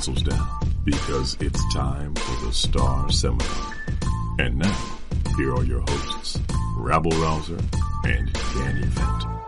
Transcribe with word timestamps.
Pencils 0.00 0.22
down 0.22 0.48
because 0.82 1.36
it's 1.40 1.74
time 1.74 2.14
for 2.14 2.46
the 2.46 2.52
Star 2.54 3.10
Seminar. 3.10 3.76
And 4.38 4.56
now, 4.56 4.98
here 5.36 5.54
are 5.54 5.62
your 5.62 5.82
hosts, 5.86 6.40
Rabble 6.74 7.10
Rouser 7.10 7.58
and 8.04 8.32
Danny 8.32 8.86
Fenton. 8.86 9.40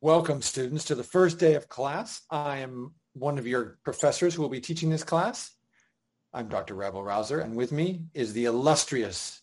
Welcome, 0.00 0.42
students, 0.42 0.86
to 0.86 0.96
the 0.96 1.04
first 1.04 1.38
day 1.38 1.54
of 1.54 1.68
class. 1.68 2.22
I 2.28 2.58
am 2.58 2.94
one 3.12 3.38
of 3.38 3.46
your 3.46 3.78
professors 3.84 4.34
who 4.34 4.42
will 4.42 4.48
be 4.48 4.60
teaching 4.60 4.90
this 4.90 5.04
class. 5.04 5.52
I'm 6.32 6.48
Dr. 6.48 6.74
Rebel 6.74 7.04
Rouser, 7.04 7.38
and 7.38 7.54
with 7.54 7.70
me 7.70 8.06
is 8.14 8.32
the 8.32 8.46
illustrious 8.46 9.40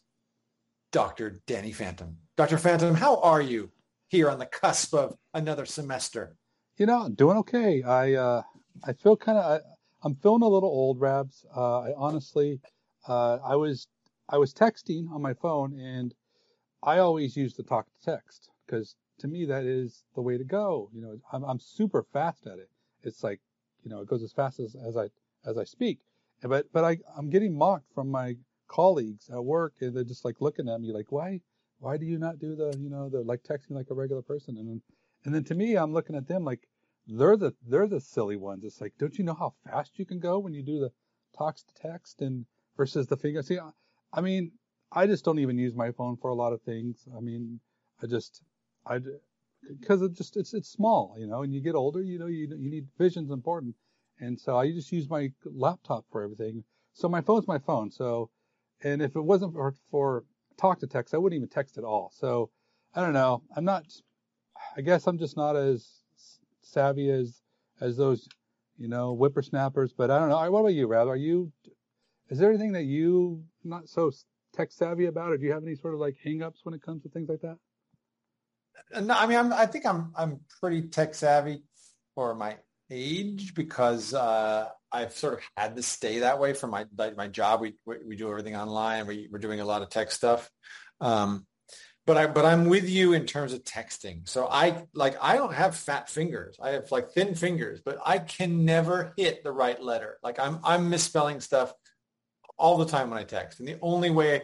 Dr. 0.92 1.42
Danny 1.48 1.72
Phantom. 1.72 2.18
Dr. 2.36 2.58
Phantom, 2.58 2.94
how 2.94 3.22
are 3.22 3.42
you 3.42 3.72
here 4.12 4.30
on 4.30 4.40
the 4.40 4.46
cusp 4.46 4.94
of 4.94 5.18
another 5.34 5.66
semester? 5.66 6.36
You 6.76 6.86
know, 6.86 7.10
doing 7.10 7.38
okay. 7.38 7.82
I 7.82 8.14
uh, 8.14 8.42
I 8.84 8.94
feel 8.94 9.16
kind 9.16 9.38
of 9.38 9.62
I'm 10.04 10.16
feeling 10.16 10.44
a 10.44 10.48
little 10.48 10.70
old, 10.70 11.00
Rabs. 11.00 11.46
Uh, 11.56 11.80
I 11.80 11.94
honestly, 11.96 12.60
uh, 13.08 13.38
I 13.44 13.56
was 13.56 13.88
I 14.30 14.38
was 14.38 14.54
texting 14.54 15.10
on 15.12 15.22
my 15.22 15.34
phone, 15.34 15.80
and 15.80 16.14
I 16.84 16.98
always 16.98 17.38
use 17.38 17.56
the 17.56 17.64
talk 17.64 17.88
to 17.88 18.12
text 18.12 18.50
because 18.66 18.96
to 19.20 19.28
me 19.28 19.46
that 19.46 19.64
is 19.64 20.04
the 20.14 20.22
way 20.22 20.38
to 20.38 20.44
go. 20.44 20.90
You 20.94 21.02
know, 21.02 21.18
I'm 21.32 21.44
I'm 21.44 21.60
super 21.60 22.04
fast 22.12 22.46
at 22.48 22.60
it. 22.60 22.70
It's 23.04 23.24
like 23.24 23.40
you 23.84 23.90
know, 23.90 24.02
it 24.02 24.08
goes 24.08 24.24
as 24.24 24.34
fast 24.34 24.60
as, 24.60 24.76
as 24.76 24.98
I 24.98 25.10
as 25.46 25.58
I 25.58 25.64
speak. 25.64 26.00
But 26.44 26.66
but 26.74 26.84
I 26.84 26.98
I'm 27.16 27.30
getting 27.30 27.58
mocked 27.58 27.94
from 27.96 28.12
my 28.12 28.36
colleagues 28.68 29.30
at 29.30 29.44
work, 29.44 29.74
and 29.80 29.96
they're 29.96 30.04
just 30.04 30.26
like 30.26 30.42
looking 30.42 30.68
at 30.68 30.82
me 30.82 30.92
like, 30.92 31.12
why 31.12 31.40
why 31.82 31.98
do 31.98 32.06
you 32.06 32.20
not 32.20 32.40
do 32.40 32.56
the 32.56 32.74
you 32.80 32.90
know 32.90 33.10
the 33.10 33.22
like 33.22 33.44
texting 33.44 33.72
like 33.72 33.90
a 33.90 33.96
regular 33.96 34.22
person? 34.22 34.56
And 34.58 34.70
then 34.70 34.82
and 35.26 35.34
then 35.34 35.44
to 35.46 35.56
me, 35.56 35.76
I'm 35.76 35.94
looking 35.94 36.16
at 36.16 36.28
them 36.28 36.46
like 36.46 36.68
they're 37.08 37.36
the 37.36 37.54
they're 37.68 37.88
the 37.88 38.00
silly 38.00 38.36
ones. 38.38 38.64
It's 38.64 38.80
like, 38.80 38.94
don't 39.00 39.18
you 39.18 39.24
know 39.24 39.34
how 39.34 39.56
fast 39.66 39.98
you 39.98 40.06
can 40.06 40.20
go 40.20 40.38
when 40.38 40.54
you 40.54 40.64
do 40.64 40.80
the 40.80 40.92
talks 41.36 41.64
to 41.64 41.74
text 41.74 42.22
and 42.22 42.46
versus 42.78 43.08
the 43.08 43.18
finger? 43.18 43.42
See, 43.42 43.58
I, 44.14 44.22
mean, 44.22 44.52
I 44.92 45.08
just 45.08 45.26
don't 45.26 45.40
even 45.40 45.58
use 45.58 45.76
my 45.76 45.92
phone 45.92 46.18
for 46.18 46.30
a 46.30 46.36
lot 46.36 46.54
of 46.54 46.62
things. 46.62 47.08
I 47.18 47.20
mean, 47.20 47.60
I 48.02 48.06
just 48.06 48.44
I 48.86 49.00
because 49.80 50.04
it 50.04 50.14
just 50.14 50.38
it's 50.38 50.54
it's 50.54 50.70
small, 50.70 51.16
you 51.18 51.26
know. 51.26 51.42
And 51.42 51.52
you 51.54 51.62
get 51.62 51.76
older, 51.76 52.04
you 52.04 52.20
know, 52.20 52.28
you 52.28 52.48
you 52.58 52.70
need 52.70 52.88
vision's 53.00 53.32
important, 53.32 53.76
and 54.20 54.40
so 54.40 54.56
I 54.56 54.72
just 54.72 54.92
use 54.92 55.10
my 55.10 55.32
laptop 55.46 56.06
for 56.12 56.22
everything. 56.22 56.64
So 56.94 57.10
my 57.10 57.22
phone's 57.22 57.48
my 57.48 57.58
phone. 57.58 57.90
So, 57.90 58.30
and 58.84 59.02
if 59.02 59.16
it 59.16 59.22
wasn't 59.22 59.54
for 59.54 59.74
for 59.90 60.26
talk 60.62 60.80
to 60.80 60.88
text, 60.88 61.14
I 61.14 61.18
wouldn't 61.18 61.38
even 61.38 61.50
text 61.50 61.78
at 61.78 61.84
all. 61.84 62.12
So 62.14 62.50
I 62.94 63.02
don't 63.02 63.14
know. 63.14 63.42
I'm 63.56 63.66
not. 63.66 63.86
I 64.78 64.82
guess 64.82 65.08
I'm 65.08 65.18
just 65.18 65.36
not 65.36 65.56
as 65.56 65.90
savvy 66.62 67.10
as 67.10 67.42
as 67.82 67.98
those, 67.98 68.28
you 68.78 68.88
know, 68.88 69.16
whippersnappers. 69.16 69.94
But 69.94 70.12
I 70.12 70.20
don't 70.20 70.30
know. 70.30 70.52
What 70.52 70.60
about 70.60 70.74
you, 70.74 70.88
Rab? 70.88 71.08
Are 71.08 71.16
you? 71.16 71.52
Is 72.30 72.38
there 72.38 72.50
anything 72.50 72.74
that 72.74 72.84
you 72.84 73.44
not 73.64 73.90
so 73.90 74.12
tech 74.54 74.72
savvy 74.72 75.08
about, 75.08 75.32
or 75.32 75.38
do 75.38 75.46
you 75.46 75.52
have 75.52 75.64
any 75.64 75.76
sort 75.76 75.94
of 75.94 76.00
like 76.00 76.16
hangups 76.26 76.64
when 76.64 76.74
it 76.74 76.82
comes 76.82 77.04
to 77.04 77.10
things 77.10 77.28
like 77.30 77.42
that? 77.42 77.58
Uh, 78.94 79.02
no, 79.02 79.14
I 79.16 79.26
mean, 79.26 79.38
I'm, 79.38 79.54
I 79.54 79.66
think 79.66 79.86
I'm 79.86 80.12
I'm 80.16 80.40
pretty 80.60 80.84
tech 80.84 81.16
savvy 81.16 81.64
for 82.16 82.36
my 82.36 82.58
age 82.92 83.56
because 83.56 84.14
uh, 84.14 84.68
I've 84.92 85.14
sort 85.14 85.36
of 85.36 85.40
had 85.58 85.76
to 85.78 85.84
stay 85.84 86.20
that 86.20 86.40
way 86.40 86.54
for 86.54 86.68
my 86.68 86.86
like 86.98 87.18
my 87.18 87.28
job. 87.28 87.62
We 87.62 87.76
we 87.86 88.16
do 88.16 88.30
everything 88.30 88.56
online. 88.56 89.08
We 89.08 89.30
we're 89.32 89.40
doing 89.40 89.62
a 89.62 89.66
lot 89.66 89.82
of 89.82 89.90
tech 89.90 90.12
stuff. 90.12 90.50
Um, 91.00 91.48
but 92.06 92.18
I 92.18 92.28
but 92.28 92.46
I'm 92.46 92.66
with 92.66 92.90
you 92.90 93.14
in 93.14 93.26
terms 93.26 93.54
of 93.54 93.64
texting. 93.64 94.28
So 94.28 94.48
I 94.50 94.84
like 94.94 95.16
I 95.22 95.38
don't 95.38 95.54
have 95.54 95.76
fat 95.76 96.10
fingers. 96.10 96.58
I 96.62 96.72
have 96.72 96.92
like 96.92 97.12
thin 97.12 97.36
fingers, 97.36 97.82
but 97.84 98.00
I 98.06 98.20
can 98.20 98.66
never 98.66 99.14
hit 99.18 99.44
the 99.44 99.52
right 99.52 99.82
letter. 99.82 100.18
Like 100.22 100.40
I'm 100.40 100.60
I'm 100.64 100.90
misspelling 100.90 101.40
stuff 101.40 101.74
all 102.58 102.78
the 102.78 102.86
time 102.86 103.10
when 103.10 103.20
I 103.20 103.24
text. 103.24 103.60
And 103.60 103.68
the 103.68 103.78
only 103.82 104.10
way 104.10 104.44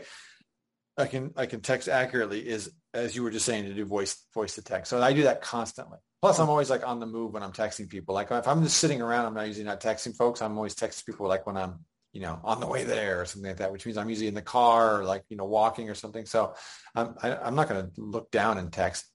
I 0.98 1.06
can 1.06 1.34
I 1.36 1.46
can 1.46 1.62
text 1.62 1.90
accurately 1.90 2.48
is 2.48 2.72
as 2.98 3.16
you 3.16 3.24
were 3.24 3.32
just 3.32 3.46
saying 3.46 3.66
to 3.66 3.74
do 3.74 3.86
voice 3.86 4.24
voice 4.34 4.56
to 4.56 4.62
text. 4.62 4.90
So 4.90 5.02
I 5.02 5.14
do 5.14 5.24
that 5.24 5.42
constantly. 5.42 6.00
Plus, 6.22 6.40
I'm 6.40 6.50
always 6.50 6.70
like 6.70 6.86
on 6.86 7.00
the 7.00 7.06
move 7.06 7.34
when 7.34 7.44
I'm 7.44 7.52
texting 7.52 7.88
people. 7.90 8.16
Like 8.16 8.32
if 8.32 8.48
I'm 8.48 8.64
just 8.64 8.78
sitting 8.78 9.02
around, 9.02 9.26
I'm 9.26 9.34
not 9.36 9.48
usually 9.48 9.66
not 9.66 9.82
texting 9.82 10.16
folks. 10.16 10.42
I'm 10.42 10.58
always 10.58 10.76
texting 10.76 11.06
people 11.06 11.28
like 11.28 11.46
when 11.46 11.58
I'm, 11.58 11.86
you 12.12 12.22
know, 12.22 12.40
on 12.44 12.60
the 12.60 12.66
way 12.66 12.84
there 12.84 13.22
or 13.22 13.26
something 13.26 13.50
like 13.50 13.60
that, 13.60 13.72
which 13.72 13.86
means 13.86 13.98
I'm 13.98 14.10
usually 14.10 14.28
in 14.28 14.34
the 14.34 14.42
car 14.42 15.00
or 15.00 15.06
like, 15.06 15.24
you 15.30 15.38
know, 15.38 15.46
walking 15.46 15.90
or 15.90 15.94
something. 15.94 16.26
So 16.26 16.56
I'm, 16.96 17.14
I, 17.22 17.30
am 17.30 17.40
i 17.44 17.48
am 17.48 17.56
not 17.56 17.70
going 17.70 17.86
to 17.86 18.02
look 18.02 18.32
down 18.32 18.58
and 18.58 18.74
text. 18.74 19.06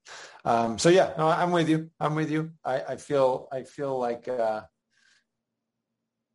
Um, 0.44 0.78
so 0.78 0.88
yeah, 0.88 1.12
no, 1.18 1.26
I'm 1.26 1.50
with 1.50 1.68
you. 1.68 1.90
I'm 1.98 2.14
with 2.14 2.30
you. 2.30 2.52
I, 2.64 2.82
I 2.82 2.96
feel, 2.96 3.48
I 3.50 3.64
feel 3.64 3.98
like, 3.98 4.28
uh, 4.28 4.62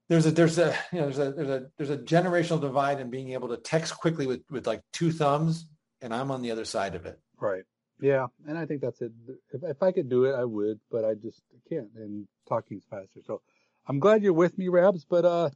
there's 0.10 0.26
a 0.26 0.32
there's 0.32 0.58
a 0.58 0.74
you 0.94 1.02
know 1.02 1.10
there's 1.10 1.20
a 1.20 1.32
there's 1.34 1.50
a 1.50 1.66
there's 1.78 1.90
a 1.90 1.98
generational 1.98 2.62
divide 2.62 3.02
in 3.02 3.10
being 3.10 3.34
able 3.34 3.50
to 3.50 3.58
text 3.58 3.98
quickly 3.98 4.26
with 4.26 4.42
with 4.50 4.66
like 4.66 4.80
two 4.94 5.12
thumbs 5.12 5.68
and 6.02 6.14
I'm 6.14 6.32
on 6.32 6.42
the 6.42 6.52
other 6.52 6.66
side 6.66 6.96
of 6.96 7.06
it. 7.06 7.20
Right. 7.40 7.64
Yeah, 8.00 8.28
and 8.48 8.58
I 8.58 8.66
think 8.66 8.82
that's 8.82 9.02
it. 9.02 9.12
If, 9.52 9.64
if 9.64 9.82
I 9.82 9.92
could 9.92 10.10
do 10.10 10.26
it, 10.26 10.34
I 10.34 10.46
would, 10.46 10.80
but 10.92 11.04
I 11.04 11.16
just 11.16 11.42
can't. 11.68 11.90
And 11.96 12.28
talking's 12.48 12.84
faster. 12.90 13.22
So 13.26 13.42
I'm 13.88 14.00
glad 14.00 14.22
you're 14.22 14.34
with 14.34 14.58
me, 14.58 14.68
Rabs. 14.68 15.04
But 15.04 15.26
uh, 15.26 15.50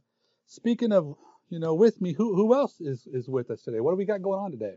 speaking 0.46 0.92
of, 0.92 1.14
you 1.50 1.60
know, 1.60 1.74
with 1.74 2.00
me, 2.00 2.12
who 2.12 2.34
who 2.34 2.54
else 2.54 2.80
is 2.80 3.06
is 3.06 3.28
with 3.28 3.50
us 3.50 3.62
today? 3.62 3.80
What 3.80 3.92
do 3.92 3.96
we 3.96 4.04
got 4.04 4.22
going 4.22 4.40
on 4.40 4.50
today? 4.50 4.74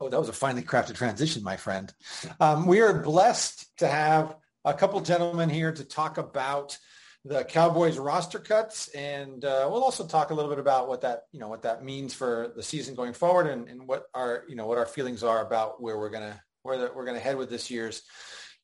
Oh, 0.00 0.08
that 0.08 0.18
was 0.18 0.28
a 0.28 0.32
finely 0.32 0.62
crafted 0.62 0.96
transition, 0.96 1.42
my 1.42 1.56
friend. 1.56 1.92
Um, 2.40 2.66
we 2.66 2.80
are 2.80 3.02
blessed 3.02 3.76
to 3.78 3.86
have 3.86 4.36
a 4.64 4.74
couple 4.74 5.00
gentlemen 5.00 5.48
here 5.48 5.72
to 5.72 5.84
talk 5.84 6.18
about 6.18 6.78
the 7.24 7.42
Cowboys 7.44 7.98
roster 7.98 8.38
cuts, 8.38 8.88
and 8.88 9.44
uh, 9.44 9.66
we'll 9.70 9.82
also 9.82 10.06
talk 10.06 10.30
a 10.30 10.34
little 10.34 10.50
bit 10.50 10.58
about 10.58 10.88
what 10.88 11.00
that 11.00 11.22
you 11.32 11.40
know 11.40 11.48
what 11.48 11.62
that 11.62 11.82
means 11.82 12.12
for 12.12 12.52
the 12.54 12.62
season 12.62 12.94
going 12.94 13.14
forward, 13.14 13.46
and, 13.46 13.68
and 13.68 13.88
what 13.88 14.04
our 14.14 14.44
you 14.48 14.56
know 14.56 14.66
what 14.66 14.78
our 14.78 14.86
feelings 14.86 15.24
are 15.24 15.44
about 15.44 15.82
where 15.82 15.98
we're 15.98 16.10
gonna 16.10 16.40
where 16.62 16.78
the, 16.78 16.92
we're 16.94 17.06
to 17.06 17.18
head 17.18 17.36
with 17.36 17.48
this 17.48 17.70
year's 17.70 18.02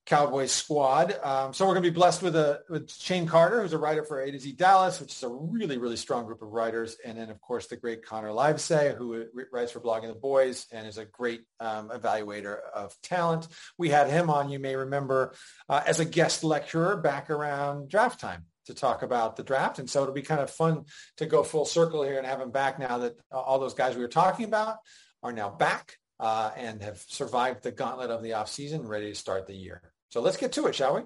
Cowboys 0.06 0.50
squad. 0.50 1.18
Um, 1.22 1.52
so 1.54 1.66
we're 1.66 1.74
to 1.74 1.80
be 1.80 1.94
blessed 1.94 2.22
with 2.22 2.36
a 2.36 2.60
with 2.68 2.90
Shane 2.90 3.26
Carter, 3.26 3.62
who's 3.62 3.72
a 3.72 3.78
writer 3.78 4.04
for 4.04 4.20
A 4.20 4.30
to 4.30 4.38
Z 4.38 4.52
Dallas, 4.52 5.00
which 5.00 5.12
is 5.12 5.22
a 5.22 5.28
really 5.28 5.78
really 5.78 5.96
strong 5.96 6.26
group 6.26 6.42
of 6.42 6.48
writers, 6.48 6.98
and 7.02 7.16
then 7.16 7.30
of 7.30 7.40
course 7.40 7.66
the 7.66 7.76
great 7.76 8.04
Connor 8.04 8.28
Livesay, 8.28 8.94
who 8.94 9.24
writes 9.52 9.72
for 9.72 9.80
Blogging 9.80 10.08
the 10.08 10.14
Boys 10.14 10.66
and 10.70 10.86
is 10.86 10.98
a 10.98 11.06
great 11.06 11.42
um, 11.60 11.88
evaluator 11.88 12.58
of 12.74 12.94
talent. 13.02 13.48
We 13.78 13.88
had 13.88 14.10
him 14.10 14.28
on, 14.28 14.50
you 14.50 14.58
may 14.58 14.76
remember, 14.76 15.32
uh, 15.66 15.80
as 15.86 15.98
a 15.98 16.04
guest 16.04 16.44
lecturer 16.44 16.98
back 16.98 17.30
around 17.30 17.88
draft 17.88 18.20
time 18.20 18.44
to 18.70 18.74
talk 18.74 19.02
about 19.02 19.36
the 19.36 19.42
draft, 19.42 19.78
and 19.78 19.90
so 19.90 20.02
it'll 20.02 20.14
be 20.14 20.22
kind 20.22 20.40
of 20.40 20.50
fun 20.50 20.84
to 21.16 21.26
go 21.26 21.42
full 21.42 21.66
circle 21.66 22.02
here 22.02 22.18
and 22.18 22.26
have 22.26 22.40
him 22.40 22.50
back 22.50 22.78
now 22.78 22.98
that 22.98 23.16
all 23.30 23.58
those 23.58 23.74
guys 23.74 23.96
we 23.96 24.02
were 24.02 24.08
talking 24.08 24.46
about 24.46 24.78
are 25.22 25.32
now 25.32 25.50
back 25.50 25.98
uh, 26.18 26.50
and 26.56 26.82
have 26.82 26.98
survived 27.08 27.62
the 27.62 27.72
gauntlet 27.72 28.10
of 28.10 28.22
the 28.22 28.30
offseason, 28.30 28.86
ready 28.86 29.10
to 29.10 29.14
start 29.14 29.46
the 29.46 29.54
year. 29.54 29.82
So 30.10 30.20
let's 30.20 30.36
get 30.36 30.52
to 30.52 30.66
it, 30.66 30.74
shall 30.74 30.94
we? 30.96 31.02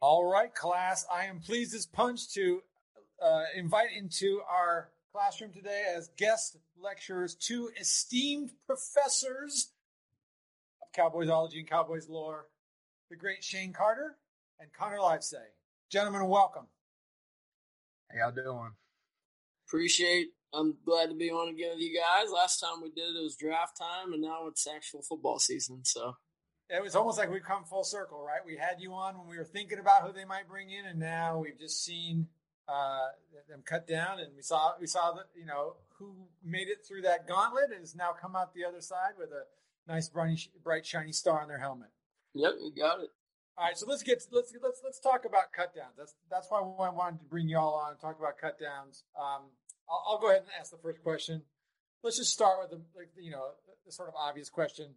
All 0.00 0.24
right, 0.24 0.52
class. 0.54 1.06
I 1.12 1.26
am 1.26 1.40
pleased 1.40 1.74
as 1.74 1.86
punch 1.86 2.32
to 2.34 2.60
uh, 3.22 3.44
invite 3.54 3.90
into 3.96 4.40
our 4.48 4.90
classroom 5.12 5.52
today 5.52 5.84
as 5.96 6.10
guest 6.16 6.56
lecturers 6.80 7.34
two 7.34 7.70
esteemed 7.80 8.50
professors 8.66 9.70
of 10.82 10.92
Cowboysology 10.92 11.58
and 11.58 11.68
Cowboys 11.68 12.08
lore, 12.08 12.46
the 13.10 13.16
great 13.16 13.44
Shane 13.44 13.72
Carter 13.72 14.16
and 14.62 14.72
Connor 14.72 14.98
Livesay. 14.98 15.50
Gentlemen, 15.90 16.28
welcome. 16.28 16.66
How 18.10 18.18
y'all 18.18 18.32
doing? 18.32 18.70
Appreciate. 19.66 20.28
I'm 20.54 20.76
glad 20.84 21.08
to 21.08 21.16
be 21.16 21.30
on 21.30 21.48
again 21.48 21.70
with 21.72 21.80
you 21.80 21.98
guys. 21.98 22.30
Last 22.30 22.60
time 22.60 22.80
we 22.82 22.90
did 22.90 23.16
it 23.16 23.22
was 23.22 23.36
draft 23.36 23.76
time, 23.76 24.12
and 24.12 24.22
now 24.22 24.46
it's 24.46 24.66
actual 24.68 25.02
football 25.02 25.38
season. 25.38 25.80
So 25.84 26.16
it 26.68 26.82
was 26.82 26.94
almost 26.94 27.18
like 27.18 27.30
we've 27.30 27.42
come 27.42 27.64
full 27.64 27.82
circle, 27.82 28.22
right? 28.22 28.40
We 28.46 28.56
had 28.56 28.76
you 28.78 28.92
on 28.92 29.18
when 29.18 29.26
we 29.26 29.36
were 29.36 29.44
thinking 29.44 29.78
about 29.78 30.02
who 30.02 30.12
they 30.12 30.24
might 30.24 30.48
bring 30.48 30.70
in, 30.70 30.84
and 30.86 31.00
now 31.00 31.38
we've 31.38 31.58
just 31.58 31.84
seen 31.84 32.28
uh, 32.68 33.08
them 33.48 33.62
cut 33.64 33.88
down, 33.88 34.20
and 34.20 34.28
we 34.36 34.42
saw 34.42 34.72
we 34.80 34.86
saw 34.86 35.12
that 35.12 35.26
you 35.34 35.46
know 35.46 35.76
who 35.98 36.14
made 36.44 36.68
it 36.68 36.86
through 36.86 37.02
that 37.02 37.26
gauntlet 37.26 37.70
and 37.70 37.80
has 37.80 37.96
now 37.96 38.10
come 38.12 38.36
out 38.36 38.54
the 38.54 38.64
other 38.64 38.80
side 38.80 39.14
with 39.18 39.30
a 39.30 39.90
nice 39.90 40.08
bright, 40.08 40.38
bright 40.62 40.86
shiny 40.86 41.12
star 41.12 41.40
on 41.40 41.48
their 41.48 41.58
helmet. 41.58 41.88
Yep, 42.34 42.52
you 42.60 42.72
got 42.76 43.00
it. 43.00 43.10
All 43.58 43.66
right, 43.66 43.76
so 43.76 43.86
let's 43.86 44.02
get 44.02 44.22
let's 44.32 44.54
let's 44.62 44.80
let's 44.82 44.98
talk 44.98 45.24
about 45.26 45.52
cut 45.54 45.74
downs. 45.74 45.94
That's 45.98 46.14
that's 46.30 46.46
why 46.48 46.60
I 46.60 46.90
wanted 46.90 47.18
to 47.18 47.26
bring 47.26 47.48
you 47.48 47.58
all 47.58 47.74
on 47.74 47.92
and 47.92 48.00
talk 48.00 48.18
about 48.18 48.38
cut 48.38 48.58
downs. 48.58 49.04
Um, 49.18 49.50
I'll, 49.90 50.04
I'll, 50.08 50.18
go 50.18 50.30
ahead 50.30 50.42
and 50.42 50.50
ask 50.58 50.70
the 50.70 50.78
first 50.78 51.02
question. 51.02 51.42
Let's 52.02 52.16
just 52.16 52.32
start 52.32 52.58
with 52.60 52.70
the 52.70 52.82
like, 52.96 53.10
you 53.20 53.30
know 53.30 53.48
the 53.84 53.92
sort 53.92 54.08
of 54.08 54.14
obvious 54.14 54.48
question. 54.48 54.94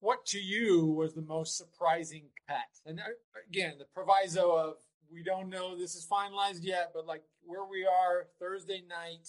What 0.00 0.24
to 0.26 0.38
you 0.38 0.86
was 0.86 1.14
the 1.14 1.22
most 1.22 1.58
surprising 1.58 2.30
cut? 2.48 2.56
And 2.86 2.98
uh, 2.98 3.02
again, 3.48 3.74
the 3.78 3.84
proviso 3.84 4.56
of 4.56 4.74
we 5.12 5.22
don't 5.22 5.50
know 5.50 5.76
this 5.76 5.94
is 5.94 6.06
finalized 6.10 6.60
yet, 6.62 6.92
but 6.94 7.06
like 7.06 7.22
where 7.44 7.64
we 7.64 7.84
are 7.84 8.26
Thursday 8.40 8.82
night 8.88 9.28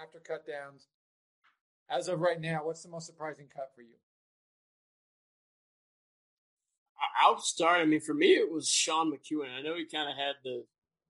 after 0.00 0.20
cut 0.20 0.46
downs, 0.46 0.88
as 1.88 2.08
of 2.08 2.20
right 2.20 2.40
now, 2.40 2.60
what's 2.64 2.82
the 2.82 2.90
most 2.90 3.06
surprising 3.06 3.46
cut 3.54 3.70
for 3.74 3.80
you? 3.80 3.96
I'll 7.22 7.38
start. 7.38 7.80
I 7.80 7.84
mean, 7.84 8.00
for 8.00 8.14
me, 8.14 8.32
it 8.34 8.50
was 8.50 8.68
Sean 8.68 9.12
McKeon. 9.12 9.58
I 9.58 9.62
know 9.62 9.76
he 9.76 9.86
kind 9.86 10.08
of 10.08 10.16
had 10.16 10.34
the, 10.42 10.64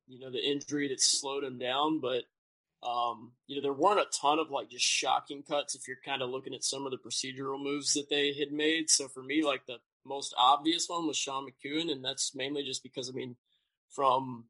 you 0.07 0.19
know, 0.19 0.31
the 0.31 0.45
injury 0.45 0.89
that 0.89 1.01
slowed 1.01 1.45
him 1.45 1.59
down, 1.59 2.01
but 2.01 2.25
um, 2.85 3.33
you 3.47 3.57
know, 3.57 3.63
there 3.63 3.73
weren't 3.73 4.01
a 4.01 4.07
ton 4.21 4.39
of 4.39 4.51
like 4.51 4.69
just 4.69 4.85
shocking 4.85 5.43
cuts 5.43 5.75
if 5.75 5.89
you're 5.89 5.97
kind 6.05 6.23
of 6.23 6.29
looking 6.29 6.55
at 6.55 6.65
some 6.65 6.85
of 6.85 6.93
the 6.93 6.99
procedural 6.99 7.63
moves 7.63 7.95
that 7.95 8.11
they 8.11 8.35
had 8.35 8.53
made. 8.53 8.91
So 8.91 9.09
for 9.09 9.23
me, 9.23 9.43
like 9.43 9.67
the 9.67 9.79
most 10.05 10.35
obvious 10.37 10.87
one 10.89 11.07
was 11.07 11.17
Sean 11.17 11.47
McKeon, 11.47 11.91
and 11.91 12.05
that's 12.05 12.35
mainly 12.35 12.63
just 12.63 12.83
because 12.83 13.09
I 13.09 13.13
mean, 13.13 13.37
from 13.91 14.45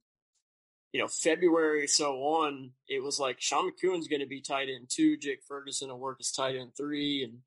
you 0.93 1.01
know 1.01 1.07
February 1.07 1.87
so 1.87 2.15
on, 2.15 2.73
it 2.89 3.03
was 3.03 3.21
like 3.21 3.41
Sean 3.41 3.71
McKeon's 3.71 4.09
going 4.09 4.21
to 4.21 4.27
be 4.27 4.41
tight 4.41 4.69
end 4.69 4.89
two, 4.89 5.17
Jake 5.17 5.43
Ferguson 5.47 5.91
will 5.91 6.01
work 6.01 6.19
as 6.21 6.33
tight 6.33 6.57
end 6.57 6.73
three, 6.77 7.23
and 7.23 7.39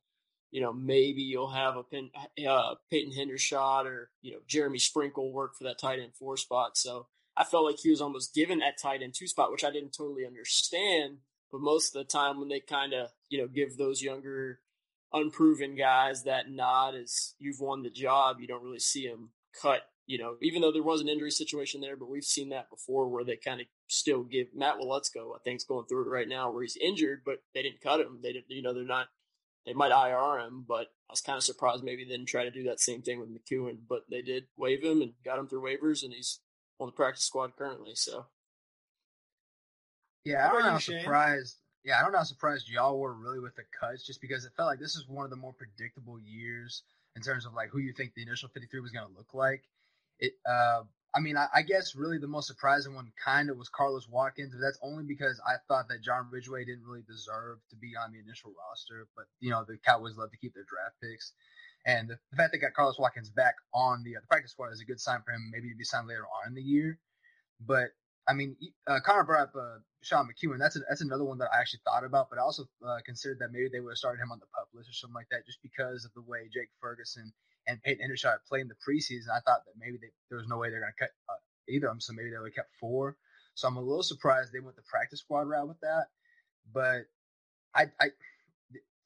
you 0.51 0.61
know 0.61 0.73
maybe 0.73 1.21
you'll 1.21 1.51
have 1.51 1.75
a 1.75 1.83
Pin, 1.83 2.09
uh, 2.47 2.75
Peyton 2.89 3.13
Hendershot 3.13 3.85
or 3.85 4.09
you 4.21 4.31
know 4.31 4.39
Jeremy 4.47 4.79
Sprinkle 4.79 5.31
work 5.31 5.55
for 5.55 5.63
that 5.65 5.79
tight 5.79 5.99
end 5.99 6.15
four 6.15 6.37
spot. 6.37 6.77
So 6.77 7.07
I 7.35 7.43
felt 7.43 7.65
like 7.65 7.77
he 7.81 7.89
was 7.89 8.01
almost 8.01 8.33
given 8.33 8.59
that 8.59 8.79
tight 8.81 9.01
end 9.01 9.13
two 9.13 9.27
spot, 9.27 9.51
which 9.51 9.63
I 9.63 9.71
didn't 9.71 9.95
totally 9.95 10.25
understand. 10.25 11.17
But 11.51 11.61
most 11.61 11.95
of 11.95 11.99
the 11.99 12.11
time, 12.11 12.39
when 12.39 12.49
they 12.49 12.59
kind 12.59 12.93
of 12.93 13.09
you 13.29 13.39
know 13.39 13.47
give 13.47 13.77
those 13.77 14.01
younger, 14.01 14.59
unproven 15.13 15.75
guys 15.75 16.23
that 16.23 16.49
nod 16.49 16.95
as 16.95 17.35
you've 17.39 17.59
won 17.59 17.83
the 17.83 17.89
job, 17.89 18.37
you 18.39 18.47
don't 18.47 18.63
really 18.63 18.79
see 18.79 19.07
them 19.07 19.29
cut. 19.61 19.81
You 20.05 20.17
know, 20.17 20.35
even 20.41 20.61
though 20.61 20.71
there 20.71 20.83
was 20.83 21.01
an 21.01 21.09
injury 21.09 21.31
situation 21.31 21.81
there, 21.81 21.97
but 21.97 22.09
we've 22.09 22.23
seen 22.23 22.49
that 22.49 22.69
before 22.69 23.09
where 23.09 23.25
they 23.25 23.35
kind 23.35 23.59
of 23.59 23.67
still 23.87 24.23
give 24.23 24.47
Matt 24.55 24.77
Waletzko, 24.77 25.35
I 25.35 25.39
think's 25.43 25.65
going 25.65 25.85
through 25.85 26.05
it 26.05 26.09
right 26.09 26.29
now, 26.29 26.49
where 26.49 26.61
he's 26.61 26.77
injured, 26.77 27.23
but 27.25 27.43
they 27.53 27.61
didn't 27.61 27.81
cut 27.81 27.99
him. 27.99 28.19
They 28.23 28.31
didn't, 28.31 28.49
you 28.49 28.61
know, 28.61 28.73
they're 28.73 28.85
not. 28.85 29.07
They 29.67 29.73
might 29.73 29.91
IR 29.91 30.39
him, 30.39 30.63
but 30.65 30.87
I 31.09 31.11
was 31.11 31.19
kind 31.19 31.35
of 31.35 31.43
surprised 31.43 31.83
maybe 31.83 32.05
they 32.05 32.11
didn't 32.11 32.29
try 32.29 32.45
to 32.45 32.51
do 32.51 32.63
that 32.63 32.79
same 32.79 33.01
thing 33.01 33.19
with 33.19 33.29
McKeon, 33.29 33.79
but 33.87 34.03
they 34.09 34.21
did 34.21 34.45
waive 34.55 34.81
him 34.81 35.01
and 35.01 35.11
got 35.25 35.37
him 35.37 35.47
through 35.47 35.61
waivers, 35.61 36.03
and 36.03 36.13
he's 36.13 36.39
on 36.79 36.87
the 36.87 36.93
practice 36.93 37.25
squad 37.25 37.57
currently. 37.57 37.91
So, 37.93 38.27
yeah, 40.23 40.47
I 40.47 40.53
don't 40.53 40.63
know 40.63 40.71
how 40.71 40.77
surprised. 40.77 41.57
Yeah, 41.83 41.99
I 41.99 42.03
don't 42.03 42.13
know 42.13 42.19
how 42.19 42.23
surprised 42.23 42.69
y'all 42.69 42.97
were 42.97 43.13
really 43.13 43.41
with 43.41 43.57
the 43.57 43.63
cuts, 43.77 44.05
just 44.05 44.21
because 44.21 44.45
it 44.45 44.53
felt 44.55 44.67
like 44.67 44.79
this 44.79 44.95
is 44.95 45.05
one 45.05 45.25
of 45.25 45.31
the 45.31 45.35
more 45.35 45.53
predictable 45.53 46.17
years 46.17 46.83
in 47.17 47.21
terms 47.21 47.45
of 47.45 47.53
like 47.53 47.69
who 47.69 47.79
you 47.79 47.91
think 47.91 48.13
the 48.13 48.21
initial 48.21 48.47
53 48.47 48.79
was 48.79 48.91
going 48.91 49.07
to 49.07 49.17
look 49.17 49.33
like. 49.33 49.63
It, 50.19 50.31
uh, 50.49 50.83
I 51.17 51.19
mean, 51.19 51.35
I, 51.35 51.47
I, 51.49 51.61
guess 51.63 51.95
really 51.95 52.19
the 52.19 52.27
most 52.27 52.45
surprising 52.45 52.93
one 52.93 53.11
kind 53.17 53.49
of 53.49 53.57
was 53.57 53.69
Carlos 53.69 54.07
Watkins, 54.07 54.53
but 54.53 54.61
that's 54.61 54.77
only 54.83 55.03
because 55.03 55.41
I 55.41 55.55
thought 55.67 55.89
that 55.89 56.03
John 56.03 56.27
Ridgeway 56.29 56.63
didn't 56.63 56.85
really 56.85 57.01
deserve 57.09 57.57
to 57.71 57.75
be 57.75 57.93
on 57.97 58.13
the 58.13 58.19
initial 58.19 58.53
roster. 58.53 59.07
But 59.15 59.25
you 59.39 59.49
know, 59.49 59.65
the 59.67 59.79
Cowboys 59.83 60.15
love 60.15 60.29
to 60.29 60.37
keep 60.37 60.53
their 60.53 60.69
draft 60.69 60.93
picks. 61.01 61.33
And 61.87 62.07
the, 62.07 62.19
the 62.29 62.37
fact 62.37 62.51
they 62.51 62.59
got 62.59 62.73
Carlos 62.77 62.99
Watkins 62.99 63.31
back 63.31 63.55
on 63.73 64.03
the, 64.03 64.15
uh, 64.15 64.19
the 64.21 64.27
practice 64.27 64.51
squad 64.51 64.73
is 64.73 64.81
a 64.81 64.85
good 64.85 65.01
sign 65.01 65.23
for 65.25 65.31
him, 65.31 65.49
maybe 65.51 65.69
to 65.69 65.75
be 65.75 65.83
signed 65.83 66.07
later 66.07 66.29
on 66.29 66.49
in 66.49 66.53
the 66.53 66.61
year. 66.61 66.99
But 67.65 67.97
I 68.27 68.33
mean, 68.33 68.55
uh, 68.85 68.99
Connor 69.03 69.23
brought 69.23 69.49
up 69.49 69.55
uh, 69.57 69.81
Sean 70.03 70.29
McKeon. 70.29 70.59
That's 70.59 70.75
a, 70.75 70.81
that's 70.87 71.01
another 71.01 71.23
one 71.23 71.39
that 71.39 71.49
I 71.51 71.59
actually 71.59 71.81
thought 71.83 72.03
about, 72.03 72.29
but 72.29 72.37
I 72.37 72.43
also 72.43 72.69
uh, 72.85 73.01
considered 73.03 73.39
that 73.39 73.51
maybe 73.51 73.69
they 73.73 73.79
would 73.79 73.97
have 73.97 73.97
started 73.97 74.21
him 74.21 74.31
on 74.31 74.37
the 74.37 74.51
pup 74.53 74.69
list 74.75 74.89
or 74.89 74.93
something 74.93 75.15
like 75.15 75.29
that, 75.31 75.47
just 75.47 75.63
because 75.63 76.05
of 76.05 76.13
the 76.13 76.21
way 76.21 76.45
Jake 76.53 76.69
Ferguson 76.79 77.33
and 77.67 77.81
Peyton 77.83 78.07
Hendershot 78.07 78.37
played 78.47 78.61
in 78.61 78.69
the 78.69 78.75
preseason. 78.75 79.29
I 79.29 79.41
thought 79.41 79.65
that 79.65 79.75
maybe 79.77 79.97
they, 80.01 80.11
there 80.29 80.37
was 80.37 80.47
no 80.47 80.57
way 80.57 80.69
they're 80.69 80.79
going 80.79 80.93
to 80.97 81.03
cut 81.05 81.11
uh, 81.29 81.39
either 81.69 81.87
of 81.87 81.91
them, 81.91 82.01
so 82.01 82.13
maybe 82.13 82.31
they 82.31 82.37
would 82.37 82.49
have 82.49 82.55
kept 82.55 82.71
four. 82.79 83.17
So 83.55 83.67
I'm 83.67 83.77
a 83.77 83.81
little 83.81 84.03
surprised 84.03 84.53
they 84.53 84.59
went 84.59 84.75
the 84.75 84.83
practice 84.89 85.19
squad 85.19 85.49
route 85.49 85.67
with 85.67 85.79
that. 85.81 86.07
But 86.73 87.07
I, 87.75 87.91
I 87.99 88.07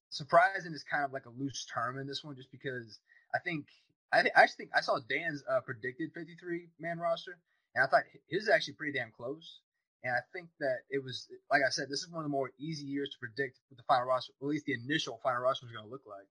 surprising 0.10 0.74
is 0.74 0.84
kind 0.84 1.06
of 1.06 1.14
like 1.14 1.26
a 1.26 1.32
loose 1.32 1.66
term 1.66 1.98
in 1.98 2.08
this 2.08 2.24
one, 2.24 2.36
just 2.36 2.52
because 2.52 3.00
I 3.34 3.40
think 3.40 3.66
I, 4.14 4.22
th- 4.22 4.34
I 4.36 4.44
actually 4.44 4.66
think 4.66 4.72
I 4.76 4.82
saw 4.82 5.00
Dan's 5.10 5.44
uh, 5.50 5.62
predicted 5.62 6.12
53 6.14 6.68
man 6.80 7.00
roster, 7.00 7.40
and 7.76 7.84
I 7.84 7.88
thought 7.88 8.04
his 8.30 8.44
is 8.44 8.50
actually 8.50 8.76
pretty 8.76 8.98
damn 8.98 9.12
close. 9.12 9.60
And 10.04 10.14
I 10.14 10.22
think 10.34 10.50
that 10.60 10.82
it 10.90 11.04
was, 11.04 11.30
like 11.52 11.62
I 11.62 11.70
said, 11.70 11.86
this 11.88 12.02
is 12.02 12.10
one 12.10 12.26
of 12.26 12.30
the 12.30 12.34
more 12.34 12.50
easy 12.58 12.86
years 12.86 13.10
to 13.14 13.20
predict 13.22 13.60
what 13.70 13.78
the 13.78 13.86
final 13.88 14.08
roster, 14.08 14.34
at 14.42 14.48
least 14.48 14.66
the 14.66 14.74
initial 14.74 15.20
final 15.22 15.42
roster 15.42 15.68
is 15.68 15.72
going 15.72 15.86
to 15.86 15.92
look 15.92 16.02
like. 16.10 16.26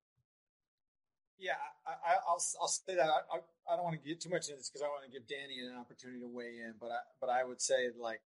Yeah, 1.40 1.56
I, 1.88 2.20
will 2.28 2.37
I'll 2.60 2.69
say 2.69 2.94
that 2.94 3.08
I, 3.08 3.40
I 3.64 3.76
don't 3.76 3.84
want 3.84 3.96
to 3.96 4.04
get 4.06 4.20
too 4.20 4.28
much 4.28 4.52
into 4.52 4.60
this 4.60 4.69
because 4.69 4.84
I 4.84 4.92
want 4.92 5.08
to 5.08 5.10
give 5.10 5.26
Danny 5.26 5.64
an 5.64 5.75
opportunity 5.81 6.20
to 6.20 6.28
weigh 6.28 6.60
in, 6.60 6.75
but 6.78 6.92
I 6.92 7.00
but 7.20 7.31
I 7.31 7.44
would 7.44 7.60
say 7.60 7.88
like 7.96 8.20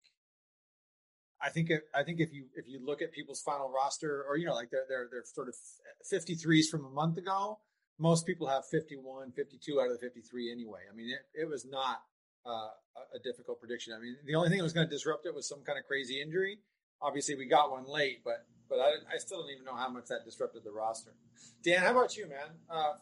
I 1.39 1.49
think 1.49 1.69
if, 1.69 1.81
I 1.93 2.01
think 2.03 2.19
if 2.19 2.33
you 2.33 2.45
if 2.55 2.67
you 2.67 2.79
look 2.83 3.01
at 3.01 3.11
people's 3.11 3.41
final 3.41 3.69
roster 3.69 4.25
or 4.27 4.37
you 4.37 4.47
know 4.47 4.55
like 4.55 4.71
they're 4.71 4.89
they're 4.89 5.07
they're 5.11 5.25
sort 5.29 5.47
of 5.47 5.55
53s 6.09 6.69
from 6.71 6.85
a 6.85 6.89
month 6.89 7.17
ago, 7.17 7.59
most 7.99 8.25
people 8.25 8.47
have 8.47 8.65
51, 8.65 9.31
52 9.31 9.79
out 9.79 9.87
of 9.87 9.93
the 9.93 9.99
53 9.99 10.51
anyway. 10.51 10.81
I 10.91 10.95
mean, 10.95 11.09
it, 11.09 11.43
it 11.43 11.47
was 11.47 11.65
not 11.65 12.01
uh, 12.45 12.73
a 13.13 13.19
difficult 13.23 13.59
prediction. 13.59 13.93
I 13.95 14.01
mean, 14.01 14.17
the 14.25 14.35
only 14.35 14.49
thing 14.49 14.57
that 14.57 14.63
was 14.63 14.73
going 14.73 14.87
to 14.87 14.93
disrupt 14.93 15.25
it 15.25 15.35
was 15.35 15.47
some 15.47 15.63
kind 15.63 15.77
of 15.77 15.85
crazy 15.85 16.21
injury. 16.21 16.59
Obviously, 17.01 17.35
we 17.35 17.45
got 17.45 17.71
one 17.71 17.85
late, 17.87 18.23
but 18.23 18.45
but 18.69 18.79
I, 18.79 19.15
I 19.15 19.17
still 19.17 19.41
don't 19.41 19.51
even 19.51 19.65
know 19.65 19.75
how 19.75 19.89
much 19.89 20.05
that 20.07 20.25
disrupted 20.25 20.63
the 20.63 20.71
roster. 20.71 21.11
Dan, 21.63 21.79
how 21.79 21.91
about 21.91 22.17
you, 22.17 22.27
man? 22.27 22.49
Uh, 22.69 22.93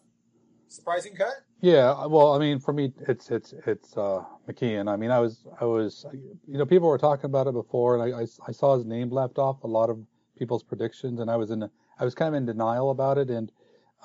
surprising 0.68 1.16
cut? 1.16 1.34
Yeah, 1.62 2.06
well, 2.06 2.34
I 2.34 2.40
mean, 2.40 2.60
for 2.60 2.74
me, 2.74 2.94
it's 3.08 3.30
it's 3.30 3.54
it's 3.68 3.96
uh, 3.96 4.24
McKeon. 4.50 4.92
I 4.92 4.96
mean, 4.96 5.12
I 5.12 5.20
was 5.20 5.46
I 5.60 5.66
was 5.66 6.06
you 6.48 6.58
know 6.58 6.66
people 6.66 6.88
were 6.88 6.98
talking 6.98 7.26
about 7.26 7.48
it 7.48 7.54
before, 7.54 7.96
and 7.96 8.16
I, 8.16 8.22
I, 8.22 8.26
I 8.48 8.52
saw 8.52 8.76
his 8.76 8.86
name 8.86 9.10
left 9.10 9.38
off 9.38 9.64
a 9.64 9.68
lot 9.68 9.90
of 9.90 10.00
people's 10.38 10.64
predictions, 10.64 11.20
and 11.20 11.30
I 11.30 11.36
was 11.36 11.52
in 11.52 11.70
I 12.00 12.06
was 12.06 12.16
kind 12.16 12.30
of 12.30 12.38
in 12.38 12.46
denial 12.46 12.90
about 12.90 13.18
it, 13.18 13.30
and 13.30 13.52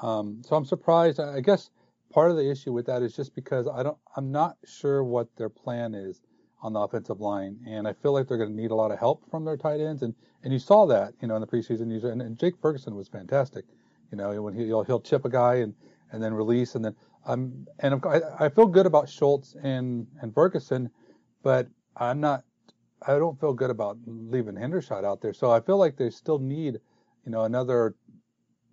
um, 0.02 0.42
so 0.44 0.56
I'm 0.56 0.66
surprised. 0.66 1.18
I 1.18 1.40
guess 1.40 1.70
part 2.12 2.30
of 2.30 2.36
the 2.36 2.50
issue 2.50 2.72
with 2.72 2.86
that 2.86 3.02
is 3.02 3.16
just 3.16 3.34
because 3.34 3.66
I 3.68 3.82
don't 3.82 3.98
I'm 4.16 4.30
not 4.30 4.56
sure 4.66 5.02
what 5.02 5.34
their 5.36 5.48
plan 5.48 5.94
is 5.94 6.20
on 6.62 6.72
the 6.72 6.80
offensive 6.80 7.20
line, 7.20 7.58
and 7.66 7.86
I 7.86 7.92
feel 7.92 8.12
like 8.12 8.28
they're 8.28 8.38
going 8.38 8.50
to 8.50 8.56
need 8.56 8.70
a 8.70 8.74
lot 8.74 8.90
of 8.90 8.98
help 8.98 9.28
from 9.30 9.44
their 9.44 9.56
tight 9.56 9.80
ends, 9.80 10.02
and 10.02 10.14
and 10.42 10.52
you 10.52 10.58
saw 10.58 10.86
that 10.86 11.14
you 11.20 11.28
know 11.28 11.34
in 11.34 11.40
the 11.40 11.46
preseason, 11.46 12.04
and, 12.04 12.22
and 12.22 12.38
Jake 12.38 12.54
Ferguson 12.60 12.94
was 12.94 13.08
fantastic. 13.08 13.64
You 14.10 14.18
know, 14.18 14.40
when 14.42 14.54
he, 14.54 14.66
he'll, 14.66 14.84
he'll 14.84 15.00
chip 15.00 15.24
a 15.24 15.28
guy 15.28 15.56
and 15.56 15.74
and 16.12 16.22
then 16.22 16.32
release, 16.32 16.74
and 16.74 16.84
then 16.84 16.94
um, 17.26 17.66
and 17.80 18.00
I, 18.04 18.20
I 18.38 18.48
feel 18.48 18.66
good 18.66 18.86
about 18.86 19.08
Schultz 19.08 19.56
and 19.62 20.06
and 20.20 20.32
Ferguson, 20.34 20.90
but 21.42 21.68
I'm 21.96 22.20
not. 22.20 22.44
I 23.06 23.18
don't 23.18 23.38
feel 23.38 23.52
good 23.52 23.70
about 23.70 23.98
leaving 24.06 24.54
Hendershot 24.54 25.04
out 25.04 25.20
there. 25.20 25.34
So 25.34 25.50
I 25.50 25.60
feel 25.60 25.76
like 25.76 25.96
they 25.96 26.08
still 26.08 26.38
need, 26.38 26.80
you 27.26 27.30
know, 27.30 27.44
another 27.44 27.94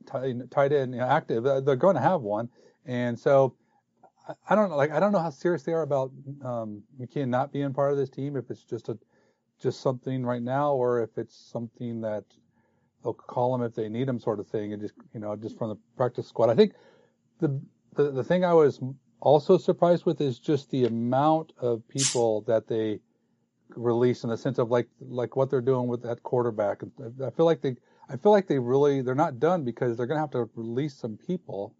tight, 0.05 0.35
tight 0.49 0.71
end 0.71 0.99
active. 0.99 1.43
They're 1.43 1.75
going 1.75 1.95
to 1.95 2.01
have 2.01 2.21
one, 2.21 2.49
and 2.85 3.19
so 3.19 3.55
I 4.47 4.55
don't 4.55 4.69
know. 4.69 4.77
Like 4.77 4.91
I 4.91 4.99
don't 4.99 5.11
know 5.11 5.19
how 5.19 5.29
serious 5.29 5.63
they 5.63 5.73
are 5.73 5.81
about 5.81 6.11
um, 6.43 6.83
McKeon 6.99 7.27
not 7.27 7.51
being 7.51 7.73
part 7.73 7.91
of 7.91 7.97
this 7.97 8.09
team. 8.09 8.35
If 8.37 8.49
it's 8.49 8.63
just 8.63 8.89
a 8.89 8.97
just 9.61 9.81
something 9.81 10.25
right 10.25 10.41
now, 10.41 10.73
or 10.73 11.01
if 11.01 11.17
it's 11.17 11.35
something 11.35 12.01
that 12.01 12.23
they'll 13.03 13.13
call 13.13 13.53
him 13.55 13.61
if 13.63 13.75
they 13.75 13.89
need 13.89 14.07
him, 14.07 14.19
sort 14.19 14.39
of 14.39 14.47
thing, 14.47 14.73
and 14.73 14.81
just 14.81 14.93
you 15.13 15.19
know 15.19 15.35
just 15.35 15.57
from 15.57 15.69
the 15.69 15.77
practice 15.97 16.27
squad. 16.27 16.49
I 16.49 16.55
think 16.55 16.73
the, 17.39 17.59
the 17.95 18.11
the 18.11 18.23
thing 18.23 18.45
I 18.45 18.53
was 18.53 18.79
also 19.19 19.57
surprised 19.57 20.05
with 20.05 20.21
is 20.21 20.39
just 20.39 20.69
the 20.71 20.85
amount 20.85 21.53
of 21.59 21.87
people 21.87 22.41
that 22.41 22.67
they 22.67 22.99
release 23.75 24.23
in 24.23 24.29
the 24.29 24.37
sense 24.37 24.57
of 24.57 24.69
like 24.71 24.87
like 25.01 25.35
what 25.35 25.49
they're 25.49 25.61
doing 25.61 25.87
with 25.87 26.03
that 26.03 26.23
quarterback. 26.23 26.81
I 27.25 27.29
feel 27.31 27.45
like 27.45 27.61
they 27.61 27.75
I 28.09 28.17
feel 28.17 28.31
like 28.31 28.47
they 28.47 28.59
really 28.59 29.01
they're 29.01 29.15
not 29.15 29.39
done 29.39 29.63
because 29.65 29.97
they're 29.97 30.07
gonna 30.07 30.19
have 30.21 30.31
to 30.31 30.49
release 30.55 30.95
some 30.95 31.17
people 31.17 31.75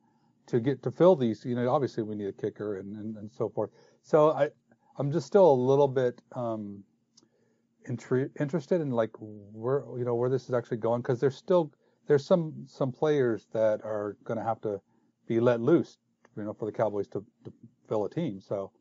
to 0.47 0.59
get 0.59 0.83
to 0.83 0.91
fill 0.91 1.15
these. 1.15 1.45
You 1.45 1.55
know, 1.55 1.69
obviously 1.69 2.03
we 2.03 2.15
need 2.15 2.27
a 2.27 2.33
kicker 2.33 2.77
and 2.77 2.95
and, 2.95 3.17
and 3.17 3.31
so 3.31 3.49
forth. 3.49 3.71
So 4.01 4.31
I 4.31 4.49
I'm 4.97 5.11
just 5.11 5.27
still 5.27 5.51
a 5.51 5.53
little 5.53 5.87
bit 5.87 6.21
um, 6.33 6.83
intri- 7.89 8.29
interested 8.39 8.81
in 8.81 8.91
like 8.91 9.11
where 9.19 9.83
you 9.97 10.05
know 10.05 10.15
where 10.15 10.29
this 10.29 10.43
is 10.45 10.53
actually 10.53 10.77
going 10.77 11.01
because 11.01 11.19
there's 11.19 11.37
still 11.37 11.71
there's 12.07 12.25
some 12.25 12.65
some 12.67 12.91
players 12.91 13.47
that 13.53 13.81
are 13.83 14.17
going 14.23 14.37
to 14.37 14.43
have 14.43 14.61
to 14.61 14.81
be 15.27 15.39
let 15.39 15.61
loose, 15.61 15.97
you 16.35 16.43
know, 16.43 16.53
for 16.53 16.65
the 16.65 16.71
Cowboys 16.71 17.07
to, 17.07 17.25
to 17.45 17.53
fill 17.87 18.05
a 18.05 18.09
team. 18.09 18.41
So 18.41 18.71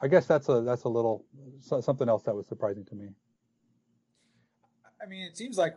I 0.00 0.08
guess 0.08 0.26
that's 0.26 0.48
a 0.48 0.62
that's 0.62 0.84
a 0.84 0.88
little 0.88 1.24
something 1.60 2.08
else 2.08 2.24
that 2.24 2.34
was 2.34 2.46
surprising 2.46 2.84
to 2.86 2.94
me. 2.94 3.08
I 5.02 5.06
mean, 5.06 5.24
it 5.24 5.36
seems 5.36 5.58
like 5.58 5.74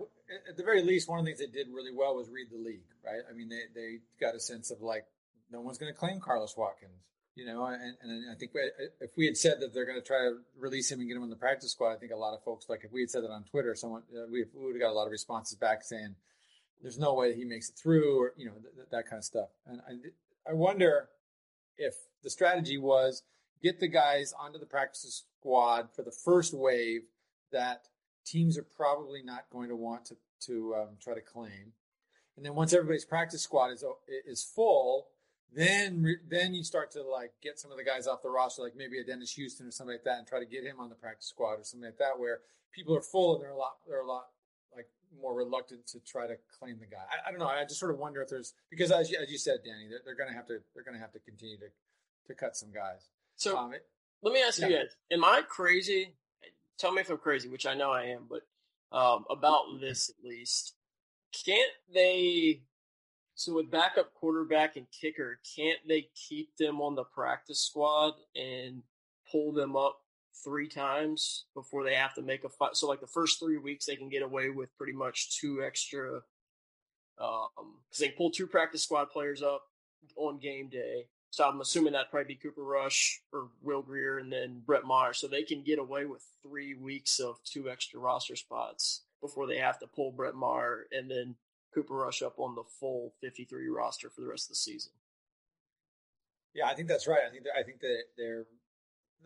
at 0.49 0.57
the 0.57 0.63
very 0.63 0.83
least, 0.83 1.09
one 1.09 1.19
of 1.19 1.25
the 1.25 1.31
things 1.31 1.39
they 1.39 1.47
did 1.47 1.67
really 1.73 1.91
well 1.93 2.15
was 2.15 2.29
read 2.29 2.47
the 2.51 2.57
league, 2.57 2.83
right? 3.03 3.21
I 3.29 3.33
mean, 3.33 3.49
they, 3.49 3.61
they 3.73 3.97
got 4.19 4.35
a 4.35 4.39
sense 4.39 4.71
of 4.71 4.81
like, 4.81 5.05
no 5.55 5.61
one's 5.61 5.77
going 5.77 5.91
to 5.91 5.97
claim 5.97 6.19
Carlos 6.19 6.57
Watkins, 6.57 7.05
you 7.35 7.45
know, 7.45 7.65
and, 7.65 7.95
and 8.01 8.29
I 8.29 8.35
think 8.35 8.51
if 8.99 9.11
we 9.15 9.25
had 9.25 9.37
said 9.37 9.61
that 9.61 9.73
they're 9.73 9.85
going 9.85 9.99
to 9.99 10.05
try 10.05 10.17
to 10.17 10.39
release 10.59 10.91
him 10.91 10.99
and 10.99 11.07
get 11.07 11.15
him 11.15 11.23
on 11.23 11.29
the 11.29 11.37
practice 11.37 11.71
squad, 11.71 11.93
I 11.93 11.95
think 11.95 12.11
a 12.11 12.17
lot 12.17 12.33
of 12.33 12.43
folks, 12.43 12.67
like 12.67 12.83
if 12.83 12.91
we 12.91 12.99
had 13.01 13.09
said 13.09 13.23
that 13.23 13.31
on 13.31 13.45
Twitter, 13.45 13.73
someone, 13.73 14.03
uh, 14.13 14.27
we, 14.29 14.43
we 14.53 14.65
would 14.65 14.75
have 14.75 14.81
got 14.81 14.91
a 14.91 14.99
lot 14.99 15.05
of 15.05 15.11
responses 15.11 15.57
back 15.57 15.83
saying, 15.83 16.15
there's 16.81 16.99
no 16.99 17.13
way 17.13 17.33
he 17.33 17.45
makes 17.45 17.69
it 17.69 17.75
through 17.81 18.21
or, 18.21 18.33
you 18.35 18.45
know, 18.47 18.51
th- 18.51 18.89
that 18.91 19.07
kind 19.09 19.19
of 19.19 19.23
stuff. 19.23 19.49
And 19.65 19.79
I, 19.87 20.51
I 20.51 20.53
wonder 20.53 21.07
if 21.77 21.95
the 22.21 22.29
strategy 22.29 22.77
was 22.77 23.23
get 23.63 23.79
the 23.79 23.87
guys 23.87 24.33
onto 24.37 24.59
the 24.59 24.65
practice 24.65 25.23
squad 25.39 25.87
for 25.95 26.03
the 26.03 26.11
first 26.11 26.53
wave 26.53 27.03
that 27.51 27.87
teams 28.25 28.57
are 28.57 28.67
probably 28.75 29.21
not 29.23 29.45
going 29.49 29.69
to 29.69 29.75
want 29.75 30.05
to 30.05 30.17
to 30.47 30.75
um, 30.75 30.89
try 31.01 31.13
to 31.13 31.21
claim. 31.21 31.73
And 32.35 32.45
then 32.45 32.55
once 32.55 32.73
everybody's 32.73 33.05
practice 33.05 33.41
squad 33.41 33.71
is 33.71 33.83
is 34.27 34.43
full, 34.43 35.07
then 35.53 36.17
then 36.29 36.53
you 36.53 36.63
start 36.63 36.91
to 36.91 37.03
like 37.03 37.33
get 37.41 37.59
some 37.59 37.71
of 37.71 37.77
the 37.77 37.83
guys 37.83 38.07
off 38.07 38.21
the 38.21 38.29
roster, 38.29 38.61
like 38.61 38.75
maybe 38.75 38.99
a 38.99 39.03
Dennis 39.03 39.33
Houston 39.33 39.67
or 39.67 39.71
something 39.71 39.95
like 39.95 40.03
that, 40.03 40.19
and 40.19 40.27
try 40.27 40.39
to 40.39 40.45
get 40.45 40.63
him 40.63 40.79
on 40.79 40.89
the 40.89 40.95
practice 40.95 41.27
squad 41.27 41.53
or 41.53 41.63
something 41.63 41.85
like 41.85 41.97
that, 41.97 42.19
where 42.19 42.39
people 42.71 42.95
are 42.95 43.01
full 43.01 43.35
and 43.35 43.43
they're 43.43 43.51
a 43.51 43.57
lot 43.57 43.77
they're 43.87 44.01
a 44.01 44.07
lot 44.07 44.27
like 44.75 44.87
more 45.21 45.33
reluctant 45.33 45.87
to 45.87 45.99
try 46.01 46.27
to 46.27 46.35
claim 46.59 46.77
the 46.79 46.85
guy. 46.85 47.03
I, 47.09 47.29
I 47.29 47.31
don't 47.31 47.39
know. 47.39 47.47
I 47.47 47.63
just 47.63 47.79
sort 47.79 47.91
of 47.91 47.99
wonder 47.99 48.21
if 48.21 48.29
there's 48.29 48.53
because 48.69 48.91
as 48.91 49.09
you, 49.09 49.17
as 49.21 49.31
you 49.31 49.37
said, 49.37 49.59
Danny, 49.63 49.87
they're, 49.89 50.01
they're 50.03 50.15
going 50.15 50.29
to 50.29 50.35
have 50.35 50.47
to 50.47 50.59
they're 50.73 50.83
going 50.83 50.95
to 50.95 51.01
have 51.01 51.13
to 51.13 51.19
continue 51.19 51.57
to 51.57 51.67
to 52.27 52.33
cut 52.33 52.55
some 52.55 52.71
guys. 52.71 53.09
So 53.35 53.57
um, 53.57 53.73
it, 53.73 53.85
let 54.21 54.33
me 54.33 54.41
ask 54.41 54.59
yeah. 54.59 54.67
you 54.67 54.77
guys: 54.77 54.95
Am 55.11 55.23
I 55.23 55.41
crazy? 55.47 56.13
Tell 56.77 56.91
me 56.91 57.01
if 57.01 57.09
I'm 57.09 57.17
crazy, 57.17 57.47
which 57.47 57.65
I 57.65 57.73
know 57.73 57.91
I 57.91 58.03
am, 58.07 58.27
but 58.29 58.41
um, 58.95 59.25
about 59.29 59.79
this 59.79 60.09
at 60.09 60.27
least. 60.27 60.73
Can't 61.45 61.71
they? 61.93 62.61
So 63.35 63.53
with 63.53 63.69
backup 63.69 64.13
quarterback 64.13 64.77
and 64.77 64.87
kicker, 64.91 65.39
can't 65.55 65.79
they 65.87 66.07
keep 66.15 66.55
them 66.57 66.81
on 66.81 66.95
the 66.95 67.03
practice 67.03 67.59
squad 67.59 68.13
and 68.35 68.81
pull 69.29 69.51
them 69.51 69.75
up 69.75 69.99
three 70.43 70.67
times 70.67 71.45
before 71.53 71.83
they 71.83 71.95
have 71.95 72.13
to 72.15 72.21
make 72.21 72.45
a 72.45 72.49
fight? 72.49 72.75
So 72.75 72.87
like 72.87 73.01
the 73.01 73.07
first 73.07 73.39
three 73.39 73.57
weeks, 73.57 73.85
they 73.85 73.97
can 73.97 74.09
get 74.09 74.23
away 74.23 74.49
with 74.49 74.75
pretty 74.77 74.93
much 74.93 75.37
two 75.37 75.61
extra. 75.63 76.21
Um, 77.17 77.79
because 77.89 77.99
they 77.99 78.09
pull 78.09 78.31
two 78.31 78.47
practice 78.47 78.83
squad 78.83 79.09
players 79.09 79.41
up 79.41 79.63
on 80.17 80.39
game 80.39 80.69
day, 80.69 81.05
so 81.35 81.43
I'm 81.43 81.59
assuming 81.59 81.91
that'd 81.91 82.09
probably 82.09 82.33
be 82.33 82.39
Cooper 82.39 82.63
Rush 82.63 83.21
or 83.33 83.49
Will 83.61 83.81
Grier 83.81 84.19
and 84.19 84.31
then 84.31 84.61
Brett 84.65 84.85
Maher. 84.85 85.13
So 85.13 85.27
they 85.27 85.43
can 85.43 85.63
get 85.63 85.79
away 85.79 86.05
with 86.05 86.23
three 86.41 86.75
weeks 86.75 87.19
of 87.19 87.43
two 87.43 87.69
extra 87.69 87.99
roster 87.99 88.37
spots 88.37 89.03
before 89.19 89.45
they 89.45 89.57
have 89.57 89.77
to 89.79 89.87
pull 89.87 90.13
Brett 90.13 90.35
Maher 90.35 90.87
and 90.93 91.11
then 91.11 91.35
Cooper 91.75 91.93
Rush 91.93 92.21
up 92.21 92.39
on 92.39 92.55
the 92.55 92.63
full 92.79 93.13
53 93.21 93.67
roster 93.67 94.09
for 94.09 94.21
the 94.21 94.27
rest 94.27 94.45
of 94.45 94.49
the 94.49 94.55
season. 94.55 94.93
Yeah, 96.53 96.67
I 96.67 96.73
think 96.73 96.87
that's 96.87 97.05
right. 97.05 97.19
I 97.27 97.29
think 97.29 97.43
I 97.57 97.63
think 97.63 97.81
that 97.81 98.03
they're 98.17 98.45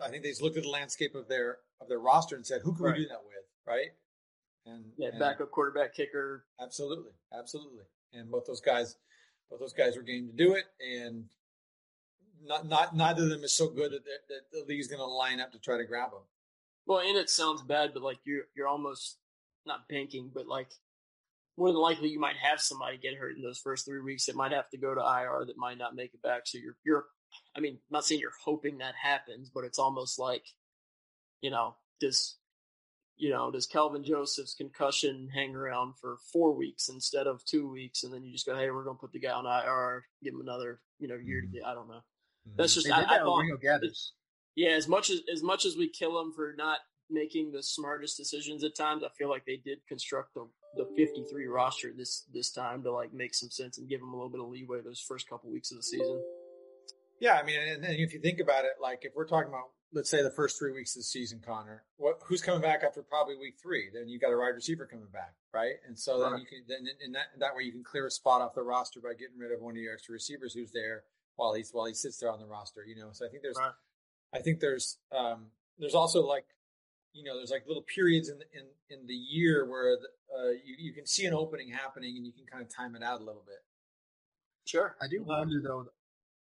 I 0.04 0.10
think 0.10 0.24
they 0.24 0.30
just 0.30 0.42
looked 0.42 0.58
at 0.58 0.64
the 0.64 0.70
landscape 0.70 1.14
of 1.16 1.28
their 1.28 1.60
of 1.80 1.88
their 1.88 2.00
roster 2.00 2.36
and 2.36 2.46
said, 2.46 2.62
who 2.64 2.74
can 2.74 2.86
right. 2.86 2.98
we 2.98 3.04
do 3.04 3.10
that 3.10 3.22
with, 3.24 3.46
right? 3.68 3.90
And 4.66 4.86
yeah, 4.98 5.10
and 5.10 5.20
backup 5.20 5.52
quarterback, 5.52 5.94
kicker. 5.96 6.46
Absolutely, 6.62 7.12
absolutely. 7.38 7.84
And 8.14 8.30
both 8.30 8.46
those 8.46 8.62
guys, 8.62 8.96
both 9.50 9.60
those 9.60 9.74
guys 9.74 9.96
were 9.96 10.02
game 10.02 10.28
to 10.28 10.34
do 10.34 10.56
it, 10.56 10.66
and 10.82 11.26
not 12.44 12.68
not 12.68 12.96
neither 12.96 13.24
of 13.24 13.30
them 13.30 13.44
is 13.44 13.54
so 13.54 13.70
good 13.70 13.92
that, 13.92 14.04
that 14.04 14.42
the 14.52 14.66
league's 14.68 14.88
going 14.88 15.00
to 15.00 15.06
line 15.06 15.40
up 15.40 15.52
to 15.52 15.60
try 15.60 15.78
to 15.78 15.86
grab 15.86 16.12
them. 16.12 16.22
Well, 16.86 17.00
and 17.00 17.18
it 17.18 17.30
sounds 17.30 17.62
bad, 17.62 17.92
but 17.94 18.04
like 18.04 18.18
you're 18.26 18.46
you're 18.56 18.68
almost 18.68 19.18
not 19.66 19.88
banking, 19.88 20.32
but 20.34 20.48
like 20.48 20.70
more 21.60 21.72
than 21.72 21.82
likely 21.82 22.10
you 22.10 22.20
might 22.20 22.38
have 22.42 22.62
somebody 22.62 22.98
get 22.98 23.16
hurt 23.16 23.36
in 23.36 23.42
those 23.42 23.60
first 23.60 23.86
three 23.86 24.00
weeks 24.02 24.26
that 24.26 24.36
might 24.36 24.54
have 24.54 24.70
to 24.70 24.78
go 24.78 24.96
to 24.96 25.02
IR 25.02 25.46
that 25.46 25.58
might 25.58 25.78
not 25.78 25.96
make 25.96 26.14
it 26.14 26.22
back. 26.22 26.44
So 26.46 26.58
you're 26.58 26.78
you're 26.86 27.06
I 27.56 27.60
mean, 27.60 27.74
I'm 27.74 27.92
not 27.92 28.06
saying 28.06 28.22
you're 28.22 28.32
hoping 28.44 28.78
that 28.78 28.96
happens, 29.02 29.52
but 29.54 29.64
it's 29.64 29.78
almost 29.78 30.18
like, 30.18 30.46
you 31.42 31.52
know, 31.52 31.76
does 32.00 32.38
you 33.18 33.30
know, 33.30 33.52
does 33.52 33.68
Kelvin 33.68 34.06
Joseph's 34.06 34.54
concussion 34.54 35.30
hang 35.34 35.54
around 35.54 35.96
for 36.00 36.18
four 36.32 36.54
weeks 36.54 36.88
instead 36.88 37.28
of 37.28 37.44
two 37.44 37.70
weeks, 37.70 38.04
and 38.04 38.14
then 38.14 38.24
you 38.24 38.32
just 38.32 38.46
go, 38.46 38.56
hey, 38.56 38.72
we're 38.72 38.86
gonna 38.86 38.98
put 38.98 39.12
the 39.12 39.20
guy 39.20 39.32
on 39.32 39.46
IR, 39.46 40.06
give 40.24 40.34
him 40.34 40.40
another, 40.40 40.80
you 41.00 41.10
know, 41.10 41.18
year 41.18 41.42
to 41.42 41.48
mm-hmm. 41.48 41.58
get. 41.58 41.66
I 41.66 41.74
don't 41.74 41.90
know. 41.90 42.02
That's 42.56 42.74
just 42.74 42.90
I, 42.90 43.04
I 43.04 43.18
thought, 43.20 43.44
yeah. 44.56 44.70
As 44.70 44.88
much 44.88 45.10
as 45.10 45.22
as 45.32 45.44
much 45.44 45.66
as 45.66 45.76
we 45.76 45.90
kill 45.90 46.20
him 46.20 46.32
for 46.34 46.56
not 46.58 46.80
making 47.10 47.52
the 47.52 47.62
smartest 47.62 48.16
decisions 48.16 48.64
at 48.64 48.76
times, 48.76 49.04
I 49.04 49.10
feel 49.18 49.30
like 49.30 49.46
they 49.46 49.58
did 49.58 49.80
construct 49.88 50.34
the 50.34 50.48
the 50.76 50.86
53 50.96 51.48
roster 51.48 51.92
this 51.96 52.26
this 52.34 52.52
time 52.52 52.84
to 52.84 52.92
like 52.92 53.14
make 53.14 53.34
some 53.34 53.50
sense 53.50 53.78
and 53.78 53.90
give 53.90 54.02
him 54.02 54.14
a 54.14 54.16
little 54.16 54.30
bit 54.30 54.42
of 54.42 54.48
leeway 54.48 54.82
those 54.82 55.00
first 55.00 55.30
couple 55.30 55.52
weeks 55.52 55.72
of 55.72 55.78
the 55.78 55.84
season. 55.84 56.22
Yeah, 57.20 57.40
I 57.42 57.44
mean, 57.44 57.60
and 57.60 57.84
then 57.84 57.92
if 57.92 58.14
you 58.14 58.20
think 58.20 58.40
about 58.40 58.66
it, 58.66 58.74
like 58.82 59.00
if 59.02 59.14
we're 59.16 59.28
talking 59.28 59.50
about 59.50 59.66
let's 59.92 60.10
say 60.10 60.22
the 60.22 60.32
first 60.32 60.58
three 60.60 60.72
weeks 60.72 60.96
of 60.96 61.00
the 61.00 61.04
season, 61.04 61.42
Connor, 61.46 61.84
what 61.98 62.20
who's 62.26 62.42
coming 62.42 62.62
back 62.62 62.84
after 62.84 63.02
probably 63.02 63.36
week 63.36 63.56
three? 63.62 63.90
Then 63.94 64.08
you 64.08 64.20
got 64.20 64.32
a 64.32 64.38
wide 64.38 64.56
receiver 64.56 64.86
coming 64.86 65.10
back, 65.12 65.34
right? 65.54 65.76
And 65.88 65.98
so 65.98 66.20
then 66.20 66.40
you 66.40 66.46
can 66.46 66.64
then 66.68 66.88
in 67.04 67.12
that 67.14 67.28
that 67.40 67.56
way 67.56 67.64
you 67.64 67.72
can 67.72 67.84
clear 67.84 68.06
a 68.06 68.12
spot 68.12 68.42
off 68.42 68.54
the 68.54 68.64
roster 68.64 69.00
by 69.02 69.14
getting 69.14 69.38
rid 69.38 69.52
of 69.52 69.62
one 69.62 69.76
of 69.76 69.82
your 69.82 69.94
extra 69.94 70.14
receivers 70.14 70.54
who's 70.54 70.72
there 70.72 71.04
while 71.36 71.54
he's 71.54 71.72
while 71.74 71.86
he 71.86 71.94
sits 71.94 72.20
there 72.20 72.32
on 72.32 72.40
the 72.40 72.46
roster. 72.46 72.86
You 72.86 72.96
know, 72.96 73.10
so 73.12 73.26
I 73.26 73.30
think 73.30 73.42
there's, 73.42 73.58
right. 73.58 73.72
I 74.34 74.40
think 74.40 74.60
there's, 74.60 74.98
um, 75.12 75.48
there's 75.80 75.96
also 75.96 76.22
like, 76.22 76.46
you 77.14 77.24
know, 77.24 77.38
there's 77.38 77.52
like 77.52 77.66
little 77.68 77.84
periods 77.84 78.30
in 78.30 78.38
the, 78.38 78.46
in 78.54 78.66
in 78.90 79.08
the 79.08 79.14
year 79.14 79.66
where 79.70 79.98
the, 79.98 80.08
uh, 80.36 80.52
you 80.64 80.76
you 80.78 80.94
can 80.94 81.06
see 81.06 81.26
an 81.26 81.34
opening 81.34 81.70
happening 81.70 82.18
and 82.18 82.26
you 82.26 82.32
can 82.32 82.46
kind 82.46 82.64
of 82.64 82.74
time 82.74 82.96
it 82.96 83.04
out 83.04 83.22
a 83.22 83.24
little 83.24 83.44
bit. 83.46 83.62
Sure, 84.66 84.96
I 85.02 85.08
do 85.08 85.24
wonder 85.24 85.62
though. 85.62 85.86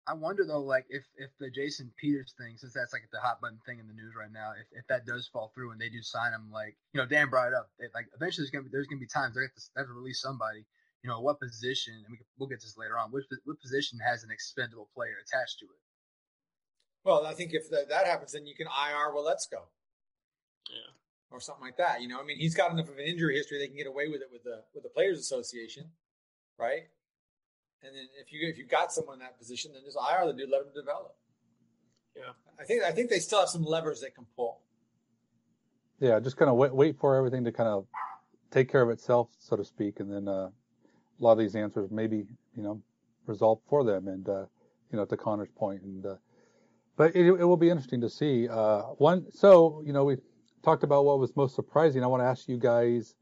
I 0.08 0.14
wonder 0.14 0.46
though, 0.46 0.62
like 0.62 0.86
if 0.90 1.04
if 1.18 1.32
the 1.40 1.50
Jason 1.50 1.92
Peters 1.98 2.34
thing, 2.38 2.58
since 2.58 2.74
that's 2.74 2.94
like 2.94 3.04
the 3.12 3.20
hot 3.20 3.42
button 3.42 3.60
thing 3.66 3.80
in 3.80 3.88
the 3.88 3.94
news 3.94 4.14
right 4.18 4.32
now, 4.32 4.52
if, 4.54 4.68
if 4.80 4.88
that 4.88 5.06
does 5.06 5.28
fall 5.28 5.52
through 5.56 5.72
and 5.72 5.82
they 5.82 5.90
do 5.90 6.02
sign 6.02 6.34
him, 6.34 6.52
like 6.52 6.76
you 6.94 7.02
know, 7.02 7.08
Dan 7.08 7.30
brought 7.30 7.48
it 7.48 7.54
up, 7.54 7.70
it, 7.80 7.92
like 7.94 8.06
eventually 8.16 8.44
there's 8.44 8.52
gonna 8.52 8.64
be 8.64 8.70
there's 8.72 8.88
gonna 8.88 9.00
be 9.00 9.08
times 9.08 9.36
they 9.36 9.42
have 9.42 9.54
to, 9.54 9.62
they 9.76 9.82
have 9.82 9.88
to 9.88 9.94
release 9.94 10.22
somebody 10.22 10.66
you 11.06 11.12
know, 11.12 11.22
what 11.22 11.40
position, 11.40 11.94
and 11.94 12.10
we, 12.10 12.18
we'll 12.40 12.50
get 12.50 12.60
this 12.62 12.80
later 12.80 12.98
on, 12.98 13.12
what, 13.12 13.22
what 13.44 13.62
position 13.62 14.00
has 14.02 14.24
an 14.24 14.32
expendable 14.32 14.90
player 14.96 15.14
attached 15.22 15.60
to 15.60 15.66
it? 15.66 15.82
Well, 17.04 17.28
I 17.28 17.36
think 17.36 17.54
if 17.54 17.70
that, 17.70 17.90
that 17.90 18.08
happens, 18.08 18.32
then 18.32 18.48
you 18.48 18.56
can 18.56 18.66
IR, 18.66 19.14
well, 19.14 19.24
let's 19.24 19.46
go. 19.46 19.70
Yeah. 20.70 20.92
Or 21.32 21.40
something 21.40 21.64
like 21.64 21.78
that. 21.78 22.02
You 22.02 22.08
know, 22.08 22.20
I 22.20 22.24
mean, 22.24 22.38
he's 22.38 22.56
got 22.56 22.72
enough 22.72 22.90
of 22.90 22.98
an 22.98 23.06
injury 23.06 23.36
history, 23.36 23.60
they 23.60 23.68
can 23.68 23.76
get 23.76 23.88
away 23.88 24.08
with 24.08 24.22
it 24.22 24.30
with 24.32 24.44
the, 24.44 24.64
with 24.74 24.84
the 24.84 24.90
Players 24.90 25.20
Association, 25.20 25.86
right? 26.58 26.88
And 27.84 27.96
then 27.96 28.06
if 28.20 28.32
you 28.32 28.48
if 28.48 28.58
you 28.58 28.66
got 28.66 28.92
someone 28.92 29.16
in 29.16 29.20
that 29.20 29.38
position, 29.38 29.72
then 29.74 29.84
just 29.86 29.98
IR 29.98 30.26
the 30.26 30.34
dude, 30.34 30.50
let 30.50 30.62
him 30.62 30.70
develop. 30.74 31.16
Yeah, 32.16 32.32
I 32.60 32.64
think 32.64 32.84
I 32.84 32.92
think 32.92 33.10
they 33.10 33.20
still 33.20 33.40
have 33.40 33.50
some 33.50 33.64
levers 33.64 34.02
they 34.02 34.10
can 34.10 34.26
pull. 34.36 34.62
Yeah, 36.00 36.20
just 36.20 36.36
kind 36.38 36.50
of 36.50 36.56
wait 36.56 36.74
wait 36.74 36.98
for 36.98 37.16
everything 37.16 37.44
to 37.44 37.52
kind 37.52 37.70
of 37.70 37.86
take 38.50 38.72
care 38.72 38.82
of 38.82 38.90
itself, 38.90 39.28
so 39.38 39.56
to 39.56 39.64
speak, 39.64 40.00
and 40.00 40.12
then 40.12 40.28
uh, 40.28 40.50
a 41.20 41.24
lot 41.24 41.34
of 41.34 41.38
these 41.38 41.56
answers 41.56 41.92
maybe 41.92 42.26
you 42.56 42.64
know 42.64 42.82
resolved 43.28 43.62
for 43.68 43.84
them 43.84 44.08
and 44.08 44.28
uh, 44.30 44.46
you 44.92 44.98
know 44.98 45.06
to 45.06 45.18
Connor's 45.18 45.50
point 45.56 45.82
and 45.82 46.06
uh, 46.06 46.16
but 46.98 47.16
it, 47.16 47.26
it, 47.26 47.46
will 47.46 47.58
be 47.58 47.70
interesting 47.70 48.02
to 48.02 48.10
see 48.10 48.48
uh, 48.48 48.82
one 48.98 49.26
so 49.32 49.82
you 49.86 49.94
know 49.94 50.04
we 50.04 50.18
talked 50.66 50.84
about 50.84 51.06
what 51.06 51.20
was 51.20 51.36
most 51.36 51.56
surprising 51.56 52.04
I 52.04 52.08
want 52.08 52.22
to 52.22 52.28
ask 52.28 52.50
you 52.50 52.58
guys 52.58 53.16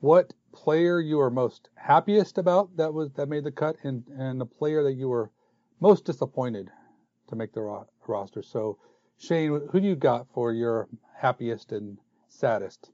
what 0.00 0.32
player 0.52 1.00
you 1.00 1.20
are 1.20 1.30
most 1.30 1.70
happiest 1.74 2.38
about 2.38 2.76
that 2.76 2.94
was 2.94 3.10
that 3.14 3.28
made 3.28 3.44
the 3.44 3.50
cut 3.50 3.76
and 3.82 4.04
and 4.16 4.40
the 4.40 4.46
player 4.46 4.84
that 4.84 4.94
you 4.94 5.08
were 5.08 5.30
most 5.80 6.04
disappointed 6.04 6.70
to 7.28 7.36
make 7.36 7.52
the 7.52 7.62
ro- 7.62 7.88
roster 8.06 8.42
so 8.42 8.78
Shane 9.18 9.60
who 9.70 9.80
do 9.80 9.88
you 9.88 9.96
got 9.96 10.28
for 10.32 10.52
your 10.52 10.88
happiest 11.16 11.72
and 11.72 11.98
saddest 12.28 12.90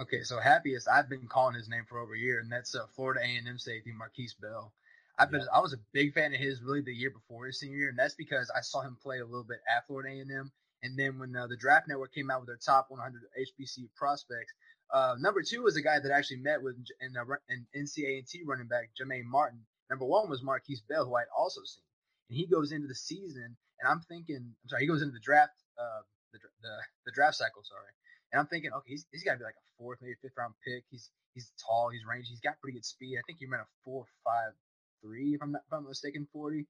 Okay, 0.00 0.22
so 0.22 0.38
happiest 0.38 0.88
I've 0.88 1.08
been 1.08 1.26
calling 1.26 1.56
his 1.56 1.68
name 1.68 1.84
for 1.88 1.98
over 1.98 2.14
a 2.14 2.18
year, 2.18 2.38
and 2.38 2.52
that's 2.52 2.72
uh, 2.76 2.86
Florida 2.94 3.20
A&M 3.20 3.58
safety 3.58 3.92
Markquese 3.92 4.40
Bell. 4.40 4.72
I've 5.18 5.32
been 5.32 5.40
yeah. 5.40 5.46
I 5.52 5.58
was 5.58 5.72
a 5.72 5.80
big 5.92 6.14
fan 6.14 6.32
of 6.32 6.38
his 6.38 6.62
really 6.62 6.82
the 6.82 6.94
year 6.94 7.10
before 7.10 7.46
his 7.46 7.58
senior 7.58 7.78
year, 7.78 7.88
and 7.88 7.98
that's 7.98 8.14
because 8.14 8.48
I 8.56 8.60
saw 8.60 8.82
him 8.82 8.96
play 9.02 9.18
a 9.18 9.24
little 9.24 9.42
bit 9.42 9.58
at 9.68 9.88
Florida 9.88 10.10
A&M. 10.10 10.52
And 10.82 10.98
then 10.98 11.18
when 11.18 11.34
uh, 11.34 11.46
the 11.48 11.56
Draft 11.56 11.88
Network 11.88 12.14
came 12.14 12.30
out 12.30 12.40
with 12.40 12.48
their 12.48 12.58
top 12.64 12.86
100 12.88 13.20
HBCU 13.38 13.88
prospects, 13.96 14.52
uh, 14.92 15.16
number 15.18 15.42
two 15.42 15.62
was 15.62 15.76
a 15.76 15.82
guy 15.82 15.98
that 16.00 16.12
I 16.12 16.16
actually 16.16 16.38
met 16.38 16.62
with 16.62 16.76
in, 17.00 17.16
uh, 17.16 17.24
in 17.48 17.66
NCAA 17.76 18.24
running 18.46 18.68
back 18.68 18.90
Jermaine 18.98 19.24
Martin, 19.24 19.66
Number 19.90 20.04
one 20.04 20.28
was 20.28 20.42
Markquese 20.42 20.86
Bell, 20.88 21.06
who 21.06 21.16
I'd 21.16 21.32
also 21.36 21.62
seen, 21.64 21.84
and 22.28 22.36
he 22.36 22.46
goes 22.46 22.72
into 22.72 22.88
the 22.88 22.94
season, 22.94 23.56
and 23.80 23.88
I'm 23.88 24.00
thinking, 24.00 24.36
I'm 24.36 24.68
sorry, 24.68 24.82
he 24.82 24.88
goes 24.88 25.00
into 25.00 25.14
the 25.14 25.24
draft, 25.24 25.56
uh, 25.78 26.02
the 26.32 26.38
the, 26.60 26.74
the 27.06 27.12
draft 27.12 27.36
cycle, 27.36 27.62
sorry, 27.64 27.88
and 28.32 28.40
I'm 28.40 28.46
thinking, 28.46 28.70
okay, 28.72 28.90
he's, 28.90 29.06
he's 29.12 29.24
got 29.24 29.32
to 29.32 29.38
be 29.38 29.44
like 29.44 29.56
a 29.56 29.66
fourth, 29.78 29.98
maybe 30.02 30.14
fifth 30.20 30.36
round 30.36 30.54
pick. 30.64 30.84
He's 30.90 31.10
he's 31.32 31.50
tall, 31.56 31.88
he's 31.88 32.04
rangy, 32.04 32.28
he's 32.28 32.40
got 32.40 32.60
pretty 32.60 32.76
good 32.76 32.84
speed. 32.84 33.16
I 33.16 33.24
think 33.26 33.38
he 33.40 33.46
ran 33.46 33.60
a 33.60 33.68
four 33.84 34.04
five 34.24 34.52
three, 35.00 35.34
if 35.34 35.42
I'm 35.42 35.52
not 35.52 35.62
if 35.66 35.72
I'm 35.72 35.88
mistaken, 35.88 36.28
forty. 36.32 36.66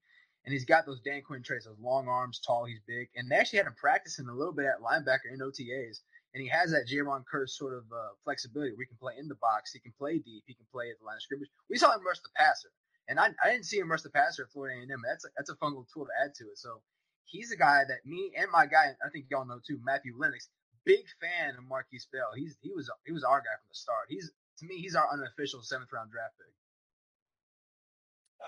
And 0.49 0.53
he's 0.55 0.65
got 0.65 0.87
those 0.87 0.99
Dan 1.01 1.21
Quinn 1.21 1.43
traits, 1.43 1.65
those 1.65 1.77
long 1.77 2.07
arms, 2.07 2.39
tall, 2.39 2.65
he's 2.65 2.81
big. 2.87 3.07
And 3.15 3.29
they 3.29 3.35
actually 3.35 3.57
had 3.57 3.67
him 3.67 3.75
practicing 3.77 4.27
a 4.27 4.33
little 4.33 4.51
bit 4.51 4.65
at 4.65 4.81
linebacker 4.81 5.29
in 5.31 5.45
OTAs. 5.45 6.01
And 6.33 6.41
he 6.41 6.49
has 6.49 6.71
that 6.71 6.89
Jayron 6.89 7.21
Kearse 7.31 7.51
sort 7.53 7.77
of 7.77 7.83
uh, 7.93 8.17
flexibility 8.23 8.73
where 8.73 8.81
he 8.81 8.89
can 8.89 8.97
play 8.97 9.13
in 9.19 9.27
the 9.27 9.37
box, 9.37 9.73
he 9.73 9.79
can 9.79 9.93
play 9.93 10.17
deep, 10.17 10.41
he 10.47 10.55
can 10.55 10.65
play 10.71 10.89
at 10.89 10.97
the 10.97 11.05
line 11.05 11.17
of 11.17 11.21
scrimmage. 11.21 11.49
We 11.69 11.77
saw 11.77 11.93
him 11.93 12.01
rush 12.01 12.17
the 12.25 12.33
passer, 12.35 12.73
and 13.07 13.19
I, 13.19 13.29
I 13.45 13.51
didn't 13.53 13.69
see 13.69 13.77
him 13.77 13.91
rush 13.91 14.01
the 14.01 14.09
passer 14.09 14.41
at 14.41 14.49
Florida 14.49 14.73
A&M. 14.73 14.89
That's 15.05 15.25
a, 15.25 15.29
that's 15.37 15.51
a 15.51 15.55
fun 15.61 15.77
little 15.77 15.85
tool 15.93 16.09
to 16.09 16.17
add 16.25 16.33
to 16.41 16.45
it. 16.49 16.57
So 16.57 16.81
he's 17.25 17.51
a 17.51 17.55
guy 17.55 17.85
that 17.87 18.01
me 18.03 18.33
and 18.35 18.49
my 18.49 18.65
guy, 18.65 18.97
I 19.05 19.09
think 19.13 19.25
y'all 19.29 19.45
know 19.45 19.61
too, 19.61 19.77
Matthew 19.85 20.17
Lennox, 20.17 20.49
big 20.83 21.05
fan 21.21 21.53
of 21.61 21.69
Markquese 21.69 22.09
Bell. 22.09 22.33
He's 22.35 22.57
he 22.61 22.73
was 22.73 22.89
he 23.05 23.13
was 23.13 23.23
our 23.23 23.41
guy 23.45 23.53
from 23.53 23.69
the 23.69 23.77
start. 23.77 24.09
He's 24.09 24.31
to 24.59 24.65
me, 24.65 24.81
he's 24.81 24.95
our 24.95 25.05
unofficial 25.13 25.61
seventh 25.61 25.93
round 25.93 26.09
draft 26.09 26.33
pick. 26.41 26.53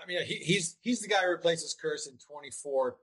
I 0.00 0.06
mean, 0.06 0.24
he, 0.24 0.36
he's 0.36 0.76
he's 0.80 1.00
the 1.00 1.08
guy 1.08 1.22
who 1.22 1.30
replaces 1.30 1.76
Kearse 1.80 2.08
in 2.08 2.16
24, 2.18 2.96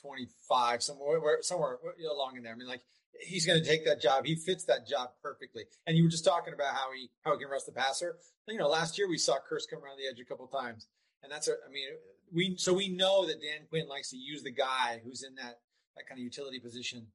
25, 0.00 0.82
somewhere 0.82 1.20
somewhere 1.42 1.78
along 2.10 2.36
in 2.36 2.42
there. 2.42 2.52
I 2.52 2.56
mean, 2.56 2.68
like 2.68 2.82
he's 3.20 3.46
going 3.46 3.62
to 3.62 3.68
take 3.68 3.84
that 3.84 4.00
job. 4.00 4.24
He 4.24 4.34
fits 4.34 4.64
that 4.64 4.86
job 4.86 5.10
perfectly. 5.22 5.64
And 5.86 5.96
you 5.96 6.04
were 6.04 6.10
just 6.10 6.24
talking 6.24 6.54
about 6.54 6.74
how 6.74 6.92
he 6.94 7.10
how 7.24 7.32
he 7.32 7.38
can 7.38 7.50
rush 7.50 7.64
the 7.64 7.72
passer. 7.72 8.16
You 8.48 8.58
know, 8.58 8.68
last 8.68 8.98
year 8.98 9.08
we 9.08 9.18
saw 9.18 9.34
Kearse 9.34 9.68
come 9.70 9.82
around 9.82 9.98
the 9.98 10.08
edge 10.08 10.20
a 10.20 10.24
couple 10.24 10.46
times, 10.46 10.88
and 11.22 11.30
that's 11.30 11.48
a, 11.48 11.52
I 11.52 11.70
mean, 11.70 11.88
we 12.32 12.56
so 12.58 12.72
we 12.72 12.88
know 12.88 13.26
that 13.26 13.40
Dan 13.40 13.66
Quinn 13.68 13.88
likes 13.88 14.10
to 14.10 14.16
use 14.16 14.42
the 14.42 14.52
guy 14.52 15.00
who's 15.04 15.22
in 15.22 15.34
that 15.36 15.60
that 15.96 16.08
kind 16.08 16.18
of 16.18 16.24
utility 16.24 16.58
position 16.58 17.06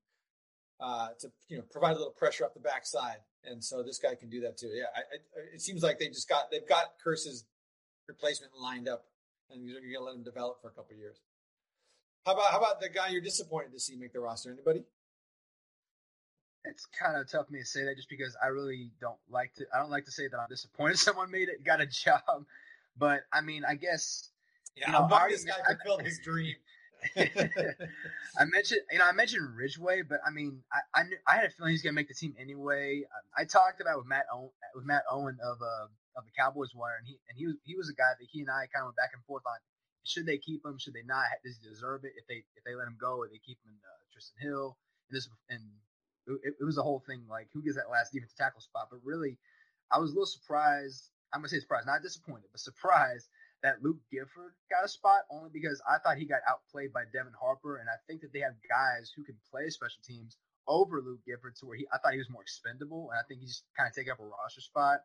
uh, 0.79 1.09
to 1.19 1.29
you 1.47 1.57
know 1.57 1.63
provide 1.71 1.95
a 1.95 1.97
little 1.97 2.13
pressure 2.13 2.45
up 2.45 2.53
the 2.53 2.59
backside. 2.59 3.17
And 3.43 3.63
so 3.63 3.81
this 3.81 3.97
guy 3.97 4.15
can 4.15 4.29
do 4.29 4.41
that 4.41 4.57
too. 4.57 4.67
Yeah, 4.67 4.85
I, 4.95 4.99
I, 4.99 5.55
it 5.55 5.61
seems 5.61 5.83
like 5.83 5.99
they 5.99 6.07
just 6.07 6.29
got 6.29 6.51
they've 6.51 6.67
got 6.67 6.93
Kearse's 7.05 7.45
replacement 8.07 8.53
lined 8.59 8.87
up, 8.87 9.05
and 9.51 9.65
you're 9.65 9.79
going 9.81 9.93
to 9.93 9.99
let 10.01 10.15
him 10.15 10.23
develop 10.23 10.61
for 10.61 10.69
a 10.69 10.71
couple 10.71 10.95
years. 10.95 11.17
How 12.25 12.33
about 12.33 12.51
how 12.51 12.57
about 12.57 12.81
the 12.81 12.89
guy 12.89 13.07
you're 13.07 13.21
disappointed 13.21 13.71
to 13.71 13.79
see 13.79 13.95
make 13.95 14.11
the 14.11 14.19
roster? 14.19 14.51
Anybody? 14.51 14.83
It's 16.65 16.85
kind 16.87 17.15
of 17.15 17.31
tough 17.31 17.47
for 17.47 17.53
me 17.53 17.59
to 17.59 17.65
say 17.65 17.85
that 17.85 17.95
just 17.95 18.09
because 18.09 18.35
I 18.43 18.47
really 18.47 18.91
don't 18.99 19.19
like 19.29 19.53
to. 19.55 19.65
I 19.73 19.79
don't 19.79 19.89
like 19.89 20.03
to 20.05 20.11
say 20.11 20.27
that 20.27 20.37
I'm 20.37 20.49
disappointed 20.49 20.99
someone 20.99 21.31
made 21.31 21.47
it, 21.47 21.63
got 21.63 21.79
a 21.79 21.85
job. 21.85 22.45
But 22.97 23.21
I 23.31 23.41
mean, 23.41 23.63
I 23.67 23.75
guess. 23.75 24.29
Yeah, 24.75 24.87
you 24.87 24.93
know, 24.93 25.07
I'm 25.09 25.31
this 25.31 25.45
guy 25.45 25.55
fulfilled 25.65 26.03
his 26.03 26.19
dream. 26.19 26.55
I 27.17 28.45
mentioned, 28.45 28.81
you 28.91 28.97
know, 28.99 29.05
I 29.05 29.11
mentioned 29.11 29.55
Ridgeway, 29.55 30.01
but 30.01 30.19
I 30.27 30.29
mean, 30.29 30.61
I 30.71 30.99
I, 30.99 31.03
knew, 31.03 31.17
I 31.27 31.35
had 31.35 31.45
a 31.45 31.49
feeling 31.49 31.71
he's 31.71 31.81
gonna 31.81 31.93
make 31.93 32.09
the 32.09 32.13
team 32.13 32.35
anyway. 32.39 33.03
I, 33.37 33.43
I 33.43 33.45
talked 33.45 33.81
about 33.81 33.97
with 33.97 34.07
Matt 34.07 34.25
Owen, 34.33 34.49
with 34.75 34.85
Matt 34.85 35.03
Owen 35.09 35.37
of 35.43 35.61
uh 35.61 35.87
of 36.17 36.25
the 36.25 36.33
Cowboys 36.33 36.73
wire, 36.73 36.97
and 36.97 37.07
he 37.07 37.21
and 37.29 37.37
he 37.37 37.45
was 37.45 37.55
he 37.63 37.77
was 37.77 37.89
a 37.89 37.95
guy 37.95 38.17
that 38.17 38.27
he 38.27 38.41
and 38.41 38.49
I 38.49 38.65
kind 38.73 38.83
of 38.83 38.91
went 38.91 38.99
back 38.99 39.13
and 39.13 39.23
forth 39.23 39.45
on. 39.45 39.61
Should 40.03 40.25
they 40.25 40.39
keep 40.39 40.65
him? 40.65 40.79
Should 40.79 40.95
they 40.95 41.05
not? 41.05 41.27
Does 41.43 41.59
he 41.61 41.69
deserve 41.69 42.03
it? 42.03 42.17
If 42.17 42.25
they 42.27 42.41
if 42.57 42.63
they 42.65 42.73
let 42.75 42.87
him 42.87 42.97
go, 42.99 43.21
or 43.21 43.27
they 43.27 43.43
keep 43.43 43.59
him 43.61 43.75
in 43.75 43.79
uh, 43.85 44.01
Trysten 44.09 44.41
Hill? 44.41 44.75
And 45.09 45.15
this 45.15 45.29
and 45.49 45.61
it, 46.43 46.55
it 46.59 46.65
was 46.65 46.77
a 46.77 46.83
whole 46.83 47.03
thing 47.05 47.23
like 47.29 47.47
who 47.53 47.61
gets 47.61 47.77
that 47.77 47.91
last 47.91 48.11
defensive 48.11 48.37
tackle 48.37 48.61
spot. 48.61 48.87
But 48.89 48.99
really, 49.03 49.37
I 49.91 49.99
was 49.99 50.11
a 50.11 50.13
little 50.13 50.27
surprised. 50.27 51.11
I'm 51.33 51.41
gonna 51.41 51.49
say 51.49 51.59
surprised, 51.59 51.87
not 51.87 52.01
disappointed, 52.01 52.49
but 52.51 52.59
surprised 52.59 53.27
that 53.63 53.81
Luke 53.83 53.99
Gifford 54.11 54.53
got 54.69 54.85
a 54.85 54.87
spot 54.87 55.25
only 55.31 55.49
because 55.51 55.81
I 55.89 55.97
thought 55.99 56.17
he 56.17 56.25
got 56.25 56.45
outplayed 56.47 56.93
by 56.93 57.03
Devin 57.11 57.33
Harper, 57.39 57.77
and 57.77 57.89
I 57.89 57.97
think 58.07 58.21
that 58.21 58.31
they 58.31 58.39
have 58.39 58.53
guys 58.69 59.11
who 59.15 59.23
can 59.23 59.35
play 59.51 59.69
special 59.69 59.99
teams 60.05 60.37
over 60.67 61.01
Luke 61.01 61.19
Gifford 61.25 61.55
to 61.57 61.65
where 61.65 61.77
he 61.77 61.87
I 61.93 61.97
thought 61.97 62.13
he 62.13 62.19
was 62.19 62.29
more 62.29 62.41
expendable, 62.41 63.09
and 63.11 63.19
I 63.19 63.23
think 63.27 63.41
he's 63.41 63.63
kind 63.75 63.87
of 63.87 63.95
taking 63.95 64.11
up 64.11 64.19
a 64.19 64.23
roster 64.23 64.61
spot. 64.61 65.01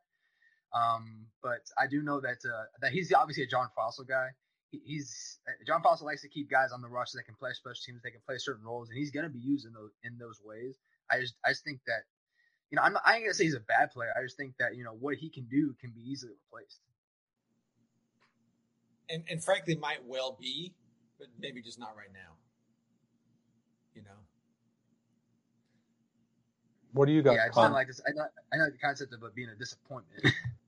Um, 0.74 1.26
but 1.42 1.68
I 1.78 1.86
do 1.86 2.02
know 2.02 2.20
that 2.20 2.38
uh, 2.44 2.64
that 2.80 2.92
he's 2.92 3.12
obviously 3.12 3.44
a 3.44 3.46
John 3.46 3.68
Fassel 3.76 4.08
guy. 4.08 4.28
He, 4.70 4.80
he's 4.84 5.38
uh, 5.46 5.52
John 5.66 5.82
Fassel 5.82 6.04
likes 6.04 6.22
to 6.22 6.28
keep 6.28 6.50
guys 6.50 6.72
on 6.72 6.80
the 6.80 6.88
roster 6.88 7.18
that 7.18 7.24
can 7.24 7.34
play 7.34 7.50
special 7.52 7.80
teams, 7.84 8.02
they 8.02 8.10
can 8.10 8.22
play 8.26 8.38
certain 8.38 8.64
roles, 8.64 8.88
and 8.88 8.98
he's 8.98 9.10
going 9.10 9.24
to 9.24 9.30
be 9.30 9.38
used 9.38 9.66
in 9.66 9.72
those 9.72 9.90
in 10.04 10.18
those 10.18 10.40
ways. 10.44 10.76
I 11.10 11.20
just 11.20 11.34
I 11.44 11.50
just 11.50 11.64
think 11.64 11.80
that 11.86 12.04
you 12.70 12.76
know 12.76 12.82
I'm 12.82 12.94
not, 12.94 13.02
I 13.04 13.16
ain't 13.16 13.24
gonna 13.24 13.34
say 13.34 13.44
he's 13.44 13.54
a 13.54 13.60
bad 13.60 13.90
player. 13.90 14.12
I 14.18 14.22
just 14.22 14.36
think 14.36 14.54
that 14.58 14.76
you 14.76 14.84
know 14.84 14.94
what 14.98 15.16
he 15.16 15.28
can 15.28 15.44
do 15.44 15.74
can 15.80 15.90
be 15.90 16.00
easily 16.00 16.32
replaced. 16.50 16.80
And 19.10 19.24
and 19.28 19.44
frankly, 19.44 19.76
might 19.76 20.02
well 20.06 20.38
be, 20.40 20.72
but 21.18 21.28
maybe 21.38 21.60
just 21.60 21.78
not 21.78 21.94
right 21.96 22.12
now. 22.14 22.32
You 23.94 24.02
know. 24.02 24.18
What 26.92 27.06
do 27.06 27.12
you 27.12 27.22
got? 27.22 27.34
Yeah, 27.34 27.46
it's 27.46 27.56
not 27.56 27.72
like 27.72 27.86
this. 27.86 28.00
I 28.06 28.12
know, 28.12 28.24
I 28.52 28.56
know 28.56 28.70
the 28.70 28.78
concept 28.78 29.12
of 29.14 29.22
it 29.22 29.34
being 29.34 29.48
a 29.48 29.54
disappointment. 29.54 30.24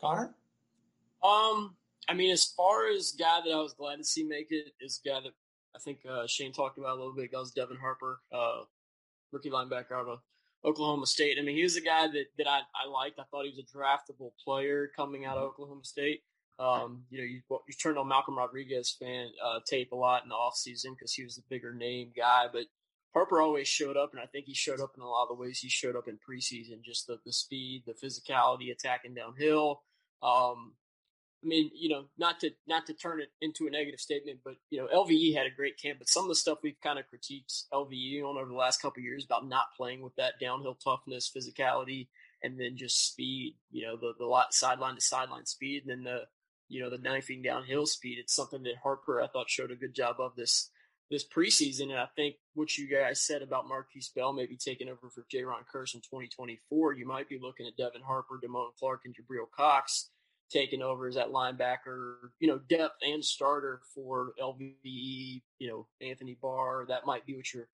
Connor? 0.00 0.34
Um, 1.22 1.76
I 2.08 2.14
mean, 2.14 2.30
as 2.30 2.44
far 2.44 2.88
as 2.88 3.12
guy 3.12 3.40
that 3.44 3.52
I 3.52 3.60
was 3.60 3.74
glad 3.74 3.96
to 3.96 4.04
see 4.04 4.24
make 4.24 4.48
it 4.50 4.72
is 4.80 5.00
guy 5.04 5.20
that 5.20 5.32
I 5.74 5.78
think 5.78 6.00
uh, 6.08 6.26
Shane 6.26 6.52
talked 6.52 6.78
about 6.78 6.96
a 6.96 6.98
little 6.98 7.14
bit. 7.14 7.30
That 7.32 7.38
was 7.38 7.52
Devin 7.52 7.76
Harper, 7.76 8.20
uh, 8.32 8.62
rookie 9.32 9.50
linebacker 9.50 9.92
out 9.92 10.08
of 10.08 10.18
Oklahoma 10.64 11.06
State. 11.06 11.36
I 11.38 11.42
mean, 11.42 11.56
he 11.56 11.62
was 11.62 11.76
a 11.76 11.80
guy 11.80 12.06
that, 12.08 12.24
that 12.38 12.48
I, 12.48 12.60
I 12.74 12.88
liked. 12.88 13.18
I 13.18 13.24
thought 13.30 13.44
he 13.44 13.50
was 13.50 13.58
a 13.58 13.76
draftable 13.76 14.32
player 14.44 14.90
coming 14.96 15.24
out 15.24 15.36
of 15.36 15.42
mm-hmm. 15.42 15.50
Oklahoma 15.50 15.84
State. 15.84 16.22
Um, 16.58 17.04
you 17.08 17.18
know, 17.18 17.24
you, 17.24 17.40
you 17.48 17.74
turned 17.82 17.96
on 17.96 18.08
Malcolm 18.08 18.36
Rodriguez 18.36 18.94
fan 19.00 19.28
uh, 19.42 19.60
tape 19.66 19.92
a 19.92 19.96
lot 19.96 20.24
in 20.24 20.28
the 20.28 20.34
offseason 20.34 20.94
because 20.94 21.14
he 21.14 21.24
was 21.24 21.36
the 21.36 21.42
bigger 21.48 21.72
name 21.72 22.10
guy, 22.14 22.46
but 22.52 22.64
Harper 23.14 23.40
always 23.40 23.66
showed 23.66 23.96
up, 23.96 24.10
and 24.12 24.20
I 24.20 24.26
think 24.26 24.46
he 24.46 24.54
showed 24.54 24.80
up 24.80 24.92
in 24.96 25.02
a 25.02 25.08
lot 25.08 25.24
of 25.24 25.28
the 25.28 25.42
ways 25.42 25.58
he 25.58 25.68
showed 25.68 25.96
up 25.96 26.06
in 26.06 26.16
preseason. 26.16 26.82
Just 26.84 27.06
the, 27.06 27.18
the 27.24 27.32
speed, 27.32 27.84
the 27.86 27.94
physicality, 27.94 28.70
attacking 28.70 29.14
downhill. 29.14 29.82
Um, 30.22 30.74
I 31.42 31.46
mean, 31.46 31.70
you 31.74 31.88
know, 31.88 32.04
not 32.18 32.40
to 32.40 32.50
not 32.66 32.86
to 32.86 32.94
turn 32.94 33.20
it 33.20 33.30
into 33.40 33.66
a 33.66 33.70
negative 33.70 34.00
statement, 34.00 34.40
but 34.44 34.54
you 34.68 34.78
know, 34.78 34.88
LVE 34.94 35.34
had 35.34 35.46
a 35.46 35.54
great 35.54 35.78
camp. 35.80 35.98
But 35.98 36.08
some 36.08 36.24
of 36.24 36.28
the 36.28 36.34
stuff 36.34 36.58
we've 36.62 36.80
kind 36.82 36.98
of 36.98 37.06
critiqued 37.06 37.64
LVE 37.72 38.22
on 38.22 38.36
over 38.36 38.50
the 38.50 38.56
last 38.56 38.82
couple 38.82 39.02
years 39.02 39.24
about 39.24 39.48
not 39.48 39.74
playing 39.76 40.02
with 40.02 40.14
that 40.16 40.34
downhill 40.40 40.74
toughness, 40.74 41.30
physicality, 41.34 42.08
and 42.42 42.60
then 42.60 42.76
just 42.76 43.10
speed. 43.10 43.56
You 43.70 43.86
know, 43.86 43.96
the 43.96 44.12
the 44.18 44.44
sideline 44.50 44.96
to 44.96 45.00
sideline 45.00 45.46
speed, 45.46 45.84
and 45.86 45.90
then 45.90 46.04
the 46.04 46.24
you 46.68 46.82
know 46.82 46.90
the 46.90 46.98
knifing 46.98 47.40
downhill 47.40 47.86
speed. 47.86 48.18
It's 48.18 48.34
something 48.34 48.62
that 48.64 48.76
Harper 48.82 49.22
I 49.22 49.28
thought 49.28 49.48
showed 49.48 49.70
a 49.70 49.76
good 49.76 49.94
job 49.94 50.16
of 50.18 50.36
this 50.36 50.68
this 51.10 51.26
preseason. 51.26 51.90
And 51.90 51.98
I 51.98 52.06
think 52.16 52.36
what 52.54 52.76
you 52.78 52.88
guys 52.88 53.20
said 53.20 53.42
about 53.42 53.66
Markquese 53.66 54.14
Bell 54.14 54.32
maybe 54.32 54.56
taking 54.56 54.88
over 54.88 55.10
for 55.12 55.24
Jayron 55.32 55.64
Kearse 55.72 55.94
in 55.94 56.00
2024, 56.00 56.94
you 56.94 57.06
might 57.06 57.28
be 57.28 57.38
looking 57.40 57.66
at 57.66 57.76
Devin 57.76 58.02
Harper, 58.02 58.40
Damone 58.42 58.74
Clark, 58.78 59.02
and 59.04 59.14
Jabril 59.14 59.50
Cox 59.54 60.10
taking 60.50 60.82
over 60.82 61.06
as 61.06 61.14
that 61.14 61.30
linebacker, 61.30 62.14
you 62.40 62.48
know, 62.48 62.60
depth 62.68 62.96
and 63.02 63.24
starter 63.24 63.80
for 63.94 64.32
LVE, 64.40 65.42
you 65.58 65.68
know, 65.68 65.86
Anthony 66.00 66.36
Barr. 66.40 66.86
That 66.88 67.06
might 67.06 67.24
be 67.26 67.36
what 67.36 67.52
your 67.52 67.68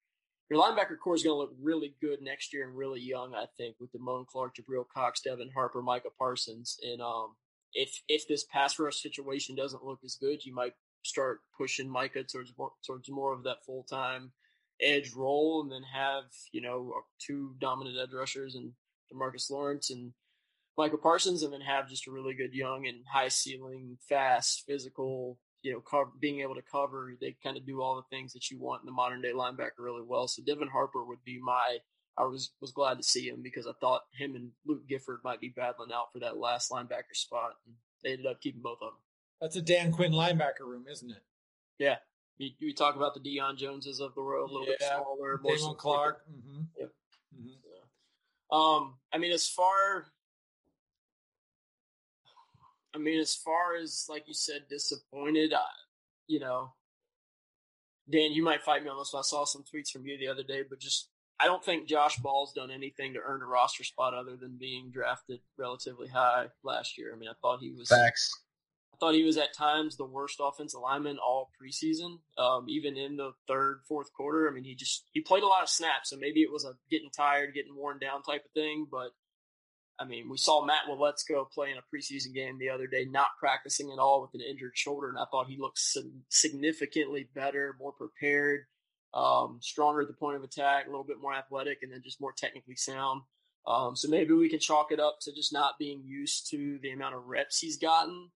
your 0.48 0.62
linebacker 0.62 0.98
core 1.02 1.16
is 1.16 1.24
going 1.24 1.34
to 1.34 1.38
look 1.38 1.54
really 1.60 1.96
good 2.00 2.22
next 2.22 2.52
year 2.52 2.68
and 2.68 2.76
really 2.76 3.00
young, 3.00 3.34
I 3.34 3.46
think, 3.56 3.76
with 3.80 3.90
Damone 3.92 4.26
Clark, 4.26 4.54
Jabril 4.54 4.84
Cox, 4.94 5.20
Devin 5.22 5.50
Harper, 5.52 5.82
Micah 5.82 6.10
Parsons. 6.16 6.78
And 6.84 7.02
um, 7.02 7.34
if 7.72 8.02
if 8.08 8.28
this 8.28 8.44
pass 8.44 8.78
rush 8.78 9.02
situation 9.02 9.56
doesn't 9.56 9.84
look 9.84 10.00
as 10.04 10.14
good, 10.14 10.44
you 10.44 10.54
might 10.54 10.74
start 11.08 11.40
pushing 11.56 11.88
Micah 11.88 12.24
towards 12.24 12.52
more, 12.58 12.72
towards 12.86 13.10
more 13.10 13.32
of 13.32 13.44
that 13.44 13.64
full 13.64 13.84
time 13.84 14.32
edge 14.80 15.12
role, 15.14 15.62
and 15.62 15.72
then 15.72 15.82
have 15.82 16.24
you 16.52 16.60
know 16.60 16.92
uh, 16.96 17.00
two 17.18 17.54
dominant 17.60 17.96
edge 18.00 18.12
rushers 18.12 18.54
and 18.54 18.72
Demarcus 19.12 19.50
Lawrence 19.50 19.90
and 19.90 20.12
Michael 20.76 20.98
Parsons, 20.98 21.42
and 21.42 21.52
then 21.52 21.60
have 21.62 21.88
just 21.88 22.06
a 22.06 22.10
really 22.10 22.34
good 22.34 22.52
young 22.52 22.86
and 22.86 22.98
high 23.10 23.28
ceiling, 23.28 23.96
fast, 24.08 24.64
physical, 24.66 25.38
you 25.62 25.72
know, 25.72 25.80
cover, 25.80 26.10
being 26.20 26.40
able 26.40 26.54
to 26.54 26.62
cover. 26.62 27.16
They 27.20 27.36
kind 27.42 27.56
of 27.56 27.66
do 27.66 27.80
all 27.80 27.96
the 27.96 28.16
things 28.16 28.32
that 28.34 28.50
you 28.50 28.58
want 28.58 28.82
in 28.82 28.86
the 28.86 28.92
modern 28.92 29.22
day 29.22 29.32
linebacker 29.32 29.78
really 29.78 30.04
well. 30.06 30.28
So 30.28 30.42
Devin 30.42 30.68
Harper 30.68 31.04
would 31.04 31.24
be 31.24 31.40
my. 31.42 31.78
I 32.18 32.24
was 32.24 32.52
was 32.60 32.72
glad 32.72 32.96
to 32.96 33.02
see 33.02 33.28
him 33.28 33.42
because 33.42 33.66
I 33.66 33.72
thought 33.80 34.02
him 34.16 34.36
and 34.36 34.50
Luke 34.66 34.86
Gifford 34.88 35.20
might 35.22 35.40
be 35.40 35.52
battling 35.54 35.92
out 35.92 36.12
for 36.12 36.18
that 36.20 36.38
last 36.38 36.70
linebacker 36.70 37.14
spot, 37.14 37.52
and 37.66 37.74
they 38.02 38.12
ended 38.12 38.26
up 38.26 38.40
keeping 38.40 38.62
both 38.62 38.78
of 38.80 38.92
them. 38.92 39.00
That's 39.40 39.56
a 39.56 39.62
Dan 39.62 39.92
Quinn 39.92 40.12
linebacker 40.12 40.60
room, 40.60 40.84
isn't 40.90 41.10
it? 41.10 41.22
Yeah. 41.78 41.96
We, 42.38 42.56
we 42.60 42.72
talk 42.72 42.96
about 42.96 43.14
the 43.14 43.20
Deion 43.20 43.56
Joneses 43.56 44.00
of 44.00 44.14
the 44.14 44.22
world, 44.22 44.50
a 44.50 44.52
little 44.52 44.68
yeah. 44.68 44.74
bit 44.78 44.88
smaller, 44.88 45.40
more 45.42 45.56
Damone 45.56 45.76
Clark. 45.76 46.22
Mm-hmm. 46.30 46.62
Yep. 46.78 46.92
Mm-hmm. 47.38 47.48
Yeah. 47.48 47.78
Um, 48.50 48.94
I 49.12 49.18
mean, 49.18 49.32
as 49.32 49.48
far 49.48 50.06
I 52.96 52.98
mean, 52.98 53.20
as 53.20 53.34
far 53.34 53.76
as 53.76 54.06
like 54.08 54.24
you 54.26 54.34
said, 54.34 54.62
disappointed. 54.70 55.52
I, 55.52 55.64
you 56.26 56.40
know, 56.40 56.72
Dan, 58.10 58.32
you 58.32 58.42
might 58.42 58.62
fight 58.62 58.82
me 58.82 58.88
on 58.88 58.98
this. 58.98 59.14
I 59.14 59.20
saw 59.20 59.44
some 59.44 59.62
tweets 59.62 59.90
from 59.90 60.06
you 60.06 60.16
the 60.18 60.28
other 60.28 60.42
day, 60.42 60.62
but 60.68 60.80
just 60.80 61.10
I 61.38 61.44
don't 61.44 61.62
think 61.62 61.86
Josh 61.86 62.16
Ball's 62.16 62.54
done 62.54 62.70
anything 62.70 63.12
to 63.12 63.20
earn 63.22 63.42
a 63.42 63.46
roster 63.46 63.84
spot 63.84 64.14
other 64.14 64.36
than 64.36 64.56
being 64.58 64.90
drafted 64.90 65.40
relatively 65.58 66.08
high 66.08 66.46
last 66.64 66.96
year. 66.96 67.12
I 67.14 67.18
mean, 67.18 67.28
I 67.28 67.34
thought 67.42 67.60
he 67.60 67.72
was 67.72 67.90
facts. 67.90 68.30
I 68.96 68.98
thought 68.98 69.14
he 69.14 69.24
was 69.24 69.36
at 69.36 69.52
times 69.52 69.96
the 69.96 70.06
worst 70.06 70.40
offensive 70.40 70.80
lineman 70.80 71.18
all 71.18 71.50
preseason, 71.60 72.20
um, 72.38 72.64
even 72.66 72.96
in 72.96 73.16
the 73.16 73.32
third, 73.46 73.80
fourth 73.86 74.10
quarter. 74.14 74.48
I 74.48 74.52
mean, 74.52 74.64
he 74.64 74.74
just 74.74 75.04
he 75.12 75.20
played 75.20 75.42
a 75.42 75.46
lot 75.46 75.62
of 75.62 75.68
snaps, 75.68 76.10
so 76.10 76.16
maybe 76.16 76.40
it 76.40 76.50
was 76.50 76.64
a 76.64 76.72
getting 76.90 77.10
tired, 77.10 77.52
getting 77.54 77.76
worn 77.76 77.98
down 77.98 78.22
type 78.22 78.46
of 78.46 78.50
thing. 78.52 78.86
But 78.90 79.10
I 79.98 80.06
mean, 80.06 80.30
we 80.30 80.38
saw 80.38 80.64
Matt 80.64 80.86
Waletzko 80.88 81.50
play 81.50 81.70
in 81.70 81.76
a 81.76 81.94
preseason 81.94 82.32
game 82.32 82.58
the 82.58 82.70
other 82.70 82.86
day, 82.86 83.04
not 83.04 83.36
practicing 83.38 83.90
at 83.92 83.98
all 83.98 84.22
with 84.22 84.32
an 84.32 84.46
injured 84.48 84.78
shoulder, 84.78 85.10
and 85.10 85.18
I 85.18 85.26
thought 85.30 85.48
he 85.48 85.58
looked 85.58 85.80
significantly 86.30 87.28
better, 87.34 87.76
more 87.78 87.92
prepared, 87.92 88.62
um, 89.12 89.58
stronger 89.60 90.00
at 90.00 90.08
the 90.08 90.14
point 90.14 90.36
of 90.36 90.42
attack, 90.42 90.86
a 90.86 90.90
little 90.90 91.04
bit 91.04 91.20
more 91.20 91.34
athletic, 91.34 91.80
and 91.82 91.92
then 91.92 92.00
just 92.02 92.20
more 92.20 92.32
technically 92.32 92.76
sound. 92.76 93.22
Um, 93.66 93.94
so 93.94 94.08
maybe 94.08 94.32
we 94.32 94.48
can 94.48 94.60
chalk 94.60 94.90
it 94.90 95.00
up 95.00 95.18
to 95.22 95.34
just 95.34 95.52
not 95.52 95.78
being 95.78 96.02
used 96.02 96.48
to 96.50 96.78
the 96.82 96.92
amount 96.92 97.14
of 97.14 97.26
reps 97.26 97.58
he's 97.58 97.76
gotten 97.76 98.30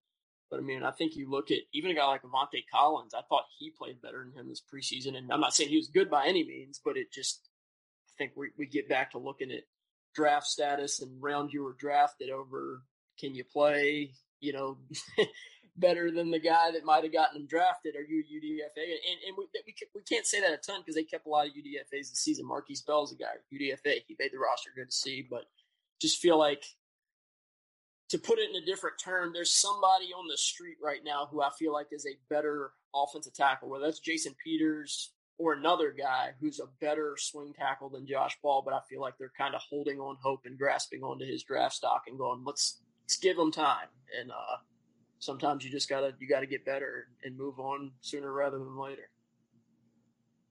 but 0.51 0.59
I 0.59 0.63
mean, 0.63 0.83
I 0.83 0.91
think 0.91 1.15
you 1.15 1.31
look 1.31 1.51
at 1.51 1.61
even 1.73 1.91
a 1.91 1.95
guy 1.95 2.07
like 2.07 2.23
Avante 2.23 2.65
Collins. 2.73 3.15
I 3.15 3.23
thought 3.29 3.45
he 3.59 3.71
played 3.71 4.03
better 4.03 4.25
than 4.25 4.39
him 4.39 4.49
this 4.49 4.63
preseason, 4.63 5.17
and 5.17 5.33
I'm 5.33 5.41
not 5.41 5.55
saying 5.55 5.71
he 5.71 5.77
was 5.77 5.89
good 5.89 6.11
by 6.11 6.27
any 6.27 6.45
means, 6.45 6.81
but 6.85 6.97
it 6.97 7.13
just 7.13 7.49
I 8.09 8.13
think 8.19 8.33
we 8.37 8.51
we 8.59 8.67
get 8.67 8.89
back 8.89 9.13
to 9.13 9.19
looking 9.19 9.51
at 9.51 9.63
draft 10.15 10.47
status 10.47 11.01
and 11.01 11.23
round 11.23 11.53
you 11.53 11.63
were 11.63 11.77
drafted 11.79 12.31
over 12.31 12.83
can 13.21 13.35
you 13.35 13.45
play, 13.45 14.13
you 14.41 14.53
know, 14.53 14.79
better 15.77 16.11
than 16.11 16.31
the 16.31 16.39
guy 16.39 16.71
that 16.73 16.85
might 16.85 17.05
have 17.05 17.13
gotten 17.13 17.43
him 17.43 17.47
drafted? 17.47 17.95
Are 17.95 18.03
you 18.03 18.25
UDFA? 18.25 18.83
And, 18.83 19.19
and 19.29 19.37
we, 19.37 19.47
we, 19.67 19.75
we 19.95 20.03
can't 20.03 20.27
say 20.27 20.41
that 20.41 20.53
a 20.53 20.57
ton 20.57 20.81
because 20.81 20.95
they 20.95 21.05
kept 21.05 21.27
a 21.27 21.29
lot 21.29 21.47
of 21.47 21.53
UDFAs 21.53 22.11
this 22.11 22.23
season. 22.25 22.47
Markquese 22.47 22.85
Bell's 22.87 23.13
a 23.13 23.17
guy, 23.17 23.37
UDFA. 23.53 24.01
He 24.09 24.17
made 24.19 24.33
the 24.33 24.39
roster. 24.39 24.71
Good 24.75 24.91
to 24.91 24.97
see. 24.97 25.27
But 25.29 25.45
just 26.01 26.19
feel 26.19 26.39
like 26.39 26.65
to 28.11 28.19
put 28.19 28.39
it 28.39 28.51
in 28.51 28.57
a 28.57 28.67
different 28.67 28.99
term, 28.99 29.33
there's 29.33 29.53
somebody 29.53 30.07
on 30.07 30.27
the 30.29 30.37
street 30.37 30.77
right 30.83 31.01
now 31.05 31.29
who 31.31 31.43
I 31.43 31.51
feel 31.57 31.73
like 31.73 31.87
is 31.93 32.07
a 32.07 32.19
better 32.29 32.73
offensive 32.95 33.35
tackle, 33.35 33.69
whether 33.69 33.85
that's 33.85 34.01
Jason 34.01 34.35
Peters 34.45 35.13
or 35.39 35.53
another 35.53 35.95
guy 35.97 36.31
who's 36.41 36.59
a 36.59 36.67
better 36.81 37.17
swing 37.19 37.55
tackle 37.57 37.89
than 37.89 38.07
Josh 38.07 38.37
Ball, 38.43 38.63
but 38.65 38.75
I 38.75 38.81
feel 38.89 39.01
like 39.01 39.15
they're 39.17 39.33
kind 39.39 39.55
of 39.55 39.61
holding 39.63 40.01
on 40.01 40.17
hope 40.21 40.41
and 40.45 40.59
grasping 40.59 41.03
onto 41.03 41.25
his 41.25 41.45
draft 41.45 41.75
stock 41.75 42.03
and 42.09 42.19
going, 42.19 42.43
let's 42.45 42.81
let's 43.05 43.17
give 43.17 43.39
him 43.39 43.53
time. 43.53 43.87
And 44.21 44.33
uh, 44.33 44.57
sometimes 45.21 45.65
you 45.65 45.71
just 45.71 45.89
gotta 45.89 46.13
you 46.19 46.29
gotta 46.29 46.47
get 46.47 46.67
better 46.67 47.07
and 47.25 47.39
move 47.39 47.61
on 47.61 47.93
sooner 48.01 48.33
rather 48.33 48.59
than 48.59 48.77
later. 48.77 49.09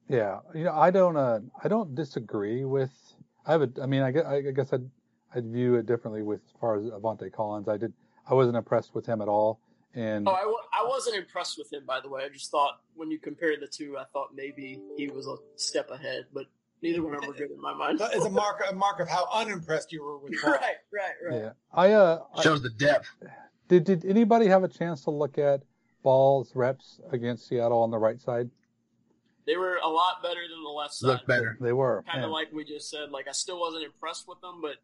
Yeah, 0.07 0.39
you 0.55 0.63
know, 0.63 0.73
I 0.73 0.91
don't 0.91 1.17
uh, 1.17 1.39
I 1.61 1.67
don't 1.67 1.93
disagree 1.93 2.63
with. 2.63 2.93
I 3.45 3.51
have 3.51 3.61
a. 3.63 3.69
I 3.81 3.85
mean, 3.85 4.01
I 4.01 4.11
guess 4.11 4.25
I 4.25 4.41
guess 4.41 4.73
I'd 4.73 4.89
I'd 5.35 5.45
view 5.45 5.75
it 5.75 5.85
differently 5.85 6.23
with 6.23 6.41
as 6.45 6.53
far 6.59 6.75
as 6.77 6.85
Avante 6.85 7.31
Collins. 7.31 7.67
I 7.67 7.77
did 7.77 7.93
I 8.27 8.33
wasn't 8.33 8.57
impressed 8.57 8.93
with 8.93 9.05
him 9.05 9.21
at 9.21 9.27
all. 9.27 9.59
And 9.95 10.27
oh, 10.27 10.31
I 10.31 10.41
w- 10.41 10.57
I 10.71 10.87
wasn't 10.87 11.15
impressed 11.15 11.57
with 11.57 11.71
him 11.73 11.83
by 11.85 11.99
the 11.99 12.09
way. 12.09 12.23
I 12.23 12.29
just 12.29 12.51
thought 12.51 12.79
when 12.95 13.09
you 13.09 13.19
compare 13.19 13.55
the 13.59 13.67
two, 13.67 13.97
I 13.97 14.05
thought 14.13 14.29
maybe 14.35 14.79
he 14.97 15.07
was 15.09 15.27
a 15.27 15.35
step 15.55 15.89
ahead, 15.89 16.25
but 16.33 16.45
neither 16.81 17.01
one 17.01 17.15
of 17.15 17.21
them 17.21 17.29
were 17.29 17.35
good 17.35 17.51
in 17.51 17.61
my 17.61 17.73
mind. 17.73 17.99
it's 18.01 18.25
a 18.25 18.29
mark 18.29 18.61
a 18.69 18.73
mark 18.73 18.99
of 18.99 19.09
how 19.09 19.27
unimpressed 19.33 19.91
you 19.91 20.03
were 20.03 20.17
with. 20.19 20.33
Paul. 20.41 20.53
right, 20.53 20.75
right, 20.93 21.13
right. 21.27 21.41
Yeah, 21.41 21.51
I 21.73 21.91
uh 21.91 22.21
shows 22.41 22.61
the 22.61 22.69
depth. 22.69 23.07
Did 23.67 23.83
did 23.83 24.05
anybody 24.05 24.47
have 24.47 24.63
a 24.63 24.67
chance 24.67 25.03
to 25.03 25.11
look 25.11 25.37
at 25.37 25.61
Ball's 26.03 26.55
reps 26.55 26.99
against 27.11 27.47
Seattle 27.47 27.81
on 27.81 27.91
the 27.91 27.97
right 27.97 28.19
side? 28.21 28.49
They 29.45 29.57
were 29.57 29.79
a 29.83 29.89
lot 29.89 30.21
better 30.21 30.41
than 30.47 30.63
the 30.63 30.69
left 30.69 30.93
side. 30.93 31.07
Look 31.07 31.25
better. 31.25 31.57
They 31.59 31.73
were 31.73 32.03
kind 32.11 32.23
of 32.23 32.29
like 32.29 32.51
we 32.53 32.63
just 32.63 32.89
said. 32.91 33.09
Like 33.09 33.27
I 33.27 33.31
still 33.31 33.59
wasn't 33.59 33.83
impressed 33.85 34.27
with 34.27 34.39
them, 34.41 34.59
but 34.61 34.75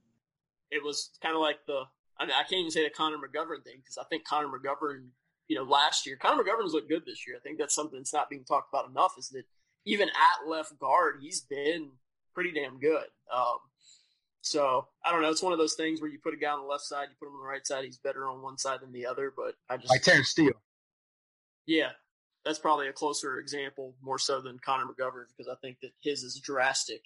it 0.71 0.83
was 0.83 1.11
kind 1.21 1.35
of 1.35 1.41
like 1.41 1.59
the 1.67 1.83
I, 2.17 2.25
mean, 2.25 2.35
I 2.37 2.43
can't 2.43 2.59
even 2.59 2.71
say 2.71 2.83
the 2.83 2.89
Connor 2.89 3.17
McGovern 3.17 3.63
thing 3.63 3.77
because 3.77 3.97
I 3.97 4.03
think 4.05 4.25
Connor 4.25 4.47
McGovern, 4.47 5.07
you 5.47 5.55
know, 5.57 5.63
last 5.63 6.05
year 6.05 6.17
Connor 6.17 6.43
McGovern's 6.43 6.73
looked 6.73 6.89
good 6.89 7.03
this 7.05 7.27
year. 7.27 7.35
I 7.35 7.39
think 7.39 7.57
that's 7.57 7.75
something 7.75 7.99
that's 7.99 8.13
not 8.13 8.29
being 8.29 8.45
talked 8.45 8.73
about 8.73 8.89
enough. 8.89 9.13
Is 9.17 9.29
that 9.29 9.43
even 9.85 10.09
at 10.09 10.49
left 10.49 10.77
guard, 10.79 11.15
he's 11.21 11.41
been 11.41 11.91
pretty 12.33 12.51
damn 12.51 12.79
good. 12.79 13.05
Um, 13.33 13.57
so 14.41 14.87
I 15.03 15.11
don't 15.11 15.21
know. 15.21 15.29
It's 15.29 15.41
one 15.41 15.53
of 15.53 15.59
those 15.59 15.75
things 15.75 16.01
where 16.01 16.09
you 16.09 16.19
put 16.23 16.33
a 16.33 16.37
guy 16.37 16.51
on 16.51 16.61
the 16.61 16.67
left 16.67 16.83
side, 16.83 17.07
you 17.09 17.15
put 17.19 17.27
him 17.27 17.35
on 17.35 17.41
the 17.41 17.47
right 17.47 17.65
side. 17.65 17.83
He's 17.83 17.97
better 17.97 18.27
on 18.27 18.41
one 18.41 18.57
side 18.57 18.79
than 18.81 18.91
the 18.91 19.05
other. 19.05 19.33
But 19.35 19.55
I 19.69 19.77
just 19.77 19.89
like 19.89 20.03
Terence 20.03 20.29
Steele. 20.29 20.53
Yeah, 21.65 21.89
that's 22.45 22.59
probably 22.59 22.87
a 22.87 22.93
closer 22.93 23.39
example, 23.39 23.95
more 24.01 24.19
so 24.19 24.39
than 24.41 24.59
Connor 24.59 24.85
McGovern, 24.85 25.25
because 25.35 25.51
I 25.51 25.55
think 25.61 25.79
that 25.81 25.91
his 26.01 26.21
is 26.21 26.39
drastic 26.39 27.01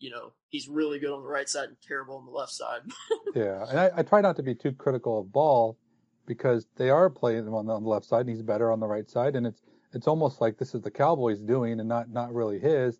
you 0.00 0.10
know, 0.10 0.32
he's 0.48 0.68
really 0.68 0.98
good 0.98 1.12
on 1.12 1.22
the 1.22 1.28
right 1.28 1.48
side 1.48 1.68
and 1.68 1.76
terrible 1.86 2.16
on 2.16 2.24
the 2.24 2.32
left 2.32 2.52
side. 2.52 2.80
yeah, 3.34 3.66
and 3.68 3.78
I, 3.78 3.90
I, 3.98 4.02
try 4.02 4.20
not 4.20 4.34
to 4.36 4.42
be 4.42 4.54
too 4.54 4.72
critical 4.72 5.20
of 5.20 5.30
Ball 5.30 5.78
because 6.26 6.66
they 6.76 6.90
are 6.90 7.10
playing 7.10 7.46
him 7.46 7.54
on 7.54 7.66
the, 7.66 7.74
on 7.74 7.82
the 7.82 7.88
left 7.88 8.06
side 8.06 8.20
and 8.20 8.30
he's 8.30 8.42
better 8.42 8.72
on 8.72 8.80
the 8.80 8.86
right 8.86 9.08
side, 9.08 9.36
and 9.36 9.46
it's 9.46 9.62
it's 9.92 10.08
almost 10.08 10.40
like 10.40 10.56
this 10.56 10.74
is 10.74 10.80
the 10.80 10.90
Cowboys 10.90 11.40
doing 11.40 11.78
and 11.78 11.88
not 11.88 12.10
not 12.10 12.34
really 12.34 12.58
his. 12.58 12.98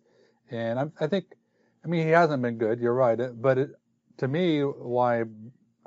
And 0.51 0.79
I'm, 0.79 0.93
I 0.99 1.07
think, 1.07 1.25
I 1.83 1.87
mean, 1.87 2.05
he 2.05 2.11
hasn't 2.11 2.41
been 2.41 2.57
good. 2.57 2.79
You're 2.79 2.93
right, 2.93 3.17
but 3.41 3.57
it, 3.57 3.69
to 4.17 4.27
me, 4.27 4.61
why, 4.61 5.23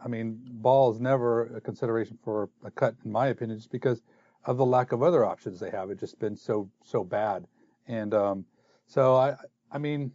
I 0.02 0.08
mean, 0.08 0.40
Ball 0.42 0.92
is 0.92 1.00
never 1.00 1.54
a 1.56 1.60
consideration 1.60 2.18
for 2.24 2.48
a 2.64 2.70
cut, 2.70 2.94
in 3.04 3.12
my 3.12 3.28
opinion, 3.28 3.58
just 3.58 3.70
because 3.70 4.02
of 4.46 4.56
the 4.56 4.64
lack 4.64 4.92
of 4.92 5.02
other 5.02 5.24
options 5.24 5.60
they 5.60 5.70
have. 5.70 5.90
It's 5.90 6.00
just 6.00 6.18
been 6.18 6.36
so 6.36 6.70
so 6.82 7.04
bad, 7.04 7.46
and 7.86 8.12
um, 8.14 8.44
so 8.86 9.14
I, 9.14 9.36
I 9.70 9.78
mean 9.78 10.12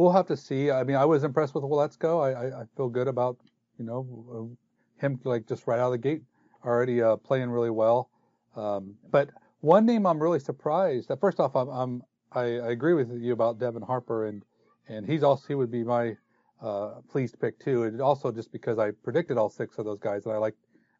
we'll 0.00 0.12
have 0.12 0.26
to 0.26 0.36
see. 0.36 0.70
I 0.70 0.84
mean, 0.84 0.96
I 0.96 1.04
was 1.04 1.24
impressed 1.24 1.54
with 1.54 1.64
Waletzko. 1.64 2.24
I, 2.24 2.30
I, 2.32 2.60
I 2.62 2.64
feel 2.76 2.88
good 2.88 3.08
about, 3.08 3.36
you 3.78 3.84
know, 3.84 4.00
uh, 4.32 5.04
him 5.04 5.20
like 5.24 5.46
just 5.46 5.66
right 5.66 5.78
out 5.78 5.86
of 5.86 5.92
the 5.92 5.98
gate 5.98 6.22
already 6.64 7.02
uh, 7.02 7.16
playing 7.16 7.50
really 7.50 7.70
well. 7.70 8.10
Um, 8.56 8.94
but 9.10 9.30
one 9.60 9.86
name 9.86 10.06
I'm 10.06 10.20
really 10.20 10.40
surprised. 10.40 11.08
That 11.08 11.20
first 11.20 11.38
off, 11.38 11.54
I'm, 11.54 11.68
I'm 11.68 12.02
I, 12.32 12.42
I, 12.42 12.70
agree 12.70 12.94
with 12.94 13.10
you 13.12 13.32
about 13.32 13.58
Devin 13.58 13.82
Harper, 13.82 14.26
and 14.26 14.42
and 14.88 15.06
he's 15.06 15.22
also 15.22 15.46
he 15.48 15.54
would 15.54 15.70
be 15.70 15.84
my 15.84 16.16
uh, 16.62 16.94
pleased 17.10 17.40
pick 17.40 17.58
too. 17.58 17.84
And 17.84 18.00
also 18.00 18.32
just 18.32 18.52
because 18.52 18.78
I 18.78 18.90
predicted 18.90 19.36
all 19.36 19.50
six 19.50 19.78
of 19.78 19.84
those 19.84 19.98
guys, 20.00 20.26
and 20.26 20.34
I 20.34 20.38
like 20.38 20.54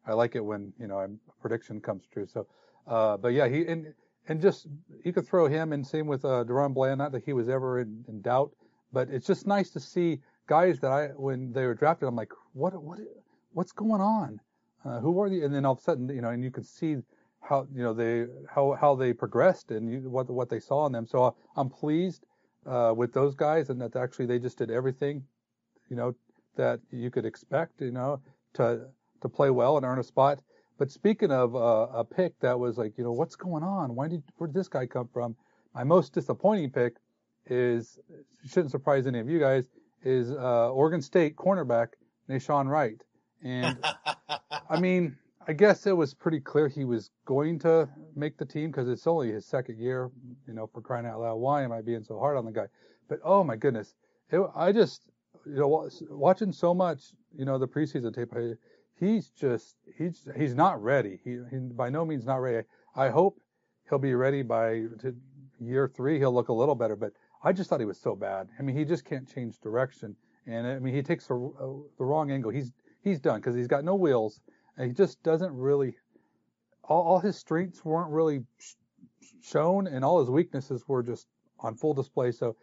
I 0.05 0.13
like 0.13 0.35
it 0.35 0.43
when 0.45 0.73
you 0.79 0.87
know 0.87 0.99
a 0.99 1.07
prediction 1.41 1.81
comes 1.81 2.03
true. 2.11 2.27
So, 2.27 2.47
uh, 2.87 3.17
but 3.17 3.29
yeah, 3.29 3.47
he 3.47 3.65
and 3.65 3.93
and 4.27 4.41
just 4.41 4.67
you 5.03 5.11
could 5.11 5.27
throw 5.27 5.47
him 5.47 5.73
and 5.73 5.85
same 5.85 6.07
with 6.07 6.23
uh, 6.23 6.43
DaRon 6.45 6.73
Bland. 6.73 6.99
Not 6.99 7.11
that 7.13 7.23
he 7.25 7.33
was 7.33 7.49
ever 7.49 7.79
in, 7.79 8.05
in 8.07 8.21
doubt, 8.21 8.51
but 8.93 9.09
it's 9.09 9.27
just 9.27 9.47
nice 9.47 9.69
to 9.71 9.79
see 9.79 10.19
guys 10.47 10.79
that 10.79 10.91
I, 10.91 11.07
when 11.09 11.53
they 11.53 11.65
were 11.65 11.73
drafted, 11.73 12.07
I'm 12.07 12.15
like, 12.15 12.31
what, 12.53 12.81
what, 12.81 12.99
what's 13.53 13.71
going 13.71 14.01
on? 14.01 14.39
Uh, 14.83 14.99
who 14.99 15.19
are 15.21 15.29
the? 15.29 15.43
And 15.43 15.53
then 15.53 15.65
all 15.65 15.73
of 15.73 15.79
a 15.79 15.81
sudden, 15.81 16.09
you 16.09 16.21
know, 16.21 16.29
and 16.29 16.43
you 16.43 16.51
can 16.51 16.63
see 16.63 16.97
how, 17.41 17.67
you 17.73 17.83
know, 17.83 17.93
they, 17.93 18.25
how, 18.53 18.77
how 18.79 18.95
they 18.95 19.13
progressed 19.13 19.71
and 19.71 19.91
you, 19.91 20.09
what, 20.09 20.29
what 20.29 20.49
they 20.49 20.59
saw 20.59 20.85
in 20.85 20.91
them. 20.91 21.07
So 21.07 21.23
uh, 21.23 21.31
I'm 21.55 21.69
pleased 21.69 22.25
uh, 22.65 22.93
with 22.95 23.13
those 23.13 23.35
guys 23.35 23.69
and 23.69 23.81
that 23.81 23.95
actually 23.95 24.25
they 24.25 24.39
just 24.39 24.57
did 24.57 24.71
everything, 24.71 25.23
you 25.89 25.95
know, 25.95 26.15
that 26.55 26.79
you 26.91 27.09
could 27.09 27.25
expect, 27.25 27.81
you 27.81 27.91
know, 27.91 28.21
to, 28.53 28.81
to 29.21 29.29
play 29.29 29.49
well 29.49 29.77
and 29.77 29.85
earn 29.85 29.99
a 29.99 30.03
spot. 30.03 30.41
But 30.77 30.91
speaking 30.91 31.31
of 31.31 31.55
uh, 31.55 31.87
a 31.93 32.03
pick 32.03 32.39
that 32.39 32.59
was 32.59 32.77
like, 32.77 32.97
you 32.97 33.03
know, 33.03 33.11
what's 33.11 33.35
going 33.35 33.63
on? 33.63 33.95
Why 33.95 34.07
did, 34.07 34.23
where 34.37 34.47
did 34.47 34.55
this 34.55 34.67
guy 34.67 34.85
come 34.85 35.09
from? 35.13 35.35
My 35.73 35.83
most 35.83 36.13
disappointing 36.13 36.71
pick 36.71 36.95
is 37.47 37.99
shouldn't 38.45 38.71
surprise 38.71 39.07
any 39.07 39.19
of 39.19 39.29
you 39.29 39.39
guys 39.39 39.65
is 40.03 40.31
uh, 40.31 40.71
Oregon 40.71 41.01
State 41.01 41.35
cornerback 41.35 41.87
Nahshon 42.29 42.67
Wright, 42.67 43.01
and 43.43 43.77
I 44.69 44.79
mean 44.79 45.17
I 45.47 45.53
guess 45.53 45.87
it 45.87 45.97
was 45.97 46.13
pretty 46.13 46.39
clear 46.39 46.67
he 46.67 46.85
was 46.85 47.09
going 47.25 47.59
to 47.59 47.89
make 48.15 48.37
the 48.37 48.45
team 48.45 48.69
because 48.69 48.87
it's 48.87 49.07
only 49.07 49.31
his 49.31 49.45
second 49.45 49.79
year, 49.79 50.11
you 50.47 50.53
know, 50.53 50.67
for 50.67 50.81
crying 50.81 51.05
out 51.05 51.19
loud. 51.19 51.35
Why 51.35 51.63
am 51.63 51.71
I 51.71 51.81
being 51.81 52.03
so 52.03 52.19
hard 52.19 52.37
on 52.37 52.45
the 52.45 52.51
guy? 52.51 52.67
But 53.09 53.19
oh 53.23 53.43
my 53.43 53.55
goodness, 53.55 53.95
it, 54.29 54.41
I 54.55 54.71
just 54.71 55.09
you 55.45 55.55
know 55.55 55.89
watching 56.09 56.51
so 56.51 56.73
much, 56.73 57.13
you 57.35 57.45
know, 57.45 57.57
the 57.57 57.67
preseason 57.67 58.13
tape. 58.13 58.31
He's 58.99 59.29
just 59.29 59.77
he's 59.97 60.27
he's 60.37 60.53
not 60.53 60.81
ready. 60.81 61.19
He, 61.23 61.39
he 61.49 61.57
by 61.57 61.89
no 61.89 62.05
means 62.05 62.25
not 62.25 62.35
ready. 62.35 62.65
I 62.95 63.09
hope 63.09 63.39
he'll 63.89 63.99
be 63.99 64.13
ready 64.13 64.43
by 64.43 64.85
year 65.59 65.91
three. 65.93 66.19
He'll 66.19 66.33
look 66.33 66.49
a 66.49 66.53
little 66.53 66.75
better, 66.75 66.95
but 66.95 67.13
I 67.43 67.53
just 67.53 67.69
thought 67.69 67.79
he 67.79 67.85
was 67.85 67.99
so 67.99 68.15
bad. 68.15 68.47
I 68.59 68.61
mean, 68.61 68.75
he 68.75 68.85
just 68.85 69.05
can't 69.05 69.27
change 69.27 69.59
direction, 69.59 70.15
and 70.45 70.67
I 70.67 70.79
mean, 70.79 70.93
he 70.93 71.01
takes 71.01 71.29
a, 71.29 71.33
a, 71.33 71.81
the 71.97 72.05
wrong 72.05 72.31
angle. 72.31 72.51
He's 72.51 72.71
he's 73.03 73.19
done 73.19 73.39
because 73.39 73.55
he's 73.55 73.67
got 73.67 73.83
no 73.83 73.95
wheels, 73.95 74.39
and 74.77 74.87
he 74.87 74.93
just 74.93 75.21
doesn't 75.23 75.53
really. 75.53 75.95
All, 76.83 77.03
all 77.03 77.19
his 77.19 77.37
strengths 77.37 77.83
weren't 77.85 78.11
really 78.11 78.43
shown, 79.41 79.87
and 79.87 80.03
all 80.05 80.19
his 80.19 80.29
weaknesses 80.29 80.87
were 80.87 81.03
just 81.03 81.27
on 81.59 81.75
full 81.75 81.93
display. 81.93 82.31
So, 82.31 82.55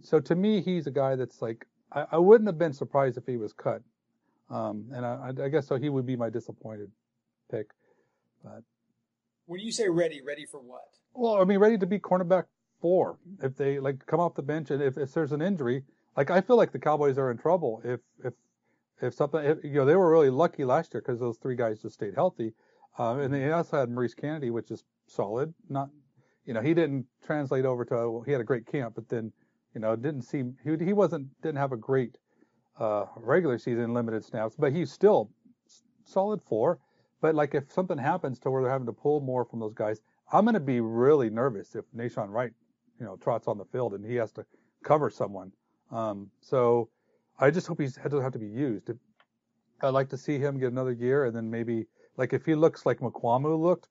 so 0.00 0.20
to 0.20 0.34
me, 0.34 0.60
he's 0.60 0.86
a 0.86 0.92
guy 0.92 1.16
that's 1.16 1.42
like 1.42 1.66
I, 1.92 2.06
I 2.12 2.18
wouldn't 2.18 2.48
have 2.48 2.58
been 2.58 2.72
surprised 2.72 3.16
if 3.16 3.26
he 3.26 3.36
was 3.36 3.52
cut, 3.52 3.82
um, 4.50 4.86
and 4.92 5.06
I, 5.06 5.32
I 5.44 5.48
guess 5.48 5.66
so. 5.68 5.76
He 5.76 5.88
would 5.88 6.06
be 6.06 6.16
my 6.16 6.30
disappointed 6.30 6.90
pick. 7.50 7.70
But 8.42 8.62
when 9.46 9.60
you 9.60 9.70
say 9.70 9.88
ready, 9.88 10.22
ready 10.26 10.44
for 10.44 10.60
what? 10.60 10.82
Well, 11.14 11.40
I 11.40 11.44
mean, 11.44 11.58
ready 11.58 11.78
to 11.78 11.86
be 11.86 11.98
cornerback 11.98 12.44
four. 12.84 13.16
If 13.42 13.56
they 13.56 13.78
like 13.78 14.04
come 14.04 14.20
off 14.20 14.34
the 14.34 14.42
bench 14.42 14.70
and 14.70 14.82
if, 14.82 14.98
if 14.98 15.14
there's 15.14 15.32
an 15.32 15.40
injury, 15.40 15.84
like 16.18 16.30
I 16.30 16.42
feel 16.42 16.58
like 16.58 16.70
the 16.70 16.78
Cowboys 16.78 17.16
are 17.16 17.30
in 17.30 17.38
trouble 17.38 17.80
if 17.82 18.00
if 18.22 18.34
if 19.00 19.14
something 19.14 19.42
if, 19.42 19.64
you 19.64 19.72
know 19.72 19.86
they 19.86 19.96
were 19.96 20.10
really 20.10 20.28
lucky 20.28 20.66
last 20.66 20.92
year 20.92 21.00
because 21.00 21.18
those 21.18 21.38
three 21.38 21.56
guys 21.56 21.80
just 21.80 21.94
stayed 21.94 22.14
healthy, 22.14 22.52
um, 22.98 23.20
and 23.20 23.32
they 23.32 23.50
also 23.50 23.80
had 23.80 23.88
Maurice 23.88 24.12
Canady, 24.12 24.50
which 24.50 24.70
is 24.70 24.84
solid. 25.06 25.54
Not 25.70 25.88
you 26.44 26.52
know 26.52 26.60
he 26.60 26.74
didn't 26.74 27.06
translate 27.24 27.64
over 27.64 27.86
to 27.86 27.94
well, 27.94 28.20
he 28.20 28.32
had 28.32 28.42
a 28.42 28.50
great 28.52 28.66
camp, 28.66 28.96
but 28.96 29.08
then 29.08 29.32
you 29.74 29.80
know 29.80 29.96
didn't 29.96 30.22
seem 30.22 30.54
he 30.62 30.76
he 30.84 30.92
wasn't 30.92 31.28
didn't 31.40 31.56
have 31.56 31.72
a 31.72 31.78
great 31.78 32.18
uh, 32.78 33.06
regular 33.16 33.56
season 33.56 33.94
limited 33.94 34.26
snaps, 34.26 34.56
but 34.58 34.74
he's 34.74 34.92
still 34.92 35.30
solid 36.04 36.42
four. 36.42 36.80
But 37.22 37.34
like 37.34 37.54
if 37.54 37.72
something 37.72 37.96
happens 37.96 38.38
to 38.40 38.50
where 38.50 38.60
they're 38.60 38.70
having 38.70 38.92
to 38.92 38.92
pull 38.92 39.22
more 39.22 39.46
from 39.46 39.60
those 39.60 39.72
guys, 39.72 40.02
I'm 40.30 40.44
going 40.44 40.52
to 40.52 40.60
be 40.60 40.80
really 40.80 41.30
nervous 41.30 41.74
if 41.74 41.86
Nahshon 41.96 42.28
Wright, 42.28 42.52
you 43.04 43.10
know, 43.10 43.16
trots 43.16 43.48
on 43.48 43.58
the 43.58 43.66
field 43.66 43.92
and 43.92 44.02
he 44.02 44.14
has 44.14 44.32
to 44.32 44.46
cover 44.82 45.10
someone. 45.10 45.52
Um, 45.92 46.30
so 46.40 46.88
I 47.38 47.50
just 47.50 47.66
hope 47.66 47.78
he 47.78 47.86
doesn't 47.86 48.22
have 48.22 48.32
to 48.32 48.38
be 48.38 48.48
used. 48.48 48.90
I'd 49.82 49.88
like 49.88 50.08
to 50.08 50.16
see 50.16 50.38
him 50.38 50.58
get 50.58 50.72
another 50.72 50.92
year 50.92 51.26
and 51.26 51.36
then 51.36 51.50
maybe 51.50 51.86
like 52.16 52.32
if 52.32 52.46
he 52.46 52.54
looks 52.54 52.86
like 52.86 53.00
Mukuamu 53.00 53.60
looked, 53.60 53.88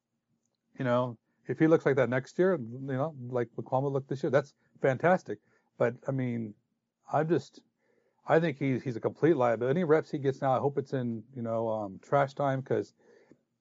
you 0.80 0.86
know, 0.86 1.16
if 1.48 1.60
he 1.60 1.68
looks 1.68 1.86
like 1.86 1.96
that 1.98 2.10
next 2.10 2.40
year, 2.40 2.58
you 2.60 2.80
know, 2.82 3.14
like 3.30 3.50
Mukuamu 3.56 3.92
looked 3.92 4.10
this 4.10 4.24
year, 4.24 4.32
that's 4.32 4.56
fantastic. 4.82 5.38
But 5.78 5.94
I 6.08 6.12
mean, 6.12 6.56
I'm 7.12 7.30
just 7.30 7.60
I 8.28 8.40
think 8.40 8.58
he's 8.58 8.82
he's 8.82 8.96
a 8.96 9.02
complete 9.02 9.38
liability. 9.38 9.80
Any 9.80 9.84
reps 9.84 10.10
he 10.10 10.18
gets 10.18 10.42
now, 10.42 10.56
I 10.56 10.60
hope 10.60 10.80
it's 10.80 10.94
in 10.94 11.22
you 11.36 11.44
know 11.44 11.68
um, 11.68 12.00
trash 12.02 12.34
time 12.34 12.62
because 12.62 12.94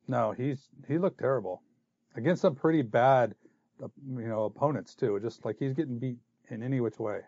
no, 0.08 0.32
he's 0.32 0.68
he 0.88 0.96
looked 0.96 1.18
terrible 1.18 1.60
against 2.16 2.40
some 2.40 2.54
pretty 2.54 2.80
bad 2.80 3.34
you 4.06 4.28
know 4.28 4.44
opponents 4.44 4.94
too. 4.94 5.18
Just 5.20 5.44
like 5.44 5.56
he's 5.58 5.74
getting 5.74 5.98
beat 5.98 6.18
in 6.50 6.62
any 6.62 6.80
which 6.80 6.98
way. 6.98 7.20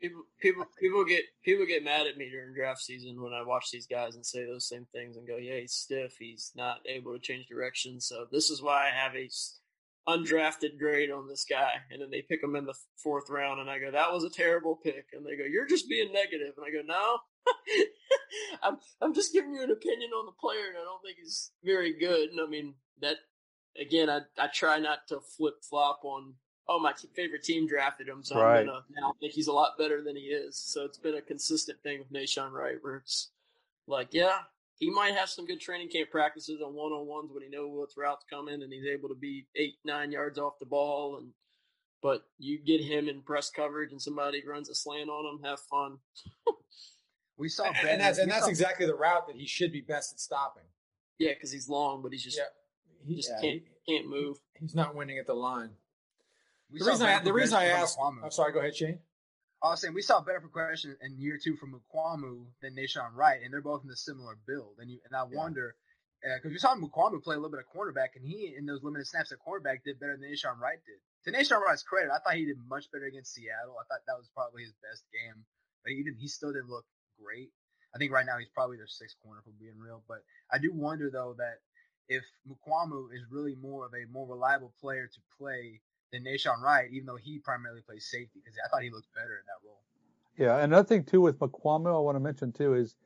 People 0.00 0.22
people 0.40 0.64
people 0.78 1.04
get 1.04 1.22
people 1.44 1.66
get 1.66 1.84
mad 1.84 2.06
at 2.06 2.16
me 2.16 2.28
during 2.30 2.54
draft 2.54 2.80
season 2.80 3.22
when 3.22 3.32
I 3.32 3.42
watch 3.42 3.70
these 3.72 3.86
guys 3.86 4.16
and 4.16 4.26
say 4.26 4.44
those 4.44 4.68
same 4.68 4.86
things 4.92 5.16
and 5.16 5.26
go, 5.26 5.36
yeah, 5.36 5.60
he's 5.60 5.72
stiff. 5.72 6.16
He's 6.18 6.52
not 6.54 6.78
able 6.86 7.12
to 7.14 7.18
change 7.18 7.46
direction. 7.46 8.00
So 8.00 8.26
this 8.30 8.50
is 8.50 8.62
why 8.62 8.88
I 8.88 8.90
have 8.94 9.14
a 9.16 9.28
undrafted 10.06 10.78
grade 10.78 11.10
on 11.10 11.28
this 11.28 11.46
guy, 11.48 11.72
and 11.90 12.02
then 12.02 12.10
they 12.10 12.22
pick 12.22 12.42
him 12.42 12.56
in 12.56 12.66
the 12.66 12.74
fourth 13.02 13.30
round, 13.30 13.60
and 13.60 13.70
I 13.70 13.78
go, 13.78 13.90
that 13.90 14.12
was 14.12 14.24
a 14.24 14.30
terrible 14.30 14.76
pick, 14.76 15.06
and 15.14 15.24
they 15.24 15.36
go, 15.36 15.44
you're 15.44 15.66
just 15.66 15.88
being 15.88 16.12
negative, 16.12 16.52
and 16.56 16.66
I 16.66 16.70
go, 16.70 16.82
no, 16.84 17.18
I'm 18.62 18.78
I'm 19.00 19.14
just 19.14 19.32
giving 19.32 19.54
you 19.54 19.62
an 19.62 19.70
opinion 19.70 20.10
on 20.10 20.26
the 20.26 20.32
player, 20.32 20.68
and 20.68 20.78
I 20.78 20.84
don't 20.84 21.02
think 21.02 21.18
he's 21.18 21.50
very 21.64 21.98
good. 21.98 22.30
And 22.30 22.40
I 22.40 22.46
mean 22.46 22.74
that 23.00 23.16
again, 23.80 24.10
I 24.10 24.20
I 24.38 24.48
try 24.48 24.78
not 24.78 25.06
to 25.08 25.20
flip 25.20 25.54
flop 25.62 26.00
on. 26.04 26.34
Oh, 26.66 26.80
my 26.80 26.94
favorite 27.14 27.42
team 27.42 27.66
drafted 27.66 28.08
him, 28.08 28.22
so 28.22 28.40
right. 28.40 28.60
I'm 28.60 28.66
gonna 28.66 28.80
now 28.96 29.14
think 29.20 29.34
he's 29.34 29.48
a 29.48 29.52
lot 29.52 29.76
better 29.78 30.02
than 30.02 30.16
he 30.16 30.22
is. 30.22 30.56
So 30.56 30.84
it's 30.84 30.98
been 30.98 31.16
a 31.16 31.22
consistent 31.22 31.82
thing 31.82 31.98
with 31.98 32.12
Nahshon 32.12 32.52
Wright, 32.52 32.76
where 32.80 32.96
it's 32.96 33.30
like, 33.86 34.08
yeah, 34.12 34.38
he 34.78 34.90
might 34.90 35.14
have 35.14 35.28
some 35.28 35.46
good 35.46 35.60
training 35.60 35.88
camp 35.88 36.10
practices 36.10 36.60
on 36.64 36.74
one 36.74 36.92
on 36.92 37.06
ones 37.06 37.30
when 37.32 37.42
he 37.42 37.48
knows 37.48 37.70
what's 37.72 37.96
routes 37.96 38.24
coming 38.28 38.62
and 38.62 38.72
he's 38.72 38.86
able 38.86 39.08
to 39.08 39.14
be 39.14 39.46
eight 39.56 39.74
nine 39.84 40.10
yards 40.10 40.38
off 40.38 40.58
the 40.58 40.66
ball 40.66 41.18
and 41.18 41.30
but 42.02 42.26
you 42.38 42.58
get 42.58 42.82
him 42.82 43.08
in 43.08 43.22
press 43.22 43.48
coverage 43.48 43.92
and 43.92 44.02
somebody 44.02 44.42
runs 44.46 44.68
a 44.68 44.74
slant 44.74 45.08
on 45.08 45.24
him, 45.24 45.42
have 45.42 45.58
fun. 45.60 45.96
we 47.38 47.48
saw 47.48 47.72
ben, 47.72 47.92
and 47.92 48.00
that's 48.02 48.18
and 48.18 48.30
that's 48.30 48.44
saw, 48.44 48.50
exactly 48.50 48.84
the 48.84 48.94
route 48.94 49.26
that 49.26 49.36
he 49.36 49.46
should 49.46 49.72
be 49.72 49.80
best 49.80 50.12
at 50.12 50.20
stopping. 50.20 50.64
Yeah, 51.18 51.32
because 51.32 51.50
he's 51.50 51.66
long, 51.66 52.02
but 52.02 52.12
he's 52.12 52.22
just 52.22 52.36
yeah, 52.36 52.44
he 53.06 53.16
just 53.16 53.30
yeah, 53.30 53.40
can't 53.40 53.62
he, 53.84 53.96
can't 53.96 54.08
move. 54.08 54.38
He's 54.58 54.74
not 54.74 54.94
winning 54.94 55.18
at 55.18 55.26
the 55.26 55.34
line. 55.34 55.70
We 56.70 56.78
the 56.80 56.86
reason 56.86 57.06
I, 57.06 57.18
the 57.20 57.32
reason 57.32 57.58
I 57.58 57.66
asked, 57.66 57.98
I'm 58.00 58.30
sorry, 58.30 58.52
go 58.52 58.60
ahead, 58.60 58.74
Shane. 58.74 58.98
I 59.62 59.70
was 59.70 59.80
saying 59.80 59.94
we 59.94 60.02
saw 60.02 60.20
better 60.20 60.40
progression 60.40 60.96
in 61.00 61.16
year 61.18 61.38
two 61.42 61.56
from 61.56 61.72
Mukuamu 61.72 62.44
than 62.60 62.76
Nahshon 62.76 63.14
Wright, 63.14 63.40
and 63.42 63.52
they're 63.52 63.62
both 63.64 63.84
in 63.84 63.90
a 63.90 63.96
similar 63.96 64.36
build. 64.46 64.76
And 64.78 64.90
you, 64.90 64.98
and 65.06 65.16
I 65.16 65.24
yeah. 65.24 65.38
wonder 65.38 65.74
because 66.20 66.50
uh, 66.50 66.52
we 66.52 66.58
saw 66.58 66.76
Mukuamu 66.76 67.22
play 67.22 67.36
a 67.36 67.40
little 67.40 67.52
bit 67.52 67.64
of 67.64 67.68
cornerback, 67.72 68.16
and 68.16 68.24
he 68.24 68.54
in 68.56 68.66
those 68.66 68.82
limited 68.82 69.06
snaps 69.06 69.32
at 69.32 69.38
cornerback 69.40 69.84
did 69.84 70.00
better 70.00 70.16
than 70.16 70.28
Nahshon 70.28 70.60
Wright 70.60 70.80
did. 70.84 71.00
To 71.24 71.32
Nahshon 71.32 71.60
Wright's 71.60 71.82
credit, 71.82 72.12
I 72.12 72.18
thought 72.20 72.36
he 72.36 72.44
did 72.44 72.60
much 72.68 72.90
better 72.92 73.06
against 73.06 73.32
Seattle. 73.32 73.76
I 73.80 73.84
thought 73.88 74.04
that 74.06 74.20
was 74.20 74.28
probably 74.36 74.64
his 74.64 74.76
best 74.84 75.04
game, 75.12 75.44
but 75.84 75.92
he 75.92 76.04
didn't. 76.04 76.20
He 76.20 76.28
still 76.28 76.52
didn't 76.52 76.68
look 76.68 76.84
great. 77.16 77.48
I 77.94 77.98
think 77.98 78.12
right 78.12 78.26
now 78.26 78.36
he's 78.36 78.52
probably 78.52 78.76
their 78.76 78.90
sixth 78.90 79.16
corner 79.22 79.40
for 79.44 79.52
being 79.56 79.78
real. 79.78 80.02
But 80.08 80.24
I 80.52 80.58
do 80.58 80.72
wonder 80.74 81.08
though 81.08 81.36
that 81.38 81.64
if 82.08 82.24
Mukuamu 82.48 83.06
is 83.12 83.22
really 83.30 83.54
more 83.56 83.86
of 83.86 83.92
a 83.94 84.10
more 84.12 84.26
reliable 84.26 84.72
player 84.80 85.06
to 85.06 85.20
play 85.38 85.80
than 86.12 86.24
Nahshon 86.24 86.60
Wright, 86.60 86.88
even 86.92 87.06
though 87.06 87.16
he 87.16 87.38
primarily 87.38 87.80
plays 87.82 88.06
safety, 88.06 88.40
because 88.44 88.58
I 88.64 88.68
thought 88.68 88.82
he 88.82 88.90
looked 88.90 89.12
better 89.14 89.38
in 89.38 89.46
that 89.46 89.66
role. 89.66 89.80
Yeah, 90.36 90.64
another 90.64 90.86
thing 90.86 91.04
too 91.04 91.20
with 91.20 91.38
Mukuamu, 91.38 91.94
I 91.94 91.98
want 92.00 92.16
to 92.16 92.20
mention 92.20 92.52
too 92.52 92.74
is, 92.74 92.96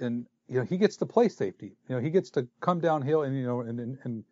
and 0.00 0.26
you 0.48 0.58
know 0.58 0.64
he 0.64 0.76
gets 0.76 0.96
to 0.98 1.06
play 1.06 1.28
safety. 1.28 1.72
You 1.88 1.96
know 1.96 2.00
he 2.00 2.10
gets 2.10 2.30
to 2.30 2.46
come 2.60 2.80
downhill 2.80 3.22
and 3.22 3.36
you 3.36 3.44
know 3.44 3.60
and 3.60 3.80
and 3.80 3.98
and, 4.04 4.24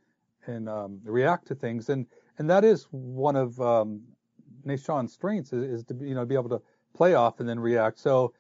and 0.47 0.69
um, 0.69 1.01
react 1.05 1.49
to 1.49 1.55
things, 1.55 1.89
and 1.89 2.07
and 2.39 2.49
that 2.51 2.65
is 2.65 2.87
one 2.91 3.37
of 3.37 3.61
um, 3.61 4.03
Nahshon's 4.65 5.13
strengths 5.13 5.53
is, 5.53 5.81
is 5.81 5.85
to 5.87 5.95
be, 5.95 6.09
you 6.09 6.15
know 6.15 6.25
be 6.25 6.35
able 6.35 6.51
to 6.51 6.63
play 6.95 7.15
off 7.15 7.41
and 7.41 7.49
then 7.49 7.59
react. 7.59 7.99
So 7.99 8.33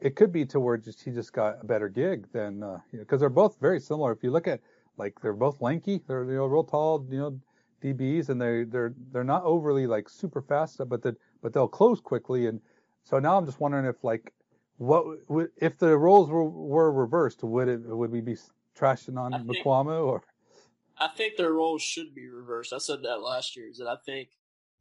it 0.00 0.16
could 0.16 0.32
be 0.32 0.44
to 0.46 0.60
where 0.60 0.76
just 0.76 1.02
he 1.02 1.10
just 1.10 1.32
got 1.32 1.58
a 1.62 1.64
better 1.64 1.88
gig 1.88 2.26
than 2.32 2.62
uh, 2.62 2.78
you 2.92 2.98
know 2.98 3.04
because 3.04 3.20
they're 3.20 3.30
both 3.30 3.56
very 3.60 3.80
similar. 3.80 4.12
If 4.12 4.22
you 4.22 4.30
look 4.30 4.48
at 4.48 4.60
like 4.96 5.20
they're 5.20 5.32
both 5.32 5.60
lanky, 5.60 6.00
they're 6.06 6.24
you 6.24 6.36
know 6.36 6.46
real 6.46 6.64
tall, 6.64 7.06
you 7.10 7.18
know 7.18 7.40
DBs, 7.82 8.28
and 8.28 8.40
they 8.40 8.64
they're 8.64 8.94
they're 9.12 9.24
not 9.24 9.44
overly 9.44 9.86
like 9.86 10.08
super 10.08 10.40
fast, 10.40 10.80
but 10.88 11.02
that 11.02 11.16
but 11.42 11.52
they'll 11.52 11.68
close 11.68 12.00
quickly. 12.00 12.46
And 12.46 12.60
so 13.04 13.18
now 13.18 13.36
I'm 13.36 13.46
just 13.46 13.60
wondering 13.60 13.86
if 13.86 14.02
like 14.04 14.32
what 14.78 15.04
if 15.60 15.78
the 15.78 15.96
roles 15.96 16.28
were, 16.28 16.44
were 16.44 16.92
reversed, 16.92 17.42
would 17.42 17.68
it 17.68 17.80
would 17.82 18.10
we 18.10 18.20
be 18.20 18.36
trashing 18.78 19.18
on 19.18 19.32
Mukuamu 19.46 20.06
or? 20.06 20.22
I 20.98 21.08
think 21.08 21.36
their 21.36 21.52
roles 21.52 21.82
should 21.82 22.14
be 22.14 22.28
reversed. 22.28 22.72
I 22.72 22.78
said 22.78 23.02
that 23.02 23.22
last 23.22 23.56
year. 23.56 23.68
Is 23.68 23.78
that 23.78 23.88
I 23.88 23.96
think 24.04 24.30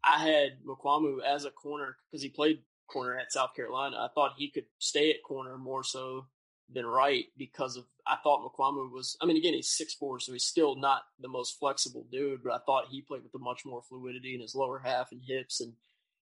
I 0.04 0.20
had 0.20 0.64
Mukuamu 0.66 1.24
as 1.24 1.46
a 1.46 1.52
corner 1.52 1.98
because 2.10 2.22
he 2.22 2.30
played 2.30 2.60
corner 2.88 3.18
at 3.18 3.32
South 3.32 3.56
Carolina. 3.56 3.98
I 3.98 4.08
thought 4.14 4.34
he 4.38 4.50
could 4.50 4.66
stay 4.80 5.12
at 5.12 5.24
corner 5.24 5.58
more 5.58 5.84
so 5.84 6.28
than 6.74 6.86
Wright 6.86 7.26
because 7.38 7.76
of 7.78 7.86
I 8.08 8.18
thought 8.24 8.42
Mukuamu 8.42 8.92
was 8.92 9.18
I 9.22 9.26
mean 9.26 9.38
again 9.38 9.54
he's 9.54 9.70
six 9.70 9.94
four 9.94 10.20
so 10.20 10.34
he's 10.34 10.46
still 10.46 10.76
not 10.76 11.04
the 11.20 11.28
most 11.28 11.60
flexible 11.60 12.06
dude 12.12 12.44
but 12.44 12.54
I 12.54 12.60
thought 12.66 12.88
he 12.90 13.02
played 13.02 13.24
with 13.24 13.36
a 13.36 13.40
much 13.40 13.66
more 13.66 13.82
fluidity 13.82 14.36
in 14.36 14.42
his 14.42 14.56
lower 14.56 14.80
half 14.80 15.12
and 15.12 15.22
hips 15.26 15.62
and 15.62 15.74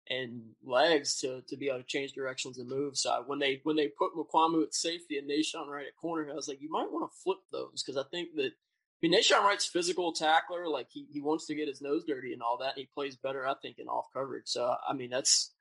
and 0.10 0.42
legs 0.66 1.20
to 1.20 1.42
to 1.48 1.56
be 1.56 1.68
able 1.68 1.80
to 1.80 1.86
change 1.86 2.14
directions 2.14 2.58
and 2.58 2.68
move. 2.68 2.98
So 2.98 3.24
when 3.28 3.40
they 3.40 3.62
when 3.64 3.76
they 3.76 3.88
put 3.88 4.16
Mukuamu 4.16 4.64
at 4.64 4.74
safety 4.74 5.18
and 5.18 5.30
Nahshon 5.30 5.68
Wright 5.68 5.88
at 5.88 5.96
corner, 5.96 6.30
I 6.30 6.36
was 6.36 6.48
like, 6.48 6.62
you 6.62 6.70
might 6.70 6.92
want 6.92 7.10
to 7.10 7.18
flip 7.24 7.40
those 7.52 7.84
because 7.84 7.98
I 7.98 8.08
think 8.10 8.30
that 8.36 8.52
I 8.52 9.00
mean 9.02 9.14
Nahshon 9.14 9.44
Wright's 9.44 9.68
physical 9.68 10.12
tackler, 10.12 10.68
like 10.68 10.88
he, 10.90 11.06
he 11.12 11.22
wants 11.22 11.46
to 11.48 11.56
get 11.56 11.68
his 11.68 11.82
nose 11.82 12.04
dirty 12.06 12.34
and 12.34 12.42
all 12.42 12.58
that, 12.60 12.76
and 12.76 12.78
he 12.78 12.90
plays 12.94 13.16
better, 13.16 13.48
I 13.48 13.54
think, 13.62 13.78
in 13.78 13.88
off 13.88 14.08
coverage. 14.14 14.48
So 14.48 14.76
I 14.88 14.94
mean 14.94 15.10
that's 15.10 15.54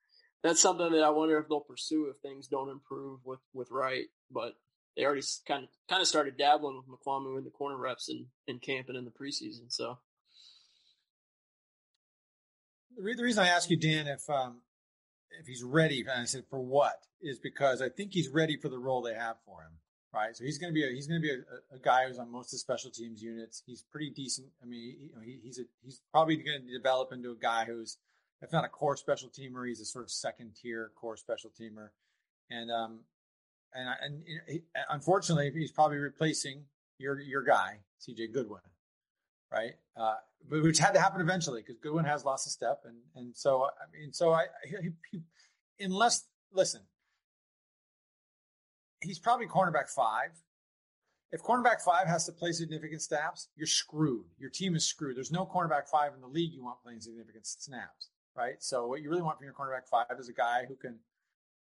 that's 0.43 0.61
something 0.61 0.93
that 0.93 1.03
I 1.03 1.11
wonder 1.11 1.39
if 1.39 1.49
they'll 1.49 1.61
pursue 1.61 2.07
if 2.07 2.17
things 2.23 2.49
don't 2.49 2.71
improve 2.71 3.21
with 3.25 3.41
with 3.53 3.71
Wright. 3.71 4.07
But 4.31 4.55
they 4.99 5.05
already 5.05 5.23
kind 5.47 5.63
of 5.63 5.71
kind 5.89 6.03
of 6.03 6.09
started 6.09 6.37
dabbling 6.37 6.77
with 6.77 6.87
Mukuamu 6.87 7.39
in 7.39 7.45
the 7.45 7.51
corner 7.51 7.77
reps 7.77 8.09
and 8.09 8.27
in 8.49 8.59
camp 8.59 8.89
and 8.89 8.99
in 8.99 9.05
the 9.05 9.13
preseason. 9.13 9.69
So 9.69 9.99
the, 12.97 13.15
the 13.15 13.23
reason 13.23 13.45
I 13.45 13.49
ask 13.49 13.71
you, 13.71 13.77
Dan, 13.77 14.09
if 14.09 14.29
um, 14.29 14.63
if 15.41 15.47
he's 15.47 15.63
ready, 15.63 16.01
and 16.01 16.11
I 16.11 16.25
said 16.25 16.45
for 16.51 16.59
what, 16.59 16.97
is 17.23 17.39
because 17.39 17.81
I 17.81 17.89
think 17.89 18.13
he's 18.13 18.29
ready 18.29 18.57
for 18.57 18.69
the 18.69 18.79
role 18.79 19.01
they 19.01 19.15
have 19.15 19.37
for 19.47 19.63
him. 19.63 19.79
Right, 20.13 20.35
so 20.35 20.43
he's 20.43 20.59
going 20.59 20.73
to 20.73 20.75
be 20.75 20.85
a, 20.85 20.91
he's 20.91 21.07
going 21.07 21.21
to 21.21 21.27
be 21.27 21.33
a, 21.33 21.77
a, 21.77 21.79
guy 21.79 22.09
who's 22.09 22.19
on 22.19 22.33
most 22.33 22.47
of 22.47 22.53
the 22.53 22.59
special 22.59 22.91
teams 22.91 23.23
units. 23.23 23.63
He's 23.67 23.85
pretty 23.93 24.11
decent. 24.11 24.49
I 24.63 24.67
mean, 24.67 24.97
he, 25.23 25.39
he's 25.45 25.59
a, 25.59 25.65
he's 25.85 26.01
probably 26.11 26.37
going 26.37 26.63
to 26.67 26.73
develop 26.73 27.13
into 27.13 27.31
a 27.31 27.37
guy 27.37 27.67
who's, 27.67 27.99
if 28.41 28.51
not 28.51 28.65
a 28.65 28.69
core 28.69 28.97
special 28.97 29.29
teamer, 29.29 29.69
he's 29.69 29.81
a 29.81 29.85
sort 29.85 30.07
of 30.07 30.11
second 30.11 30.57
tier 30.61 30.91
core 30.99 31.19
special 31.19 31.51
teamer. 31.51 31.91
And 32.51 32.71
um, 32.71 33.01
and 33.75 33.89
and 34.01 34.23
he, 34.47 34.61
unfortunately, 34.91 35.51
he's 35.55 35.73
probably 35.73 35.99
replacing 35.99 36.65
your 36.99 37.21
your 37.21 37.43
guy, 37.43 37.79
CJ 38.01 38.33
Goodwin, 38.33 38.61
right? 39.53 39.73
Uh, 39.97 40.15
which 40.49 40.79
had 40.79 40.93
to 40.93 41.01
happen 41.01 41.21
eventually 41.21 41.63
because 41.63 41.79
Goodwin 41.79 42.05
has 42.05 42.25
lost 42.25 42.47
a 42.47 42.51
step, 42.51 42.83
and 42.85 42.97
and 43.17 43.37
so 43.37 43.65
I 43.65 43.99
mean, 43.99 44.13
so 44.13 44.33
I 44.33 44.47
he, 44.65 44.91
he, 45.11 45.21
unless 45.85 46.27
listen, 46.53 46.83
he's 49.03 49.19
probably 49.19 49.47
cornerback 49.47 49.89
five. 49.89 50.31
If 51.31 51.43
cornerback 51.43 51.83
five 51.83 52.07
has 52.07 52.25
to 52.25 52.33
play 52.33 52.53
significant 52.53 53.03
snaps, 53.03 53.49
you're 53.55 53.67
screwed. 53.67 54.25
Your 54.39 54.49
team 54.49 54.75
is 54.75 54.87
screwed. 54.87 55.15
There's 55.15 55.31
no 55.31 55.45
cornerback 55.45 55.87
five 55.87 56.15
in 56.15 56.23
the 56.23 56.27
league 56.27 56.55
you 56.55 56.65
want 56.65 56.83
playing 56.83 57.01
significant 57.01 57.47
snaps, 57.47 58.09
right? 58.35 58.55
So 58.61 58.87
what 58.87 59.03
you 59.03 59.11
really 59.11 59.21
want 59.21 59.37
from 59.37 59.45
your 59.45 59.53
cornerback 59.53 59.87
five 59.91 60.19
is 60.19 60.31
a 60.31 60.33
guy 60.33 60.65
who 60.67 60.75
can 60.75 60.99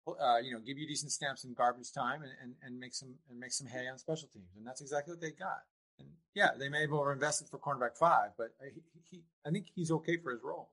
uh, 0.08 0.38
you 0.38 0.52
know, 0.52 0.60
give 0.60 0.78
you 0.78 0.88
decent 0.88 1.12
snaps 1.12 1.44
in 1.44 1.54
garbage 1.54 1.92
time 1.92 2.22
and, 2.24 2.32
and, 2.42 2.56
and 2.64 2.80
make 2.80 2.94
some 2.94 3.16
and 3.30 3.40
make 3.40 3.52
some 3.52 3.68
hay 3.68 3.88
on 3.88 3.98
special 3.98 4.28
teams, 4.34 4.56
and 4.58 4.66
that's 4.66 4.82
exactly 4.82 5.14
what 5.14 5.22
they 5.22 5.32
got. 5.32 5.62
And 6.00 6.10
yeah, 6.34 6.50
they 6.58 6.70
may 6.70 6.82
have 6.82 6.90
overinvested 6.90 7.50
for 7.50 7.60
cornerback 7.60 7.98
five, 7.98 8.32
but 8.38 8.50
he, 8.74 8.82
he 9.10 9.24
I 9.46 9.52
think 9.52 9.68
he's 9.76 9.92
okay 9.92 10.18
for 10.18 10.32
his 10.32 10.42
role. 10.44 10.70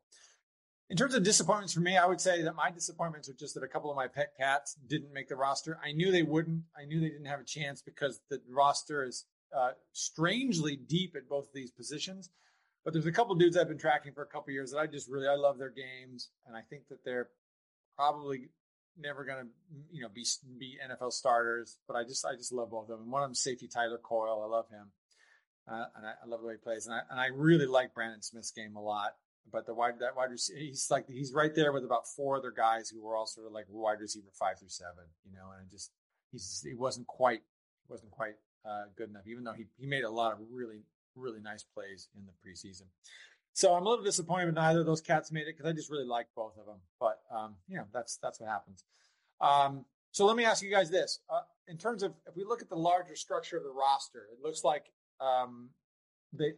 In 0.90 0.96
terms 0.96 1.14
of 1.14 1.22
disappointments 1.22 1.74
for 1.74 1.80
me, 1.80 1.98
I 1.98 2.06
would 2.06 2.20
say 2.20 2.42
that 2.42 2.54
my 2.54 2.70
disappointments 2.70 3.28
are 3.28 3.34
just 3.34 3.54
that 3.54 3.62
a 3.62 3.68
couple 3.68 3.90
of 3.90 3.96
my 3.96 4.08
pet 4.08 4.32
cats 4.38 4.74
didn't 4.86 5.12
make 5.12 5.28
the 5.28 5.36
roster. 5.36 5.78
I 5.84 5.92
knew 5.92 6.10
they 6.10 6.22
wouldn't. 6.22 6.62
I 6.78 6.86
knew 6.86 7.00
they 7.00 7.10
didn't 7.10 7.26
have 7.26 7.40
a 7.40 7.44
chance 7.44 7.82
because 7.82 8.20
the 8.30 8.40
roster 8.48 9.04
is 9.04 9.26
uh, 9.54 9.72
strangely 9.92 10.76
deep 10.76 11.14
at 11.14 11.28
both 11.28 11.48
of 11.48 11.52
these 11.52 11.70
positions. 11.70 12.30
But 12.84 12.94
there's 12.94 13.06
a 13.06 13.12
couple 13.12 13.34
dudes 13.34 13.56
I've 13.56 13.68
been 13.68 13.76
tracking 13.76 14.14
for 14.14 14.22
a 14.22 14.26
couple 14.26 14.52
years 14.52 14.70
that 14.70 14.78
I 14.78 14.86
just 14.86 15.10
really 15.10 15.28
I 15.28 15.34
love 15.34 15.58
their 15.58 15.70
games, 15.70 16.30
and 16.46 16.56
I 16.56 16.62
think 16.62 16.88
that 16.88 17.04
they're 17.04 17.28
probably 17.96 18.48
never 18.96 19.24
going 19.24 19.44
to 19.44 19.50
you 19.90 20.02
know 20.02 20.08
be 20.08 20.24
be 20.58 20.78
NFL 20.84 21.12
starters. 21.12 21.78
But 21.86 21.96
I 21.96 22.04
just 22.04 22.24
I 22.24 22.34
just 22.34 22.52
love 22.52 22.70
both 22.70 22.88
of 22.88 22.98
them. 22.98 23.10
One 23.10 23.22
of 23.22 23.28
them 23.28 23.34
safety 23.34 23.68
Tyler 23.68 23.98
Coyle. 23.98 24.42
I 24.42 24.46
love 24.46 24.68
him, 24.68 24.90
uh, 25.70 25.86
and 25.96 26.06
I, 26.06 26.12
I, 26.22 26.26
love 26.26 26.40
the 26.40 26.46
way 26.46 26.54
he 26.54 26.58
plays. 26.58 26.86
And 26.86 26.94
I 26.94 27.00
and 27.10 27.20
I 27.20 27.26
really 27.26 27.66
like 27.66 27.94
Brandon 27.94 28.22
Smith's 28.22 28.50
game 28.50 28.76
a 28.76 28.82
lot. 28.82 29.12
But 29.50 29.66
the 29.66 29.74
wide 29.74 29.98
that 30.00 30.16
wide 30.16 30.30
receiver, 30.30 30.58
he's 30.58 30.88
like 30.90 31.08
he's 31.08 31.32
right 31.32 31.54
there 31.54 31.72
with 31.72 31.84
about 31.84 32.06
four 32.06 32.36
other 32.36 32.50
guys 32.50 32.90
who 32.90 33.02
were 33.02 33.16
all 33.16 33.26
sort 33.26 33.46
of 33.46 33.52
like 33.52 33.66
wide 33.68 34.00
receiver 34.00 34.28
five 34.38 34.58
through 34.58 34.68
seven, 34.68 35.04
you 35.24 35.32
know. 35.32 35.48
And 35.58 35.70
just 35.70 35.90
he's 36.30 36.62
he 36.66 36.74
wasn't 36.74 37.06
quite 37.06 37.40
wasn't 37.88 38.10
quite 38.10 38.34
uh, 38.66 38.84
good 38.96 39.08
enough, 39.08 39.26
even 39.26 39.44
though 39.44 39.54
he 39.54 39.64
he 39.78 39.86
made 39.86 40.04
a 40.04 40.10
lot 40.10 40.32
of 40.32 40.38
really 40.52 40.82
really 41.16 41.40
nice 41.40 41.62
plays 41.62 42.08
in 42.16 42.24
the 42.26 42.32
preseason. 42.44 42.86
So 43.58 43.74
I'm 43.74 43.84
a 43.84 43.88
little 43.88 44.04
disappointed 44.04 44.54
neither 44.54 44.78
of 44.78 44.86
those 44.86 45.00
cats 45.00 45.32
made 45.32 45.48
it 45.48 45.56
because 45.56 45.68
I 45.68 45.72
just 45.72 45.90
really 45.90 46.04
like 46.04 46.28
both 46.36 46.56
of 46.60 46.66
them. 46.66 46.76
But 47.00 47.18
um, 47.28 47.56
you 47.66 47.76
know, 47.76 47.86
that's 47.92 48.16
that's 48.18 48.38
what 48.38 48.48
happens. 48.48 48.84
Um, 49.40 49.84
so 50.12 50.26
let 50.26 50.36
me 50.36 50.44
ask 50.44 50.62
you 50.62 50.70
guys 50.70 50.90
this: 50.90 51.18
uh, 51.28 51.40
in 51.66 51.76
terms 51.76 52.04
of 52.04 52.12
if 52.28 52.36
we 52.36 52.44
look 52.44 52.62
at 52.62 52.68
the 52.68 52.76
larger 52.76 53.16
structure 53.16 53.56
of 53.56 53.64
the 53.64 53.72
roster, 53.72 54.28
it 54.32 54.38
looks 54.44 54.62
like 54.62 54.92
um, 55.20 55.70
they. 56.32 56.52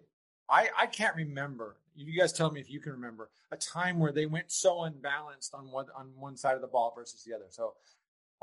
I 0.51 0.69
I 0.79 0.85
can't 0.89 1.17
remember. 1.17 1.77
You 1.97 2.21
guys 2.21 2.35
tell 2.35 2.51
me 2.51 2.61
if 2.61 2.69
you 2.69 2.81
can 2.81 2.93
remember 2.93 3.31
a 3.51 3.57
time 3.57 3.99
where 3.99 4.13
they 4.13 4.27
went 4.27 4.53
so 4.53 4.83
unbalanced 4.83 5.55
on 5.55 5.71
one 5.71 5.87
on 5.97 6.11
one 6.19 6.37
side 6.37 6.55
of 6.55 6.61
the 6.61 6.67
ball 6.67 6.93
versus 6.95 7.25
the 7.25 7.35
other. 7.35 7.47
So 7.49 7.77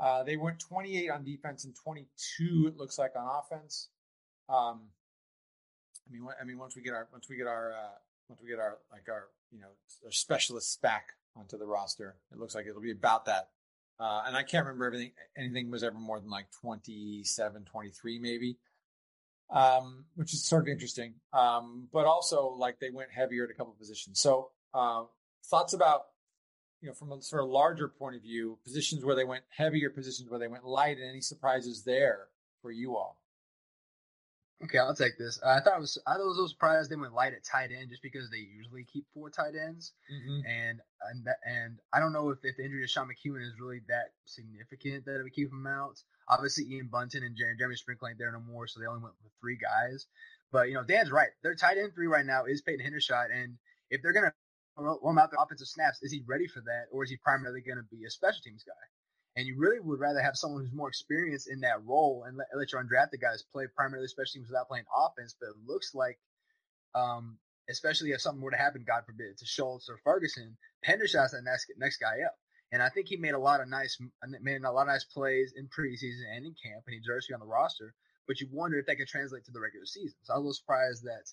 uh, 0.00 0.24
they 0.24 0.36
went 0.36 0.58
28 0.58 1.08
on 1.10 1.22
defense 1.22 1.64
and 1.64 1.76
22 1.76 2.66
it 2.66 2.76
looks 2.76 2.98
like 2.98 3.12
on 3.14 3.40
offense. 3.40 3.90
Um, 4.48 4.80
I 6.08 6.12
mean, 6.12 6.26
I 6.40 6.44
mean, 6.44 6.58
once 6.58 6.74
we 6.74 6.82
get 6.82 6.94
our 6.94 7.06
once 7.12 7.28
we 7.28 7.36
get 7.36 7.46
our 7.46 7.72
uh, 7.72 7.98
once 8.28 8.40
we 8.42 8.48
get 8.48 8.58
our 8.58 8.78
like 8.92 9.08
our 9.08 9.28
you 9.50 9.60
know 9.60 9.68
our 10.04 10.12
specialists 10.12 10.76
back 10.76 11.08
onto 11.36 11.58
the 11.58 11.66
roster, 11.66 12.16
it 12.32 12.38
looks 12.38 12.54
like 12.54 12.66
it'll 12.66 12.80
be 12.80 12.90
about 12.90 13.26
that. 13.26 13.48
Uh, 14.00 14.22
and 14.26 14.36
I 14.36 14.42
can't 14.42 14.64
remember 14.64 14.86
everything. 14.86 15.12
Anything 15.36 15.70
was 15.70 15.82
ever 15.82 15.98
more 15.98 16.20
than 16.20 16.30
like 16.30 16.46
27, 16.62 17.64
23 17.64 18.18
maybe, 18.20 18.58
um, 19.50 20.04
which 20.14 20.32
is 20.32 20.44
sort 20.44 20.62
of 20.62 20.68
interesting. 20.68 21.14
Um, 21.32 21.88
but 21.92 22.06
also 22.06 22.54
like 22.56 22.78
they 22.78 22.90
went 22.90 23.10
heavier 23.10 23.44
at 23.44 23.50
a 23.50 23.54
couple 23.54 23.72
positions. 23.72 24.20
So 24.20 24.50
uh, 24.72 25.04
thoughts 25.46 25.72
about 25.72 26.02
you 26.80 26.88
know 26.88 26.94
from 26.94 27.12
a 27.12 27.20
sort 27.22 27.42
of 27.42 27.50
larger 27.50 27.88
point 27.88 28.16
of 28.16 28.22
view, 28.22 28.58
positions 28.64 29.04
where 29.04 29.16
they 29.16 29.24
went 29.24 29.44
heavier, 29.56 29.90
positions 29.90 30.30
where 30.30 30.38
they 30.38 30.48
went 30.48 30.64
light, 30.64 30.98
and 30.98 31.08
any 31.08 31.20
surprises 31.20 31.82
there 31.84 32.28
for 32.62 32.70
you 32.70 32.96
all? 32.96 33.17
Okay, 34.64 34.78
I'll 34.78 34.94
take 34.94 35.16
this. 35.16 35.38
Uh, 35.40 35.50
I 35.50 35.60
thought 35.60 35.76
it 35.76 35.80
was 35.80 35.98
I 36.04 36.16
was 36.16 36.24
a 36.24 36.28
little 36.30 36.48
surprised 36.48 36.90
they 36.90 36.96
went 36.96 37.14
light 37.14 37.32
at 37.32 37.44
tight 37.44 37.70
end 37.70 37.90
just 37.90 38.02
because 38.02 38.28
they 38.28 38.38
usually 38.38 38.84
keep 38.84 39.06
four 39.14 39.30
tight 39.30 39.54
ends, 39.54 39.92
mm-hmm. 40.10 40.40
and 40.46 40.80
and 41.10 41.26
and 41.46 41.78
I 41.92 42.00
don't 42.00 42.12
know 42.12 42.30
if, 42.30 42.38
if 42.42 42.56
the 42.56 42.64
injury 42.64 42.82
to 42.82 42.88
Sean 42.88 43.06
McKeon 43.06 43.40
is 43.40 43.54
really 43.60 43.82
that 43.86 44.10
significant 44.24 45.04
that 45.04 45.20
it 45.20 45.22
would 45.22 45.32
keep 45.32 45.52
him 45.52 45.66
out. 45.68 46.02
Obviously, 46.28 46.64
Ian 46.74 46.88
Bunting 46.90 47.22
and 47.22 47.36
Jeremy 47.36 47.76
Sprinkle 47.76 48.08
ain't 48.08 48.18
there 48.18 48.32
no 48.32 48.40
more, 48.40 48.66
so 48.66 48.80
they 48.80 48.86
only 48.86 49.02
went 49.02 49.14
with 49.22 49.32
three 49.40 49.56
guys. 49.56 50.06
But 50.50 50.68
you 50.68 50.74
know, 50.74 50.82
Dan's 50.82 51.12
right. 51.12 51.30
Their 51.44 51.54
tight 51.54 51.78
end 51.78 51.92
three 51.94 52.08
right 52.08 52.26
now 52.26 52.46
is 52.46 52.60
Peyton 52.62 52.84
Hendershot, 52.84 53.30
and 53.32 53.58
if 53.90 54.02
they're 54.02 54.12
gonna 54.12 54.34
warm 54.76 55.20
out 55.20 55.30
the 55.30 55.40
offensive 55.40 55.68
snaps, 55.68 56.02
is 56.02 56.10
he 56.10 56.24
ready 56.26 56.48
for 56.48 56.62
that, 56.62 56.86
or 56.90 57.04
is 57.04 57.10
he 57.10 57.16
primarily 57.16 57.60
gonna 57.60 57.86
be 57.92 58.04
a 58.06 58.10
special 58.10 58.40
teams 58.42 58.64
guy? 58.64 58.74
And 59.38 59.46
you 59.46 59.54
really 59.56 59.78
would 59.78 60.00
rather 60.00 60.20
have 60.20 60.34
someone 60.34 60.62
who's 60.62 60.74
more 60.74 60.88
experienced 60.88 61.48
in 61.48 61.60
that 61.60 61.84
role 61.86 62.24
and 62.26 62.36
let, 62.36 62.48
let 62.56 62.72
your 62.72 62.82
undrafted 62.82 63.20
guys 63.20 63.44
play 63.52 63.66
primarily 63.72 64.08
special 64.08 64.32
teams 64.34 64.48
without 64.48 64.66
playing 64.66 64.84
offense. 64.90 65.36
But 65.38 65.50
it 65.50 65.62
looks 65.64 65.94
like, 65.94 66.18
um, 66.96 67.38
especially 67.70 68.10
if 68.10 68.20
something 68.20 68.42
were 68.42 68.50
to 68.50 68.56
happen, 68.56 68.82
God 68.84 69.04
forbid, 69.06 69.38
to 69.38 69.46
Schultz 69.46 69.88
or 69.88 70.00
Ferguson, 70.02 70.56
Hendershot's 70.84 71.30
the 71.30 71.42
next 71.44 71.70
next 71.78 71.98
guy 71.98 72.26
up. 72.26 72.34
And 72.72 72.82
I 72.82 72.88
think 72.88 73.06
he 73.06 73.16
made 73.16 73.34
a 73.34 73.38
lot 73.38 73.60
of 73.60 73.68
nice 73.68 73.96
made 74.42 74.64
a 74.64 74.72
lot 74.72 74.82
of 74.82 74.88
nice 74.88 75.04
plays 75.04 75.54
in 75.56 75.68
preseason 75.68 76.26
and 76.34 76.44
in 76.44 76.56
camp, 76.60 76.82
and 76.88 76.94
he 76.94 76.98
deserves 76.98 77.26
to 77.26 77.30
be 77.30 77.34
on 77.34 77.40
the 77.40 77.46
roster. 77.46 77.94
But 78.26 78.40
you 78.40 78.48
wonder 78.50 78.76
if 78.76 78.86
that 78.86 78.96
could 78.96 79.06
translate 79.06 79.44
to 79.44 79.52
the 79.52 79.60
regular 79.60 79.86
season. 79.86 80.18
So 80.24 80.34
I 80.34 80.36
was 80.36 80.40
a 80.40 80.42
little 80.42 80.54
surprised 80.54 81.04
that 81.04 81.30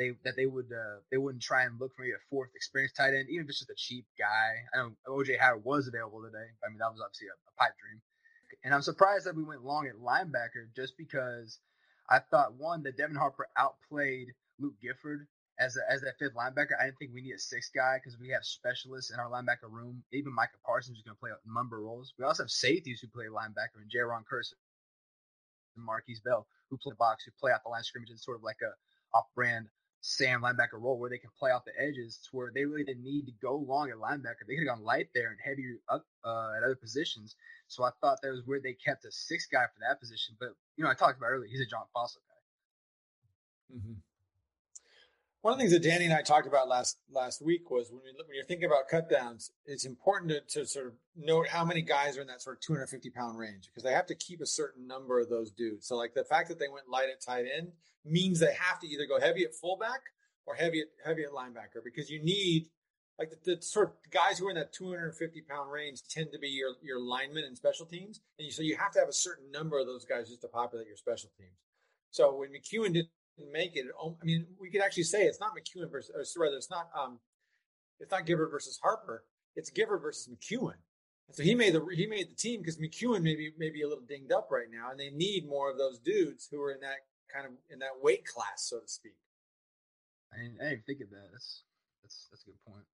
they 0.00 0.12
that 0.24 0.34
they 0.34 0.46
would 0.46 0.72
uh, 0.72 1.04
they 1.10 1.18
wouldn't 1.18 1.42
try 1.42 1.64
and 1.64 1.78
look 1.78 1.94
for 1.94 2.02
maybe 2.02 2.12
a 2.16 2.28
fourth 2.30 2.48
experienced 2.56 2.96
tight 2.96 3.12
end, 3.12 3.28
even 3.28 3.44
if 3.44 3.50
it's 3.50 3.58
just 3.58 3.70
a 3.70 3.76
cheap 3.76 4.06
guy. 4.18 4.56
I 4.72 4.78
know 4.78 4.92
OJ 5.06 5.38
Howard 5.38 5.64
was 5.64 5.86
available 5.86 6.22
today. 6.22 6.48
I 6.64 6.70
mean, 6.70 6.78
that 6.78 6.90
was 6.90 7.00
obviously 7.04 7.28
a, 7.28 7.36
a 7.36 7.52
pipe 7.60 7.76
dream. 7.76 8.00
And 8.64 8.74
I'm 8.74 8.82
surprised 8.82 9.26
that 9.26 9.36
we 9.36 9.44
went 9.44 9.64
long 9.64 9.86
at 9.86 10.00
linebacker 10.00 10.72
just 10.74 10.96
because 10.96 11.58
I 12.08 12.18
thought 12.18 12.54
one 12.54 12.82
that 12.84 12.96
Devin 12.96 13.16
Harper 13.16 13.46
outplayed 13.56 14.28
Luke 14.58 14.74
Gifford 14.80 15.26
as 15.60 15.76
a, 15.76 15.92
as 15.92 16.00
that 16.00 16.18
fifth 16.18 16.34
linebacker. 16.34 16.80
I 16.80 16.86
didn't 16.86 16.98
think 16.98 17.12
we 17.14 17.22
need 17.22 17.34
a 17.34 17.38
sixth 17.38 17.70
guy 17.74 18.00
because 18.00 18.18
we 18.18 18.30
have 18.30 18.44
specialists 18.44 19.12
in 19.12 19.20
our 19.20 19.28
linebacker 19.28 19.68
room. 19.68 20.02
Even 20.12 20.34
Micah 20.34 20.60
Parsons 20.64 20.96
is 20.96 21.04
going 21.04 21.14
to 21.14 21.20
play 21.20 21.30
number 21.46 21.80
roles. 21.80 22.14
We 22.18 22.24
also 22.24 22.44
have 22.44 22.50
safeties 22.50 23.00
who 23.00 23.08
play 23.08 23.26
linebacker 23.26 23.80
and 23.80 23.90
Jayron 23.92 24.24
Kearse 24.24 24.52
and 25.76 25.86
Markquese 25.86 26.24
Bell 26.24 26.46
who 26.70 26.78
play 26.78 26.94
box, 26.98 27.24
who 27.24 27.32
play 27.38 27.52
out 27.52 27.62
the 27.64 27.68
line 27.68 27.80
of 27.80 27.86
scrimmage. 27.86 28.10
It's 28.10 28.24
sort 28.24 28.38
of 28.38 28.42
like 28.42 28.58
a 28.62 28.72
off-brand 29.16 29.66
Sam 30.02 30.42
linebacker 30.42 30.80
role 30.80 30.98
where 30.98 31.10
they 31.10 31.18
can 31.18 31.30
play 31.38 31.50
off 31.50 31.64
the 31.64 31.78
edges 31.78 32.18
to 32.24 32.36
where 32.36 32.50
they 32.54 32.64
really 32.64 32.84
didn't 32.84 33.04
need 33.04 33.26
to 33.26 33.32
go 33.42 33.56
long 33.56 33.90
at 33.90 33.96
linebacker. 33.96 34.46
They 34.48 34.56
could 34.56 34.66
have 34.66 34.76
gone 34.76 34.84
light 34.84 35.08
there 35.14 35.28
and 35.30 35.38
heavier 35.44 35.76
up 35.88 36.06
uh, 36.24 36.52
at 36.56 36.62
other 36.62 36.74
positions. 36.76 37.36
So 37.68 37.84
I 37.84 37.90
thought 38.00 38.18
that 38.22 38.30
was 38.30 38.42
where 38.46 38.60
they 38.60 38.72
kept 38.72 39.04
a 39.04 39.12
six 39.12 39.46
guy 39.46 39.64
for 39.64 39.80
that 39.86 40.00
position. 40.00 40.36
But, 40.40 40.50
you 40.76 40.84
know, 40.84 40.90
I 40.90 40.94
talked 40.94 41.18
about 41.18 41.28
earlier, 41.28 41.48
he's 41.50 41.60
a 41.60 41.66
John 41.66 41.84
Fassel 41.94 42.22
guy. 42.26 43.76
Mm-hmm. 43.76 43.92
One 45.42 45.54
of 45.54 45.58
the 45.58 45.62
things 45.62 45.72
that 45.72 45.82
Danny 45.82 46.04
and 46.04 46.12
I 46.12 46.20
talked 46.20 46.46
about 46.46 46.68
last 46.68 46.98
last 47.10 47.40
week 47.40 47.70
was 47.70 47.90
when, 47.90 48.00
we, 48.04 48.12
when 48.12 48.34
you're 48.34 48.44
thinking 48.44 48.66
about 48.66 48.90
cutdowns, 48.92 49.50
it's 49.64 49.86
important 49.86 50.30
to, 50.30 50.60
to 50.60 50.66
sort 50.66 50.88
of 50.88 50.92
note 51.16 51.48
how 51.48 51.64
many 51.64 51.80
guys 51.80 52.18
are 52.18 52.20
in 52.20 52.26
that 52.26 52.42
sort 52.42 52.56
of 52.56 52.60
250 52.60 53.08
pound 53.10 53.38
range 53.38 53.66
because 53.66 53.82
they 53.82 53.92
have 53.92 54.06
to 54.06 54.14
keep 54.14 54.42
a 54.42 54.46
certain 54.46 54.86
number 54.86 55.18
of 55.18 55.30
those 55.30 55.50
dudes. 55.50 55.86
So 55.86 55.96
like 55.96 56.12
the 56.12 56.24
fact 56.24 56.48
that 56.48 56.58
they 56.58 56.68
went 56.68 56.90
light 56.90 57.08
at 57.10 57.22
tight 57.22 57.46
end 57.56 57.72
means 58.04 58.38
they 58.38 58.52
have 58.52 58.80
to 58.80 58.86
either 58.86 59.06
go 59.06 59.18
heavy 59.18 59.44
at 59.44 59.54
fullback 59.54 60.00
or 60.44 60.56
heavy 60.56 60.80
at 60.80 60.88
heavy 61.04 61.22
at 61.22 61.30
linebacker 61.30 61.82
because 61.82 62.10
you 62.10 62.22
need 62.22 62.66
like 63.18 63.30
the, 63.30 63.54
the 63.54 63.62
sort 63.62 63.88
of 63.88 64.10
guys 64.10 64.38
who 64.38 64.46
are 64.46 64.50
in 64.50 64.56
that 64.56 64.74
250 64.74 65.40
pound 65.42 65.70
range 65.72 66.02
tend 66.08 66.32
to 66.32 66.38
be 66.38 66.48
your 66.48 66.72
your 66.82 67.00
linemen 67.00 67.44
and 67.44 67.56
special 67.56 67.86
teams, 67.86 68.20
and 68.38 68.44
you, 68.46 68.52
so 68.52 68.62
you 68.62 68.76
have 68.76 68.92
to 68.92 68.98
have 68.98 69.08
a 69.08 69.12
certain 69.12 69.50
number 69.50 69.78
of 69.78 69.86
those 69.86 70.04
guys 70.04 70.28
just 70.28 70.42
to 70.42 70.48
populate 70.48 70.86
your 70.86 70.96
special 70.96 71.30
teams. 71.38 71.56
So 72.10 72.34
when 72.34 72.48
McKeon 72.50 72.94
did 72.94 73.06
make 73.52 73.76
it. 73.76 73.86
I 74.00 74.24
mean, 74.24 74.46
we 74.60 74.70
could 74.70 74.82
actually 74.82 75.04
say 75.04 75.22
it's 75.24 75.40
not 75.40 75.50
McKeon 75.50 75.90
versus, 75.90 76.34
or 76.36 76.42
rather, 76.42 76.56
it's 76.56 76.70
not 76.70 76.88
um, 76.98 77.18
it's 77.98 78.10
not 78.10 78.26
Gifford 78.26 78.50
versus 78.50 78.78
Harper. 78.82 79.24
It's 79.56 79.70
Gifford 79.70 80.02
versus 80.02 80.28
McKeon. 80.28 80.74
And 81.28 81.36
so 81.36 81.42
he 81.42 81.54
made 81.54 81.74
the 81.74 81.84
he 81.94 82.06
made 82.06 82.30
the 82.30 82.34
team 82.34 82.60
because 82.60 82.78
McKeon 82.78 83.22
maybe 83.22 83.52
maybe 83.58 83.82
a 83.82 83.88
little 83.88 84.04
dinged 84.04 84.32
up 84.32 84.48
right 84.50 84.66
now, 84.70 84.90
and 84.90 84.98
they 84.98 85.10
need 85.10 85.48
more 85.48 85.70
of 85.70 85.78
those 85.78 85.98
dudes 85.98 86.48
who 86.50 86.60
are 86.62 86.72
in 86.72 86.80
that 86.80 87.06
kind 87.32 87.46
of 87.46 87.52
in 87.70 87.78
that 87.80 88.02
weight 88.02 88.24
class, 88.24 88.66
so 88.68 88.80
to 88.80 88.88
speak. 88.88 89.14
I 90.32 90.42
didn't, 90.42 90.60
I 90.60 90.70
didn't 90.70 90.86
think 90.86 91.00
of 91.00 91.10
that. 91.10 91.28
That's 91.32 91.62
that's 92.02 92.28
that's 92.30 92.42
a 92.42 92.46
good 92.46 92.64
point. 92.66 92.84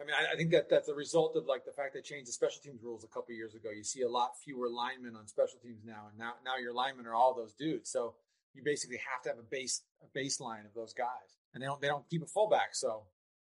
I 0.00 0.04
mean, 0.04 0.14
I, 0.18 0.32
I, 0.32 0.36
think 0.36 0.50
that 0.50 0.68
that's 0.68 0.88
a 0.88 0.94
result 0.94 1.36
of 1.36 1.46
like 1.46 1.64
the 1.64 1.70
fact 1.70 1.94
they 1.94 2.00
changed 2.00 2.26
the 2.26 2.32
special 2.32 2.60
teams 2.62 2.82
rules 2.82 3.04
a 3.04 3.08
couple 3.08 3.34
years 3.34 3.54
ago. 3.54 3.70
You 3.70 3.84
see 3.84 4.02
a 4.02 4.08
lot 4.08 4.32
fewer 4.42 4.68
linemen 4.68 5.14
on 5.14 5.28
special 5.28 5.60
teams 5.62 5.84
now, 5.84 6.08
and 6.10 6.18
now 6.18 6.32
now 6.44 6.56
your 6.56 6.72
linemen 6.72 7.06
are 7.06 7.14
all 7.14 7.34
those 7.34 7.52
dudes. 7.52 7.90
So 7.90 8.14
you 8.54 8.62
basically 8.62 8.98
have 8.98 9.22
to 9.22 9.30
have 9.30 9.38
a 9.38 9.48
base 9.50 9.82
a 10.02 10.18
baseline 10.18 10.64
of 10.66 10.74
those 10.74 10.92
guys, 10.92 11.38
and 11.54 11.62
they 11.62 11.66
don't 11.66 11.80
they 11.80 11.88
don't 11.88 12.08
keep 12.08 12.22
a 12.22 12.26
fullback, 12.26 12.74
so 12.74 13.02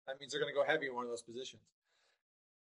that 0.07 0.19
means 0.21 0.33
they're 0.33 0.41
going 0.41 0.53
to 0.53 0.59
go 0.59 0.65
heavy 0.65 0.87
in 0.87 0.95
one 0.95 1.05
of 1.05 1.11
those 1.11 1.23
positions. 1.23 1.63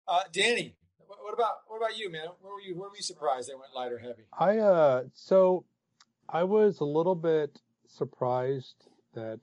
Uh, 0.06 0.20
Danny, 0.32 0.76
what 1.06 1.32
about 1.32 1.54
what 1.66 1.76
about 1.78 1.98
you, 1.98 2.10
man? 2.10 2.26
Where 2.40 2.54
were 2.54 2.60
you? 2.60 2.76
Where 2.76 2.88
were 2.88 2.96
you 2.96 3.02
surprised 3.02 3.48
they 3.48 3.54
went 3.54 3.74
light 3.74 3.92
or 3.92 3.98
heavy? 3.98 4.24
I 4.38 4.58
uh, 4.58 5.02
so 5.12 5.64
I 6.28 6.44
was 6.44 6.80
a 6.80 6.84
little 6.84 7.14
bit 7.14 7.60
surprised 7.86 8.88
that. 9.14 9.40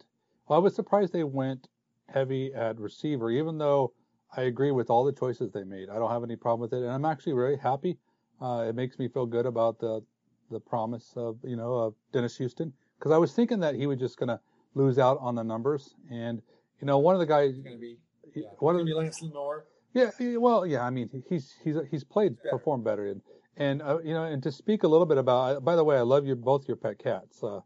Well, 0.48 0.60
I 0.60 0.62
was 0.62 0.76
surprised 0.76 1.14
they 1.14 1.24
went 1.24 1.68
heavy 2.10 2.54
at 2.54 2.80
receiver, 2.80 3.32
even 3.32 3.58
though 3.58 3.94
I 4.36 4.44
agree 4.44 4.72
with 4.72 4.89
all 4.89 5.06
the 5.06 5.14
choices 5.14 5.52
they 5.52 5.64
made. 5.64 5.89
I 5.89 5.96
don't 5.96 6.12
have 6.12 6.24
any 6.24 6.36
problem 6.36 6.62
with 6.62 6.74
it, 6.74 6.84
and 6.84 6.92
I'm 6.92 7.06
actually 7.06 7.34
very 7.34 7.58
happy. 7.58 7.98
Uh, 8.42 8.66
it 8.68 8.76
makes 8.76 9.00
me 9.00 9.08
feel 9.08 9.26
good 9.26 9.46
about 9.46 9.80
the 9.80 10.04
the 10.50 10.60
promise 10.60 11.14
of 11.16 11.38
you 11.44 11.56
know 11.56 11.74
of 11.74 11.96
Dennis 12.12 12.38
Houston 12.38 12.74
because 13.02 13.12
I 13.12 13.18
was 13.18 13.34
thinking 13.34 13.60
that 13.62 13.74
he 13.74 13.88
was 13.88 13.97
just 13.97 14.18
going 14.18 14.30
to 14.30 14.39
lose 14.76 14.99
out 14.99 15.18
on 15.22 15.34
the 15.34 15.43
numbers. 15.43 15.95
And 16.12 16.39
you 16.80 16.86
know, 16.86 16.99
one 16.99 17.16
of 17.16 17.20
the 17.20 17.26
guys 17.26 17.58
going 17.58 17.76
to 17.76 17.82
be 17.82 17.97
yeah. 18.36 18.43
one 18.60 18.80
of 18.80 18.86
the 18.86 18.93
Lance 18.93 19.22
Lenoir. 19.22 19.66
Yeah, 19.93 20.12
well, 20.38 20.66
yeah. 20.66 20.84
I 20.84 20.89
mean, 20.91 21.10
he's 21.28 21.54
he's 21.64 21.76
he's 21.89 22.04
played 22.04 22.38
performed 22.49 22.84
better, 22.84 23.08
and 23.08 23.22
and 23.58 23.82
uh, 23.82 23.97
you 24.04 24.14
know, 24.14 24.24
and 24.24 24.41
to 24.43 24.52
speak 24.52 24.84
a 24.84 24.88
little 24.88 25.06
bit 25.06 25.18
about. 25.18 25.66
By 25.66 25.76
the 25.76 25.84
way, 25.84 25.97
I 25.97 26.02
love 26.02 26.26
your 26.26 26.36
both 26.36 26.68
your 26.68 26.78
pet 26.78 26.99
cats, 26.99 27.43
uh, 27.43 27.60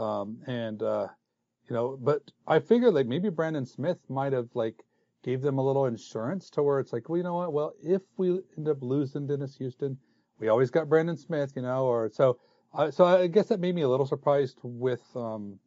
um, 0.00 0.38
and 0.46 0.82
uh, 0.82 1.08
you 1.68 1.74
know, 1.74 1.98
but 2.00 2.22
I 2.46 2.60
figured 2.60 2.94
like 2.94 3.06
maybe 3.06 3.30
Brandon 3.30 3.66
Smith 3.66 3.98
might 4.08 4.32
have 4.32 4.48
like 4.54 4.84
gave 5.24 5.40
them 5.40 5.58
a 5.58 5.64
little 5.64 5.86
insurance 5.86 6.50
to 6.50 6.62
where 6.62 6.78
it's 6.78 6.92
like, 6.92 7.08
well, 7.08 7.16
you 7.16 7.24
know 7.24 7.34
what? 7.34 7.52
Well, 7.52 7.72
if 7.82 8.02
we 8.16 8.40
end 8.56 8.68
up 8.68 8.78
losing 8.80 9.26
Dennis 9.26 9.56
Houston, 9.56 9.96
we 10.38 10.48
always 10.48 10.70
got 10.70 10.88
Brandon 10.88 11.16
Smith, 11.16 11.52
you 11.56 11.62
know, 11.62 11.86
or 11.86 12.10
so. 12.12 12.38
So 12.90 13.04
I 13.04 13.26
guess 13.26 13.48
that 13.48 13.60
made 13.60 13.74
me 13.74 13.82
a 13.82 13.88
little 13.88 14.06
surprised 14.06 14.58
with 14.62 15.02
um, 15.14 15.58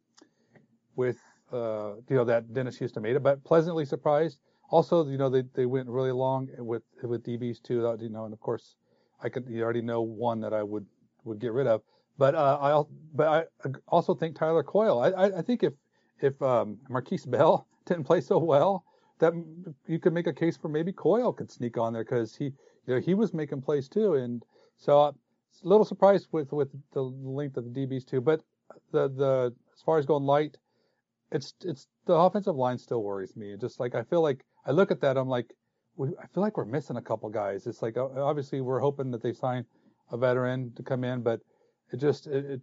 with 0.96 1.18
uh, 1.52 1.94
you 2.08 2.16
know 2.16 2.24
that 2.24 2.52
Dennis 2.52 2.76
Houston 2.78 3.02
made 3.02 3.14
it, 3.14 3.22
but 3.22 3.44
pleasantly 3.44 3.84
surprised. 3.84 4.38
Also, 4.70 5.06
you 5.06 5.16
know 5.16 5.28
they, 5.28 5.42
they 5.54 5.66
went 5.66 5.88
really 5.88 6.10
long 6.10 6.48
with 6.58 6.82
with 7.02 7.24
DBs 7.24 7.62
too. 7.62 7.96
You 8.00 8.08
know, 8.08 8.24
and 8.24 8.32
of 8.32 8.40
course, 8.40 8.74
I 9.22 9.28
could 9.28 9.46
you 9.48 9.62
already 9.62 9.82
know 9.82 10.02
one 10.02 10.40
that 10.40 10.52
I 10.52 10.62
would 10.64 10.86
would 11.24 11.38
get 11.38 11.52
rid 11.52 11.68
of. 11.68 11.82
But 12.18 12.34
uh, 12.34 12.58
I 12.60 12.82
but 13.14 13.48
I 13.64 13.68
also 13.86 14.14
think 14.14 14.36
Tyler 14.36 14.64
Coyle. 14.64 15.00
I, 15.00 15.10
I, 15.10 15.38
I 15.38 15.42
think 15.42 15.62
if 15.62 15.74
if 16.20 16.40
um, 16.42 16.78
Markquese 16.90 17.30
Bell 17.30 17.68
didn't 17.86 18.04
play 18.04 18.20
so 18.20 18.38
well, 18.38 18.84
that 19.20 19.32
you 19.86 20.00
could 20.00 20.12
make 20.12 20.26
a 20.26 20.32
case 20.32 20.56
for 20.56 20.68
maybe 20.68 20.92
Coyle 20.92 21.32
could 21.32 21.52
sneak 21.52 21.78
on 21.78 21.92
there 21.92 22.04
because 22.04 22.34
he 22.34 22.46
you 22.46 22.94
know 22.94 23.00
he 23.00 23.14
was 23.14 23.32
making 23.32 23.62
plays 23.62 23.88
too. 23.88 24.14
And 24.14 24.44
so 24.78 25.00
uh, 25.00 25.12
a 25.64 25.68
little 25.68 25.84
surprised 25.84 26.28
with 26.32 26.52
with 26.52 26.68
the 26.92 27.02
length 27.02 27.56
of 27.56 27.64
the 27.64 27.86
DBs 27.86 28.06
too. 28.06 28.20
But 28.20 28.42
the 28.92 29.08
the 29.08 29.54
as 29.74 29.82
far 29.82 29.98
as 29.98 30.06
going 30.06 30.24
light, 30.24 30.56
it's 31.32 31.54
it's 31.62 31.86
the 32.06 32.14
offensive 32.14 32.56
line 32.56 32.78
still 32.78 33.02
worries 33.02 33.36
me. 33.36 33.56
Just 33.60 33.80
like 33.80 33.94
I 33.94 34.02
feel 34.02 34.22
like 34.22 34.44
I 34.64 34.72
look 34.72 34.90
at 34.90 35.00
that, 35.00 35.16
I'm 35.16 35.28
like, 35.28 35.52
we, 35.96 36.08
I 36.22 36.26
feel 36.34 36.42
like 36.42 36.56
we're 36.56 36.64
missing 36.64 36.96
a 36.96 37.02
couple 37.02 37.28
guys. 37.30 37.66
It's 37.66 37.82
like 37.82 37.96
obviously 37.96 38.60
we're 38.60 38.80
hoping 38.80 39.10
that 39.12 39.22
they 39.22 39.32
sign 39.32 39.64
a 40.10 40.16
veteran 40.16 40.72
to 40.76 40.82
come 40.82 41.04
in, 41.04 41.22
but 41.22 41.40
it 41.92 41.98
just 41.98 42.26
it, 42.26 42.44
it 42.44 42.60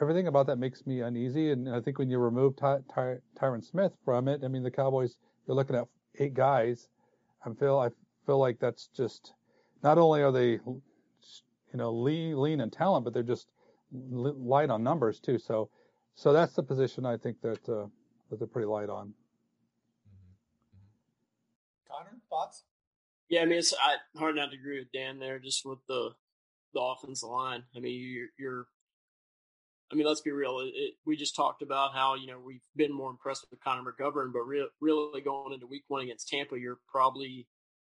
everything 0.00 0.26
about 0.26 0.46
that 0.46 0.58
makes 0.58 0.86
me 0.86 1.00
uneasy. 1.00 1.50
And 1.50 1.68
I 1.68 1.80
think 1.80 1.98
when 1.98 2.10
you 2.10 2.18
remove 2.18 2.56
Ty, 2.56 2.78
Ty, 2.92 3.16
Tyron 3.38 3.64
Smith 3.64 3.92
from 4.04 4.28
it, 4.28 4.42
I 4.44 4.48
mean 4.48 4.62
the 4.62 4.70
Cowboys 4.70 5.16
you're 5.46 5.56
looking 5.56 5.76
at 5.76 5.86
eight 6.18 6.34
guys. 6.34 6.88
I 7.44 7.52
feel 7.54 7.78
I 7.78 7.90
feel 8.26 8.38
like 8.38 8.58
that's 8.58 8.88
just 8.96 9.32
not 9.82 9.98
only 9.98 10.22
are 10.22 10.32
they 10.32 10.58
you 11.76 11.82
know 11.82 11.92
lean 11.92 12.40
lean 12.40 12.60
in 12.62 12.70
talent, 12.70 13.04
but 13.04 13.12
they're 13.12 13.22
just 13.22 13.48
light 13.92 14.70
on 14.70 14.82
numbers 14.82 15.20
too. 15.20 15.38
So 15.38 15.68
so 16.14 16.32
that's 16.32 16.54
the 16.54 16.62
position 16.62 17.04
I 17.04 17.18
think 17.18 17.42
that 17.42 17.68
uh, 17.68 17.86
that 18.30 18.38
they're 18.38 18.48
pretty 18.48 18.66
light 18.66 18.88
on. 18.88 19.12
Connor, 21.86 22.16
thoughts? 22.30 22.64
Yeah, 23.28 23.42
I 23.42 23.44
mean, 23.44 23.58
it's 23.58 23.74
I, 23.74 23.96
hard 24.18 24.36
not 24.36 24.52
to 24.52 24.56
agree 24.56 24.78
with 24.78 24.90
Dan 24.90 25.18
there, 25.18 25.38
just 25.38 25.66
with 25.66 25.80
the 25.86 26.12
the 26.72 26.80
offensive 26.80 27.28
line. 27.28 27.64
I 27.76 27.80
mean, 27.80 28.00
you're, 28.00 28.28
you're 28.38 28.66
I 29.92 29.96
mean, 29.96 30.06
let's 30.06 30.22
be 30.22 30.30
real. 30.30 30.60
It, 30.60 30.72
it, 30.74 30.94
we 31.04 31.14
just 31.14 31.36
talked 31.36 31.60
about 31.60 31.92
how 31.92 32.14
you 32.14 32.26
know 32.26 32.40
we've 32.42 32.64
been 32.74 32.92
more 32.92 33.10
impressed 33.10 33.44
with 33.50 33.62
Connor 33.62 33.82
McGovern, 33.82 34.32
but 34.32 34.46
re- 34.46 34.70
really 34.80 35.20
going 35.20 35.52
into 35.52 35.66
Week 35.66 35.84
One 35.88 36.04
against 36.04 36.28
Tampa, 36.28 36.58
you're 36.58 36.78
probably 36.90 37.46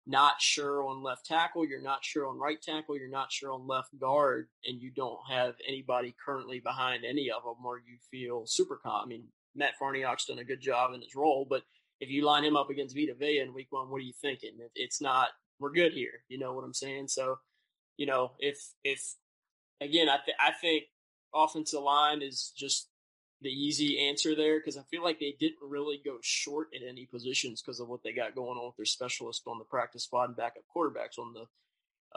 not 0.05 0.41
sure 0.41 0.83
on 0.83 1.01
left 1.01 1.25
tackle, 1.25 1.65
you're 1.65 1.81
not 1.81 2.03
sure 2.03 2.27
on 2.27 2.37
right 2.37 2.61
tackle, 2.61 2.97
you're 2.97 3.09
not 3.09 3.31
sure 3.31 3.51
on 3.51 3.67
left 3.67 3.97
guard, 3.99 4.47
and 4.65 4.81
you 4.81 4.91
don't 4.91 5.19
have 5.29 5.55
anybody 5.67 6.13
currently 6.25 6.59
behind 6.59 7.05
any 7.05 7.29
of 7.31 7.43
them 7.43 7.63
where 7.63 7.77
you 7.77 7.97
feel 8.11 8.45
super 8.45 8.79
calm. 8.83 9.03
I 9.05 9.07
mean, 9.07 9.23
Matt 9.55 9.73
Farniok's 9.81 10.25
done 10.25 10.39
a 10.39 10.43
good 10.43 10.61
job 10.61 10.93
in 10.93 11.01
his 11.01 11.15
role, 11.15 11.45
but 11.49 11.63
if 11.99 12.09
you 12.09 12.25
line 12.25 12.43
him 12.43 12.57
up 12.57 12.69
against 12.69 12.95
Vita 12.95 13.13
Vea 13.17 13.39
in 13.39 13.53
Week 13.53 13.67
One, 13.69 13.89
what 13.89 13.97
are 13.97 14.01
you 14.01 14.13
thinking? 14.21 14.51
If 14.59 14.71
it's 14.75 15.01
not. 15.01 15.29
We're 15.59 15.71
good 15.71 15.93
here. 15.93 16.23
You 16.27 16.39
know 16.39 16.53
what 16.53 16.65
I'm 16.65 16.73
saying? 16.73 17.07
So, 17.07 17.37
you 17.95 18.05
know, 18.05 18.31
if 18.39 18.57
if 18.83 19.15
again, 19.79 20.09
I 20.09 20.17
th- 20.25 20.37
I 20.39 20.51
think 20.59 20.85
offensive 21.33 21.81
line 21.81 22.21
is 22.21 22.51
just 22.57 22.89
the 23.43 23.49
easy 23.49 23.99
answer 23.99 24.35
there 24.35 24.59
because 24.59 24.77
I 24.77 24.83
feel 24.83 25.03
like 25.03 25.19
they 25.19 25.35
didn't 25.39 25.59
really 25.61 26.01
go 26.03 26.17
short 26.21 26.69
in 26.71 26.87
any 26.87 27.05
positions 27.05 27.61
because 27.61 27.79
of 27.79 27.89
what 27.89 28.01
they 28.03 28.13
got 28.13 28.35
going 28.35 28.57
on 28.57 28.67
with 28.67 28.77
their 28.77 28.85
specialists 28.85 29.43
on 29.45 29.59
the 29.59 29.65
practice 29.65 30.05
squad 30.05 30.29
and 30.29 30.35
backup 30.37 30.63
quarterbacks 30.75 31.19
on 31.19 31.33
the 31.33 31.45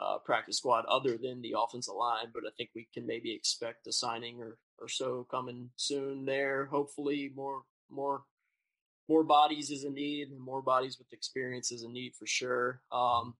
uh, 0.01 0.19
practice 0.19 0.57
squad 0.57 0.85
other 0.85 1.17
than 1.17 1.41
the 1.41 1.55
offensive 1.57 1.93
line. 1.93 2.27
But 2.33 2.43
I 2.47 2.51
think 2.57 2.69
we 2.73 2.87
can 2.93 3.05
maybe 3.05 3.33
expect 3.33 3.87
a 3.87 3.91
signing 3.91 4.41
or, 4.41 4.57
or 4.79 4.87
so 4.87 5.27
coming 5.29 5.69
soon 5.75 6.25
there. 6.25 6.65
Hopefully 6.65 7.31
more 7.35 7.63
more 7.89 8.23
more 9.09 9.23
bodies 9.23 9.69
is 9.69 9.83
a 9.83 9.89
need 9.89 10.29
and 10.29 10.39
more 10.39 10.61
bodies 10.61 10.97
with 10.97 11.11
experience 11.13 11.71
is 11.71 11.83
a 11.83 11.89
need 11.89 12.13
for 12.15 12.27
sure. 12.27 12.81
Um, 12.91 13.35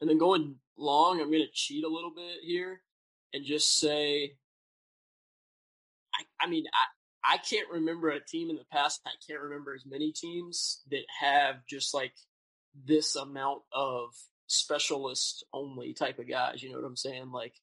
and 0.00 0.08
then 0.08 0.18
going 0.18 0.56
long, 0.76 1.20
I'm 1.20 1.30
going 1.30 1.44
to 1.44 1.52
cheat 1.52 1.84
a 1.84 1.88
little 1.88 2.12
bit 2.14 2.38
here 2.42 2.80
and 3.34 3.44
just 3.44 3.80
say 3.80 4.34
I, 6.18 6.44
I 6.44 6.48
mean, 6.48 6.64
I, 6.72 6.97
I 7.24 7.38
can't 7.38 7.68
remember 7.70 8.10
a 8.10 8.24
team 8.24 8.50
in 8.50 8.56
the 8.56 8.64
past. 8.72 9.00
I 9.06 9.10
can't 9.26 9.42
remember 9.42 9.74
as 9.74 9.84
many 9.86 10.12
teams 10.12 10.82
that 10.90 11.04
have 11.20 11.66
just 11.68 11.94
like 11.94 12.14
this 12.86 13.16
amount 13.16 13.62
of 13.72 14.10
specialist 14.46 15.44
only 15.52 15.92
type 15.92 16.18
of 16.18 16.28
guys. 16.28 16.62
You 16.62 16.70
know 16.70 16.78
what 16.78 16.86
I'm 16.86 16.96
saying? 16.96 17.30
Like, 17.32 17.54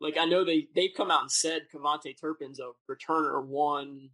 like 0.00 0.16
I 0.18 0.26
know 0.26 0.44
they 0.44 0.68
they've 0.74 0.94
come 0.96 1.10
out 1.10 1.22
and 1.22 1.30
said 1.30 1.62
KaVontae 1.74 2.20
Turpin's 2.20 2.60
a 2.60 2.72
returner 2.90 3.44
one, 3.44 4.10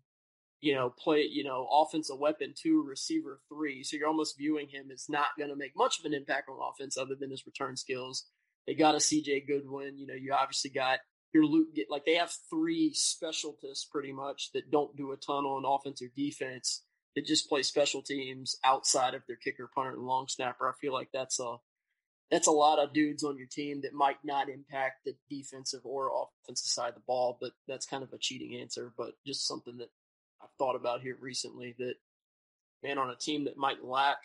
you 0.61 0.75
know, 0.75 0.91
play 0.91 1.23
you 1.31 1.45
know 1.45 1.67
offensive 1.73 2.19
weapon 2.19 2.55
two, 2.57 2.85
receiver 2.87 3.41
three. 3.49 3.83
So 3.83 3.97
you're 3.97 4.09
almost 4.09 4.39
viewing 4.39 4.69
him 4.69 4.91
as 4.93 5.07
not 5.09 5.37
going 5.37 5.51
to 5.51 5.57
make 5.57 5.73
much 5.77 5.99
of 5.99 6.05
an 6.05 6.15
impact 6.15 6.49
on 6.49 6.59
offense 6.61 6.97
other 6.97 7.15
than 7.19 7.31
his 7.31 7.47
return 7.47 7.77
skills. 7.77 8.27
They 8.67 8.75
got 8.75 8.95
a 8.95 8.99
CJ 8.99 9.49
Goodwin. 9.49 9.99
You 9.99 10.07
know, 10.07 10.15
you 10.15 10.33
obviously 10.33 10.71
got 10.71 11.01
your 11.33 11.47
Luke 11.47 11.69
like 11.89 12.05
they 12.05 12.15
have 12.15 12.33
three 12.51 12.93
specialists 12.95 13.85
pretty 13.85 14.13
much 14.13 14.51
that 14.53 14.71
don't 14.71 14.97
do 14.97 15.13
a 15.13 15.17
ton 15.17 15.45
on 15.45 15.65
offense 15.65 16.03
or 16.03 16.09
defense 16.17 16.83
that 17.15 17.27
just 17.27 17.49
play 17.49 17.63
special 17.63 18.03
teams 18.03 18.57
outside 18.65 19.15
of 19.15 19.23
their 19.27 19.37
kicker, 19.37 19.71
punter, 19.75 19.93
and 19.93 20.03
long 20.03 20.29
snapper. 20.29 20.69
I 20.69 20.73
feel 20.81 20.93
like 20.93 21.09
that's 21.13 21.41
a 21.41 21.57
that's 22.31 22.47
a 22.47 22.53
lot 22.53 22.79
of 22.79 22.95
dudes 22.95 23.25
on 23.25 23.37
your 23.37 23.47
team 23.47 23.83
that 23.83 23.93
might 23.93 24.17
not 24.25 24.49
impact 24.49 25.05
the 25.05 25.15
defensive 25.29 25.81
or 25.85 26.11
offensive 26.45 26.67
side 26.67 26.89
of 26.91 26.95
the 26.95 27.03
ball, 27.07 27.37
but 27.41 27.53
that's 27.69 27.85
kind 27.85 28.03
of 28.03 28.13
a 28.15 28.19
cheating 28.19 28.59
answer, 28.59 28.93
but 28.97 29.13
just 29.27 29.47
something 29.47 29.77
that 29.77 29.91
I've 30.43 30.49
thought 30.59 30.75
about 30.75 31.03
here 31.03 31.17
recently 31.21 31.75
that 31.79 31.95
man 32.83 32.99
on 32.99 33.11
a 33.11 33.17
team 33.17 33.45
that 33.45 33.57
might 33.57 33.85
lack 33.85 34.19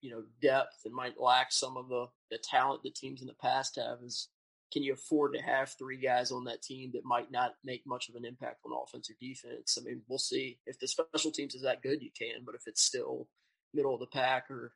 you 0.00 0.10
know 0.10 0.22
depth 0.42 0.82
and 0.84 0.94
might 0.94 1.20
lack 1.20 1.52
some 1.52 1.76
of 1.76 1.88
the 1.88 2.06
the 2.30 2.38
talent 2.38 2.82
that 2.82 2.94
teams 2.94 3.20
in 3.20 3.26
the 3.26 3.34
past 3.34 3.76
have 3.76 3.98
is 4.04 4.28
can 4.72 4.82
you 4.82 4.94
afford 4.94 5.34
to 5.34 5.42
have 5.42 5.70
three 5.70 5.98
guys 5.98 6.32
on 6.32 6.44
that 6.44 6.62
team 6.62 6.90
that 6.94 7.04
might 7.04 7.30
not 7.30 7.52
make 7.62 7.82
much 7.86 8.08
of 8.08 8.14
an 8.14 8.24
impact 8.24 8.60
on 8.64 8.72
offense 8.72 9.10
or 9.10 9.14
defense? 9.20 9.76
I 9.78 9.84
mean, 9.84 10.02
we'll 10.08 10.18
see. 10.18 10.58
If 10.66 10.78
the 10.78 10.88
special 10.88 11.30
teams 11.30 11.54
is 11.54 11.62
that 11.62 11.82
good, 11.82 12.02
you 12.02 12.10
can, 12.16 12.44
but 12.44 12.54
if 12.54 12.62
it's 12.66 12.82
still 12.82 13.28
middle 13.74 13.94
of 13.94 14.00
the 14.00 14.06
pack 14.06 14.50
or 14.50 14.72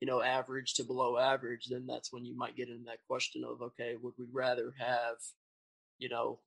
you 0.00 0.06
know 0.06 0.20
average 0.20 0.74
to 0.74 0.84
below 0.84 1.16
average, 1.16 1.66
then 1.70 1.86
that's 1.86 2.12
when 2.12 2.24
you 2.24 2.36
might 2.36 2.56
get 2.56 2.68
into 2.68 2.84
that 2.84 3.06
question 3.08 3.44
of 3.44 3.62
okay, 3.62 3.94
would 4.00 4.14
we 4.18 4.26
rather 4.32 4.74
have 4.78 5.16
you 5.98 6.08
know 6.08 6.40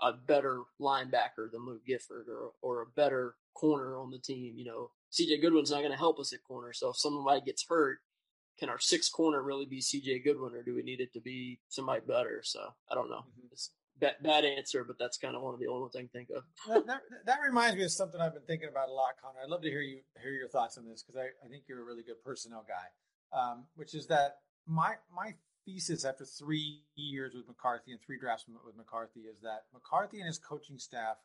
a 0.00 0.12
better 0.12 0.62
linebacker 0.80 1.50
than 1.52 1.66
Luke 1.66 1.84
Gifford 1.86 2.26
or 2.28 2.52
or 2.62 2.82
a 2.82 2.86
better 2.86 3.34
corner 3.54 3.98
on 3.98 4.10
the 4.10 4.18
team? 4.18 4.54
You 4.56 4.66
know, 4.66 4.90
CJ 5.12 5.42
Goodwin's 5.42 5.72
not 5.72 5.80
going 5.80 5.90
to 5.90 5.98
help 5.98 6.20
us 6.20 6.32
at 6.32 6.44
corner, 6.44 6.72
so 6.72 6.90
if 6.90 6.96
somebody 6.96 7.40
gets 7.40 7.66
hurt, 7.68 7.98
can 8.60 8.68
our 8.68 8.78
sixth 8.78 9.10
corner 9.10 9.42
really 9.42 9.64
be 9.64 9.80
CJ 9.80 10.22
Goodwin, 10.22 10.54
or 10.54 10.62
do 10.62 10.74
we 10.74 10.82
need 10.82 11.00
it 11.00 11.12
to 11.14 11.20
be 11.20 11.58
somebody 11.68 12.02
better? 12.06 12.42
So 12.44 12.60
I 12.90 12.94
don't 12.94 13.08
know. 13.08 13.24
Mm-hmm. 13.24 13.48
It's 13.52 13.70
bad, 13.98 14.16
bad 14.22 14.44
answer, 14.44 14.84
but 14.84 14.98
that's 14.98 15.16
kind 15.16 15.34
of 15.34 15.42
one 15.42 15.54
of 15.54 15.60
the 15.60 15.66
only 15.66 15.80
ones 15.80 15.96
I 15.96 16.00
can 16.00 16.08
think 16.08 16.28
of. 16.36 16.44
that, 16.68 16.86
that, 16.86 17.00
that, 17.24 17.38
reminds 17.44 17.76
me 17.76 17.84
of 17.84 17.90
something 17.90 18.20
I've 18.20 18.34
been 18.34 18.42
thinking 18.46 18.68
about 18.68 18.90
a 18.90 18.92
lot, 18.92 19.14
Connor. 19.20 19.40
I'd 19.42 19.48
love 19.48 19.62
to 19.62 19.70
hear 19.70 19.80
you 19.80 20.00
hear 20.22 20.32
your 20.32 20.48
thoughts 20.48 20.76
on 20.76 20.86
this 20.86 21.02
because 21.02 21.18
I, 21.18 21.28
I 21.44 21.48
think 21.48 21.64
you're 21.68 21.80
a 21.80 21.84
really 21.84 22.02
good 22.02 22.22
personnel 22.22 22.64
guy. 22.68 22.88
Um, 23.32 23.64
which 23.76 23.94
is 23.94 24.06
that 24.08 24.38
my 24.66 24.94
my 25.14 25.34
thesis 25.64 26.04
after 26.04 26.24
three 26.24 26.82
years 26.96 27.34
with 27.34 27.48
McCarthy 27.48 27.92
and 27.92 28.00
three 28.00 28.18
drafts 28.18 28.44
with 28.46 28.76
McCarthy 28.76 29.20
is 29.20 29.40
that 29.42 29.64
McCarthy 29.72 30.18
and 30.18 30.26
his 30.26 30.38
coaching 30.38 30.78
staff 30.78 31.16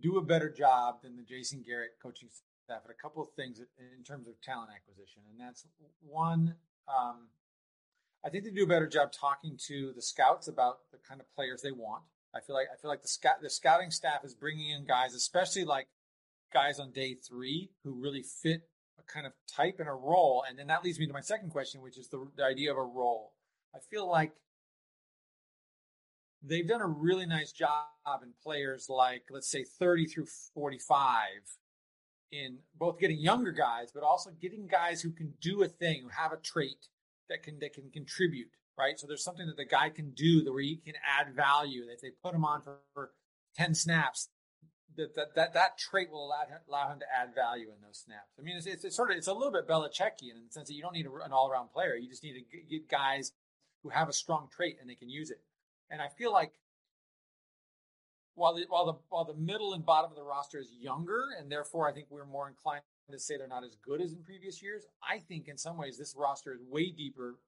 do 0.00 0.18
a 0.18 0.22
better 0.22 0.50
job 0.50 1.02
than 1.02 1.16
the 1.16 1.22
Jason 1.22 1.62
Garrett 1.66 1.92
coaching 2.02 2.28
at 2.70 2.90
a 2.90 2.94
couple 2.94 3.22
of 3.22 3.30
things 3.36 3.60
in 3.60 4.04
terms 4.04 4.26
of 4.28 4.40
talent 4.42 4.70
acquisition, 4.74 5.22
and 5.30 5.40
that's 5.40 5.66
one. 6.00 6.56
Um, 6.88 7.28
I 8.24 8.28
think 8.28 8.44
they 8.44 8.50
do 8.50 8.64
a 8.64 8.68
better 8.68 8.88
job 8.88 9.12
talking 9.12 9.58
to 9.68 9.92
the 9.94 10.02
scouts 10.02 10.48
about 10.48 10.78
the 10.90 10.98
kind 11.08 11.20
of 11.20 11.32
players 11.34 11.62
they 11.62 11.70
want. 11.70 12.02
I 12.34 12.40
feel 12.40 12.56
like 12.56 12.66
I 12.72 12.76
feel 12.80 12.90
like 12.90 13.02
the 13.02 13.08
scout 13.08 13.40
the 13.40 13.50
scouting 13.50 13.90
staff 13.90 14.24
is 14.24 14.34
bringing 14.34 14.70
in 14.70 14.84
guys, 14.84 15.14
especially 15.14 15.64
like 15.64 15.86
guys 16.52 16.78
on 16.78 16.92
day 16.92 17.14
three 17.14 17.70
who 17.84 17.92
really 17.94 18.22
fit 18.22 18.68
a 18.98 19.02
kind 19.02 19.26
of 19.26 19.32
type 19.46 19.76
and 19.78 19.88
a 19.88 19.92
role. 19.92 20.44
And 20.48 20.58
then 20.58 20.66
that 20.68 20.84
leads 20.84 20.98
me 20.98 21.06
to 21.06 21.12
my 21.12 21.20
second 21.20 21.50
question, 21.50 21.82
which 21.82 21.98
is 21.98 22.08
the, 22.08 22.26
the 22.36 22.44
idea 22.44 22.70
of 22.70 22.78
a 22.78 22.82
role. 22.82 23.32
I 23.74 23.78
feel 23.90 24.08
like 24.08 24.32
they've 26.42 26.66
done 26.66 26.80
a 26.82 26.86
really 26.86 27.26
nice 27.26 27.52
job 27.52 27.86
in 28.22 28.32
players 28.42 28.86
like 28.88 29.24
let's 29.30 29.50
say 29.50 29.64
30 29.64 30.06
through 30.06 30.26
45 30.54 31.16
in 32.32 32.58
both 32.74 32.98
getting 32.98 33.18
younger 33.18 33.52
guys, 33.52 33.90
but 33.92 34.02
also 34.02 34.30
getting 34.40 34.66
guys 34.66 35.02
who 35.02 35.10
can 35.10 35.34
do 35.40 35.62
a 35.62 35.68
thing, 35.68 36.02
who 36.02 36.08
have 36.08 36.32
a 36.32 36.36
trait 36.36 36.88
that 37.28 37.42
can 37.42 37.58
that 37.60 37.74
can 37.74 37.90
contribute, 37.90 38.50
right? 38.78 38.98
So 38.98 39.06
there's 39.06 39.24
something 39.24 39.46
that 39.46 39.56
the 39.56 39.64
guy 39.64 39.90
can 39.90 40.10
do 40.10 40.42
that 40.44 40.52
where 40.52 40.62
he 40.62 40.76
can 40.76 40.94
add 41.04 41.34
value. 41.34 41.86
That 41.86 41.94
if 41.94 42.00
they 42.00 42.10
put 42.22 42.34
him 42.34 42.44
on 42.44 42.62
for, 42.62 42.78
for 42.94 43.10
10 43.56 43.74
snaps, 43.74 44.28
that 44.96 45.14
that, 45.14 45.34
that, 45.34 45.54
that 45.54 45.78
trait 45.78 46.10
will 46.10 46.26
allow 46.26 46.42
him, 46.46 46.58
allow 46.68 46.92
him 46.92 46.98
to 47.00 47.06
add 47.06 47.34
value 47.34 47.68
in 47.68 47.80
those 47.82 47.98
snaps. 47.98 48.32
I 48.38 48.42
mean, 48.42 48.56
it's, 48.56 48.66
it's, 48.66 48.84
it's 48.84 48.96
sort 48.96 49.10
of 49.10 49.16
it's 49.16 49.28
a 49.28 49.34
little 49.34 49.52
bit 49.52 49.68
Belichickian 49.68 50.36
in 50.36 50.46
the 50.46 50.52
sense 50.52 50.68
that 50.68 50.74
you 50.74 50.82
don't 50.82 50.94
need 50.94 51.06
an 51.06 51.32
all 51.32 51.48
around 51.50 51.68
player. 51.68 51.96
You 51.96 52.08
just 52.08 52.22
need 52.22 52.34
to 52.34 52.58
get 52.68 52.88
guys 52.88 53.32
who 53.82 53.90
have 53.90 54.08
a 54.08 54.12
strong 54.12 54.48
trait 54.54 54.78
and 54.80 54.88
they 54.88 54.94
can 54.94 55.08
use 55.08 55.30
it. 55.30 55.40
And 55.90 56.02
I 56.02 56.08
feel 56.08 56.32
like 56.32 56.52
while 58.36 58.54
the 58.54 58.66
while 58.68 58.86
the 58.86 58.94
while 59.08 59.24
the 59.24 59.34
middle 59.34 59.72
and 59.72 59.84
bottom 59.84 60.10
of 60.10 60.16
the 60.16 60.22
roster 60.22 60.58
is 60.58 60.70
younger, 60.78 61.24
and 61.38 61.50
therefore 61.50 61.88
I 61.88 61.92
think 61.92 62.06
we're 62.10 62.24
more 62.24 62.48
inclined 62.48 62.82
to 63.10 63.18
say 63.18 63.36
they're 63.36 63.48
not 63.48 63.64
as 63.64 63.76
good 63.84 64.00
as 64.00 64.12
in 64.12 64.22
previous 64.22 64.62
years. 64.62 64.84
I 65.02 65.18
think 65.18 65.48
in 65.48 65.56
some 65.56 65.76
ways 65.76 65.98
this 65.98 66.14
roster 66.16 66.52
is 66.52 66.60
way 66.62 66.90
deeper 66.90 67.38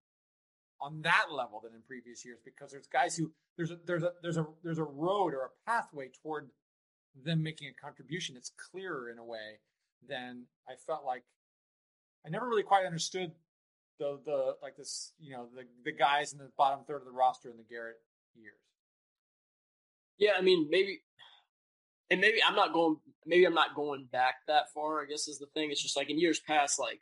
on 0.80 1.02
that 1.02 1.26
level 1.30 1.60
than 1.62 1.74
in 1.74 1.82
previous 1.82 2.24
years 2.24 2.38
because 2.44 2.70
there's 2.70 2.86
guys 2.86 3.16
who 3.16 3.30
there's 3.56 3.70
a 3.70 3.78
there's 3.86 4.02
a 4.02 4.12
there's 4.22 4.36
a 4.38 4.46
there's 4.62 4.78
a 4.78 4.84
road 4.84 5.34
or 5.34 5.42
a 5.42 5.70
pathway 5.70 6.08
toward 6.22 6.50
them 7.24 7.42
making 7.42 7.68
a 7.68 7.80
contribution 7.84 8.34
that's 8.34 8.52
clearer 8.70 9.10
in 9.10 9.18
a 9.18 9.24
way 9.24 9.60
than 10.08 10.44
I 10.68 10.74
felt 10.86 11.04
like 11.04 11.24
I 12.24 12.30
never 12.30 12.48
really 12.48 12.62
quite 12.62 12.86
understood 12.86 13.32
the 13.98 14.20
the 14.24 14.54
like 14.62 14.76
this 14.76 15.12
you 15.18 15.32
know 15.32 15.48
the 15.54 15.64
the 15.84 15.92
guys 15.92 16.32
in 16.32 16.38
the 16.38 16.50
bottom 16.56 16.80
third 16.86 16.98
of 16.98 17.04
the 17.04 17.12
roster 17.12 17.50
in 17.50 17.56
the 17.56 17.64
Garrett 17.64 17.96
years. 18.34 18.60
Yeah, 20.18 20.32
I 20.36 20.40
mean 20.40 20.68
maybe 20.70 21.00
and 22.10 22.20
maybe 22.20 22.38
I'm 22.46 22.56
not 22.56 22.72
going 22.72 22.96
maybe 23.26 23.44
I'm 23.44 23.54
not 23.54 23.74
going 23.74 24.06
back 24.10 24.36
that 24.46 24.72
far, 24.72 25.02
I 25.02 25.06
guess 25.06 25.28
is 25.28 25.38
the 25.38 25.46
thing. 25.46 25.70
It's 25.70 25.82
just 25.82 25.96
like 25.96 26.10
in 26.10 26.18
years 26.18 26.40
past, 26.40 26.78
like 26.78 27.00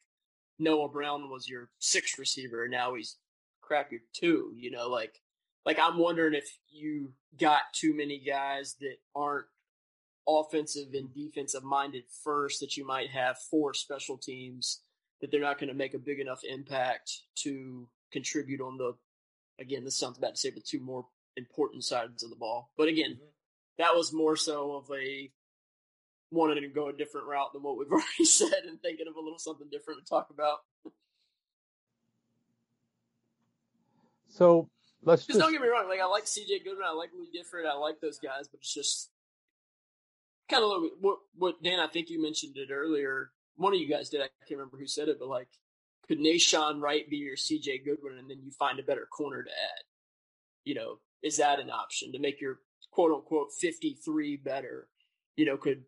Noah 0.59 0.89
Brown 0.89 1.31
was 1.31 1.49
your 1.49 1.69
sixth 1.79 2.19
receiver 2.19 2.65
and 2.65 2.73
now 2.73 2.95
he's 2.95 3.17
crap 3.61 3.91
your 3.91 4.01
two, 4.13 4.53
you 4.57 4.71
know, 4.71 4.89
like 4.89 5.21
like 5.65 5.79
I'm 5.81 5.99
wondering 5.99 6.35
if 6.35 6.49
you 6.69 7.13
got 7.39 7.63
too 7.73 7.95
many 7.95 8.19
guys 8.19 8.77
that 8.81 8.97
aren't 9.15 9.47
offensive 10.29 10.89
and 10.95 11.13
defensive 11.15 11.63
minded 11.63 12.05
first 12.25 12.61
that 12.61 12.77
you 12.77 12.87
might 12.87 13.11
have 13.11 13.39
four 13.51 13.75
special 13.75 14.19
teams 14.19 14.81
that 15.21 15.31
they're 15.31 15.41
not 15.41 15.59
going 15.59 15.69
to 15.69 15.75
make 15.75 15.95
a 15.95 15.99
big 15.99 16.21
enough 16.21 16.41
impact 16.49 17.11
to 17.37 17.89
contribute 18.13 18.61
on 18.61 18.77
the 18.77 18.95
again 19.61 19.85
this 19.85 19.97
sounds 19.97 20.19
bad 20.19 20.35
to 20.35 20.41
say 20.41 20.51
but 20.51 20.65
two 20.65 20.81
more 20.81 21.07
important 21.37 21.85
sides 21.85 22.23
of 22.23 22.31
the 22.31 22.37
ball 22.37 22.71
but 22.77 22.89
again 22.89 23.13
mm-hmm. 23.13 23.25
that 23.79 23.95
was 23.95 24.13
more 24.13 24.37
so 24.37 24.73
of 24.73 24.91
a 24.91 25.31
wanting 26.31 26.63
to 26.63 26.69
go 26.69 26.89
a 26.89 26.93
different 26.93 27.27
route 27.27 27.53
than 27.53 27.63
what 27.63 27.79
we've 27.79 27.89
already 27.93 28.25
said 28.25 28.65
and 28.67 28.81
thinking 28.83 29.07
of 29.09 29.17
a 29.17 29.21
little 29.21 29.39
something 29.39 29.69
different 29.71 30.05
to 30.05 30.09
talk 30.09 30.29
about 30.31 30.59
So 34.37 34.69
let's 35.03 35.23
just, 35.23 35.39
just, 35.39 35.41
don't 35.41 35.53
get 35.53 35.63
me 35.63 35.69
wrong. 35.69 35.89
Like 35.89 36.01
I 36.01 36.05
like 36.05 36.25
CJ 36.25 36.65
Goodwin, 36.65 36.87
I 36.87 36.93
like 36.93 37.11
Lee 37.19 37.31
Gifford, 37.33 37.65
I 37.65 37.75
like 37.75 38.01
those 38.01 38.19
guys, 38.19 38.49
but 38.49 38.61
it's 38.61 38.73
just 38.73 39.11
kind 40.51 40.63
of 40.63 40.71
like 40.71 40.93
what 41.01 41.19
what 41.37 41.63
Dan. 41.63 41.81
I 41.81 41.87
think 41.87 42.11
you 42.11 42.23
mentioned 42.23 42.57
it 42.57 42.71
earlier. 42.71 43.31
One 43.57 43.73
of 43.73 43.81
you 43.81 43.89
guys 43.89 44.11
did. 44.11 44.21
I 44.21 44.29
can't 44.47 44.59
remember 44.59 44.77
who 44.77 44.87
said 44.87 45.09
it, 45.09 45.19
but 45.19 45.29
like, 45.29 45.49
could 46.07 46.19
Nahshon 46.19 46.83
Wright 46.83 47.09
be 47.09 47.17
your 47.17 47.37
CJ 47.37 47.87
Goodwin, 47.87 48.19
and 48.19 48.29
then 48.29 48.41
you 48.45 48.51
find 48.51 48.79
a 48.79 48.83
better 48.83 49.07
corner 49.07 49.43
to 49.43 49.51
add? 49.51 49.85
You 50.65 50.75
know, 50.75 50.99
is 51.27 51.37
that 51.39 51.61
an 51.61 51.71
option 51.71 52.13
to 52.13 52.19
make 52.19 52.41
your 52.41 52.61
quote 52.91 53.13
unquote 53.13 53.49
fifty 53.59 53.99
three 54.05 54.37
better? 54.37 54.89
You 55.37 55.47
know, 55.47 55.57
could 55.57 55.85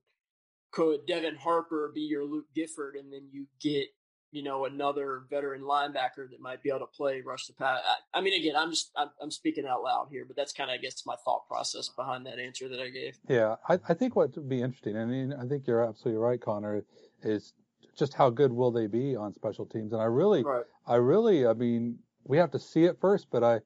could 0.71 1.07
Devin 1.07 1.37
Harper 1.37 1.91
be 1.95 2.03
your 2.03 2.25
Luke 2.25 2.47
Gifford, 2.55 2.97
and 2.97 3.13
then 3.13 3.29
you 3.33 3.47
get 3.61 3.89
you 4.31 4.43
know, 4.43 4.67
another 4.67 5.23
veteran 5.31 5.63
linebacker 5.63 6.29
that 6.31 6.41
might 6.41 6.63
be 6.63 6.69
able 6.69 6.81
to 6.81 6.87
play 6.87 7.23
rush 7.25 7.47
the 7.47 7.55
pass. 7.55 7.81
I, 7.83 8.19
I 8.19 8.21
mean, 8.21 8.39
again, 8.39 8.57
I'm 8.57 8.71
just 8.71 8.91
I'm, 8.97 9.09
I'm, 9.23 9.31
speaking 9.31 9.65
out 9.67 9.83
loud 9.83 10.09
here, 10.11 10.25
but 10.27 10.37
that's 10.37 10.53
kind 10.53 10.71
of 10.71 10.75
I 10.75 10.79
guess 10.79 11.03
my 11.07 11.15
thought 11.25 11.49
process 11.49 11.89
behind 11.89 12.27
that 12.27 12.39
answer 12.39 12.69
that 12.69 12.81
I 12.81 12.91
gave. 12.91 13.19
Yeah, 13.29 13.57
I, 13.69 13.79
I 13.89 13.95
think 13.95 14.17
what 14.17 14.37
would 14.37 14.49
be 14.49 14.61
interesting, 14.61 14.97
I 14.97 15.07
mean, 15.07 15.33
I 15.33 15.47
think 15.47 15.67
you're 15.67 15.83
absolutely 15.83 16.21
right, 16.21 16.41
Connor, 16.41 16.85
is 17.23 17.55
just 17.99 18.15
how 18.15 18.31
good 18.31 18.53
will 18.53 18.71
they 18.71 18.87
be 18.87 19.17
on 19.17 19.33
special 19.33 19.65
teams? 19.65 19.93
And 19.93 20.03
I 20.03 20.07
really, 20.07 20.43
right. 20.43 20.65
I 20.87 20.97
really, 20.97 21.47
I 21.47 21.55
mean, 21.55 21.99
we 22.25 22.37
have 22.37 22.51
to 22.51 22.59
see 22.59 22.85
it 22.85 22.99
first, 23.01 23.29
but 23.31 23.43
I, 23.43 23.61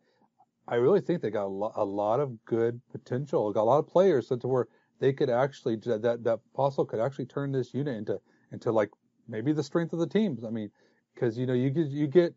I 0.68 0.76
really 0.76 1.00
think 1.00 1.22
they 1.22 1.30
got 1.30 1.46
a 1.46 1.48
lot, 1.48 1.72
a 1.76 1.84
lot 1.84 2.20
of 2.20 2.44
good 2.44 2.80
potential. 2.90 3.52
Got 3.52 3.62
a 3.62 3.64
lot 3.64 3.78
of 3.78 3.86
players 3.86 4.28
so 4.28 4.36
to 4.36 4.48
where 4.48 4.68
they 5.00 5.12
could 5.12 5.30
actually 5.30 5.76
that 5.76 6.22
that 6.22 6.40
Fassel 6.56 6.86
could 6.86 7.00
actually 7.00 7.26
turn 7.26 7.52
this 7.52 7.74
unit 7.74 7.96
into 7.96 8.20
into 8.52 8.70
like 8.70 8.90
maybe 9.28 9.52
the 9.52 9.62
strength 9.62 9.92
of 9.92 9.98
the 9.98 10.06
teams. 10.06 10.44
I 10.44 10.50
mean, 10.50 10.70
because 11.14 11.36
you 11.36 11.46
know 11.46 11.54
you 11.54 11.70
get 11.70 11.88
you 11.88 12.06
get 12.06 12.34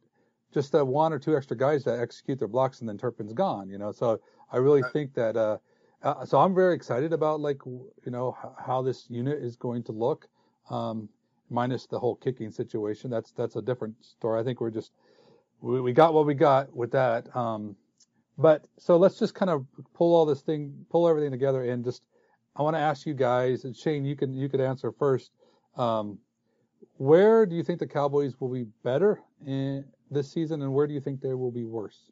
just 0.53 0.71
that 0.71 0.85
one 0.85 1.13
or 1.13 1.19
two 1.19 1.35
extra 1.35 1.55
guys 1.55 1.83
that 1.83 1.99
execute 1.99 2.39
their 2.39 2.47
blocks 2.47 2.79
and 2.79 2.89
then 2.89 2.97
Turpin's 2.97 3.33
gone. 3.33 3.69
You 3.69 3.77
know, 3.77 3.91
so 3.91 4.19
I 4.51 4.57
really 4.57 4.81
right. 4.81 4.93
think 4.93 5.13
that. 5.13 5.37
Uh, 5.37 5.57
uh, 6.01 6.23
so 6.23 6.39
I'm 6.39 6.53
very 6.53 6.75
excited 6.75 7.13
about 7.13 7.39
like 7.39 7.61
you 7.65 8.11
know 8.11 8.37
how 8.59 8.81
this 8.81 9.09
unit 9.09 9.41
is 9.41 9.55
going 9.55 9.81
to 9.83 9.91
look, 9.91 10.27
um, 10.69 11.09
minus 11.49 11.87
the 11.87 11.97
whole 11.97 12.15
kicking 12.15 12.51
situation. 12.51 13.09
That's 13.09 13.31
that's 13.31 13.55
a 13.55 13.61
different 13.61 13.95
story. 14.03 14.39
I 14.39 14.43
think 14.43 14.61
we're 14.61 14.71
just 14.71 14.91
we, 15.61 15.81
we 15.81 15.93
got 15.93 16.13
what 16.13 16.27
we 16.27 16.35
got 16.35 16.75
with 16.75 16.91
that. 16.91 17.35
Um, 17.35 17.75
but 18.37 18.67
so 18.77 18.97
let's 18.97 19.17
just 19.17 19.33
kind 19.33 19.49
of 19.49 19.65
pull 19.93 20.15
all 20.15 20.25
this 20.25 20.41
thing, 20.41 20.85
pull 20.89 21.07
everything 21.07 21.31
together, 21.31 21.63
and 21.63 21.83
just 21.83 22.03
I 22.55 22.61
want 22.61 22.75
to 22.75 22.81
ask 22.81 23.05
you 23.05 23.13
guys, 23.13 23.65
and 23.65 23.75
Shane, 23.75 24.05
you 24.05 24.15
can 24.15 24.33
you 24.33 24.49
could 24.49 24.61
answer 24.61 24.91
first. 24.91 25.31
Um, 25.77 26.19
where 26.97 27.45
do 27.45 27.55
you 27.55 27.63
think 27.63 27.79
the 27.79 27.87
Cowboys 27.87 28.39
will 28.39 28.49
be 28.49 28.65
better 28.83 29.21
in 29.45 29.83
this 30.09 30.31
season, 30.31 30.61
and 30.61 30.73
where 30.73 30.87
do 30.87 30.93
you 30.93 31.01
think 31.01 31.21
they 31.21 31.33
will 31.33 31.51
be 31.51 31.65
worse? 31.65 32.11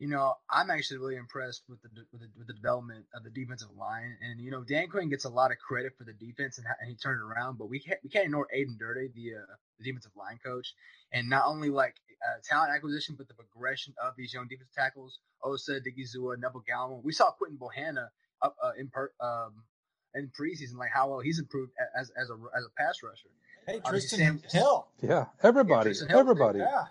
You 0.00 0.08
know, 0.08 0.34
I'm 0.48 0.70
actually 0.70 0.96
really 0.96 1.16
impressed 1.16 1.62
with 1.68 1.82
the, 1.82 1.90
with 2.10 2.22
the 2.22 2.28
with 2.38 2.46
the, 2.46 2.54
development 2.54 3.04
of 3.14 3.22
the 3.22 3.28
defensive 3.28 3.68
line, 3.78 4.16
and 4.22 4.40
you 4.40 4.50
know, 4.50 4.64
Dan 4.64 4.88
Quinn 4.88 5.10
gets 5.10 5.26
a 5.26 5.28
lot 5.28 5.50
of 5.50 5.58
credit 5.58 5.92
for 5.98 6.04
the 6.04 6.14
defense 6.14 6.56
and, 6.56 6.66
and 6.80 6.88
he 6.88 6.96
turned 6.96 7.20
it 7.20 7.24
around, 7.24 7.58
but 7.58 7.68
we 7.68 7.80
can't 7.80 8.00
we 8.02 8.08
can't 8.08 8.24
ignore 8.24 8.48
Aden 8.50 8.78
Durde, 8.80 9.12
the 9.14 9.36
uh, 9.36 9.54
the 9.78 9.84
defensive 9.84 10.12
line 10.16 10.40
coach, 10.42 10.72
and 11.12 11.28
not 11.28 11.44
only 11.46 11.68
like 11.68 11.96
uh, 12.24 12.40
talent 12.42 12.72
acquisition, 12.74 13.14
but 13.18 13.28
the 13.28 13.34
progression 13.34 13.92
of 14.02 14.14
these 14.16 14.32
young 14.32 14.48
defensive 14.48 14.74
tackles, 14.74 15.18
Osa, 15.44 15.80
Odighizuwa, 15.80 16.38
Neville 16.38 16.64
Gallimore. 16.68 17.04
We 17.04 17.12
saw 17.12 17.30
Quinton 17.32 17.58
Bohanna 17.58 18.08
up 18.40 18.56
uh, 18.62 18.72
in 18.78 18.88
per, 18.88 19.10
um, 19.20 19.64
in 20.14 20.28
preseason, 20.28 20.78
like 20.78 20.90
how 20.92 21.10
well 21.10 21.20
he's 21.20 21.38
improved 21.38 21.72
as 21.98 22.10
as 22.18 22.30
a 22.30 22.34
as 22.56 22.64
a 22.64 22.70
pass 22.82 23.00
rusher. 23.02 23.28
Hey, 23.66 23.80
Trysten 23.80 24.16
Sam, 24.16 24.42
Hill. 24.50 24.88
Yeah, 25.02 25.26
everybody, 25.42 25.90
yeah, 25.90 26.08
Hill, 26.08 26.18
everybody. 26.18 26.60
Yeah. 26.60 26.84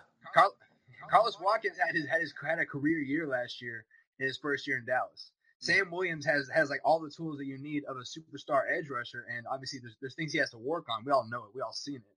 Carl, 1.10 1.22
Carlos 1.22 1.40
Watkins 1.40 1.78
had 1.78 1.94
his 1.94 2.06
had 2.06 2.20
his 2.20 2.32
had 2.46 2.58
a 2.58 2.66
career 2.66 2.98
year 2.98 3.26
last 3.26 3.60
year 3.60 3.84
in 4.18 4.26
his 4.26 4.38
first 4.38 4.66
year 4.66 4.78
in 4.78 4.84
Dallas. 4.86 5.32
Sam 5.58 5.90
Williams 5.90 6.24
has 6.24 6.48
has 6.54 6.70
like 6.70 6.80
all 6.84 7.00
the 7.00 7.10
tools 7.10 7.38
that 7.38 7.46
you 7.46 7.58
need 7.58 7.84
of 7.84 7.96
a 7.96 8.00
superstar 8.00 8.62
edge 8.70 8.88
rusher, 8.88 9.26
and 9.36 9.46
obviously 9.50 9.80
there's 9.80 9.96
there's 10.00 10.14
things 10.14 10.32
he 10.32 10.38
has 10.38 10.50
to 10.50 10.58
work 10.58 10.86
on. 10.88 11.04
We 11.04 11.12
all 11.12 11.26
know 11.28 11.44
it. 11.44 11.54
We 11.54 11.60
all 11.60 11.72
seen 11.72 11.96
it. 11.96 12.16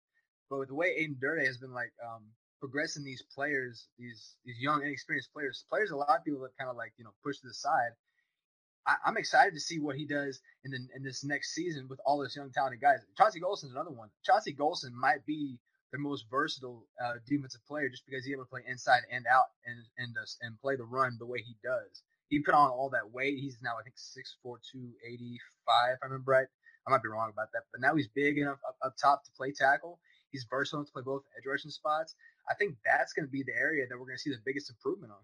But 0.49 0.59
with 0.59 0.69
the 0.69 0.75
way 0.75 0.95
Aden 0.97 1.17
Durde 1.19 1.45
has 1.45 1.57
been 1.57 1.73
like 1.73 1.91
um, 2.05 2.23
progressing 2.59 3.03
these 3.03 3.23
players, 3.35 3.87
these 3.99 4.35
these 4.45 4.59
young 4.59 4.81
inexperienced 4.83 5.33
players, 5.33 5.65
players 5.69 5.91
a 5.91 5.97
lot 5.97 6.17
of 6.17 6.23
people 6.23 6.41
that 6.41 6.57
kind 6.57 6.69
of 6.69 6.77
like 6.77 6.93
you 6.97 7.03
know 7.03 7.13
push 7.23 7.39
to 7.39 7.47
the 7.47 7.53
side. 7.53 7.91
I, 8.85 8.95
am 9.05 9.17
excited 9.17 9.53
to 9.53 9.61
see 9.61 9.79
what 9.79 9.95
he 9.95 10.05
does 10.05 10.39
in 10.63 10.71
the 10.71 10.77
in 10.95 11.03
this 11.03 11.23
next 11.23 11.53
season 11.53 11.87
with 11.89 11.99
all 12.05 12.19
this 12.19 12.35
young 12.35 12.51
talented 12.51 12.81
guys. 12.81 12.99
Chauncey 13.17 13.39
Golston's 13.39 13.73
another 13.73 13.91
one. 13.91 14.09
Chauncey 14.23 14.53
Golston 14.53 14.91
might 14.91 15.25
be 15.25 15.57
the 15.93 15.99
most 15.99 16.25
versatile 16.29 16.87
uh, 17.03 17.13
defensive 17.29 17.61
player 17.67 17.87
just 17.87 18.03
because 18.05 18.25
he's 18.25 18.33
able 18.33 18.43
to 18.45 18.49
play 18.49 18.63
inside 18.67 19.03
and 19.13 19.25
out 19.31 19.53
and 19.65 19.77
and 19.97 20.17
uh, 20.17 20.25
and 20.41 20.59
play 20.59 20.75
the 20.75 20.83
run 20.83 21.15
the 21.19 21.25
way 21.25 21.39
he 21.39 21.55
does. 21.63 22.03
He 22.29 22.41
put 22.41 22.55
on 22.55 22.71
all 22.71 22.89
that 22.89 23.13
weight. 23.13 23.37
He's 23.37 23.57
now 23.63 23.77
I 23.79 23.83
think 23.83 23.95
6'4", 23.95 24.57
285, 24.73 25.93
if 25.93 25.99
I 26.01 26.05
remember 26.05 26.31
right. 26.31 26.47
I 26.87 26.91
might 26.91 27.03
be 27.03 27.09
wrong 27.09 27.29
about 27.31 27.47
that, 27.53 27.63
but 27.71 27.79
now 27.79 27.95
he's 27.95 28.09
big 28.09 28.39
enough 28.39 28.59
up, 28.67 28.75
up 28.83 28.95
top 29.01 29.23
to 29.23 29.31
play 29.37 29.53
tackle. 29.53 29.99
He's 30.31 30.45
versatile 30.49 30.83
to 30.83 30.91
play 30.91 31.03
both 31.05 31.23
edge 31.37 31.45
rushing 31.47 31.71
spots. 31.71 32.15
I 32.49 32.55
think 32.55 32.75
that's 32.83 33.13
going 33.13 33.25
to 33.25 33.31
be 33.31 33.43
the 33.43 33.55
area 33.55 33.85
that 33.87 33.95
we're 33.95 34.05
going 34.09 34.17
to 34.17 34.21
see 34.21 34.31
the 34.31 34.41
biggest 34.43 34.69
improvement 34.69 35.13
on. 35.13 35.23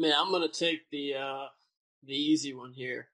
Man, 0.00 0.14
I'm 0.18 0.32
gonna 0.32 0.48
take 0.48 0.88
the 0.90 1.16
uh, 1.16 1.46
the 2.06 2.14
easy 2.14 2.54
one 2.54 2.72
here. 2.72 3.08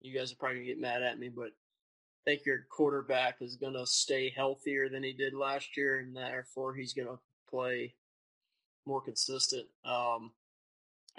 You 0.00 0.16
guys 0.16 0.30
are 0.30 0.36
probably 0.36 0.58
gonna 0.58 0.68
get 0.68 0.80
mad 0.80 1.02
at 1.02 1.18
me, 1.18 1.28
but 1.28 1.48
I 1.48 2.20
think 2.24 2.46
your 2.46 2.66
quarterback 2.70 3.38
is 3.40 3.56
gonna 3.56 3.84
stay 3.84 4.32
healthier 4.34 4.88
than 4.88 5.02
he 5.02 5.12
did 5.12 5.34
last 5.34 5.76
year, 5.76 5.98
and 5.98 6.14
therefore 6.14 6.72
he's 6.76 6.94
gonna 6.94 7.18
play 7.50 7.94
more 8.86 9.00
consistent. 9.00 9.66
Um, 9.84 10.30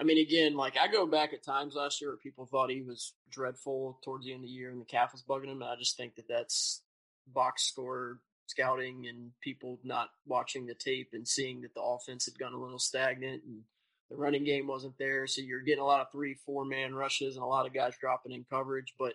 I 0.00 0.04
mean, 0.04 0.16
again, 0.16 0.56
like 0.56 0.78
I 0.78 0.88
go 0.88 1.04
back 1.04 1.34
at 1.34 1.44
times 1.44 1.74
last 1.74 2.00
year 2.00 2.08
where 2.08 2.16
people 2.16 2.46
thought 2.46 2.70
he 2.70 2.80
was 2.80 3.12
dreadful 3.30 3.98
towards 4.02 4.24
the 4.24 4.32
end 4.32 4.44
of 4.44 4.48
the 4.48 4.54
year 4.54 4.70
and 4.70 4.80
the 4.80 4.86
calf 4.86 5.12
was 5.12 5.22
bugging 5.22 5.52
him. 5.52 5.60
And 5.60 5.70
I 5.70 5.76
just 5.76 5.98
think 5.98 6.14
that 6.14 6.26
that's 6.26 6.80
box 7.26 7.64
score 7.64 8.20
scouting 8.46 9.04
and 9.10 9.32
people 9.42 9.78
not 9.84 10.08
watching 10.26 10.64
the 10.64 10.74
tape 10.74 11.10
and 11.12 11.28
seeing 11.28 11.60
that 11.60 11.74
the 11.74 11.82
offense 11.82 12.24
had 12.24 12.38
gone 12.38 12.54
a 12.54 12.58
little 12.58 12.78
stagnant 12.78 13.42
and 13.44 13.64
the 14.12 14.18
running 14.18 14.44
game 14.44 14.66
wasn't 14.66 14.98
there. 14.98 15.26
So 15.26 15.40
you're 15.40 15.62
getting 15.62 15.82
a 15.82 15.86
lot 15.86 16.00
of 16.00 16.12
three, 16.12 16.34
four 16.34 16.64
man 16.64 16.94
rushes 16.94 17.36
and 17.36 17.42
a 17.42 17.46
lot 17.46 17.66
of 17.66 17.72
guys 17.72 17.94
dropping 17.98 18.32
in 18.32 18.44
coverage. 18.48 18.94
But 18.98 19.14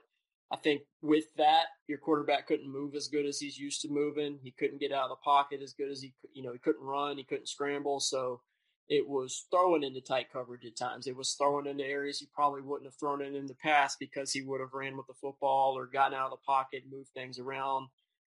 I 0.51 0.55
think 0.55 0.81
with 1.01 1.25
that, 1.37 1.65
your 1.87 1.99
quarterback 1.99 2.47
couldn't 2.47 2.71
move 2.71 2.95
as 2.95 3.07
good 3.07 3.25
as 3.25 3.39
he's 3.39 3.59
used 3.59 3.81
to 3.81 3.89
moving. 3.89 4.39
He 4.41 4.51
couldn't 4.51 4.79
get 4.79 4.91
out 4.91 5.03
of 5.03 5.09
the 5.09 5.23
pocket 5.23 5.61
as 5.61 5.73
good 5.73 5.91
as 5.91 6.01
he, 6.01 6.13
you 6.33 6.41
know, 6.41 6.51
he 6.51 6.59
couldn't 6.59 6.83
run, 6.83 7.17
he 7.17 7.23
couldn't 7.23 7.47
scramble. 7.47 7.99
So 7.99 8.41
it 8.89 9.07
was 9.07 9.45
throwing 9.51 9.83
into 9.83 10.01
tight 10.01 10.31
coverage 10.31 10.65
at 10.65 10.77
times. 10.77 11.05
It 11.05 11.15
was 11.15 11.33
throwing 11.33 11.67
into 11.67 11.83
areas 11.83 12.19
he 12.19 12.27
probably 12.33 12.61
wouldn't 12.61 12.87
have 12.87 12.95
thrown 12.95 13.21
it 13.21 13.35
in 13.35 13.45
the 13.45 13.55
past 13.55 13.99
because 13.99 14.31
he 14.31 14.41
would 14.41 14.61
have 14.61 14.73
ran 14.73 14.97
with 14.97 15.07
the 15.07 15.13
football 15.13 15.77
or 15.77 15.85
gotten 15.85 16.17
out 16.17 16.31
of 16.31 16.39
the 16.39 16.45
pocket, 16.45 16.83
moved 16.89 17.09
things 17.13 17.37
around. 17.37 17.87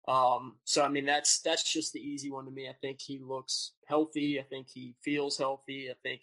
Um, 0.07 0.57
so 0.65 0.83
I 0.83 0.89
mean 0.89 1.05
that's 1.05 1.41
that's 1.41 1.71
just 1.71 1.93
the 1.93 1.99
easy 1.99 2.31
one 2.31 2.45
to 2.45 2.51
me. 2.51 2.67
I 2.67 2.73
think 2.81 2.99
he 2.99 3.19
looks 3.19 3.73
healthy. 3.85 4.39
I 4.39 4.43
think 4.43 4.67
he 4.67 4.95
feels 5.03 5.37
healthy. 5.37 5.89
I 5.89 5.93
think 6.03 6.21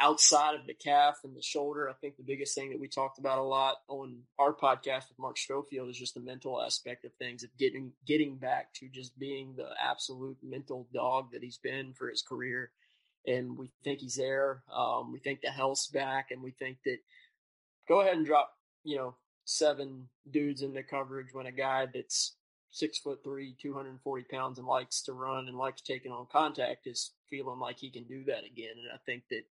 outside 0.00 0.54
of 0.54 0.66
the 0.66 0.74
calf 0.74 1.20
and 1.24 1.36
the 1.36 1.42
shoulder, 1.42 1.88
I 1.88 1.92
think 1.94 2.16
the 2.16 2.22
biggest 2.22 2.54
thing 2.54 2.70
that 2.70 2.80
we 2.80 2.88
talked 2.88 3.18
about 3.18 3.38
a 3.38 3.42
lot 3.42 3.76
on 3.88 4.22
our 4.38 4.52
podcast 4.52 5.08
with 5.08 5.18
Mark 5.18 5.38
Schofield 5.38 5.88
is 5.88 5.98
just 5.98 6.14
the 6.14 6.20
mental 6.20 6.60
aspect 6.60 7.04
of 7.04 7.12
things 7.14 7.42
of 7.42 7.56
getting 7.58 7.92
getting 8.06 8.36
back 8.36 8.72
to 8.74 8.88
just 8.88 9.18
being 9.18 9.54
the 9.56 9.68
absolute 9.82 10.38
mental 10.42 10.88
dog 10.92 11.32
that 11.32 11.42
he's 11.42 11.58
been 11.58 11.92
for 11.92 12.08
his 12.08 12.22
career 12.22 12.70
and 13.26 13.56
we 13.56 13.70
think 13.82 14.00
he's 14.00 14.16
there. 14.16 14.62
Um, 14.72 15.12
we 15.12 15.18
think 15.18 15.40
the 15.40 15.50
health's 15.50 15.86
back, 15.86 16.30
and 16.30 16.42
we 16.42 16.50
think 16.50 16.78
that 16.84 16.98
go 17.88 18.00
ahead 18.00 18.16
and 18.16 18.26
drop, 18.26 18.50
you 18.82 18.96
know, 18.96 19.14
seven 19.44 20.08
dudes 20.30 20.62
into 20.62 20.82
coverage 20.82 21.32
when 21.32 21.46
a 21.46 21.52
guy 21.52 21.86
that's 21.92 22.36
six 22.70 22.98
foot 22.98 23.20
three, 23.22 23.56
240 23.60 24.24
pounds, 24.30 24.58
and 24.58 24.66
likes 24.66 25.02
to 25.02 25.12
run 25.12 25.48
and 25.48 25.56
likes 25.56 25.80
taking 25.80 26.12
on 26.12 26.26
contact 26.30 26.86
is 26.86 27.12
feeling 27.30 27.58
like 27.58 27.78
he 27.78 27.90
can 27.90 28.04
do 28.04 28.24
that 28.24 28.44
again. 28.44 28.74
And 28.76 28.90
I 28.92 28.98
think 29.06 29.24
that 29.30 29.42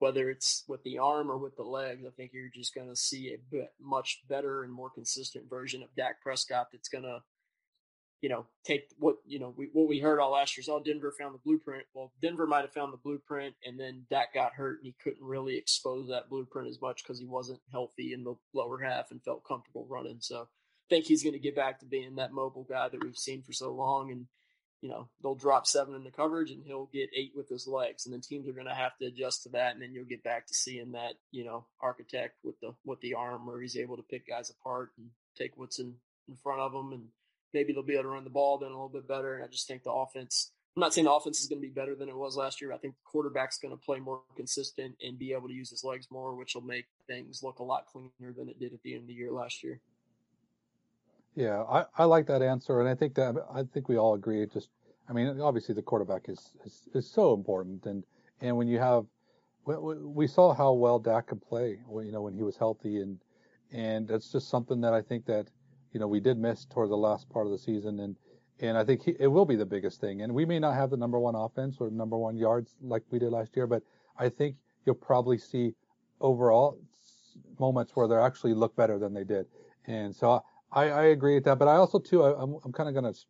whether 0.00 0.28
it's 0.28 0.64
with 0.66 0.82
the 0.82 0.98
arm 0.98 1.30
or 1.30 1.38
with 1.38 1.56
the 1.56 1.62
legs, 1.62 2.04
I 2.06 2.10
think 2.10 2.32
you're 2.34 2.50
just 2.52 2.74
going 2.74 2.88
to 2.88 2.96
see 2.96 3.28
a 3.28 3.38
bit, 3.50 3.68
much 3.80 4.22
better 4.28 4.64
and 4.64 4.72
more 4.72 4.90
consistent 4.90 5.48
version 5.48 5.82
of 5.82 5.94
Dak 5.96 6.20
Prescott 6.20 6.68
that's 6.72 6.88
going 6.88 7.04
to 7.04 7.20
you 8.20 8.28
know, 8.28 8.46
take 8.64 8.88
what 8.98 9.16
you 9.26 9.38
know 9.38 9.54
we, 9.56 9.70
what 9.72 9.88
we 9.88 9.98
heard 9.98 10.20
all 10.20 10.32
last 10.32 10.56
year 10.56 10.60
is 10.60 10.68
all 10.68 10.76
oh, 10.76 10.82
Denver 10.82 11.12
found 11.18 11.34
the 11.34 11.38
blueprint. 11.38 11.84
Well, 11.94 12.12
Denver 12.20 12.46
might 12.46 12.62
have 12.62 12.72
found 12.72 12.92
the 12.92 12.98
blueprint, 12.98 13.54
and 13.64 13.80
then 13.80 14.04
Dak 14.10 14.34
got 14.34 14.52
hurt, 14.52 14.78
and 14.78 14.86
he 14.86 14.94
couldn't 15.02 15.24
really 15.24 15.56
expose 15.56 16.08
that 16.08 16.28
blueprint 16.28 16.68
as 16.68 16.80
much 16.82 17.02
because 17.02 17.18
he 17.18 17.26
wasn't 17.26 17.60
healthy 17.72 18.12
in 18.12 18.24
the 18.24 18.34
lower 18.52 18.78
half 18.78 19.10
and 19.10 19.22
felt 19.22 19.44
comfortable 19.48 19.86
running. 19.88 20.18
So, 20.20 20.42
I 20.42 20.86
think 20.90 21.06
he's 21.06 21.22
going 21.22 21.32
to 21.32 21.38
get 21.38 21.56
back 21.56 21.80
to 21.80 21.86
being 21.86 22.14
that 22.16 22.32
mobile 22.32 22.66
guy 22.68 22.88
that 22.88 23.02
we've 23.02 23.16
seen 23.16 23.42
for 23.42 23.54
so 23.54 23.72
long, 23.72 24.10
and 24.10 24.26
you 24.80 24.88
know 24.88 25.08
they'll 25.22 25.34
drop 25.34 25.66
seven 25.66 25.94
in 25.94 26.04
the 26.04 26.10
coverage, 26.10 26.50
and 26.50 26.64
he'll 26.64 26.88
get 26.92 27.10
eight 27.16 27.32
with 27.34 27.48
his 27.48 27.66
legs, 27.66 28.06
and 28.06 28.12
then 28.12 28.20
teams 28.20 28.48
are 28.48 28.52
going 28.52 28.66
to 28.66 28.74
have 28.74 28.96
to 28.98 29.06
adjust 29.06 29.42
to 29.44 29.48
that, 29.50 29.72
and 29.72 29.82
then 29.82 29.92
you'll 29.92 30.04
get 30.04 30.24
back 30.24 30.46
to 30.46 30.54
seeing 30.54 30.92
that 30.92 31.14
you 31.30 31.44
know 31.44 31.64
architect 31.80 32.36
with 32.44 32.58
the 32.60 32.74
with 32.84 33.00
the 33.00 33.14
arm 33.14 33.46
where 33.46 33.60
he's 33.60 33.76
able 33.76 33.96
to 33.96 34.02
pick 34.02 34.26
guys 34.26 34.50
apart 34.50 34.90
and 34.98 35.08
take 35.36 35.52
what's 35.56 35.78
in 35.78 35.94
in 36.28 36.36
front 36.36 36.60
of 36.60 36.72
him 36.72 36.92
and 36.92 37.08
maybe 37.52 37.72
they'll 37.72 37.82
be 37.82 37.94
able 37.94 38.04
to 38.04 38.08
run 38.10 38.24
the 38.24 38.30
ball 38.30 38.58
then 38.58 38.68
a 38.68 38.72
little 38.72 38.88
bit 38.88 39.08
better. 39.08 39.34
And 39.34 39.44
I 39.44 39.48
just 39.48 39.66
think 39.66 39.82
the 39.82 39.92
offense, 39.92 40.52
I'm 40.76 40.80
not 40.80 40.94
saying 40.94 41.06
the 41.06 41.12
offense 41.12 41.40
is 41.40 41.48
going 41.48 41.60
to 41.60 41.66
be 41.66 41.72
better 41.72 41.94
than 41.94 42.08
it 42.08 42.16
was 42.16 42.36
last 42.36 42.60
year. 42.60 42.72
I 42.72 42.78
think 42.78 42.94
the 42.94 43.10
quarterback's 43.10 43.58
going 43.58 43.76
to 43.76 43.84
play 43.84 43.98
more 43.98 44.22
consistent 44.36 44.96
and 45.02 45.18
be 45.18 45.32
able 45.32 45.48
to 45.48 45.54
use 45.54 45.70
his 45.70 45.84
legs 45.84 46.06
more, 46.10 46.34
which 46.34 46.54
will 46.54 46.62
make 46.62 46.86
things 47.06 47.42
look 47.42 47.58
a 47.58 47.64
lot 47.64 47.86
cleaner 47.86 48.32
than 48.36 48.48
it 48.48 48.60
did 48.60 48.72
at 48.72 48.82
the 48.82 48.94
end 48.94 49.02
of 49.02 49.08
the 49.08 49.14
year 49.14 49.32
last 49.32 49.62
year. 49.62 49.80
Yeah, 51.34 51.62
I, 51.62 51.84
I 51.96 52.04
like 52.04 52.26
that 52.26 52.42
answer, 52.42 52.80
and 52.80 52.88
I 52.88 52.94
think 52.94 53.14
that 53.14 53.36
I 53.52 53.62
think 53.62 53.88
we 53.88 53.96
all 53.96 54.14
agree. 54.14 54.44
Just, 54.46 54.68
I 55.08 55.12
mean, 55.12 55.40
obviously 55.40 55.74
the 55.74 55.82
quarterback 55.82 56.28
is 56.28 56.52
is, 56.64 56.88
is 56.94 57.10
so 57.10 57.34
important, 57.34 57.86
and 57.86 58.04
and 58.40 58.56
when 58.56 58.68
you 58.68 58.78
have, 58.78 59.06
we, 59.64 59.76
we 59.76 60.26
saw 60.26 60.52
how 60.54 60.72
well 60.72 60.98
Dak 60.98 61.28
could 61.28 61.40
play, 61.42 61.78
you 61.88 62.12
know, 62.12 62.22
when 62.22 62.34
he 62.34 62.42
was 62.42 62.56
healthy, 62.56 63.00
and 63.00 63.18
and 63.72 64.08
that's 64.08 64.32
just 64.32 64.48
something 64.48 64.80
that 64.80 64.92
I 64.92 65.02
think 65.02 65.26
that 65.26 65.48
you 65.92 66.00
know, 66.00 66.06
we 66.06 66.20
did 66.20 66.38
miss 66.38 66.64
toward 66.66 66.90
the 66.90 66.96
last 66.96 67.28
part 67.30 67.46
of 67.46 67.52
the 67.52 67.58
season, 67.58 68.00
and 68.00 68.16
and 68.60 68.76
I 68.76 68.84
think 68.84 69.02
he, 69.02 69.16
it 69.18 69.26
will 69.26 69.46
be 69.46 69.56
the 69.56 69.66
biggest 69.66 70.00
thing. 70.00 70.22
And 70.22 70.34
we 70.34 70.44
may 70.44 70.58
not 70.58 70.74
have 70.74 70.90
the 70.90 70.96
number 70.96 71.18
one 71.18 71.34
offense 71.34 71.76
or 71.80 71.90
number 71.90 72.18
one 72.18 72.36
yards 72.36 72.76
like 72.82 73.02
we 73.10 73.18
did 73.18 73.30
last 73.30 73.56
year, 73.56 73.66
but 73.66 73.82
I 74.18 74.28
think 74.28 74.56
you'll 74.84 74.96
probably 74.96 75.38
see 75.38 75.74
overall 76.20 76.78
moments 77.58 77.92
where 77.94 78.06
they 78.06 78.16
actually 78.16 78.54
look 78.54 78.76
better 78.76 78.98
than 78.98 79.14
they 79.14 79.24
did. 79.24 79.46
And 79.86 80.14
so 80.14 80.30
I, 80.30 80.40
I 80.72 80.84
I 80.90 81.02
agree 81.06 81.34
with 81.34 81.44
that. 81.44 81.58
But 81.58 81.68
I 81.68 81.76
also 81.76 81.98
too, 81.98 82.22
I, 82.22 82.30
am 82.30 82.54
I'm, 82.54 82.56
I'm 82.64 82.72
kind 82.72 82.88
of 82.88 82.94
to 83.14 83.20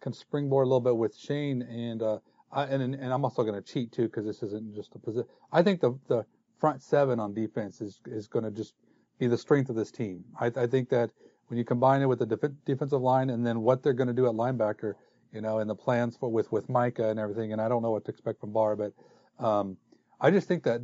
can 0.00 0.12
springboard 0.12 0.66
a 0.66 0.68
little 0.68 0.80
bit 0.80 0.96
with 0.96 1.16
Shane, 1.16 1.62
and 1.62 2.02
uh, 2.02 2.18
I, 2.52 2.64
and 2.64 2.82
and 2.94 3.12
I'm 3.12 3.24
also 3.24 3.42
to 3.62 3.72
cheat 3.72 3.92
too 3.92 4.04
because 4.04 4.26
this 4.26 4.42
isn't 4.42 4.74
just 4.74 4.94
a 4.94 4.98
position. 4.98 5.28
I 5.52 5.62
think 5.62 5.80
the 5.80 5.98
the 6.08 6.24
front 6.58 6.82
seven 6.82 7.18
on 7.18 7.34
defense 7.34 7.80
is 7.80 8.00
is 8.06 8.28
to 8.44 8.50
just 8.50 8.74
be 9.18 9.26
the 9.26 9.38
strength 9.38 9.70
of 9.70 9.76
this 9.76 9.90
team. 9.90 10.24
I, 10.38 10.46
I 10.56 10.66
think 10.66 10.90
that 10.90 11.10
when 11.48 11.58
you 11.58 11.64
combine 11.64 12.02
it 12.02 12.06
with 12.06 12.18
the 12.18 12.26
def- 12.26 12.52
defensive 12.64 13.00
line 13.00 13.30
and 13.30 13.46
then 13.46 13.60
what 13.60 13.82
they're 13.82 13.92
going 13.92 14.08
to 14.08 14.14
do 14.14 14.26
at 14.26 14.32
linebacker, 14.32 14.94
you 15.32 15.40
know, 15.40 15.58
and 15.58 15.68
the 15.70 15.74
plans 15.74 16.16
for 16.16 16.30
with 16.30 16.50
with 16.52 16.68
Micah 16.68 17.08
and 17.08 17.18
everything, 17.18 17.52
and 17.52 17.60
I 17.60 17.68
don't 17.68 17.82
know 17.82 17.90
what 17.90 18.04
to 18.06 18.10
expect 18.10 18.40
from 18.40 18.52
Barr, 18.52 18.76
but 18.76 18.92
um, 19.38 19.76
I 20.20 20.30
just 20.30 20.48
think 20.48 20.62
that 20.64 20.80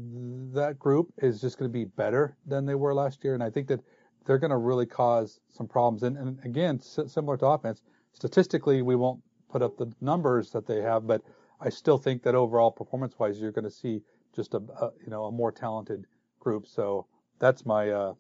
that 0.55 0.79
group 0.79 1.13
is 1.19 1.41
just 1.41 1.59
going 1.59 1.71
to 1.71 1.73
be 1.73 1.85
better 1.85 2.37
than 2.47 2.67
they 2.67 2.75
were 2.75 2.95
last 2.95 3.23
year, 3.25 3.35
and 3.35 3.43
I 3.43 3.51
think 3.51 3.69
that 3.69 3.81
they're 4.27 4.39
going 4.39 4.51
to 4.51 4.57
really 4.57 4.87
cause 4.87 5.41
some 5.51 5.67
problems. 5.67 6.03
And, 6.03 6.17
and 6.17 6.39
again, 6.45 6.81
similar 6.81 7.37
to 7.39 7.47
offense, 7.47 7.83
statistically 8.13 8.83
we 8.83 8.97
won't 8.97 9.21
put 9.51 9.63
up 9.63 9.77
the 9.77 9.93
numbers 10.01 10.51
that 10.53 10.67
they 10.67 10.81
have, 10.81 11.07
but 11.07 11.23
I 11.61 11.69
still 11.69 11.99
think 11.99 12.23
that 12.23 12.35
overall 12.35 12.71
performance-wise, 12.71 13.41
you're 13.41 13.53
going 13.53 13.65
to 13.65 13.71
see 13.71 14.03
just 14.35 14.55
a, 14.55 14.59
a 14.59 14.93
you 15.05 15.11
know 15.11 15.25
a 15.25 15.33
more 15.33 15.53
talented 15.53 16.07
group. 16.39 16.67
So 16.67 17.07
that's 17.39 17.67
my 17.67 17.91
uh, 17.91 18.15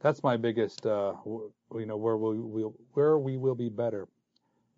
that's 0.00 0.22
my 0.22 0.36
biggest, 0.36 0.86
uh, 0.86 1.14
you 1.24 1.86
know, 1.86 1.96
where 1.96 2.16
we 2.16 2.38
will 2.38 2.74
where 2.94 3.18
we 3.18 3.36
will 3.36 3.54
be 3.54 3.68
better. 3.68 4.08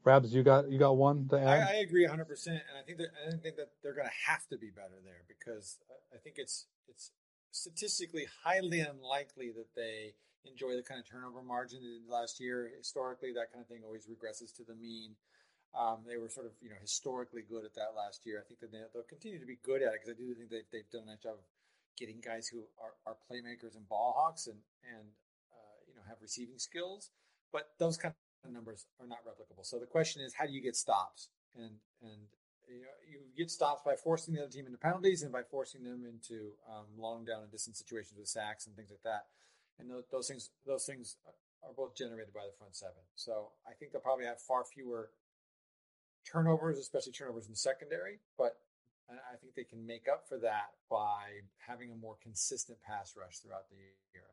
Rabs, 0.05 0.35
you 0.35 0.43
got 0.43 0.71
you 0.71 0.79
got 0.79 0.97
one 0.97 1.29
to 1.29 1.41
add? 1.41 1.69
I, 1.69 1.73
I 1.73 1.75
agree 1.77 2.03
100, 2.03 2.25
percent 2.27 2.63
and 2.69 2.79
I 2.79 2.83
think 2.85 2.99
that 2.99 3.09
I 3.27 3.31
think 3.39 3.57
that 3.57 3.71
they're 3.83 3.95
going 3.95 4.07
to 4.07 4.31
have 4.31 4.47
to 4.49 4.59
be 4.59 4.69
better 4.69 5.01
there 5.03 5.23
because 5.27 5.79
I 6.13 6.19
think 6.19 6.37
it's 6.39 6.67
it's 6.89 7.11
statistically 7.55 8.27
highly 8.43 8.81
unlikely 8.81 9.55
that 9.55 9.71
they 9.77 10.15
enjoy 10.45 10.75
the 10.75 10.83
kind 10.83 10.99
of 10.99 11.07
turnover 11.07 11.41
margin 11.41 11.81
they 11.81 12.03
did 12.03 12.11
last 12.11 12.41
year. 12.41 12.71
Historically, 12.77 13.33
that 13.33 13.53
kind 13.55 13.63
of 13.63 13.69
thing 13.69 13.83
always 13.87 14.07
regresses 14.11 14.53
to 14.57 14.65
the 14.67 14.75
mean. 14.75 15.15
Um, 15.75 16.03
they 16.07 16.19
were 16.19 16.29
sort 16.29 16.47
of 16.47 16.53
you 16.61 16.69
know 16.69 16.77
historically 16.81 17.43
good 17.43 17.65
at 17.65 17.75
that 17.75 17.95
last 17.97 18.27
year. 18.27 18.43
I 18.43 18.45
think 18.47 18.61
that 18.61 18.71
they, 18.71 18.83
will 18.95 19.07
continue 19.09 19.39
to 19.39 19.47
be 19.47 19.59
good 19.63 19.83
at 19.83 19.95
it 19.95 20.03
because 20.03 20.15
I 20.15 20.19
do 20.19 20.35
think 20.35 20.51
they've, 20.51 20.69
they've 20.71 20.91
done 20.91 21.07
a 21.07 21.15
nice 21.15 21.23
job 21.23 21.39
of 21.39 21.47
getting 21.97 22.19
guys 22.19 22.51
who 22.51 22.67
are, 22.83 22.99
are 23.07 23.17
playmakers 23.31 23.79
and 23.79 23.89
ball 23.89 24.15
hawks 24.19 24.47
and 24.47 24.59
and 24.83 25.07
uh, 25.55 25.79
you 25.87 25.95
know 25.95 26.03
have 26.09 26.19
receiving 26.21 26.59
skills, 26.59 27.11
but 27.53 27.71
those 27.79 27.97
kind 27.97 28.15
of 28.45 28.51
numbers 28.51 28.87
are 29.01 29.07
not 29.07 29.23
replicable. 29.23 29.65
So 29.65 29.79
the 29.79 29.87
question 29.87 30.23
is, 30.23 30.35
how 30.35 30.47
do 30.47 30.53
you 30.53 30.63
get 30.63 30.77
stops? 30.77 31.31
And 31.55 31.79
and 32.03 32.27
you 32.69 32.83
know 32.83 32.97
you 33.09 33.19
get 33.37 33.51
stops 33.51 33.83
by 33.85 33.97
forcing 33.97 34.35
the 34.35 34.43
other 34.43 34.51
team 34.51 34.67
into 34.67 34.79
penalties 34.79 35.23
and 35.23 35.33
by 35.33 35.43
forcing 35.43 35.85
them 35.85 36.05
into 36.05 36.53
um, 36.69 36.87
long 36.97 37.25
down 37.25 37.43
and 37.43 37.51
distance 37.51 37.79
situations 37.79 38.19
with 38.19 38.29
sacks 38.29 38.67
and 38.67 38.77
things 38.77 38.91
like 38.91 39.03
that. 39.05 39.27
And 39.79 39.91
those, 39.91 40.05
those 40.11 40.29
things 40.29 40.51
those 40.67 40.85
things 40.85 41.17
are 41.63 41.73
both 41.77 41.97
generated 41.97 42.33
by 42.33 42.47
the 42.47 42.57
front 42.57 42.77
seven. 42.77 43.03
So 43.17 43.53
I 43.67 43.73
think 43.73 43.93
they'll 43.93 44.01
probably 44.01 44.27
have 44.27 44.41
far 44.41 44.65
fewer 44.65 45.11
turnovers, 46.25 46.79
especially 46.79 47.13
turnovers 47.13 47.49
in 47.49 47.55
secondary, 47.55 48.19
but 48.39 48.57
I 49.11 49.37
think 49.37 49.55
they 49.55 49.65
can 49.69 49.85
make 49.85 50.09
up 50.09 50.25
for 50.29 50.39
that 50.39 50.73
by 50.89 51.45
having 51.61 51.93
a 51.93 51.95
more 51.95 52.17
consistent 52.23 52.81
pass 52.81 53.13
rush 53.17 53.39
throughout 53.39 53.69
the 53.69 53.77
year. 53.77 54.25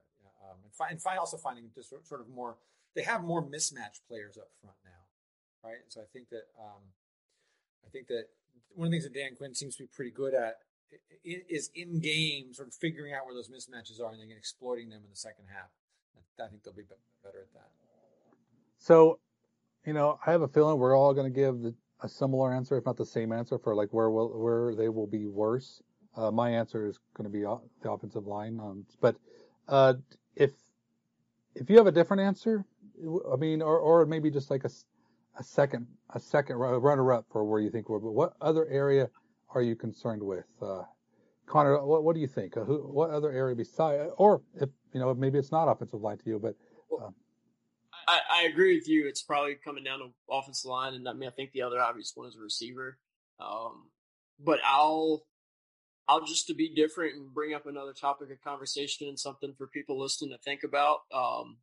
Um, 0.42 0.58
and, 0.64 0.74
find, 0.74 0.92
and 0.92 1.02
find 1.02 1.20
also 1.20 1.38
finding 1.38 1.70
just 1.76 1.94
sort 2.08 2.22
of 2.22 2.30
more, 2.30 2.58
they 2.96 3.04
have 3.04 3.24
more 3.24 3.44
mismatch 3.44 4.02
players 4.08 4.38
up 4.38 4.50
front 4.62 4.78
now, 4.84 5.70
right? 5.70 5.84
So 5.90 6.02
I 6.02 6.06
think 6.14 6.30
that 6.30 6.48
um, 6.58 6.82
I 7.86 7.90
think 7.90 8.08
that 8.08 8.26
one 8.76 8.88
of 8.88 8.92
the 8.92 8.96
things 8.98 9.04
that 9.06 9.14
Dan 9.14 9.36
Quinn 9.36 9.54
seems 9.54 9.76
to 9.76 9.84
be 9.84 9.90
pretty 9.94 10.12
good 10.12 10.34
at 10.34 10.56
is 11.24 11.70
in 11.76 12.00
game 12.00 12.54
sort 12.54 12.68
of 12.68 12.74
figuring 12.74 13.14
out 13.14 13.26
where 13.26 13.36
those 13.36 13.50
mismatches 13.50 14.02
are 14.02 14.12
and 14.12 14.20
then 14.20 14.36
exploiting 14.36 14.90
them 14.90 15.02
in 15.04 15.10
the 15.10 15.16
second 15.16 15.46
half. 15.48 15.70
I 16.40 16.48
think 16.48 16.64
they'll 16.64 16.74
be 16.74 16.84
better 17.24 17.42
at 17.42 17.54
that. 17.54 17.70
So, 18.80 19.20
you 19.86 19.94
know, 19.94 20.18
I 20.26 20.32
have 20.32 20.42
a 20.42 20.48
feeling 20.48 20.80
we're 20.80 20.98
all 20.98 21.14
going 21.14 21.32
to 21.32 21.36
give 21.36 21.74
a 22.02 22.10
similar 22.10 22.54
answer, 22.54 22.78
if 22.78 22.86
not 22.86 22.98
the 22.98 23.06
same 23.06 23.32
answer, 23.32 23.60
for 23.60 23.76
like 23.76 23.90
where 23.92 24.10
will 24.10 24.30
where 24.30 24.76
they 24.76 24.90
will 24.90 25.08
be 25.08 25.28
worse. 25.28 25.82
Uh, 26.16 26.32
my 26.32 26.50
answer 26.50 26.88
is 26.88 27.00
going 27.14 27.26
to 27.26 27.30
be 27.30 27.42
the 27.84 27.92
offensive 27.92 28.26
line. 28.26 28.60
Um, 28.60 28.86
but 29.00 29.16
uh, 29.68 29.94
if 30.36 30.52
if 31.56 31.70
you 31.70 31.78
have 31.78 31.88
a 31.88 31.92
different 31.92 32.22
answer, 32.22 32.66
I 33.32 33.36
mean, 33.36 33.62
or 33.62 33.78
or 33.78 34.06
maybe 34.06 34.32
just 34.32 34.50
like 34.50 34.64
a, 34.64 34.70
a 35.40 35.44
second 35.44 35.88
a 36.14 36.20
second 36.20 36.58
runner 36.58 37.14
up 37.14 37.26
for 37.32 37.44
where 37.44 37.60
you 37.60 37.70
think 37.70 37.90
we're. 37.90 38.00
But 38.00 38.12
what 38.12 38.34
other 38.42 38.68
area 38.68 39.10
are 39.54 39.62
you 39.62 39.76
concerned 39.76 40.22
with? 40.22 40.46
Uh, 40.62 40.84
Connor, 41.46 41.84
what, 41.86 42.04
what 42.04 42.16
do 42.16 42.22
you 42.22 42.28
think? 42.28 42.58
Uh, 42.58 42.64
who, 42.64 42.78
what 42.80 43.10
other 43.10 43.32
area 43.32 43.56
besides, 43.56 44.12
or 44.18 44.42
if 44.56 44.70
you 44.94 45.00
know, 45.00 45.14
maybe 45.14 45.38
it's 45.38 45.52
not 45.52 45.68
offensive 45.68 46.02
line 46.02 46.18
to 46.18 46.30
you, 46.30 46.40
but. 46.40 46.56
Um, 47.02 47.16
I, 48.08 48.20
I, 48.32 48.44
agree 48.44 48.76
with 48.76 48.88
you. 48.88 49.08
It's 49.08 49.22
probably 49.22 49.56
coming 49.64 49.84
down 49.84 50.00
to 50.00 50.08
offensive 50.30 50.70
line, 50.70 50.96
and 50.96 51.08
I 51.08 51.14
mean, 51.14 51.30
I 51.30 51.32
think 51.32 51.52
the 51.52 51.62
other 51.62 51.80
obvious 51.80 52.12
one 52.16 52.28
is 52.28 52.36
a 52.36 52.42
receiver. 52.42 52.98
Um, 53.40 53.90
but 54.44 54.60
I'll, 54.66 55.24
I'll 56.08 56.26
just 56.26 56.48
to 56.48 56.54
be 56.54 56.74
different 56.74 57.16
and 57.16 57.34
bring 57.34 57.54
up 57.54 57.68
another 57.68 57.94
topic 57.94 58.32
of 58.32 58.42
conversation 58.42 59.08
and 59.08 59.20
something 59.20 59.54
for 59.58 59.68
people 59.68 60.00
listening 60.00 60.32
to 60.32 60.38
think 60.40 60.64
about. 60.64 61.00
Um, 61.14 61.58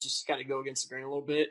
just 0.00 0.26
kind 0.26 0.40
of 0.40 0.48
go 0.48 0.60
against 0.60 0.88
the 0.88 0.94
grain 0.94 1.04
a 1.04 1.08
little 1.08 1.26
bit. 1.26 1.48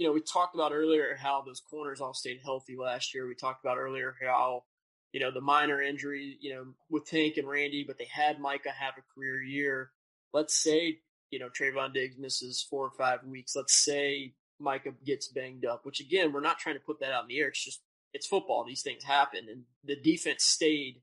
You 0.00 0.06
know, 0.06 0.12
we 0.12 0.22
talked 0.22 0.54
about 0.54 0.72
earlier 0.72 1.14
how 1.20 1.42
those 1.42 1.60
corners 1.60 2.00
all 2.00 2.14
stayed 2.14 2.40
healthy 2.42 2.74
last 2.74 3.14
year. 3.14 3.28
We 3.28 3.34
talked 3.34 3.62
about 3.62 3.76
earlier 3.76 4.16
how 4.24 4.64
you 5.12 5.20
know, 5.20 5.30
the 5.30 5.40
minor 5.40 5.82
injury, 5.82 6.38
you 6.40 6.54
know, 6.54 6.66
with 6.88 7.04
Tank 7.04 7.36
and 7.36 7.48
Randy, 7.48 7.84
but 7.86 7.98
they 7.98 8.08
had 8.10 8.40
Micah 8.40 8.70
have 8.70 8.94
a 8.96 9.14
career 9.14 9.42
year. 9.42 9.90
Let's 10.32 10.62
say, 10.62 11.00
you 11.30 11.38
know, 11.38 11.48
Trevon 11.48 11.92
Diggs 11.92 12.16
misses 12.16 12.64
four 12.68 12.86
or 12.86 12.92
five 12.92 13.24
weeks. 13.24 13.56
Let's 13.56 13.74
say 13.74 14.34
Micah 14.60 14.92
gets 15.04 15.28
banged 15.28 15.66
up, 15.66 15.84
which 15.84 16.00
again, 16.00 16.32
we're 16.32 16.40
not 16.40 16.58
trying 16.58 16.76
to 16.76 16.84
put 16.84 17.00
that 17.00 17.12
out 17.12 17.24
in 17.24 17.28
the 17.28 17.38
air. 17.38 17.48
It's 17.48 17.64
just, 17.64 17.80
it's 18.12 18.26
football. 18.26 18.64
These 18.64 18.82
things 18.82 19.02
happen. 19.02 19.46
And 19.50 19.64
the 19.84 19.96
defense 19.96 20.44
stayed 20.44 21.02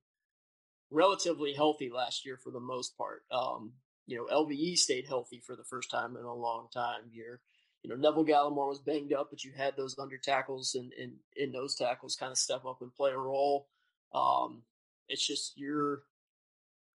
relatively 0.90 1.54
healthy 1.54 1.92
last 1.94 2.26
year 2.26 2.38
for 2.42 2.52
the 2.52 2.62
most 2.62 2.98
part. 2.98 3.24
Um, 3.30 3.74
you 4.06 4.18
know, 4.18 4.34
LVE 4.34 4.78
stayed 4.78 5.06
healthy 5.06 5.42
for 5.46 5.58
the 5.58 5.66
first 5.66 5.92
time 5.92 6.16
in 6.16 6.24
a 6.24 6.34
long 6.34 6.68
time 6.74 7.10
here. 7.12 7.42
You 7.88 7.96
know, 7.96 8.02
Neville 8.02 8.26
Gallimore 8.26 8.68
was 8.68 8.80
banged 8.80 9.14
up, 9.14 9.30
but 9.30 9.46
you 9.46 9.54
had 9.56 9.78
those 9.78 9.98
under 9.98 10.18
tackles 10.18 10.76
and, 10.76 10.92
and 11.02 11.14
in 11.38 11.54
those 11.54 11.76
tackles 11.76 12.18
kind 12.18 12.34
of 12.34 12.38
step 12.38 12.66
up 12.66 12.82
and 12.82 12.94
play 12.94 13.12
a 13.12 13.18
role. 13.18 13.70
Um, 14.14 14.64
it's 15.08 15.26
just 15.26 15.54
you're. 15.56 16.04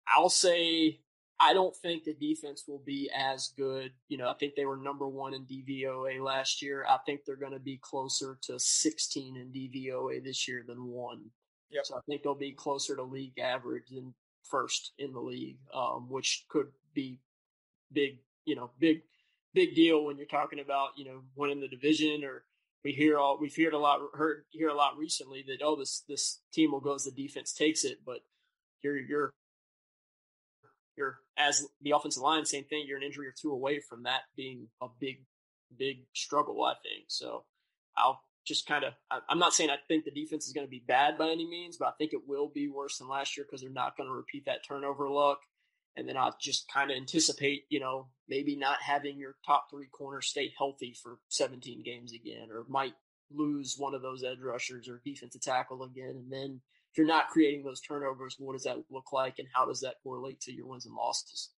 I'll 0.07 0.29
say 0.29 0.99
I 1.39 1.53
don't 1.53 1.75
think 1.75 2.03
the 2.03 2.13
defense 2.13 2.65
will 2.67 2.83
be 2.85 3.09
as 3.15 3.53
good. 3.57 3.91
You 4.07 4.19
know, 4.19 4.29
I 4.29 4.35
think 4.35 4.53
they 4.53 4.65
were 4.65 4.77
number 4.77 5.07
one 5.07 5.33
in 5.33 5.45
DVOA 5.45 6.21
last 6.21 6.61
year. 6.61 6.85
I 6.87 6.99
think 7.07 7.21
they're 7.25 7.35
going 7.37 7.53
to 7.53 7.59
be 7.59 7.79
closer 7.81 8.37
to 8.43 8.59
16 8.59 9.35
in 9.35 9.47
DVOA 9.47 10.23
this 10.23 10.47
year 10.47 10.63
than 10.67 10.85
one. 10.85 11.21
Yep. 11.71 11.85
So 11.87 11.95
I 11.95 12.01
think 12.07 12.21
they'll 12.21 12.35
be 12.35 12.51
closer 12.51 12.95
to 12.95 13.03
league 13.03 13.39
average 13.39 13.89
than 13.89 14.13
first 14.43 14.91
in 14.99 15.11
the 15.11 15.19
league, 15.19 15.57
um, 15.73 16.07
which 16.07 16.45
could 16.49 16.67
be 16.93 17.19
big. 17.91 18.19
You 18.45 18.55
know, 18.57 18.69
big 18.77 19.01
big 19.53 19.75
deal 19.75 20.03
when 20.03 20.17
you're 20.17 20.25
talking 20.25 20.59
about 20.59 20.89
you 20.97 21.05
know 21.05 21.21
winning 21.35 21.61
the 21.61 21.67
division 21.67 22.23
or 22.23 22.43
we 22.83 22.91
hear 22.91 23.17
all 23.17 23.37
we've 23.39 23.55
heard 23.55 23.73
a 23.73 23.77
lot 23.77 23.99
heard 24.13 24.43
hear 24.49 24.69
a 24.69 24.73
lot 24.73 24.97
recently 24.97 25.43
that 25.47 25.61
oh 25.63 25.75
this 25.75 26.03
this 26.07 26.41
team 26.53 26.71
will 26.71 26.81
go 26.81 26.95
as 26.95 27.05
the 27.05 27.11
defense 27.11 27.53
takes 27.53 27.83
it, 27.83 27.99
but 28.05 28.19
you're 28.81 28.97
you're 28.97 29.33
you're 30.95 31.19
as 31.37 31.65
the 31.81 31.91
offensive 31.91 32.21
line, 32.21 32.45
same 32.45 32.65
thing. 32.65 32.85
You're 32.87 32.97
an 32.97 33.03
injury 33.03 33.27
or 33.27 33.33
two 33.39 33.51
away 33.51 33.79
from 33.79 34.03
that 34.03 34.21
being 34.35 34.67
a 34.81 34.87
big 34.99 35.25
big 35.77 36.05
struggle. 36.13 36.63
I 36.63 36.73
think 36.83 37.05
so. 37.07 37.45
I'll 37.95 38.21
just 38.45 38.67
kind 38.67 38.83
of 38.83 38.93
I'm 39.29 39.39
not 39.39 39.53
saying 39.53 39.69
I 39.69 39.77
think 39.87 40.03
the 40.03 40.11
defense 40.11 40.45
is 40.45 40.53
going 40.53 40.67
to 40.67 40.71
be 40.71 40.83
bad 40.85 41.17
by 41.17 41.29
any 41.29 41.47
means, 41.47 41.77
but 41.77 41.87
I 41.87 41.91
think 41.97 42.13
it 42.13 42.27
will 42.27 42.49
be 42.53 42.67
worse 42.67 42.97
than 42.97 43.07
last 43.07 43.37
year 43.37 43.45
because 43.45 43.61
they're 43.61 43.69
not 43.69 43.95
going 43.95 44.09
to 44.09 44.15
repeat 44.15 44.45
that 44.45 44.65
turnover 44.67 45.09
luck. 45.09 45.39
And 45.95 46.09
then 46.09 46.17
I'll 46.17 46.35
just 46.41 46.65
kind 46.73 46.89
of 46.89 46.97
anticipate, 46.97 47.65
you 47.69 47.79
know, 47.79 48.07
maybe 48.27 48.55
not 48.55 48.81
having 48.81 49.17
your 49.17 49.35
top 49.45 49.67
three 49.69 49.87
corners 49.87 50.27
stay 50.27 50.51
healthy 50.57 50.95
for 51.01 51.19
17 51.29 51.83
games 51.83 52.13
again, 52.13 52.49
or 52.51 52.65
might 52.67 52.95
lose 53.31 53.75
one 53.77 53.93
of 53.93 54.01
those 54.01 54.23
edge 54.23 54.39
rushers 54.41 54.87
or 54.89 55.01
defensive 55.05 55.41
tackle 55.41 55.83
again. 55.83 56.15
And 56.15 56.31
then 56.31 56.61
if 56.91 56.97
you're 56.97 57.07
not 57.07 57.29
creating 57.29 57.63
those 57.63 57.81
turnovers, 57.81 58.35
what 58.39 58.53
does 58.53 58.63
that 58.63 58.83
look 58.89 59.13
like, 59.13 59.39
and 59.39 59.47
how 59.53 59.65
does 59.65 59.81
that 59.81 59.95
correlate 60.03 60.41
to 60.41 60.53
your 60.53 60.67
wins 60.67 60.85
and 60.85 60.95
losses? 60.95 61.49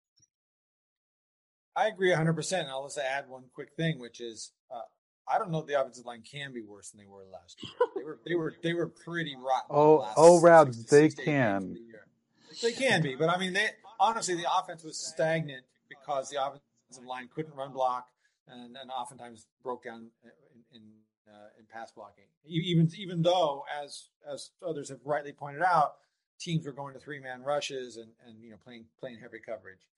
I 1.76 1.89
agree 1.89 2.11
100%. 2.11 2.61
And 2.61 2.68
I'll 2.68 2.87
just 2.87 2.99
add 2.99 3.28
one 3.28 3.45
quick 3.55 3.70
thing, 3.76 3.99
which 3.99 4.20
is 4.20 4.53
uh, 4.70 4.80
I 5.28 5.39
don't 5.39 5.51
know 5.51 5.59
if 5.59 5.66
the 5.66 5.80
offensive 5.80 6.05
line 6.05 6.22
can 6.22 6.53
be 6.53 6.62
worse 6.62 6.91
than 6.91 7.01
they 7.01 7.07
were 7.07 7.24
last 7.32 7.62
year. 7.62 7.72
They 7.97 8.05
were 8.05 8.18
they 8.26 8.35
were 8.35 8.55
they 8.62 8.74
were 8.74 8.89
pretty 8.89 9.35
rotten. 9.35 9.70
Oh, 9.70 10.09
oh, 10.16 10.41
Rabs, 10.41 10.85
they 10.87 11.09
can. 11.09 11.74
The 11.74 12.59
they 12.62 12.72
can 12.72 13.03
be, 13.03 13.16
but 13.16 13.28
I 13.28 13.39
mean, 13.39 13.55
they 13.55 13.68
honestly, 14.05 14.34
the 14.34 14.46
offense 14.59 14.84
was 14.84 14.98
stagnant 14.98 15.64
because 15.88 16.28
the 16.28 16.40
offensive 16.40 17.05
line 17.07 17.28
couldn't 17.34 17.55
run 17.55 17.72
block 17.72 18.09
and, 18.48 18.76
and 18.76 18.90
oftentimes 18.90 19.46
broke 19.62 19.84
down 19.84 20.11
in 20.22 20.76
in, 20.76 20.82
uh, 21.28 21.48
in 21.59 21.64
pass 21.72 21.92
blocking. 21.92 22.24
Even 22.46 22.90
even 22.96 23.22
though, 23.22 23.64
as 23.82 24.09
as 24.30 24.50
others 24.66 24.88
have 24.90 25.00
rightly 25.05 25.32
pointed 25.32 25.62
out, 25.62 25.94
teams 26.38 26.66
were 26.66 26.72
going 26.72 26.94
to 26.94 27.00
three 27.00 27.20
man 27.20 27.42
rushes 27.42 27.96
and 27.96 28.11
and 28.26 28.42
you 28.42 28.50
know 28.50 28.57
playing 28.62 28.84
playing 29.00 29.18
heavy 29.20 29.38
coverage. 29.44 29.88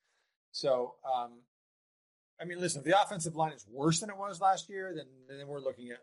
So 0.52 0.94
um, 1.04 1.40
I 2.40 2.44
mean, 2.44 2.61
listen, 2.61 2.80
if 2.80 2.84
the 2.84 3.00
offensive 3.00 3.34
line 3.34 3.52
is 3.52 3.66
worse 3.70 4.00
than 4.00 4.11
it 4.11 4.16
was 4.16 4.40
last 4.40 4.68
year, 4.68 4.92
then 4.94 5.07
then 5.28 5.46
we're 5.48 5.61
looking 5.61 5.90
at 5.90 5.98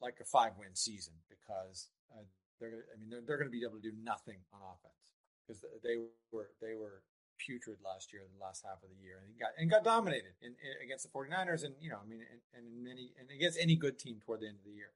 like 0.00 0.16
a 0.20 0.24
five 0.24 0.52
win 0.58 0.74
season 0.74 1.14
because 1.28 1.88
uh, 2.12 2.22
they're 2.60 2.84
I 2.94 3.00
mean 3.00 3.10
they're, 3.10 3.22
they're 3.26 3.38
going 3.38 3.48
to 3.48 3.56
be 3.56 3.64
able 3.64 3.76
to 3.76 3.90
do 3.90 3.92
nothing 4.02 4.38
on 4.52 4.60
offense 4.60 5.14
because 5.46 5.64
they 5.82 5.96
were 6.32 6.48
they 6.60 6.74
were 6.74 7.02
putrid 7.38 7.78
last 7.84 8.12
year, 8.12 8.22
the 8.26 8.44
last 8.44 8.64
half 8.64 8.82
of 8.82 8.88
the 8.90 9.02
year, 9.02 9.22
and 9.24 9.38
got 9.38 9.50
and 9.58 9.70
got 9.70 9.84
dominated 9.84 10.34
in, 10.42 10.52
in, 10.58 10.72
against 10.84 11.04
the 11.04 11.10
49ers, 11.10 11.64
and 11.64 11.74
you 11.80 11.90
know, 11.90 11.98
I 12.02 12.06
mean, 12.08 12.20
and, 12.20 12.40
and 12.54 12.84
many 12.84 13.12
and 13.18 13.28
against 13.30 13.58
any 13.60 13.76
good 13.76 13.98
team 13.98 14.20
toward 14.24 14.40
the 14.40 14.48
end 14.48 14.58
of 14.58 14.64
the 14.64 14.76
year. 14.76 14.92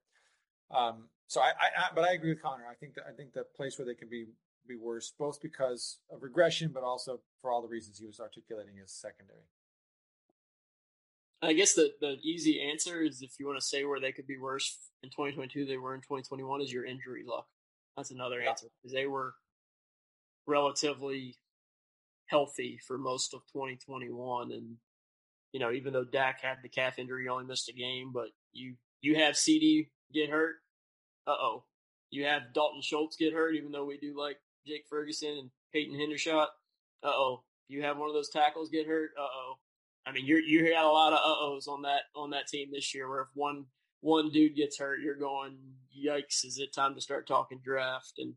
Um, 0.71 1.09
so 1.27 1.41
I, 1.41 1.49
I, 1.49 1.67
I, 1.77 1.85
but 1.93 2.03
I 2.03 2.13
agree 2.13 2.29
with 2.29 2.41
Connor. 2.41 2.65
I 2.69 2.75
think 2.75 2.95
that 2.95 3.03
I 3.07 3.13
think 3.13 3.33
the 3.33 3.43
place 3.43 3.77
where 3.77 3.85
they 3.85 3.95
can 3.95 4.09
be 4.09 4.25
be 4.67 4.75
worse, 4.75 5.13
both 5.17 5.41
because 5.41 5.99
of 6.11 6.21
regression, 6.23 6.71
but 6.73 6.83
also 6.83 7.19
for 7.41 7.51
all 7.51 7.61
the 7.61 7.67
reasons 7.67 7.97
he 7.97 8.05
was 8.05 8.19
articulating 8.19 8.75
is 8.83 8.91
secondary. 8.91 9.47
I 11.41 11.53
guess 11.53 11.73
the, 11.73 11.91
the 11.99 12.17
easy 12.23 12.61
answer 12.61 13.01
is 13.01 13.21
if 13.21 13.39
you 13.39 13.47
want 13.47 13.59
to 13.59 13.65
say 13.65 13.83
where 13.83 13.99
they 13.99 14.11
could 14.11 14.27
be 14.27 14.37
worse 14.37 14.77
in 15.01 15.09
2022 15.09 15.65
they 15.65 15.77
were 15.77 15.95
in 15.95 16.01
2021 16.01 16.61
is 16.61 16.71
your 16.71 16.85
injury 16.85 17.23
luck. 17.25 17.47
That's 17.97 18.11
another 18.11 18.39
yeah. 18.41 18.49
answer 18.49 18.67
because 18.77 18.93
they 18.93 19.07
were 19.07 19.33
relatively 20.45 21.35
healthy 22.31 22.79
for 22.87 22.97
most 22.97 23.33
of 23.33 23.41
2021. 23.53 24.51
And, 24.51 24.77
you 25.51 25.59
know, 25.59 25.71
even 25.71 25.93
though 25.93 26.05
Dak 26.05 26.41
had 26.41 26.57
the 26.63 26.69
calf 26.69 26.97
injury, 26.97 27.23
he 27.23 27.29
only 27.29 27.45
missed 27.45 27.69
a 27.69 27.73
game, 27.73 28.11
but 28.13 28.29
you, 28.53 28.75
you 29.01 29.15
have 29.15 29.37
CD 29.37 29.89
get 30.13 30.29
hurt. 30.29 30.55
Uh 31.27 31.35
oh. 31.39 31.65
You 32.09 32.25
have 32.25 32.53
Dalton 32.53 32.81
Schultz 32.81 33.15
get 33.15 33.33
hurt, 33.33 33.55
even 33.55 33.71
though 33.71 33.85
we 33.85 33.97
do 33.97 34.17
like 34.17 34.37
Jake 34.65 34.85
Ferguson 34.89 35.37
and 35.37 35.51
Peyton 35.73 35.97
Hendershot. 35.97 36.47
Uh 37.03 37.11
oh. 37.13 37.43
You 37.67 37.83
have 37.83 37.97
one 37.97 38.09
of 38.09 38.15
those 38.15 38.29
tackles 38.29 38.69
get 38.69 38.87
hurt. 38.87 39.11
Uh 39.17 39.23
oh. 39.23 39.53
I 40.05 40.11
mean, 40.11 40.25
you're 40.25 40.39
you 40.39 40.69
got 40.71 40.85
a 40.85 40.89
lot 40.89 41.13
of 41.13 41.19
uh 41.19 41.45
ohs 41.45 41.67
on 41.67 41.83
that 41.83 42.01
on 42.15 42.31
that 42.31 42.47
team 42.47 42.69
this 42.71 42.93
year. 42.93 43.09
Where 43.09 43.21
if 43.21 43.29
one 43.33 43.65
one 44.01 44.29
dude 44.31 44.55
gets 44.55 44.79
hurt, 44.79 45.01
you're 45.01 45.15
going, 45.15 45.57
yikes! 45.95 46.43
Is 46.43 46.57
it 46.57 46.73
time 46.73 46.95
to 46.95 47.01
start 47.01 47.27
talking 47.27 47.61
draft? 47.63 48.13
And 48.17 48.33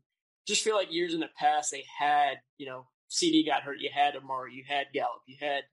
just 0.47 0.63
feel 0.63 0.75
like 0.75 0.93
years 0.93 1.13
in 1.13 1.19
the 1.19 1.29
past 1.37 1.71
they 1.71 1.83
had 1.99 2.35
you 2.57 2.67
know 2.67 2.85
CD 3.15 3.45
got 3.45 3.63
hurt, 3.63 3.79
you 3.79 3.89
had 3.93 4.15
Amari, 4.15 4.53
you 4.53 4.63
had 4.67 4.87
Gallup, 4.93 5.21
you 5.25 5.37
had 5.39 5.63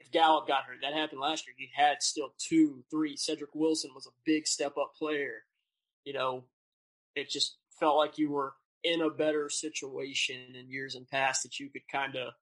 if 0.00 0.10
Gallup 0.10 0.46
got 0.46 0.64
hurt, 0.64 0.78
that 0.82 0.94
happened 0.94 1.20
last 1.20 1.46
year. 1.46 1.54
You 1.58 1.68
had 1.74 2.02
still 2.02 2.32
two, 2.38 2.84
three. 2.90 3.16
Cedric 3.16 3.54
Wilson 3.54 3.90
was 3.94 4.06
a 4.06 4.14
big 4.24 4.46
step 4.46 4.76
up 4.80 4.94
player. 4.96 5.44
You 6.04 6.12
know, 6.12 6.44
it 7.14 7.28
just 7.30 7.56
felt 7.78 7.96
like 7.96 8.18
you 8.18 8.30
were 8.30 8.54
in 8.84 9.00
a 9.00 9.10
better 9.10 9.48
situation 9.50 10.36
in 10.54 10.70
years 10.70 10.94
in 10.94 11.04
past 11.04 11.42
that 11.42 11.58
you 11.58 11.68
could 11.68 11.86
kind 11.90 12.16
of 12.16 12.32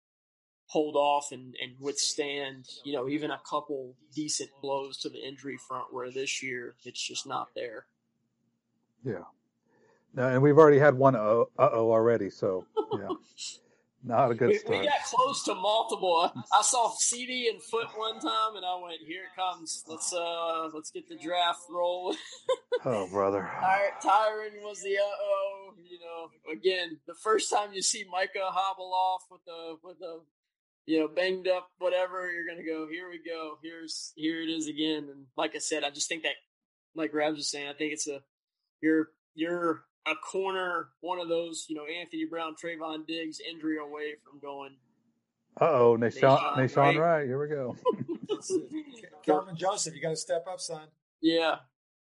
hold 0.66 0.96
off 0.96 1.32
and, 1.32 1.54
and 1.62 1.72
withstand, 1.80 2.66
you 2.84 2.92
know, 2.92 3.08
even 3.08 3.30
a 3.30 3.40
couple 3.48 3.94
decent 4.14 4.50
blows 4.60 4.98
to 4.98 5.08
the 5.08 5.24
injury 5.24 5.56
front 5.56 5.86
where 5.92 6.10
this 6.10 6.42
year 6.42 6.74
it's 6.84 7.00
just 7.00 7.26
not 7.26 7.48
there. 7.54 7.86
Yeah. 9.04 9.24
Now 10.12 10.28
and 10.28 10.42
we've 10.42 10.58
already 10.58 10.78
had 10.78 10.94
one 10.94 11.14
uh 11.14 11.44
oh 11.58 11.90
already, 11.92 12.30
so 12.30 12.66
yeah. 12.92 13.08
Not 14.06 14.30
a 14.30 14.34
good 14.36 14.50
we, 14.50 14.58
start. 14.58 14.78
We 14.78 14.86
got 14.86 15.02
close 15.04 15.42
to 15.44 15.54
multiple. 15.56 16.30
I, 16.52 16.62
saw 16.62 16.90
CD 16.96 17.48
and 17.48 17.60
foot 17.60 17.88
one 17.96 18.20
time, 18.20 18.54
and 18.54 18.64
I 18.64 18.80
went, 18.80 19.00
"Here 19.04 19.24
it 19.24 19.34
comes. 19.34 19.84
Let's 19.88 20.12
uh, 20.12 20.68
let's 20.72 20.92
get 20.92 21.08
the 21.08 21.16
draft 21.16 21.62
rolling." 21.68 22.16
oh, 22.84 23.08
brother. 23.08 23.50
Ty- 23.60 23.90
Tyron 24.00 24.62
was 24.62 24.80
the 24.80 24.96
uh 24.96 25.02
oh. 25.02 25.74
You 25.82 25.98
know, 25.98 26.52
again, 26.52 27.00
the 27.08 27.14
first 27.14 27.50
time 27.50 27.72
you 27.72 27.82
see 27.82 28.04
Micah 28.08 28.38
hobble 28.44 28.94
off 28.94 29.22
with 29.28 29.44
the 29.44 29.76
with 29.82 29.98
the 29.98 30.20
you 30.86 31.00
know 31.00 31.08
banged 31.08 31.48
up 31.48 31.70
whatever, 31.78 32.30
you're 32.30 32.46
gonna 32.46 32.64
go, 32.64 32.86
"Here 32.88 33.10
we 33.10 33.18
go. 33.18 33.58
Here's 33.60 34.12
here 34.14 34.40
it 34.40 34.48
is 34.48 34.68
again." 34.68 35.08
And 35.10 35.26
like 35.36 35.56
I 35.56 35.58
said, 35.58 35.82
I 35.82 35.90
just 35.90 36.08
think 36.08 36.22
that, 36.22 36.34
like 36.94 37.12
Rabs 37.12 37.38
was 37.38 37.50
saying, 37.50 37.68
I 37.68 37.72
think 37.72 37.92
it's 37.92 38.06
a 38.06 38.20
you're 38.80 39.08
you're 39.34 39.82
a 40.06 40.14
corner, 40.14 40.88
one 41.00 41.18
of 41.18 41.28
those, 41.28 41.66
you 41.68 41.76
know, 41.76 41.84
Anthony 41.86 42.24
Brown, 42.24 42.54
Trevon 42.54 43.06
Diggs 43.06 43.40
injury 43.40 43.78
away 43.78 44.14
from 44.24 44.38
going. 44.40 44.76
Uh 45.60 45.70
oh, 45.70 45.96
Nahshon, 45.98 46.38
Nahshon 46.56 46.76
right? 46.76 46.98
Wright. 46.98 47.26
Here 47.26 47.40
we 47.40 47.48
go. 47.48 47.76
Kelvin 49.24 49.56
Joseph, 49.56 49.94
you 49.94 50.02
got 50.02 50.10
to 50.10 50.16
step 50.16 50.46
up, 50.50 50.60
son. 50.60 50.88
Yeah. 51.20 51.56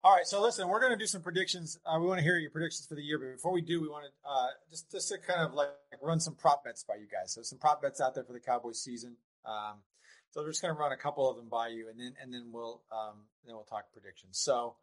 All 0.02 0.14
right, 0.14 0.26
so 0.26 0.40
listen, 0.40 0.66
we're 0.68 0.80
going 0.80 0.92
to 0.92 0.98
do 0.98 1.06
some 1.06 1.20
predictions. 1.20 1.78
Uh, 1.84 1.98
we 2.00 2.06
want 2.06 2.18
to 2.18 2.24
hear 2.24 2.38
your 2.38 2.50
predictions 2.50 2.86
for 2.86 2.94
the 2.94 3.02
year, 3.02 3.18
but 3.18 3.32
before 3.32 3.52
we 3.52 3.60
do, 3.60 3.82
we 3.82 3.88
want 3.88 4.06
to 4.06 4.30
uh, 4.30 4.46
just 4.70 4.90
just 4.90 5.08
to 5.08 5.18
kind 5.18 5.42
of 5.42 5.52
like 5.52 5.68
run 6.00 6.18
some 6.18 6.34
prop 6.34 6.64
bets 6.64 6.82
by 6.82 6.94
you 6.94 7.06
guys. 7.06 7.32
So 7.32 7.42
some 7.42 7.58
prop 7.58 7.82
bets 7.82 8.00
out 8.00 8.14
there 8.14 8.24
for 8.24 8.32
the 8.32 8.40
Cowboys 8.40 8.80
season. 8.80 9.16
Um, 9.44 9.82
so 10.30 10.40
we're 10.40 10.50
just 10.50 10.62
going 10.62 10.74
to 10.74 10.80
run 10.80 10.92
a 10.92 10.96
couple 10.96 11.28
of 11.28 11.36
them 11.36 11.48
by 11.50 11.68
you, 11.68 11.90
and 11.90 12.00
then 12.00 12.14
and 12.22 12.32
then 12.32 12.50
we'll 12.50 12.80
um, 12.90 13.24
then 13.44 13.54
we'll 13.54 13.64
talk 13.64 13.92
predictions. 13.92 14.38
So 14.38 14.76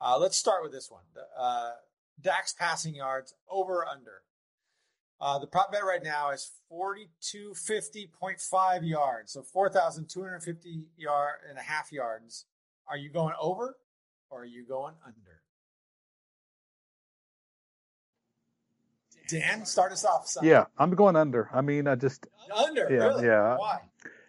uh, 0.00 0.16
let's 0.18 0.38
start 0.38 0.62
with 0.62 0.72
this 0.72 0.90
one: 0.90 1.02
uh, 1.38 1.72
Dak's 2.20 2.52
passing 2.52 2.94
yards 2.94 3.34
over 3.50 3.86
under. 3.86 4.22
Uh, 5.20 5.38
the 5.38 5.46
prop 5.46 5.72
bet 5.72 5.84
right 5.84 6.02
now 6.02 6.30
is 6.30 6.50
forty 6.68 7.08
two 7.20 7.54
fifty 7.54 8.10
point 8.20 8.40
five 8.40 8.84
yards, 8.84 9.32
so 9.32 9.42
four 9.42 9.70
thousand 9.70 10.08
two 10.08 10.22
hundred 10.22 10.42
fifty 10.42 10.84
yard 10.96 11.36
and 11.48 11.58
a 11.58 11.62
half 11.62 11.90
yards. 11.92 12.44
Are 12.88 12.96
you 12.96 13.10
going 13.10 13.34
over? 13.40 13.76
or 14.28 14.42
are 14.42 14.44
you 14.44 14.64
going 14.66 14.94
under? 15.06 15.40
Dan, 19.28 19.64
start 19.64 19.92
us 19.92 20.04
off. 20.04 20.26
Son. 20.28 20.44
Yeah, 20.44 20.64
I'm 20.78 20.90
going 20.90 21.16
under. 21.16 21.48
I 21.52 21.60
mean, 21.60 21.88
I 21.88 21.94
just 21.96 22.26
Under, 22.54 22.88
Yeah, 22.90 22.96
really? 23.06 23.26
yeah. 23.26 23.56
Why? 23.56 23.80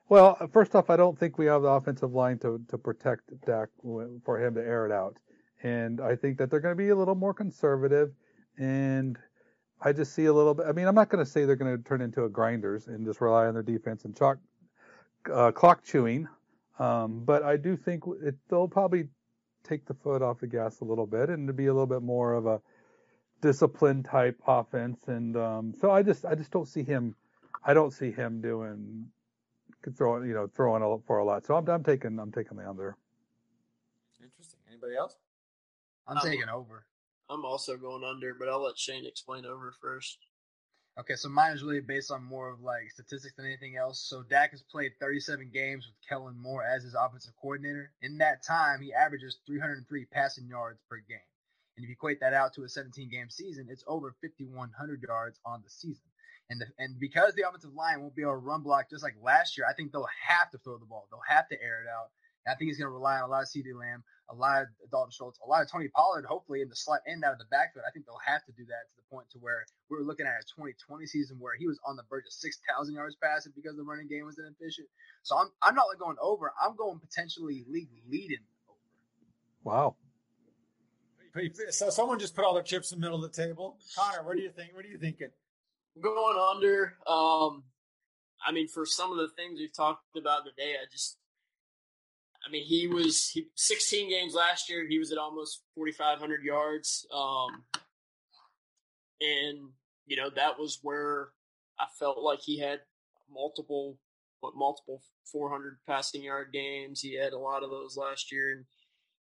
well, 0.10 0.36
first 0.52 0.76
off, 0.76 0.90
I 0.90 0.96
don't 0.98 1.18
think 1.18 1.38
we 1.38 1.46
have 1.46 1.62
the 1.62 1.68
offensive 1.68 2.14
line 2.14 2.40
to 2.40 2.60
to 2.70 2.78
protect 2.78 3.30
Dak 3.46 3.70
for 3.82 4.40
him 4.40 4.56
to 4.56 4.62
air 4.62 4.86
it 4.88 4.92
out, 4.92 5.18
and 5.64 6.02
I 6.02 6.16
think 6.16 6.38
that 6.38 6.50
they're 6.50 6.60
going 6.60 6.76
to 6.76 6.78
be 6.78 6.90
a 6.90 6.96
little 6.96 7.16
more 7.16 7.34
conservative, 7.34 8.12
and 8.58 9.18
I 9.82 9.94
just 9.94 10.14
see 10.14 10.26
a 10.26 10.34
little 10.34 10.54
bit. 10.54 10.66
I 10.68 10.72
mean, 10.72 10.88
I'm 10.88 10.96
not 10.96 11.10
going 11.10 11.24
to 11.24 11.30
say 11.30 11.46
they're 11.46 11.56
going 11.56 11.78
to 11.78 11.84
turn 11.84 12.02
into 12.02 12.24
a 12.24 12.30
grinders 12.30 12.88
and 12.88 13.06
just 13.06 13.22
rely 13.22 13.48
on 13.48 13.54
their 13.54 13.64
defense 13.64 14.06
and 14.06 14.16
chalk 14.16 14.38
uh, 15.32 15.52
clock 15.52 15.84
chewing, 15.84 16.28
um, 16.80 17.24
but 17.26 17.44
I 17.44 17.58
do 17.58 17.76
think 17.76 18.04
it, 18.24 18.36
they'll 18.50 18.68
probably 18.68 19.10
take 19.64 19.86
the 19.86 19.94
foot 19.94 20.22
off 20.22 20.40
the 20.40 20.48
gas 20.48 20.80
a 20.80 20.86
little 20.86 21.06
bit 21.06 21.30
and 21.30 21.48
to 21.48 21.54
be 21.54 21.66
a 21.66 21.74
little 21.74 21.88
bit 21.88 22.02
more 22.02 22.34
of 22.34 22.46
a 22.46 22.62
disciplined 23.42 24.06
type 24.06 24.40
offense. 24.48 25.08
And 25.08 25.36
um, 25.36 25.74
so 25.80 25.92
I 25.92 26.04
just 26.04 26.26
I 26.26 26.36
just 26.36 26.52
don't 26.52 26.68
see 26.68 26.84
him. 26.84 27.16
I 27.64 27.74
don't 27.74 27.92
see 27.92 28.12
him 28.12 28.42
doing 28.42 29.08
throwing 29.96 30.28
you 30.28 30.34
know 30.34 30.48
throwing 30.56 31.02
for 31.06 31.18
a 31.18 31.26
lot. 31.26 31.46
So 31.46 31.56
I'm 31.56 31.68
I'm 31.68 31.84
taking 31.84 32.20
I'm 32.20 32.32
taking 32.32 32.58
the 32.58 32.68
under. 32.68 32.96
Interesting. 34.22 34.60
Anybody 34.70 34.96
else? 34.96 35.18
I'm 36.08 36.18
Um, 36.18 36.24
taking 36.24 36.50
over. 36.50 36.86
I'm 37.30 37.44
also 37.44 37.76
going 37.78 38.04
under, 38.04 38.34
but 38.34 38.48
I'll 38.50 38.64
let 38.64 38.78
Shane 38.78 39.06
explain 39.06 39.46
over 39.46 39.72
first. 39.72 40.18
Okay, 41.00 41.16
so 41.16 41.30
mine 41.30 41.54
is 41.54 41.62
really 41.62 41.82
based 41.82 42.10
on 42.10 42.24
more 42.24 42.50
of 42.50 42.62
like 42.62 42.90
statistics 42.90 43.36
than 43.36 43.46
anything 43.46 43.78
else. 43.78 44.02
So 44.02 44.24
Dak 44.24 44.52
has 44.52 44.64
played 44.64 44.94
37 45.00 45.52
games 45.54 45.86
with 45.86 45.96
Kellen 46.08 46.40
Moore 46.42 46.64
as 46.64 46.84
his 46.84 46.96
offensive 46.96 47.34
coordinator. 47.40 47.92
In 48.02 48.18
that 48.18 48.44
time, 48.44 48.82
he 48.82 48.94
averages 48.94 49.38
303 49.46 50.06
passing 50.06 50.48
yards 50.48 50.80
per 50.90 50.98
game. 50.98 51.20
And 51.76 51.84
if 51.84 51.90
you 51.90 51.94
equate 51.94 52.20
that 52.22 52.34
out 52.34 52.54
to 52.56 52.64
a 52.64 52.70
17 52.70 53.10
game 53.12 53.30
season, 53.30 53.68
it's 53.70 53.84
over 53.86 54.16
5,100 54.22 55.04
yards 55.04 55.40
on 55.46 55.62
the 55.64 55.70
season. 55.70 56.10
And 56.50 56.62
the, 56.62 56.66
and 56.80 56.98
because 57.00 57.36
the 57.36 57.48
offensive 57.48 57.76
line 57.76 58.02
won't 58.02 58.16
be 58.16 58.24
able 58.24 58.32
to 58.32 58.38
run 58.38 58.64
block 58.64 58.90
just 58.90 59.04
like 59.04 59.16
last 59.22 59.56
year, 59.58 59.68
I 59.70 59.74
think 59.74 59.92
they'll 59.92 60.08
have 60.28 60.50
to 60.52 60.58
throw 60.58 60.80
the 60.80 60.86
ball. 60.86 61.08
They'll 61.12 61.20
have 61.28 61.48
to 61.50 61.62
air 61.62 61.84
it 61.84 61.88
out. 61.90 62.10
And 62.48 62.56
I 62.56 62.56
think 62.56 62.72
he's 62.72 62.80
going 62.80 62.88
to 62.88 62.96
rely 62.96 63.20
on 63.20 63.28
a 63.28 63.32
lot 63.32 63.44
of 63.44 63.52
CD 63.52 63.76
Lamb, 63.76 64.08
a 64.32 64.36
lot 64.36 64.64
of 64.64 64.68
Dalton 64.90 65.12
Schultz, 65.12 65.38
a 65.44 65.48
lot 65.52 65.62
of 65.62 65.70
Tony 65.70 65.90
Pollard, 65.92 66.24
hopefully 66.24 66.62
in 66.62 66.70
the 66.70 66.80
slot 66.80 67.04
end 67.04 67.28
out 67.28 67.34
of 67.34 67.40
the 67.40 67.52
backfield. 67.52 67.84
I 67.84 67.92
think 67.92 68.08
they'll 68.08 68.24
have 68.24 68.46
to 68.48 68.56
do 68.56 68.64
that 68.72 68.88
to 68.88 68.94
the 68.96 69.04
point 69.12 69.28
to 69.36 69.38
where 69.40 69.68
we 69.92 70.00
were 70.00 70.08
looking 70.08 70.26
at 70.26 70.40
a 70.40 70.48
2020 70.56 71.06
season 71.06 71.36
where 71.44 71.60
he 71.60 71.68
was 71.68 71.78
on 71.86 72.00
the 72.00 72.08
verge 72.10 72.24
of 72.24 72.32
6,000 72.32 72.96
yards 72.96 73.20
passing 73.20 73.52
because 73.52 73.76
the 73.76 73.84
running 73.84 74.08
game 74.08 74.24
was 74.24 74.40
inefficient. 74.40 74.88
So 75.28 75.36
I'm 75.36 75.52
I'm 75.60 75.76
not 75.76 75.92
like 75.92 76.00
going 76.00 76.16
over. 76.24 76.56
I'm 76.56 76.80
going 76.80 77.04
potentially 77.04 77.68
league 77.68 77.92
leading 78.08 78.48
over. 78.72 78.80
Wow. 79.68 79.96
So 81.70 81.90
someone 81.90 82.18
just 82.18 82.34
put 82.34 82.46
all 82.46 82.54
their 82.54 82.64
chips 82.64 82.94
in 82.94 83.00
the 83.00 83.06
middle 83.06 83.24
of 83.24 83.28
the 83.28 83.36
table. 83.36 83.78
Connor, 83.94 84.24
what 84.24 84.38
do 84.38 84.42
you 84.42 84.52
think? 84.56 84.74
What 84.74 84.86
are 84.86 84.88
you 84.88 84.98
thinking? 84.98 85.36
Going 86.02 86.40
under. 86.40 86.96
Um, 87.06 87.64
I 88.46 88.52
mean, 88.52 88.68
for 88.68 88.86
some 88.86 89.12
of 89.12 89.18
the 89.18 89.28
things 89.36 89.60
we've 89.60 89.76
talked 89.76 90.04
about 90.16 90.46
today, 90.46 90.76
I 90.82 90.86
just, 90.92 91.18
I 92.48 92.50
mean, 92.50 92.66
he 92.66 92.88
was 92.88 93.30
he, 93.30 93.48
16 93.56 94.10
games 94.10 94.34
last 94.34 94.70
year. 94.70 94.88
He 94.88 95.00
was 95.00 95.12
at 95.12 95.18
almost 95.18 95.64
4,500 95.76 96.44
yards. 96.44 97.06
Um, 97.14 97.64
and 99.20 99.70
you 100.06 100.16
know 100.16 100.30
that 100.36 100.60
was 100.60 100.80
where 100.84 101.30
I 101.80 101.86
felt 102.00 102.20
like 102.20 102.40
he 102.42 102.60
had 102.60 102.80
multiple, 103.32 103.98
what 104.40 104.56
multiple 104.56 105.02
400 105.32 105.78
passing 105.88 106.24
yard 106.24 106.50
games. 106.54 107.02
He 107.02 107.16
had 107.16 107.34
a 107.34 107.38
lot 107.38 107.64
of 107.64 107.70
those 107.70 107.98
last 107.98 108.32
year, 108.32 108.52
and 108.52 108.66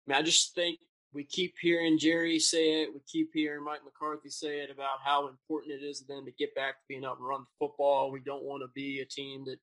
I 0.08 0.14
mean, 0.14 0.20
I 0.20 0.24
just 0.24 0.56
think 0.56 0.80
we 1.14 1.24
keep 1.24 1.56
hearing 1.60 1.98
Jerry 1.98 2.40
say 2.40 2.84
it. 2.84 2.94
We 2.94 3.02
keep 3.12 3.32
hearing 3.34 3.66
Mike 3.66 3.82
McCarthy 3.84 4.30
say 4.30 4.60
it 4.60 4.70
about 4.70 5.00
how 5.04 5.28
important 5.28 5.74
it 5.74 5.84
is 5.84 6.00
to 6.00 6.08
them 6.08 6.26
to 6.26 6.32
get 6.32 6.56
back 6.56 6.76
to 6.76 6.86
being 6.88 7.04
able 7.04 7.16
to 7.16 7.24
run 7.24 7.42
the 7.42 7.66
football. 7.66 8.12
We 8.12 8.20
don't 8.20 8.44
want 8.44 8.62
to 8.62 8.70
be 8.74 9.02
a 9.02 9.06
team 9.06 9.46
that 9.46 9.58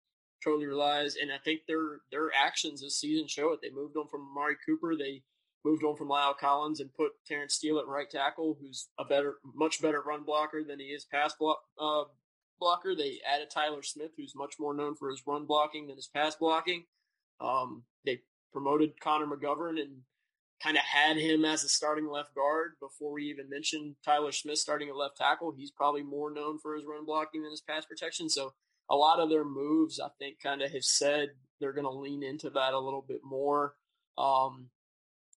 totally 0.44 0.66
relies, 0.66 1.16
and 1.16 1.32
I 1.32 1.38
think 1.44 1.62
their 1.66 2.00
their 2.12 2.30
actions 2.34 2.82
this 2.82 3.00
season 3.00 3.26
show 3.26 3.52
it. 3.52 3.60
They 3.62 3.70
moved 3.70 3.96
on 3.96 4.08
from 4.08 4.28
Amari 4.30 4.56
Cooper. 4.66 4.94
They 4.96 5.22
moved 5.64 5.82
on 5.82 5.96
from 5.96 6.08
La'el 6.08 6.36
Collins 6.36 6.80
and 6.80 6.94
put 6.94 7.12
Terence 7.26 7.54
Steele 7.54 7.78
at 7.78 7.86
right 7.86 8.08
tackle, 8.08 8.56
who's 8.60 8.88
a 8.98 9.04
better, 9.04 9.36
much 9.54 9.80
better 9.80 10.02
run 10.02 10.24
blocker 10.24 10.62
than 10.62 10.78
he 10.78 10.86
is 10.86 11.06
pass 11.06 11.34
block, 11.34 11.58
uh, 11.80 12.04
blocker. 12.60 12.94
They 12.94 13.18
added 13.26 13.50
Tyler 13.50 13.82
Smith, 13.82 14.10
who's 14.16 14.34
much 14.36 14.56
more 14.60 14.74
known 14.74 14.94
for 14.94 15.10
his 15.10 15.22
run 15.26 15.46
blocking 15.46 15.86
than 15.86 15.96
his 15.96 16.08
pass 16.14 16.36
blocking. 16.36 16.84
Um, 17.40 17.84
they 18.04 18.20
promoted 18.52 19.00
Connor 19.00 19.26
McGovern 19.26 19.80
and 19.80 20.02
kind 20.62 20.76
of 20.76 20.82
had 20.82 21.16
him 21.16 21.44
as 21.44 21.64
a 21.64 21.68
starting 21.68 22.08
left 22.08 22.34
guard 22.34 22.72
before 22.80 23.12
we 23.12 23.24
even 23.24 23.48
mentioned 23.50 23.96
Tyler 24.04 24.32
Smith 24.32 24.58
starting 24.58 24.88
at 24.88 24.96
left 24.96 25.16
tackle. 25.16 25.52
He's 25.56 25.70
probably 25.70 26.02
more 26.02 26.32
known 26.32 26.58
for 26.58 26.74
his 26.74 26.84
run 26.86 27.04
blocking 27.04 27.42
than 27.42 27.50
his 27.50 27.60
pass 27.60 27.84
protection. 27.84 28.28
So 28.28 28.54
a 28.90 28.96
lot 28.96 29.20
of 29.20 29.30
their 29.30 29.44
moves, 29.44 30.00
I 30.00 30.08
think, 30.18 30.36
kind 30.42 30.62
of 30.62 30.70
have 30.72 30.84
said 30.84 31.30
they're 31.60 31.72
going 31.72 31.86
to 31.86 31.90
lean 31.90 32.22
into 32.22 32.50
that 32.50 32.74
a 32.74 32.78
little 32.78 33.04
bit 33.06 33.20
more. 33.24 33.74
Um, 34.18 34.68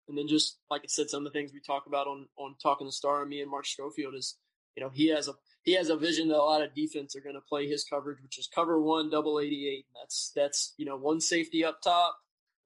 and 0.08 0.16
then 0.16 0.28
just 0.28 0.58
like 0.70 0.82
I 0.82 0.88
said, 0.88 1.10
some 1.10 1.26
of 1.26 1.32
the 1.32 1.38
things 1.38 1.52
we 1.52 1.60
talk 1.60 1.86
about 1.86 2.06
on 2.06 2.26
on 2.36 2.54
talking 2.62 2.86
the 2.86 2.92
star 2.92 3.24
me 3.26 3.40
and 3.40 3.50
Mark 3.50 3.66
Schofield 3.66 4.14
is, 4.14 4.36
you 4.76 4.82
know, 4.82 4.90
he 4.92 5.08
has 5.08 5.28
a 5.28 5.32
he 5.62 5.74
has 5.74 5.88
a 5.88 5.96
vision 5.96 6.28
that 6.28 6.36
a 6.36 6.42
lot 6.42 6.62
of 6.62 6.74
defense 6.74 7.16
are 7.16 7.20
going 7.20 7.34
to 7.34 7.40
play 7.40 7.66
his 7.66 7.84
coverage, 7.84 8.22
which 8.22 8.38
is 8.38 8.48
cover 8.52 8.80
one, 8.80 9.10
double 9.10 9.40
eighty 9.40 9.68
eight. 9.68 9.86
That's 10.00 10.32
that's 10.34 10.74
you 10.76 10.86
know 10.86 10.96
one 10.96 11.20
safety 11.20 11.64
up 11.64 11.82
top, 11.82 12.16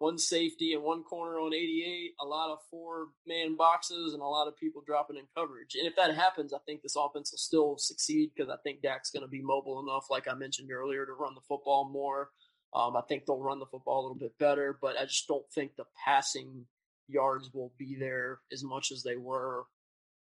one 0.01 0.17
safety 0.17 0.73
and 0.73 0.83
one 0.83 1.03
corner 1.03 1.39
on 1.39 1.53
eighty 1.53 1.85
eight. 1.87 2.15
A 2.23 2.27
lot 2.27 2.51
of 2.51 2.59
four 2.71 3.09
man 3.27 3.55
boxes 3.55 4.15
and 4.15 4.23
a 4.23 4.27
lot 4.27 4.49
of 4.49 4.57
people 4.57 4.83
dropping 4.85 5.19
in 5.19 5.25
coverage. 5.37 5.77
And 5.79 5.87
if 5.87 5.95
that 5.97 6.15
happens, 6.15 6.55
I 6.55 6.59
think 6.65 6.81
this 6.81 6.97
offense 6.97 7.31
will 7.31 7.39
still 7.39 7.77
succeed 7.79 8.31
because 8.35 8.51
I 8.51 8.57
think 8.65 8.81
Dak's 8.81 9.11
going 9.11 9.25
to 9.25 9.29
be 9.29 9.43
mobile 9.43 9.79
enough, 9.79 10.07
like 10.11 10.27
I 10.27 10.35
mentioned 10.35 10.73
earlier, 10.73 11.05
to 11.05 11.13
run 11.13 11.35
the 11.35 11.43
football 11.47 11.89
more. 11.93 12.31
Um, 12.73 12.97
I 12.97 13.03
think 13.03 13.27
they'll 13.27 13.43
run 13.43 13.59
the 13.59 13.67
football 13.67 14.01
a 14.01 14.05
little 14.05 14.19
bit 14.19 14.39
better, 14.39 14.79
but 14.81 14.97
I 14.99 15.05
just 15.05 15.29
don't 15.29 15.45
think 15.55 15.77
the 15.77 15.85
passing 16.03 16.65
yards 17.07 17.51
will 17.53 17.73
be 17.79 17.97
there 18.01 18.41
as 18.51 18.65
much 18.65 18.93
as 18.93 19.03
they 19.03 19.17
were 19.17 19.65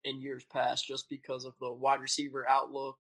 in 0.06 0.22
years 0.22 0.46
past 0.46 0.88
just 0.88 1.10
because 1.10 1.44
of 1.44 1.56
the 1.60 1.74
wide 1.74 2.00
receiver 2.00 2.48
outlook, 2.48 2.96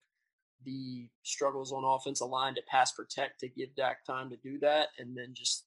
the 0.65 1.07
struggles 1.23 1.71
on 1.71 1.85
offensive 1.85 2.27
line 2.27 2.55
to 2.55 2.61
pass 2.67 2.91
protect 2.91 3.39
to 3.39 3.47
give 3.47 3.73
Dak 3.75 4.03
time 4.03 4.29
to 4.31 4.37
do 4.37 4.59
that, 4.59 4.89
and 4.99 5.15
then 5.15 5.29
just 5.33 5.63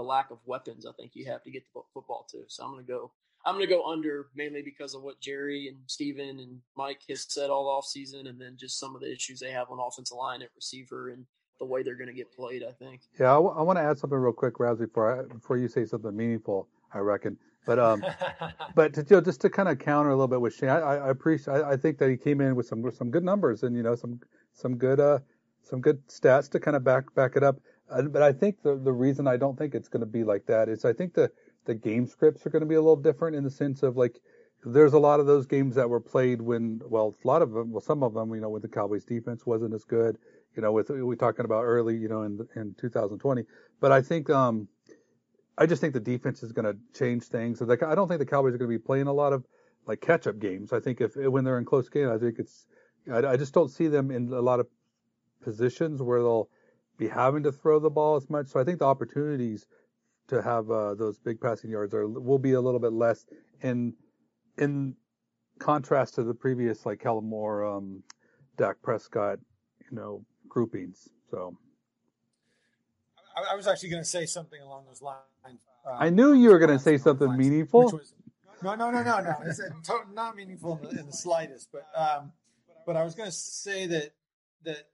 the 0.00 0.06
lack 0.06 0.30
of 0.30 0.38
weapons 0.46 0.86
I 0.86 0.92
think 0.92 1.12
you 1.14 1.26
have 1.26 1.42
to 1.42 1.50
get 1.50 1.62
the 1.74 1.82
football 1.92 2.26
to. 2.30 2.38
So 2.48 2.64
I'm 2.64 2.70
gonna 2.70 2.82
go 2.82 3.12
I'm 3.44 3.54
gonna 3.54 3.66
go 3.66 3.84
under 3.86 4.28
mainly 4.34 4.62
because 4.62 4.94
of 4.94 5.02
what 5.02 5.20
Jerry 5.20 5.68
and 5.68 5.78
Steven 5.86 6.40
and 6.40 6.58
Mike 6.74 7.02
has 7.10 7.26
said 7.28 7.50
all 7.50 7.68
off 7.68 7.84
season 7.84 8.26
and 8.26 8.40
then 8.40 8.56
just 8.58 8.80
some 8.80 8.94
of 8.94 9.02
the 9.02 9.12
issues 9.12 9.40
they 9.40 9.50
have 9.50 9.70
on 9.70 9.78
offensive 9.78 10.16
line 10.16 10.40
at 10.40 10.48
receiver 10.56 11.10
and 11.10 11.26
the 11.58 11.66
way 11.66 11.82
they're 11.82 11.96
gonna 11.96 12.14
get 12.14 12.32
played, 12.32 12.62
I 12.62 12.72
think. 12.72 13.02
Yeah, 13.18 13.32
I, 13.32 13.34
w- 13.34 13.54
I 13.54 13.60
want 13.60 13.78
to 13.78 13.82
add 13.82 13.98
something 13.98 14.18
real 14.18 14.32
quick, 14.32 14.58
Raz, 14.58 14.78
before 14.78 15.20
I, 15.20 15.22
before 15.34 15.58
you 15.58 15.68
say 15.68 15.84
something 15.84 16.16
meaningful. 16.16 16.66
I 16.94 16.98
reckon, 17.00 17.36
but 17.66 17.78
um, 17.78 18.02
but 18.74 18.94
to, 18.94 19.02
you 19.02 19.16
know, 19.16 19.20
just 19.20 19.42
to 19.42 19.50
kind 19.50 19.68
of 19.68 19.78
counter 19.78 20.08
a 20.08 20.14
little 20.14 20.28
bit 20.28 20.40
with 20.40 20.54
Shane, 20.54 20.70
I, 20.70 20.78
I 20.78 21.10
appreciate. 21.10 21.52
I, 21.54 21.72
I 21.72 21.76
think 21.76 21.98
that 21.98 22.08
he 22.08 22.16
came 22.16 22.40
in 22.40 22.56
with 22.56 22.66
some 22.66 22.90
some 22.90 23.10
good 23.10 23.24
numbers 23.24 23.62
and 23.62 23.76
you 23.76 23.82
know 23.82 23.94
some 23.94 24.20
some 24.54 24.76
good 24.78 24.98
uh 24.98 25.18
some 25.62 25.82
good 25.82 26.06
stats 26.08 26.50
to 26.52 26.60
kind 26.60 26.76
of 26.76 26.82
back 26.82 27.14
back 27.14 27.36
it 27.36 27.42
up. 27.42 27.60
But 27.90 28.22
I 28.22 28.32
think 28.32 28.62
the 28.62 28.76
the 28.76 28.92
reason 28.92 29.26
I 29.26 29.36
don't 29.36 29.58
think 29.58 29.74
it's 29.74 29.88
going 29.88 30.00
to 30.00 30.06
be 30.06 30.24
like 30.24 30.46
that 30.46 30.68
is 30.68 30.84
I 30.84 30.92
think 30.92 31.14
the 31.14 31.30
the 31.64 31.74
game 31.74 32.06
scripts 32.06 32.46
are 32.46 32.50
going 32.50 32.60
to 32.60 32.66
be 32.66 32.76
a 32.76 32.80
little 32.80 32.96
different 32.96 33.36
in 33.36 33.44
the 33.44 33.50
sense 33.50 33.82
of 33.82 33.96
like 33.96 34.20
there's 34.64 34.92
a 34.92 34.98
lot 34.98 35.20
of 35.20 35.26
those 35.26 35.46
games 35.46 35.74
that 35.74 35.88
were 35.88 36.00
played 36.00 36.40
when 36.40 36.80
well 36.86 37.16
a 37.24 37.26
lot 37.26 37.42
of 37.42 37.52
them 37.52 37.72
well 37.72 37.80
some 37.80 38.02
of 38.02 38.14
them 38.14 38.34
you 38.34 38.40
know 38.40 38.50
when 38.50 38.62
the 38.62 38.68
Cowboys 38.68 39.04
defense 39.04 39.46
wasn't 39.46 39.74
as 39.74 39.84
good 39.84 40.18
you 40.54 40.62
know 40.62 40.72
with 40.72 40.90
we 40.90 41.16
talking 41.16 41.44
about 41.44 41.62
early 41.62 41.96
you 41.96 42.08
know 42.08 42.22
in 42.22 42.38
in 42.56 42.74
2020 42.78 43.44
but 43.80 43.92
I 43.92 44.02
think 44.02 44.30
um 44.30 44.68
I 45.60 45.66
just 45.66 45.82
think 45.82 45.92
the 45.92 46.00
defense 46.00 46.42
is 46.42 46.52
going 46.52 46.64
to 46.64 46.78
change 46.98 47.24
things. 47.24 47.58
So 47.58 47.66
like, 47.66 47.82
I 47.82 47.94
don't 47.94 48.08
think 48.08 48.18
the 48.18 48.26
Cowboys 48.26 48.54
are 48.54 48.58
going 48.58 48.70
to 48.70 48.78
be 48.78 48.82
playing 48.82 49.08
a 49.08 49.12
lot 49.12 49.34
of 49.34 49.44
like 49.86 50.00
catch 50.00 50.26
up 50.26 50.38
games. 50.38 50.72
I 50.72 50.80
think 50.80 51.02
if 51.02 51.16
when 51.16 51.44
they're 51.44 51.58
in 51.58 51.66
close 51.66 51.88
games, 51.90 52.10
I 52.10 52.18
think 52.18 52.38
it's 52.38 52.66
I, 53.12 53.18
I 53.18 53.36
just 53.36 53.52
don't 53.52 53.68
see 53.68 53.86
them 53.86 54.10
in 54.10 54.32
a 54.32 54.40
lot 54.40 54.58
of 54.58 54.66
positions 55.42 56.00
where 56.00 56.20
they'll 56.20 56.48
be 57.00 57.08
having 57.08 57.42
to 57.42 57.50
throw 57.50 57.80
the 57.80 57.90
ball 57.90 58.16
as 58.16 58.28
much. 58.28 58.48
So 58.48 58.60
I 58.60 58.64
think 58.64 58.78
the 58.78 58.84
opportunities 58.84 59.66
to 60.28 60.42
have 60.42 60.70
uh, 60.70 60.94
those 60.94 61.18
big 61.18 61.40
passing 61.40 61.70
yards 61.70 61.94
are 61.94 62.06
will 62.06 62.38
be 62.38 62.52
a 62.52 62.60
little 62.60 62.78
bit 62.78 62.92
less 62.92 63.24
in 63.62 63.94
in 64.58 64.94
contrast 65.58 66.14
to 66.16 66.22
the 66.22 66.34
previous 66.34 66.86
like 66.86 67.00
Kellen 67.00 67.24
Moore, 67.24 67.64
um, 67.64 68.02
Dak 68.56 68.76
Prescott, 68.82 69.38
you 69.90 69.96
know, 69.96 70.24
groupings. 70.46 71.08
So 71.30 71.56
I, 73.34 73.54
I 73.54 73.56
was 73.56 73.66
actually 73.66 73.88
going 73.88 74.02
to 74.02 74.08
say 74.08 74.26
something 74.26 74.60
along 74.60 74.84
those 74.86 75.02
lines. 75.02 75.24
Um, 75.86 75.96
I 75.98 76.10
knew 76.10 76.34
you 76.34 76.50
were 76.50 76.58
going 76.58 76.76
to 76.76 76.78
say 76.78 76.98
something 76.98 77.28
lines, 77.28 77.38
meaningful. 77.38 77.84
Was, 77.84 78.12
no, 78.62 78.74
no, 78.74 78.90
no, 78.90 79.02
no, 79.02 79.20
no. 79.20 79.36
It's 79.46 79.60
not 80.12 80.36
meaningful 80.36 80.78
in 80.82 80.82
the, 80.82 81.00
in 81.00 81.06
the 81.06 81.12
slightest. 81.12 81.70
But 81.72 81.86
um, 81.96 82.32
but 82.86 82.96
I 82.96 83.04
was 83.04 83.14
going 83.14 83.30
to 83.30 83.34
say 83.34 83.86
that 83.86 84.12
that 84.64 84.88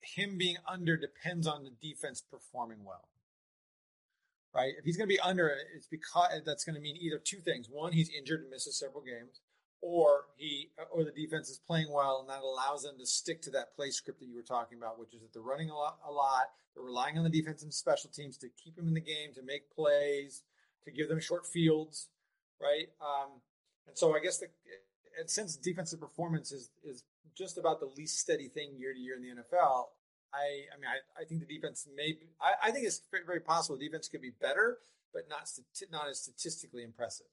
him 0.00 0.38
being 0.38 0.56
under 0.66 0.96
depends 0.96 1.46
on 1.46 1.64
the 1.64 1.70
defense 1.70 2.22
performing 2.22 2.84
well. 2.84 3.08
Right? 4.54 4.72
If 4.78 4.84
he's 4.84 4.96
going 4.96 5.08
to 5.08 5.14
be 5.14 5.20
under, 5.20 5.52
it's 5.76 5.86
because 5.86 6.42
that's 6.44 6.64
going 6.64 6.74
to 6.74 6.80
mean 6.80 6.96
either 7.00 7.18
two 7.18 7.38
things. 7.38 7.68
One, 7.70 7.92
he's 7.92 8.10
injured 8.10 8.40
and 8.40 8.50
misses 8.50 8.78
several 8.78 9.02
games, 9.02 9.40
or 9.80 10.24
he 10.36 10.70
or 10.90 11.04
the 11.04 11.12
defense 11.12 11.48
is 11.48 11.60
playing 11.66 11.92
well 11.92 12.20
and 12.20 12.28
that 12.28 12.42
allows 12.42 12.82
them 12.82 12.98
to 12.98 13.06
stick 13.06 13.42
to 13.42 13.50
that 13.50 13.74
play 13.76 13.90
script 13.90 14.20
that 14.20 14.26
you 14.26 14.34
were 14.34 14.42
talking 14.42 14.78
about, 14.78 14.98
which 14.98 15.14
is 15.14 15.20
that 15.20 15.32
they're 15.32 15.42
running 15.42 15.70
a 15.70 15.74
lot, 15.74 15.98
a 16.06 16.10
lot. 16.10 16.50
They're 16.74 16.84
relying 16.84 17.18
on 17.18 17.24
the 17.24 17.30
defense 17.30 17.62
and 17.62 17.72
special 17.72 18.10
teams 18.10 18.36
to 18.38 18.48
keep 18.62 18.76
them 18.76 18.88
in 18.88 18.94
the 18.94 19.00
game, 19.00 19.32
to 19.34 19.42
make 19.42 19.70
plays, 19.70 20.42
to 20.84 20.90
give 20.90 21.08
them 21.08 21.20
short 21.20 21.46
fields, 21.46 22.08
right? 22.60 22.88
Um, 23.00 23.40
and 23.86 23.96
so 23.96 24.16
I 24.16 24.20
guess 24.20 24.38
the 24.38 24.48
since 25.26 25.56
defensive 25.56 26.00
performance 26.00 26.52
is 26.52 26.70
is 26.84 27.04
just 27.36 27.58
about 27.58 27.80
the 27.80 27.90
least 27.96 28.18
steady 28.18 28.48
thing 28.48 28.70
year 28.76 28.92
to 28.92 28.98
year 28.98 29.16
in 29.16 29.22
the 29.22 29.28
NFL, 29.28 29.86
I 30.32 30.66
I 30.72 30.76
mean 30.78 30.88
I, 30.88 31.20
I 31.20 31.24
think 31.24 31.40
the 31.40 31.54
defense 31.54 31.86
may 31.94 32.12
be, 32.12 32.28
I, 32.40 32.68
I 32.68 32.70
think 32.70 32.86
it's 32.86 33.02
very 33.26 33.40
possible 33.40 33.78
the 33.78 33.86
defense 33.86 34.08
could 34.08 34.22
be 34.22 34.32
better, 34.40 34.78
but 35.12 35.28
not 35.28 35.50
not 35.90 36.08
as 36.08 36.20
statistically 36.20 36.82
impressive, 36.82 37.26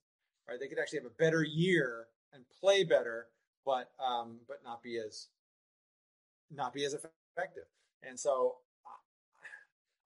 right? 0.47 0.59
They 0.59 0.67
could 0.67 0.79
actually 0.79 0.99
have 0.99 1.07
a 1.07 1.23
better 1.23 1.43
year 1.43 2.07
and 2.33 2.43
play 2.59 2.83
better, 2.83 3.27
but 3.65 3.91
um, 3.99 4.39
but 4.47 4.61
not 4.63 4.81
be 4.83 4.97
as 4.97 5.27
not 6.51 6.73
be 6.73 6.85
as 6.85 6.93
effective. 6.93 7.65
And 8.03 8.19
so 8.19 8.55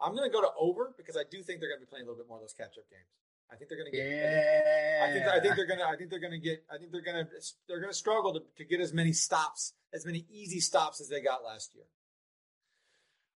I'm 0.02 0.16
going 0.16 0.30
to 0.30 0.34
go 0.34 0.42
to 0.42 0.50
over 0.58 0.94
because 0.98 1.18
I 1.18 1.24
do 1.30 1.44
think 1.44 1.60
they're 1.60 1.70
going 1.70 1.82
to 1.82 1.86
be 1.86 1.90
playing 1.90 2.06
a 2.06 2.08
little 2.08 2.24
bit 2.24 2.28
more 2.28 2.38
of 2.38 2.44
those 2.44 2.54
catch 2.54 2.80
up 2.80 2.88
games. 2.90 3.12
I 3.52 3.56
think 3.56 3.70
they're 3.70 3.80
going 3.80 3.92
to 3.92 3.98
get. 3.98 4.08
Yeah. 4.08 5.06
I 5.06 5.12
think 5.12 5.26
I 5.26 5.40
think 5.40 5.56
they're 5.56 5.68
going 5.68 5.80
to. 5.80 5.88
I 5.88 5.96
think 5.96 6.10
they're 6.10 6.20
going 6.20 6.32
to 6.32 6.40
get. 6.40 6.64
I 6.72 6.78
think 6.78 6.92
they're 6.92 7.02
going 7.02 7.26
to. 7.26 7.32
They're 7.68 7.80
going 7.80 7.92
to 7.92 7.98
struggle 7.98 8.34
to, 8.34 8.42
to 8.58 8.64
get 8.64 8.80
as 8.80 8.94
many 8.94 9.12
stops, 9.12 9.74
as 9.94 10.06
many 10.06 10.26
easy 10.32 10.60
stops 10.60 11.02
as 11.02 11.10
they 11.10 11.22
got 11.22 11.44
last 11.44 11.74
year. 11.74 11.86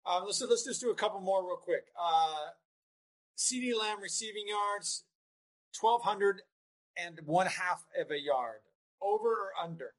Um, 0.05 0.23
let's 0.25 0.41
let's 0.41 0.65
just 0.65 0.81
do 0.81 0.91
a 0.91 0.95
couple 0.95 1.21
more 1.21 1.43
real 1.43 1.57
quick. 1.57 1.85
Uh, 1.99 2.51
CeeDee 3.37 3.77
Lamb 3.77 4.01
receiving 4.01 4.43
yards, 4.47 5.05
twelve 5.73 6.03
hundred 6.03 6.41
and 6.97 7.19
one 7.25 7.47
half 7.47 7.85
of 7.99 8.11
a 8.11 8.19
yard. 8.19 8.59
Over 9.01 9.29
or 9.29 9.51
under? 9.61 9.93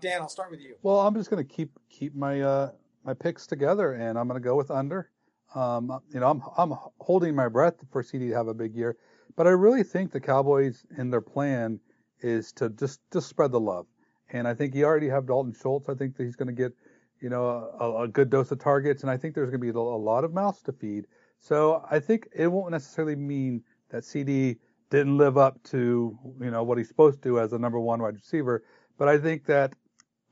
Dan, 0.00 0.20
I'll 0.20 0.28
start 0.28 0.50
with 0.50 0.60
you. 0.60 0.74
Well, 0.82 1.00
I'm 1.00 1.14
just 1.14 1.30
going 1.30 1.46
to 1.46 1.50
keep 1.50 1.78
keep 1.88 2.14
my 2.14 2.40
uh, 2.40 2.70
my 3.04 3.14
picks 3.14 3.46
together, 3.46 3.92
and 3.92 4.18
I'm 4.18 4.26
going 4.26 4.40
to 4.40 4.44
go 4.44 4.56
with 4.56 4.70
under. 4.70 5.10
Um, 5.54 6.00
you 6.12 6.20
know, 6.20 6.28
I'm 6.28 6.42
I'm 6.56 6.76
holding 6.98 7.34
my 7.34 7.48
breath 7.48 7.74
for 7.90 8.02
CeeDee 8.02 8.30
to 8.30 8.34
have 8.34 8.48
a 8.48 8.54
big 8.54 8.74
year, 8.74 8.96
but 9.36 9.46
I 9.46 9.50
really 9.50 9.82
think 9.82 10.12
the 10.12 10.20
Cowboys 10.20 10.84
in 10.96 11.10
their 11.10 11.20
plan 11.20 11.80
is 12.20 12.52
to 12.52 12.68
just 12.70 13.00
just 13.12 13.28
spread 13.28 13.52
the 13.52 13.60
love, 13.60 13.86
and 14.30 14.46
I 14.46 14.54
think 14.54 14.74
you 14.74 14.84
already 14.84 15.08
have 15.08 15.26
Dalton 15.26 15.52
Schultz. 15.52 15.88
I 15.88 15.94
think 15.94 16.16
that 16.16 16.24
he's 16.24 16.36
going 16.36 16.48
to 16.48 16.62
get 16.62 16.72
you 17.20 17.28
know 17.28 17.70
a, 17.78 18.02
a, 18.02 18.08
good 18.08 18.30
dose 18.30 18.50
of 18.50 18.58
targets, 18.58 19.02
and 19.02 19.10
I 19.10 19.16
think 19.16 19.34
there's 19.34 19.50
going 19.50 19.60
to 19.60 19.72
be 19.72 19.76
a, 19.76 19.80
a 19.80 19.80
lot 19.80 20.24
of 20.24 20.32
mouths 20.32 20.62
to 20.62 20.72
feed. 20.72 21.06
So 21.38 21.84
I 21.90 21.98
think 21.98 22.28
it 22.34 22.46
won't 22.46 22.70
necessarily 22.70 23.16
mean 23.16 23.62
that 23.90 24.02
CeeDee 24.02 24.58
didn't 24.90 25.16
live 25.16 25.38
up 25.38 25.62
to 25.64 26.18
you 26.40 26.50
know 26.50 26.62
what 26.62 26.78
he's 26.78 26.88
supposed 26.88 27.22
to 27.22 27.28
do 27.28 27.38
as 27.38 27.52
a 27.52 27.58
number 27.58 27.80
one 27.80 28.02
wide 28.02 28.14
receiver. 28.14 28.62
But 28.98 29.08
I 29.08 29.18
think 29.18 29.46
that 29.46 29.74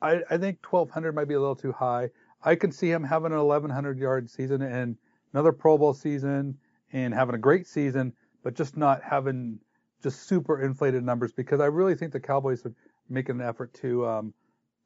I, 0.03 0.21
I 0.31 0.39
think 0.39 0.59
1200 0.69 1.15
might 1.15 1.29
be 1.29 1.35
a 1.35 1.41
little 1.41 1.57
too 1.57 1.73
high. 1.73 2.11
I 2.43 2.55
can 2.55 2.73
see 2.73 2.91
him 2.91 3.05
having 3.05 3.33
an 3.33 3.39
1100 3.39 3.99
yard 3.99 4.31
season 4.31 4.63
and 4.63 4.97
another 5.33 5.53
Pro 5.53 5.77
Bowl 5.77 5.95
season 5.95 6.59
and 6.93 7.15
having 7.15 7.35
a 7.35 7.39
great 7.39 7.67
season, 7.67 8.13
but 8.43 8.55
just 8.55 8.77
not 8.77 9.03
having 9.03 9.59
just 10.03 10.27
super 10.27 10.63
inflated 10.63 11.05
numbers 11.05 11.33
because 11.33 11.61
I 11.61 11.67
really 11.67 11.95
think 11.95 12.13
the 12.13 12.21
Cowboys 12.21 12.65
would 12.65 12.75
make 13.09 13.29
an 13.29 13.41
effort 13.41 13.75
to 13.75 14.07
um, 14.07 14.35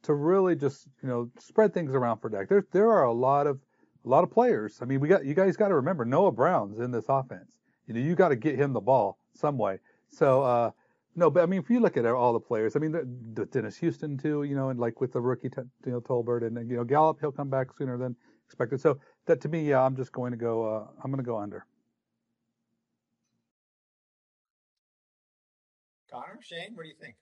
to 0.03 0.13
really 0.13 0.55
just 0.55 0.87
you 1.01 1.09
know 1.09 1.29
spread 1.39 1.73
things 1.73 1.93
around 1.93 2.19
for 2.19 2.29
Dak. 2.29 2.49
There 2.49 2.65
there 2.71 2.91
are 2.91 3.03
a 3.03 3.13
lot 3.13 3.47
of 3.47 3.59
a 4.05 4.09
lot 4.09 4.23
of 4.23 4.31
players. 4.31 4.79
I 4.81 4.85
mean, 4.85 4.99
we 4.99 5.07
got 5.07 5.25
you 5.25 5.33
guys 5.33 5.57
got 5.57 5.69
to 5.69 5.75
remember 5.75 6.05
Noah 6.05 6.31
Brown's 6.31 6.79
in 6.79 6.91
this 6.91 7.05
offense. 7.09 7.51
You 7.87 7.93
know, 7.93 7.99
you 7.99 8.15
got 8.15 8.29
to 8.29 8.35
get 8.35 8.55
him 8.55 8.73
the 8.73 8.81
ball 8.81 9.19
some 9.33 9.57
way. 9.57 9.79
So, 10.09 10.43
uh, 10.43 10.71
no, 11.15 11.29
but 11.29 11.43
I 11.43 11.45
mean, 11.45 11.59
if 11.59 11.69
you 11.69 11.79
look 11.79 11.97
at 11.97 12.05
all 12.05 12.33
the 12.33 12.39
players, 12.39 12.75
I 12.75 12.79
mean, 12.79 12.91
the, 12.91 13.07
the 13.33 13.45
Dennis 13.45 13.77
Houston 13.77 14.17
too, 14.17 14.43
you 14.43 14.55
know, 14.55 14.69
and 14.69 14.79
like 14.79 15.01
with 15.01 15.13
the 15.13 15.21
rookie, 15.21 15.49
t- 15.49 15.61
you 15.85 15.91
know, 15.91 16.01
Tolbert 16.01 16.45
and 16.45 16.69
you 16.69 16.77
know 16.77 16.83
Gallup, 16.83 17.19
he'll 17.19 17.31
come 17.31 17.49
back 17.49 17.67
sooner 17.77 17.97
than 17.97 18.15
expected. 18.45 18.81
So 18.81 18.99
that 19.25 19.41
to 19.41 19.49
me, 19.49 19.69
yeah, 19.69 19.81
I'm 19.81 19.95
just 19.95 20.11
going 20.11 20.31
to 20.31 20.37
go. 20.37 20.65
Uh, 20.65 20.87
I'm 21.03 21.11
going 21.11 21.23
to 21.23 21.27
go 21.27 21.37
under. 21.37 21.65
Connor, 26.15 26.39
Shane, 26.41 26.75
what 26.75 26.83
do 26.83 26.89
you 26.89 26.95
think? 26.99 27.15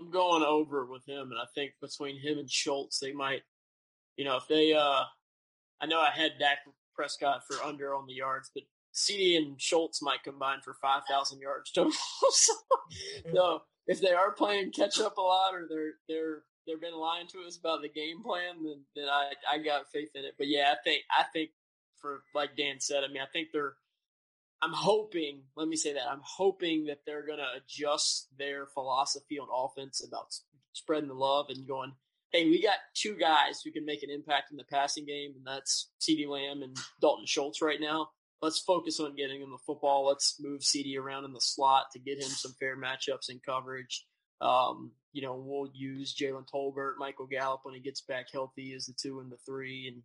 I'm 0.00 0.10
going 0.10 0.42
over 0.42 0.86
with 0.86 1.06
him, 1.06 1.30
and 1.30 1.38
I 1.40 1.44
think 1.54 1.72
between 1.80 2.20
him 2.20 2.38
and 2.38 2.50
Schultz, 2.50 2.98
they 2.98 3.12
might, 3.12 3.42
you 4.16 4.24
know, 4.24 4.36
if 4.36 4.48
they, 4.48 4.72
uh, 4.72 5.02
I 5.80 5.86
know 5.86 6.00
I 6.00 6.10
had 6.10 6.32
Dak 6.38 6.58
Prescott 6.94 7.42
for 7.46 7.62
under 7.64 7.94
on 7.94 8.06
the 8.06 8.14
yards, 8.14 8.50
but 8.52 8.64
CeeDee 8.92 9.36
and 9.36 9.60
Schultz 9.60 10.02
might 10.02 10.24
combine 10.24 10.60
for 10.64 10.74
5,000 10.74 11.40
yards 11.40 11.70
total. 11.70 11.92
so, 12.30 13.62
if 13.86 14.00
they 14.00 14.12
are 14.12 14.32
playing 14.32 14.72
catch 14.72 15.00
up 15.00 15.18
a 15.18 15.20
lot 15.20 15.54
or 15.54 15.66
they're 15.68 15.92
they're 16.08 16.42
they've 16.66 16.80
been 16.80 16.96
lying 16.96 17.26
to 17.28 17.40
us 17.46 17.58
about 17.58 17.82
the 17.82 17.88
game 17.88 18.22
plan, 18.22 18.62
then, 18.64 18.80
then 18.96 19.08
I 19.08 19.32
I 19.50 19.58
got 19.58 19.90
faith 19.92 20.10
in 20.14 20.24
it. 20.24 20.34
But 20.38 20.48
yeah, 20.48 20.72
I 20.72 20.76
think 20.82 21.02
I 21.10 21.24
think 21.32 21.50
for 22.00 22.22
like 22.34 22.56
Dan 22.56 22.80
said, 22.80 23.04
I 23.04 23.08
mean, 23.08 23.22
I 23.22 23.30
think 23.32 23.48
they're. 23.52 23.74
I'm 24.62 24.72
hoping. 24.72 25.42
Let 25.56 25.68
me 25.68 25.76
say 25.76 25.92
that 25.92 26.10
I'm 26.10 26.22
hoping 26.22 26.86
that 26.86 27.00
they're 27.06 27.26
going 27.26 27.38
to 27.38 27.60
adjust 27.62 28.28
their 28.38 28.66
philosophy 28.66 29.38
on 29.38 29.48
offense 29.52 30.06
about 30.06 30.34
spreading 30.72 31.08
the 31.08 31.14
love 31.14 31.46
and 31.50 31.66
going. 31.66 31.92
Hey, 32.32 32.46
we 32.46 32.60
got 32.60 32.78
two 32.94 33.16
guys 33.16 33.60
who 33.62 33.70
can 33.70 33.84
make 33.84 34.02
an 34.02 34.10
impact 34.10 34.50
in 34.50 34.56
the 34.56 34.64
passing 34.64 35.06
game, 35.06 35.34
and 35.36 35.46
that's 35.46 35.90
CeeDee 36.00 36.28
Lamb 36.28 36.62
and 36.62 36.76
Dalton 37.00 37.26
Schultz 37.26 37.62
right 37.62 37.80
now 37.80 38.08
let's 38.44 38.60
focus 38.60 39.00
on 39.00 39.16
getting 39.16 39.40
him 39.40 39.50
the 39.50 39.58
football. 39.66 40.06
Let's 40.06 40.36
move 40.38 40.60
CeeDee 40.60 40.98
around 40.98 41.24
in 41.24 41.32
the 41.32 41.40
slot 41.40 41.86
to 41.92 41.98
get 41.98 42.18
him 42.18 42.28
some 42.28 42.54
fair 42.60 42.76
matchups 42.76 43.30
and 43.30 43.42
coverage. 43.42 44.04
Um, 44.42 44.92
you 45.12 45.22
know, 45.22 45.42
we'll 45.42 45.70
use 45.72 46.14
Jalen 46.14 46.46
Tolbert, 46.52 46.98
Michael 46.98 47.26
Gallup 47.26 47.60
when 47.62 47.74
he 47.74 47.80
gets 47.80 48.02
back 48.02 48.26
healthy 48.30 48.74
as 48.74 48.84
the 48.86 48.92
two 48.92 49.20
and 49.20 49.32
the 49.32 49.38
three, 49.46 49.88
and 49.88 50.02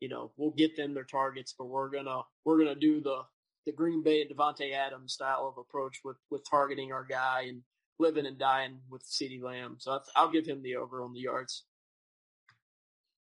you 0.00 0.08
know 0.08 0.32
we'll 0.36 0.50
get 0.50 0.76
them 0.76 0.92
their 0.94 1.04
targets. 1.04 1.54
But 1.56 1.66
we're 1.66 1.88
gonna 1.88 2.20
we're 2.44 2.58
gonna 2.58 2.74
do 2.74 3.00
the 3.00 3.22
the 3.66 3.72
Green 3.72 4.02
Bay 4.02 4.22
and 4.22 4.30
Davante 4.30 4.72
Adams 4.72 5.12
style 5.12 5.46
of 5.46 5.58
approach 5.58 6.00
with 6.04 6.16
with 6.30 6.48
targeting 6.48 6.92
our 6.92 7.04
guy 7.04 7.46
and 7.48 7.62
living 7.98 8.26
and 8.26 8.38
dying 8.38 8.78
with 8.90 9.04
CeeDee 9.04 9.42
Lamb. 9.42 9.76
So 9.78 10.00
I'll 10.14 10.30
give 10.30 10.46
him 10.46 10.62
the 10.62 10.76
over 10.76 11.02
on 11.02 11.12
the 11.12 11.20
yards. 11.20 11.64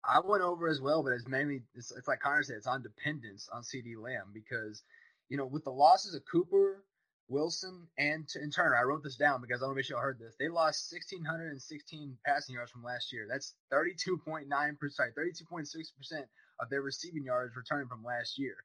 I 0.05 0.21
went 0.25 0.43
over 0.43 0.69
as 0.69 0.81
well, 0.81 1.03
but 1.03 1.13
it's 1.13 1.29
mainly 1.29 1.63
it's, 1.75 1.93
it's 1.93 2.09
like 2.09 2.21
Connor 2.21 2.43
said, 2.43 2.57
it's 2.57 2.67
on 2.67 2.83
dependence 2.83 3.49
on 3.53 3.63
CeeDee 3.63 4.01
Lamb 4.01 4.31
because 4.33 4.83
you 5.29 5.37
know 5.37 5.47
with 5.47 5.65
the 5.65 5.71
losses 5.71 6.15
of 6.15 6.23
Cooper, 6.31 6.85
Wilson, 7.29 7.87
and, 7.99 8.27
and 8.35 8.53
Turner, 8.53 8.77
I 8.77 8.83
wrote 8.83 9.03
this 9.03 9.17
down 9.17 9.41
because 9.41 9.63
I 9.63 9.67
want 9.67 9.75
to 9.75 9.79
make 9.79 9.85
sure 9.85 9.99
I 9.99 10.03
heard 10.03 10.19
this. 10.19 10.35
They 10.39 10.49
lost 10.49 10.93
1,616 10.93 12.17
passing 12.25 12.55
yards 12.55 12.71
from 12.71 12.83
last 12.83 13.13
year. 13.13 13.27
That's 13.29 13.55
32.9 13.73 14.79
percent, 14.79 15.11
32.6 15.17 15.97
percent 15.97 16.27
of 16.61 16.71
their 16.71 16.83
receiving 16.83 17.25
yards 17.25 17.55
returning 17.57 17.89
from 17.89 18.03
last 18.03 18.39
year. 18.39 18.57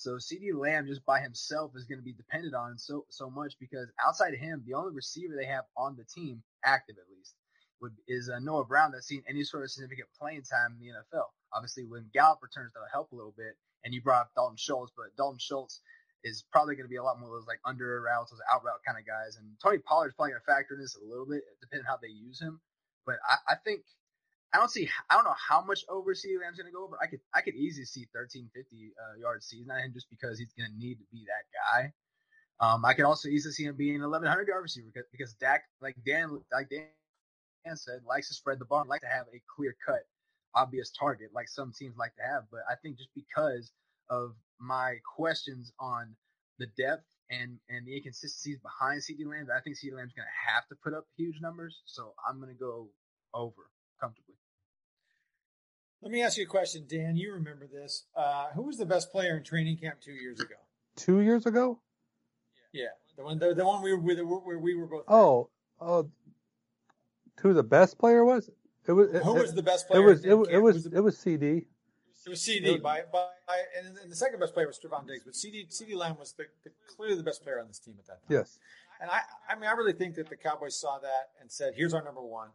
So 0.00 0.16
CeeDee 0.16 0.56
Lamb 0.56 0.86
just 0.86 1.04
by 1.04 1.20
himself 1.20 1.72
is 1.76 1.84
going 1.84 1.98
to 1.98 2.04
be 2.04 2.14
depended 2.14 2.54
on 2.54 2.78
so 2.78 3.04
so 3.10 3.28
much 3.28 3.52
because 3.60 3.86
outside 4.02 4.32
of 4.32 4.40
him, 4.40 4.64
the 4.64 4.72
only 4.72 4.94
receiver 4.94 5.34
they 5.36 5.44
have 5.44 5.64
on 5.76 5.94
the 5.94 6.04
team, 6.04 6.42
active 6.64 6.96
at 6.96 7.04
least, 7.14 7.34
would, 7.82 7.92
is 8.08 8.30
uh, 8.30 8.38
Noah 8.38 8.64
Brown 8.64 8.92
that's 8.92 9.06
seen 9.06 9.22
any 9.28 9.44
sort 9.44 9.62
of 9.62 9.70
significant 9.70 10.08
playing 10.18 10.40
time 10.48 10.78
in 10.80 10.86
the 10.86 10.92
NFL. 10.96 11.28
Obviously, 11.52 11.84
when 11.84 12.08
Gallup 12.14 12.38
returns, 12.40 12.72
that'll 12.72 12.88
help 12.90 13.12
a 13.12 13.14
little 13.14 13.34
bit. 13.36 13.52
And 13.84 13.92
you 13.92 14.00
brought 14.00 14.22
up 14.22 14.30
Dalton 14.34 14.56
Schultz, 14.56 14.90
but 14.96 15.14
Dalton 15.18 15.38
Schultz 15.38 15.82
is 16.24 16.44
probably 16.50 16.76
going 16.76 16.88
to 16.88 16.90
be 16.90 16.96
a 16.96 17.04
lot 17.04 17.20
more 17.20 17.28
of 17.28 17.34
those 17.36 17.46
like 17.46 17.60
under 17.66 18.00
routes, 18.00 18.30
those 18.30 18.40
out 18.50 18.64
route 18.64 18.80
kind 18.86 18.96
of 18.96 19.04
guys. 19.04 19.36
And 19.36 19.52
Tony 19.62 19.84
Pollard's 19.84 20.14
probably 20.14 20.32
going 20.32 20.40
to 20.40 20.50
factor 20.50 20.76
in 20.76 20.80
this 20.80 20.96
a 20.96 21.04
little 21.04 21.26
bit, 21.26 21.44
depending 21.60 21.84
on 21.84 21.92
how 21.92 22.00
they 22.00 22.08
use 22.08 22.40
him. 22.40 22.58
But 23.04 23.16
I, 23.28 23.52
I 23.52 23.56
think 23.64 23.84
I 24.52 24.58
don't 24.58 24.70
see 24.70 24.88
I 25.08 25.14
don't 25.14 25.24
know 25.24 25.36
how 25.48 25.62
much 25.64 25.84
over 25.88 26.12
CeeDee 26.12 26.40
Lamb's 26.40 26.58
going 26.58 26.70
to 26.70 26.74
go, 26.74 26.88
but 26.90 26.98
I 27.02 27.06
could 27.06 27.20
I 27.34 27.40
could 27.40 27.54
easily 27.54 27.84
see 27.84 28.06
1350 28.12 28.94
uh, 28.98 29.18
yard 29.20 29.42
season 29.42 29.70
on 29.70 29.78
him 29.80 29.92
just 29.92 30.10
because 30.10 30.38
he's 30.38 30.52
going 30.58 30.70
to 30.70 30.76
need 30.78 30.96
to 30.96 31.04
be 31.12 31.24
that 31.26 31.46
guy. 31.54 31.92
Um, 32.60 32.84
I 32.84 32.92
could 32.92 33.06
also 33.06 33.28
easily 33.28 33.52
see 33.52 33.64
him 33.64 33.76
being 33.76 33.96
an 33.96 34.02
1100 34.02 34.48
yard 34.48 34.62
receiver 34.62 34.88
because, 34.92 35.08
because 35.12 35.34
Dak, 35.34 35.64
like 35.80 35.96
Dan, 36.04 36.40
like 36.52 36.68
Dan 36.68 37.76
said, 37.76 38.00
likes 38.06 38.28
to 38.28 38.34
spread 38.34 38.58
the 38.58 38.66
ball, 38.66 38.84
like 38.86 39.00
to 39.00 39.06
have 39.06 39.26
a 39.32 39.40
clear 39.56 39.74
cut, 39.86 40.02
obvious 40.54 40.90
target, 40.90 41.30
like 41.34 41.48
some 41.48 41.72
teams 41.72 41.96
like 41.96 42.14
to 42.16 42.22
have. 42.22 42.44
But 42.50 42.60
I 42.70 42.74
think 42.82 42.98
just 42.98 43.10
because 43.14 43.72
of 44.10 44.34
my 44.58 44.96
questions 45.16 45.72
on 45.80 46.14
the 46.58 46.66
depth 46.76 47.06
and 47.30 47.58
and 47.70 47.86
the 47.86 47.96
inconsistencies 47.96 48.58
behind 48.58 49.00
CeeDee 49.00 49.26
Lamb, 49.26 49.48
I 49.56 49.60
think 49.60 49.76
CeeDee 49.76 49.96
Lamb's 49.96 50.12
going 50.12 50.28
to 50.28 50.52
have 50.52 50.66
to 50.68 50.76
put 50.84 50.92
up 50.92 51.06
huge 51.16 51.40
numbers. 51.40 51.80
So 51.86 52.12
I'm 52.28 52.40
going 52.40 52.52
to 52.52 52.58
go 52.60 52.88
over. 53.32 53.70
Let 56.02 56.12
me 56.12 56.22
ask 56.22 56.38
you 56.38 56.44
a 56.44 56.46
question, 56.46 56.84
Dan. 56.88 57.16
You 57.16 57.34
remember 57.34 57.66
this? 57.66 58.04
Uh, 58.16 58.48
who 58.54 58.62
was 58.62 58.78
the 58.78 58.86
best 58.86 59.12
player 59.12 59.36
in 59.36 59.44
training 59.44 59.76
camp 59.76 60.00
two 60.00 60.12
years 60.12 60.40
ago? 60.40 60.54
Two 60.96 61.20
years 61.20 61.44
ago? 61.44 61.78
Yeah, 62.72 62.86
the 63.16 63.24
one 63.24 63.38
the, 63.38 63.54
the 63.54 63.64
one 63.64 63.82
we 63.82 63.92
were 63.92 64.00
with 64.00 64.18
where 64.20 64.58
we 64.58 64.74
were 64.74 64.86
both. 64.86 65.04
Oh, 65.08 65.50
oh, 65.80 66.08
who 67.40 67.52
the 67.52 67.62
best 67.62 67.98
player 67.98 68.24
was? 68.24 68.48
It 68.86 68.92
was. 68.92 69.12
It, 69.12 69.22
who 69.22 69.34
was 69.34 69.54
the 69.54 69.62
best 69.62 69.88
player? 69.88 70.00
It 70.00 70.04
was. 70.04 70.24
It, 70.24 70.30
it 70.30 70.34
was. 70.34 70.48
It 70.48 70.58
was, 70.58 70.74
was, 70.74 70.86
it 70.86 71.00
was 71.00 71.16
CeeDee. 71.16 71.64
It 72.26 72.28
was 72.28 72.40
CeeDee 72.40 72.82
by 72.82 73.02
by 73.12 73.26
and, 73.78 73.96
and 73.98 74.10
the 74.10 74.16
second 74.16 74.40
best 74.40 74.54
player 74.54 74.66
was 74.66 74.78
Trevon 74.78 75.06
Diggs, 75.06 75.24
but 75.24 75.34
CD 75.34 75.66
CeeDee 75.68 75.96
Lamb 75.96 76.16
was 76.18 76.32
the, 76.32 76.44
the, 76.64 76.70
clearly 76.94 77.16
the 77.16 77.22
best 77.22 77.42
player 77.42 77.58
on 77.58 77.68
this 77.68 77.78
team 77.78 77.94
at 77.98 78.06
that 78.06 78.26
time. 78.26 78.38
Yes. 78.38 78.58
And 79.00 79.10
I 79.10 79.20
I 79.48 79.54
mean 79.54 79.68
I 79.68 79.72
really 79.72 79.94
think 79.94 80.14
that 80.16 80.28
the 80.28 80.36
Cowboys 80.36 80.76
saw 80.76 80.98
that 80.98 81.30
and 81.40 81.50
said, 81.50 81.74
"Here's 81.76 81.94
our 81.94 82.02
number 82.02 82.22
one." 82.22 82.50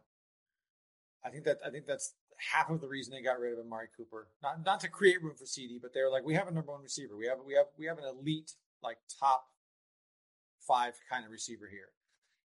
I 1.24 1.30
think 1.30 1.44
that 1.44 1.58
I 1.66 1.70
think 1.70 1.86
that's 1.86 2.14
half 2.36 2.70
of 2.70 2.80
the 2.80 2.88
reason 2.88 3.12
they 3.12 3.22
got 3.22 3.38
rid 3.38 3.52
of 3.52 3.58
Amari 3.58 3.88
Cooper. 3.96 4.28
Not 4.42 4.64
not 4.64 4.80
to 4.80 4.88
create 4.88 5.22
room 5.22 5.34
for 5.36 5.44
CeeDee, 5.44 5.80
but 5.80 5.92
they 5.94 6.02
were 6.02 6.10
like, 6.10 6.24
we 6.24 6.34
have 6.34 6.48
a 6.48 6.52
number 6.52 6.72
one 6.72 6.82
receiver. 6.82 7.16
We 7.16 7.26
have 7.26 7.38
we 7.44 7.54
have 7.54 7.66
we 7.78 7.86
have 7.86 7.98
an 7.98 8.04
elite 8.04 8.52
like 8.82 8.98
top 9.20 9.46
five 10.66 10.94
kind 11.10 11.24
of 11.24 11.30
receiver 11.30 11.68
here. 11.70 11.90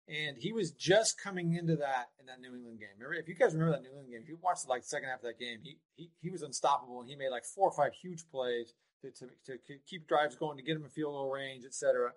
And 0.08 0.36
he 0.38 0.52
was 0.52 0.70
just 0.70 1.20
coming 1.20 1.54
into 1.54 1.76
that 1.76 2.10
in 2.20 2.26
that 2.26 2.40
New 2.40 2.54
England 2.54 2.78
game. 2.78 2.94
Remember, 2.96 3.14
if 3.14 3.28
you 3.28 3.34
guys 3.34 3.54
remember 3.54 3.72
that 3.72 3.82
New 3.82 3.90
England 3.90 4.10
game, 4.10 4.20
if 4.22 4.28
you 4.28 4.38
watched 4.40 4.68
like 4.68 4.84
second 4.84 5.08
half 5.08 5.18
of 5.18 5.24
that 5.24 5.38
game, 5.38 5.58
he 5.62 5.78
he, 5.96 6.10
he 6.20 6.30
was 6.30 6.42
unstoppable 6.42 7.00
and 7.00 7.08
he 7.08 7.16
made 7.16 7.30
like 7.30 7.44
four 7.44 7.68
or 7.68 7.74
five 7.74 7.92
huge 7.92 8.24
plays 8.30 8.74
to, 9.02 9.10
to, 9.10 9.58
to 9.66 9.74
keep 9.86 10.08
drives 10.08 10.36
going, 10.36 10.56
to 10.56 10.62
get 10.62 10.76
him 10.76 10.84
in 10.84 10.90
field 10.90 11.14
goal 11.14 11.30
range, 11.30 11.64
etc. 11.64 12.12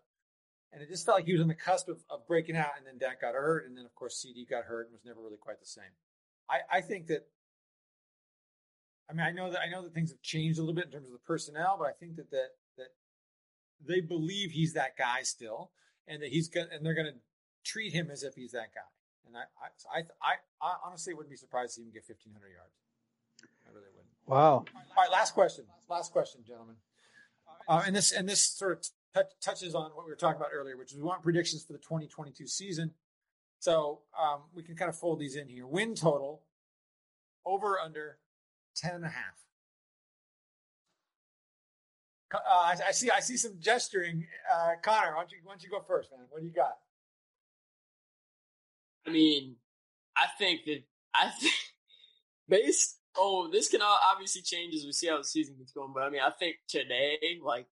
And 0.72 0.82
it 0.84 0.90
just 0.90 1.06
felt 1.06 1.18
like 1.18 1.26
he 1.26 1.34
was 1.34 1.42
on 1.42 1.48
the 1.48 1.56
cusp 1.56 1.90
of, 1.90 2.04
of 2.10 2.28
breaking 2.28 2.56
out, 2.56 2.78
and 2.78 2.86
then 2.86 3.00
Dak 3.00 3.22
got 3.22 3.34
hurt, 3.34 3.66
and 3.66 3.76
then 3.76 3.86
of 3.86 3.96
course 3.96 4.24
CeeDee 4.24 4.50
got 4.50 4.66
hurt 4.66 4.86
and 4.86 4.94
was 4.94 5.06
never 5.06 5.20
really 5.22 5.38
quite 5.38 5.60
the 5.60 5.66
same. 5.66 5.92
I, 6.50 6.78
I 6.78 6.82
think 6.82 7.08
that 7.08 7.28
I 9.10 9.14
mean 9.14 9.26
I 9.26 9.32
know 9.32 9.50
that 9.52 9.62
I 9.62 9.70
know 9.70 9.82
that 9.84 9.94
things 9.94 10.12
have 10.12 10.22
changed 10.22 10.60
a 10.60 10.62
little 10.62 10.76
bit 10.76 10.86
in 10.86 10.92
terms 10.92 11.08
of 11.08 11.14
the 11.14 11.20
personnel, 11.20 11.78
but 11.80 11.88
I 11.88 11.94
think 11.94 12.16
that 12.18 12.30
that 12.32 12.50
that 12.78 12.88
they 13.86 14.02
believe 14.02 14.52
he's 14.52 14.74
that 14.74 14.98
guy 14.98 15.24
still 15.24 15.72
and 16.08 16.22
that 16.22 16.30
he's 16.30 16.48
gonna 16.48 16.68
and 16.72 16.86
they're 16.86 16.96
going 16.96 17.08
to 17.08 17.20
treat 17.64 17.94
him 17.94 18.10
as 18.12 18.24
if 18.24 18.36
he's 18.36 18.52
that 18.52 18.74
guy. 18.74 18.82
And 19.28 19.38
I, 19.38 19.44
I, 19.94 20.00
I, 20.22 20.34
I 20.62 20.76
honestly 20.86 21.14
wouldn't 21.14 21.30
be 21.30 21.38
surprised 21.38 21.76
to 21.76 21.82
see 21.82 21.82
him 21.84 21.92
get 21.94 22.04
1,500 22.08 22.48
yards. 22.50 22.74
I 23.66 23.70
really 23.70 23.92
wouldn't. 23.94 24.10
Wow. 24.26 24.66
All 24.66 25.04
right, 25.04 25.12
last 25.12 25.34
question. 25.34 25.66
Last 25.88 26.12
question, 26.12 26.42
gentlemen. 26.46 26.76
Uh, 27.68 27.84
and 27.86 27.96
this 27.96 28.12
and 28.12 28.28
this 28.28 28.42
sort 28.42 28.72
of 28.72 28.82
t- 29.16 29.36
touches 29.42 29.76
on 29.76 29.92
what 29.94 30.06
we 30.06 30.12
were 30.12 30.16
talking 30.16 30.38
about 30.38 30.50
earlier, 30.54 30.76
which 30.78 30.92
is 30.92 30.98
we 30.98 31.04
want 31.04 31.22
predictions 31.22 31.64
for 31.64 31.74
the 31.74 31.80
2022 31.80 32.48
season. 32.48 32.92
So 33.60 34.00
um, 34.20 34.42
we 34.56 34.64
can 34.64 34.76
kind 34.76 34.90
of 34.90 34.98
fold 34.98 35.20
these 35.20 35.36
in 35.36 35.48
here. 35.48 35.68
Win 35.68 35.94
total 35.94 36.42
over 37.46 37.78
under 37.80 38.18
10 38.80 38.96
and 38.96 39.06
a 39.06 39.10
half. 39.10 39.36
Uh, 42.34 42.38
I, 42.48 42.76
I, 42.90 42.92
see. 42.92 43.10
I 43.10 43.20
see 43.22 43.38
some 43.38 43.54
gesturing. 43.60 44.28
Uh, 44.54 44.74
Connor, 44.84 45.16
why 45.16 45.22
don't 45.22 45.32
you 45.32 45.40
why 45.44 45.54
don't 45.54 45.64
you 45.64 45.70
go 45.70 45.82
first, 45.88 46.12
man? 46.12 46.22
What 46.30 46.42
do 46.42 46.48
you 46.48 46.54
got? 46.54 46.78
I 49.08 49.10
mean, 49.10 49.56
I 50.16 50.26
think 50.38 50.66
that 50.66 50.84
I 51.16 51.30
think 51.30 51.54
based. 52.48 52.98
Oh, 53.18 53.50
this 53.52 53.68
can 53.68 53.82
obviously 53.82 54.44
change 54.44 54.76
as 54.76 54.86
we 54.86 54.92
see 54.94 55.08
how 55.08 55.18
the 55.18 55.24
season 55.24 55.56
gets 55.58 55.72
going. 55.72 55.92
But 55.94 56.04
I 56.04 56.10
mean, 56.10 56.22
I 56.22 56.30
think 56.30 56.58
today, 56.68 57.18
like, 57.44 57.66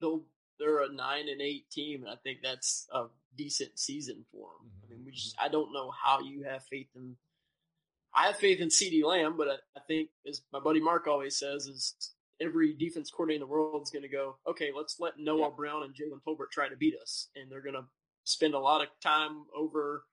they'll 0.00 0.24
they're 0.58 0.82
a 0.82 0.92
nine 0.92 1.28
and 1.28 1.40
eight 1.40 1.70
team, 1.70 2.02
and 2.02 2.10
I 2.10 2.16
think 2.22 2.38
that's 2.42 2.88
a 2.92 3.06
decent 3.36 3.78
season 3.78 4.24
for 4.32 4.48
them. 4.58 4.70
I 4.82 4.90
mean, 4.90 5.04
we 5.04 5.12
just 5.12 5.36
I 5.40 5.48
don't 5.48 5.72
know 5.72 5.90
how 5.90 6.20
you 6.20 6.44
have 6.44 6.64
faith 6.64 6.88
in. 6.96 7.16
I 8.14 8.26
have 8.26 8.36
faith 8.36 8.60
in 8.60 8.68
CeeDee 8.68 9.04
Lamb, 9.04 9.36
but 9.36 9.48
I, 9.48 9.54
I 9.76 9.80
think, 9.86 10.10
as 10.28 10.42
my 10.52 10.60
buddy 10.60 10.80
Mark 10.80 11.06
always 11.06 11.36
says, 11.36 11.66
is 11.66 12.12
every 12.40 12.74
defense 12.74 13.10
coordinator 13.10 13.44
in 13.44 13.48
the 13.48 13.52
world 13.52 13.82
is 13.82 13.90
going 13.90 14.02
to 14.02 14.08
go, 14.08 14.36
okay, 14.46 14.70
let's 14.76 14.98
let 14.98 15.18
Noah 15.18 15.40
yeah. 15.40 15.48
Brown 15.56 15.82
and 15.84 15.94
Jalen 15.94 16.22
Tolbert 16.26 16.50
try 16.50 16.68
to 16.68 16.76
beat 16.76 16.94
us. 17.00 17.28
And 17.36 17.50
they're 17.50 17.62
going 17.62 17.74
to 17.74 17.84
spend 18.24 18.54
a 18.54 18.58
lot 18.58 18.82
of 18.82 18.88
time 19.02 19.44
over 19.56 20.04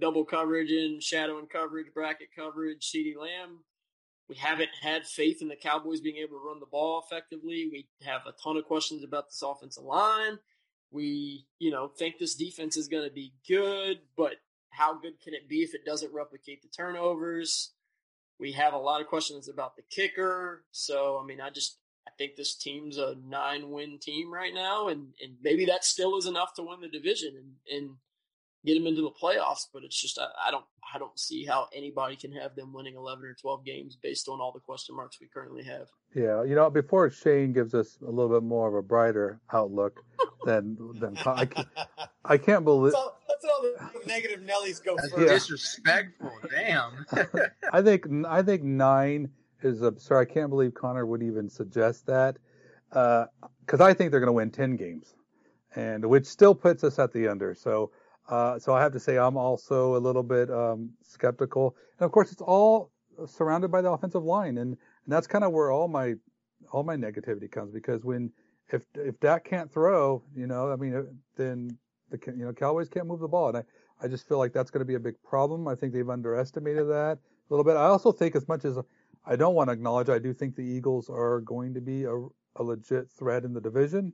double 0.00 0.24
coverage 0.24 0.70
and 0.70 1.02
shadow 1.02 1.38
and 1.38 1.48
coverage, 1.48 1.86
bracket 1.94 2.28
coverage, 2.36 2.90
CeeDee 2.90 3.16
Lamb. 3.16 3.60
We 4.28 4.36
haven't 4.36 4.70
had 4.80 5.06
faith 5.06 5.42
in 5.42 5.48
the 5.48 5.56
Cowboys 5.56 6.00
being 6.00 6.16
able 6.16 6.38
to 6.38 6.46
run 6.46 6.60
the 6.60 6.66
ball 6.66 7.02
effectively. 7.04 7.68
We 7.70 7.88
have 8.02 8.22
a 8.26 8.32
ton 8.42 8.56
of 8.56 8.64
questions 8.64 9.04
about 9.04 9.28
this 9.28 9.42
offensive 9.42 9.84
line. 9.84 10.38
We, 10.90 11.46
you 11.58 11.70
know, 11.70 11.88
think 11.88 12.18
this 12.18 12.34
defense 12.34 12.76
is 12.76 12.88
going 12.88 13.06
to 13.06 13.12
be 13.12 13.34
good, 13.48 13.98
but 14.16 14.34
how 14.76 14.98
good 14.98 15.20
can 15.22 15.34
it 15.34 15.48
be 15.48 15.62
if 15.62 15.74
it 15.74 15.84
doesn't 15.84 16.12
replicate 16.12 16.62
the 16.62 16.68
turnovers? 16.68 17.72
We 18.38 18.52
have 18.52 18.72
a 18.72 18.78
lot 18.78 19.00
of 19.00 19.06
questions 19.06 19.48
about 19.48 19.76
the 19.76 19.82
kicker. 19.90 20.64
So, 20.72 21.20
I 21.22 21.26
mean, 21.26 21.40
I 21.40 21.50
just 21.50 21.78
I 22.06 22.10
think 22.18 22.36
this 22.36 22.54
team's 22.54 22.98
a 22.98 23.16
nine 23.26 23.70
win 23.70 23.98
team 23.98 24.32
right 24.32 24.52
now, 24.52 24.88
and, 24.88 25.14
and 25.22 25.36
maybe 25.42 25.64
that 25.66 25.84
still 25.84 26.16
is 26.18 26.26
enough 26.26 26.54
to 26.54 26.62
win 26.62 26.80
the 26.80 26.88
division 26.88 27.34
and, 27.36 27.76
and 27.76 27.90
get 28.64 28.74
them 28.74 28.86
into 28.86 29.02
the 29.02 29.10
playoffs. 29.10 29.66
But 29.72 29.84
it's 29.84 30.00
just 30.00 30.18
I, 30.18 30.26
I 30.48 30.50
don't 30.50 30.64
I 30.94 30.98
don't 30.98 31.18
see 31.18 31.44
how 31.44 31.68
anybody 31.74 32.16
can 32.16 32.32
have 32.32 32.54
them 32.54 32.72
winning 32.72 32.96
eleven 32.96 33.24
or 33.24 33.34
twelve 33.34 33.64
games 33.64 33.96
based 34.00 34.28
on 34.28 34.40
all 34.40 34.52
the 34.52 34.60
question 34.60 34.96
marks 34.96 35.18
we 35.20 35.28
currently 35.28 35.64
have. 35.64 35.88
Yeah, 36.14 36.44
you 36.44 36.54
know, 36.54 36.70
before 36.70 37.10
Shane 37.10 37.52
gives 37.52 37.74
us 37.74 37.98
a 38.02 38.10
little 38.10 38.28
bit 38.28 38.42
more 38.42 38.68
of 38.68 38.74
a 38.74 38.82
brighter 38.82 39.40
outlook 39.52 40.04
than 40.44 40.76
than 41.00 41.16
I, 41.24 41.46
can't, 41.46 41.68
I 42.24 42.38
can't 42.38 42.64
believe. 42.64 42.92
That's 42.92 43.08
all, 43.44 43.62
the 43.62 44.06
negative 44.06 44.40
Nellies 44.40 44.82
go 44.82 44.96
that's 44.96 45.12
first. 45.12 45.48
Disrespectful, 45.48 46.32
damn. 46.50 47.06
I 47.72 47.82
think 47.82 48.06
I 48.26 48.42
think 48.42 48.62
nine 48.62 49.30
is 49.62 49.82
absurd. 49.82 50.18
I 50.18 50.24
can't 50.24 50.50
believe 50.50 50.74
Connor 50.74 51.06
would 51.06 51.22
even 51.22 51.48
suggest 51.48 52.06
that 52.06 52.36
because 52.90 53.80
uh, 53.80 53.84
I 53.84 53.94
think 53.94 54.10
they're 54.10 54.20
going 54.20 54.28
to 54.28 54.32
win 54.32 54.50
ten 54.50 54.76
games, 54.76 55.14
and 55.74 56.04
which 56.06 56.26
still 56.26 56.54
puts 56.54 56.84
us 56.84 56.98
at 56.98 57.12
the 57.12 57.28
under. 57.28 57.54
So. 57.54 57.90
Uh, 58.26 58.58
so 58.58 58.72
I 58.72 58.80
have 58.80 58.92
to 58.92 59.00
say 59.00 59.18
I'm 59.18 59.36
also 59.36 59.96
a 59.96 60.00
little 60.00 60.22
bit 60.22 60.50
um, 60.50 60.92
skeptical, 61.02 61.76
and 61.98 62.06
of 62.06 62.10
course 62.10 62.32
it's 62.32 62.40
all 62.40 62.90
surrounded 63.26 63.70
by 63.70 63.82
the 63.82 63.90
offensive 63.90 64.24
line, 64.24 64.56
and, 64.56 64.70
and 64.70 64.78
that's 65.08 65.26
kind 65.26 65.44
of 65.44 65.52
where 65.52 65.70
all 65.70 65.88
my 65.88 66.14
all 66.72 66.82
my 66.82 66.96
negativity 66.96 67.50
comes 67.50 67.70
because 67.70 68.04
when 68.04 68.32
if 68.72 68.84
if 68.94 69.18
Dak 69.20 69.44
can't 69.44 69.70
throw, 69.72 70.22
you 70.34 70.46
know, 70.46 70.70
I 70.70 70.76
mean, 70.76 71.20
then 71.36 71.78
the 72.20 72.32
you 72.32 72.44
know 72.44 72.52
Cowboys 72.52 72.88
can't 72.88 73.06
move 73.06 73.20
the 73.20 73.28
ball, 73.28 73.48
and 73.48 73.58
I 73.58 73.64
I 74.02 74.08
just 74.08 74.28
feel 74.28 74.38
like 74.38 74.52
that's 74.52 74.70
going 74.70 74.80
to 74.80 74.86
be 74.86 74.94
a 74.94 75.00
big 75.00 75.14
problem. 75.22 75.68
I 75.68 75.74
think 75.74 75.92
they've 75.92 76.08
underestimated 76.08 76.88
that 76.88 77.18
a 77.18 77.48
little 77.50 77.64
bit. 77.64 77.76
I 77.76 77.84
also 77.84 78.12
think 78.12 78.36
as 78.36 78.48
much 78.48 78.64
as 78.64 78.78
I 79.24 79.36
don't 79.36 79.54
want 79.54 79.68
to 79.68 79.72
acknowledge, 79.72 80.08
I 80.08 80.18
do 80.18 80.32
think 80.32 80.56
the 80.56 80.62
Eagles 80.62 81.08
are 81.08 81.40
going 81.40 81.74
to 81.74 81.80
be 81.80 82.04
a, 82.04 82.14
a 82.56 82.62
legit 82.62 83.10
threat 83.10 83.44
in 83.44 83.52
the 83.52 83.60
division. 83.60 84.12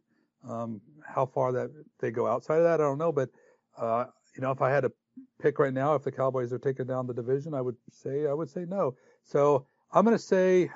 Um, 0.48 0.80
how 1.06 1.26
far 1.26 1.52
that 1.52 1.70
they 1.98 2.10
go 2.10 2.26
outside 2.26 2.58
of 2.58 2.64
that, 2.64 2.80
I 2.80 2.84
don't 2.84 2.98
know, 2.98 3.12
but 3.12 3.28
uh, 3.76 4.06
you 4.34 4.40
know, 4.40 4.50
if 4.50 4.62
I 4.62 4.70
had 4.70 4.82
to 4.82 4.92
pick 5.40 5.58
right 5.58 5.72
now, 5.72 5.94
if 5.94 6.02
the 6.02 6.12
Cowboys 6.12 6.52
are 6.52 6.58
taking 6.58 6.86
down 6.86 7.06
the 7.06 7.14
division, 7.14 7.52
I 7.54 7.60
would 7.60 7.76
say 7.90 8.26
I 8.26 8.32
would 8.32 8.48
say 8.48 8.64
no. 8.66 8.94
So 9.24 9.66
I'm 9.92 10.04
going 10.04 10.16
to 10.16 10.22
say 10.22 10.70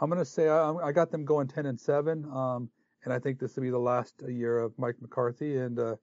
I'm 0.00 0.10
going 0.10 0.18
to 0.18 0.24
say 0.24 0.48
I, 0.48 0.72
I, 0.72 0.92
got 0.92 1.10
them 1.10 1.24
going 1.24 1.48
10 1.48 1.66
and 1.66 1.80
seven, 1.80 2.26
um, 2.32 2.68
and 3.04 3.12
I 3.14 3.18
think 3.18 3.38
this 3.38 3.56
will 3.56 3.62
be 3.62 3.70
the 3.70 3.78
last 3.78 4.14
year 4.28 4.58
of 4.58 4.78
Mike 4.78 4.96
McCarthy, 5.00 5.56
and 5.56 5.78
uh, 5.78 5.96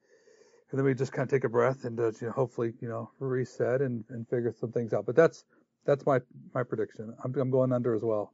and 0.73 0.79
then 0.79 0.85
we 0.87 0.95
just 0.95 1.11
kind 1.11 1.21
of 1.21 1.29
take 1.29 1.43
a 1.43 1.49
breath 1.49 1.85
and 1.85 1.99
uh, 1.99 2.07
you 2.19 2.25
know, 2.25 2.31
hopefully 2.31 2.73
you 2.81 2.89
know 2.89 3.11
reset 3.19 3.81
and, 3.81 4.03
and 4.09 4.27
figure 4.27 4.51
some 4.59 4.71
things 4.71 4.91
out. 4.91 5.05
But 5.05 5.15
that's 5.15 5.45
that's 5.85 6.03
my 6.03 6.19
my 6.55 6.63
prediction. 6.63 7.13
I'm, 7.23 7.35
I'm 7.35 7.51
going 7.51 7.71
under 7.71 7.93
as 7.93 8.01
well. 8.01 8.33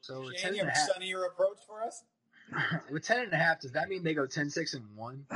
So 0.00 0.28
Shane, 0.36 0.56
you 0.56 0.64
have 0.64 0.74
a 0.74 0.92
sunnier 0.92 1.22
approach 1.26 1.58
for 1.64 1.80
us. 1.80 2.02
With 2.90 3.04
ten 3.06 3.20
and 3.20 3.32
a 3.32 3.36
half, 3.36 3.60
does 3.60 3.70
that 3.70 3.88
mean 3.88 4.02
they 4.02 4.14
go 4.14 4.26
10, 4.26 4.50
6, 4.50 4.74
and 4.74 4.84
one? 4.96 5.26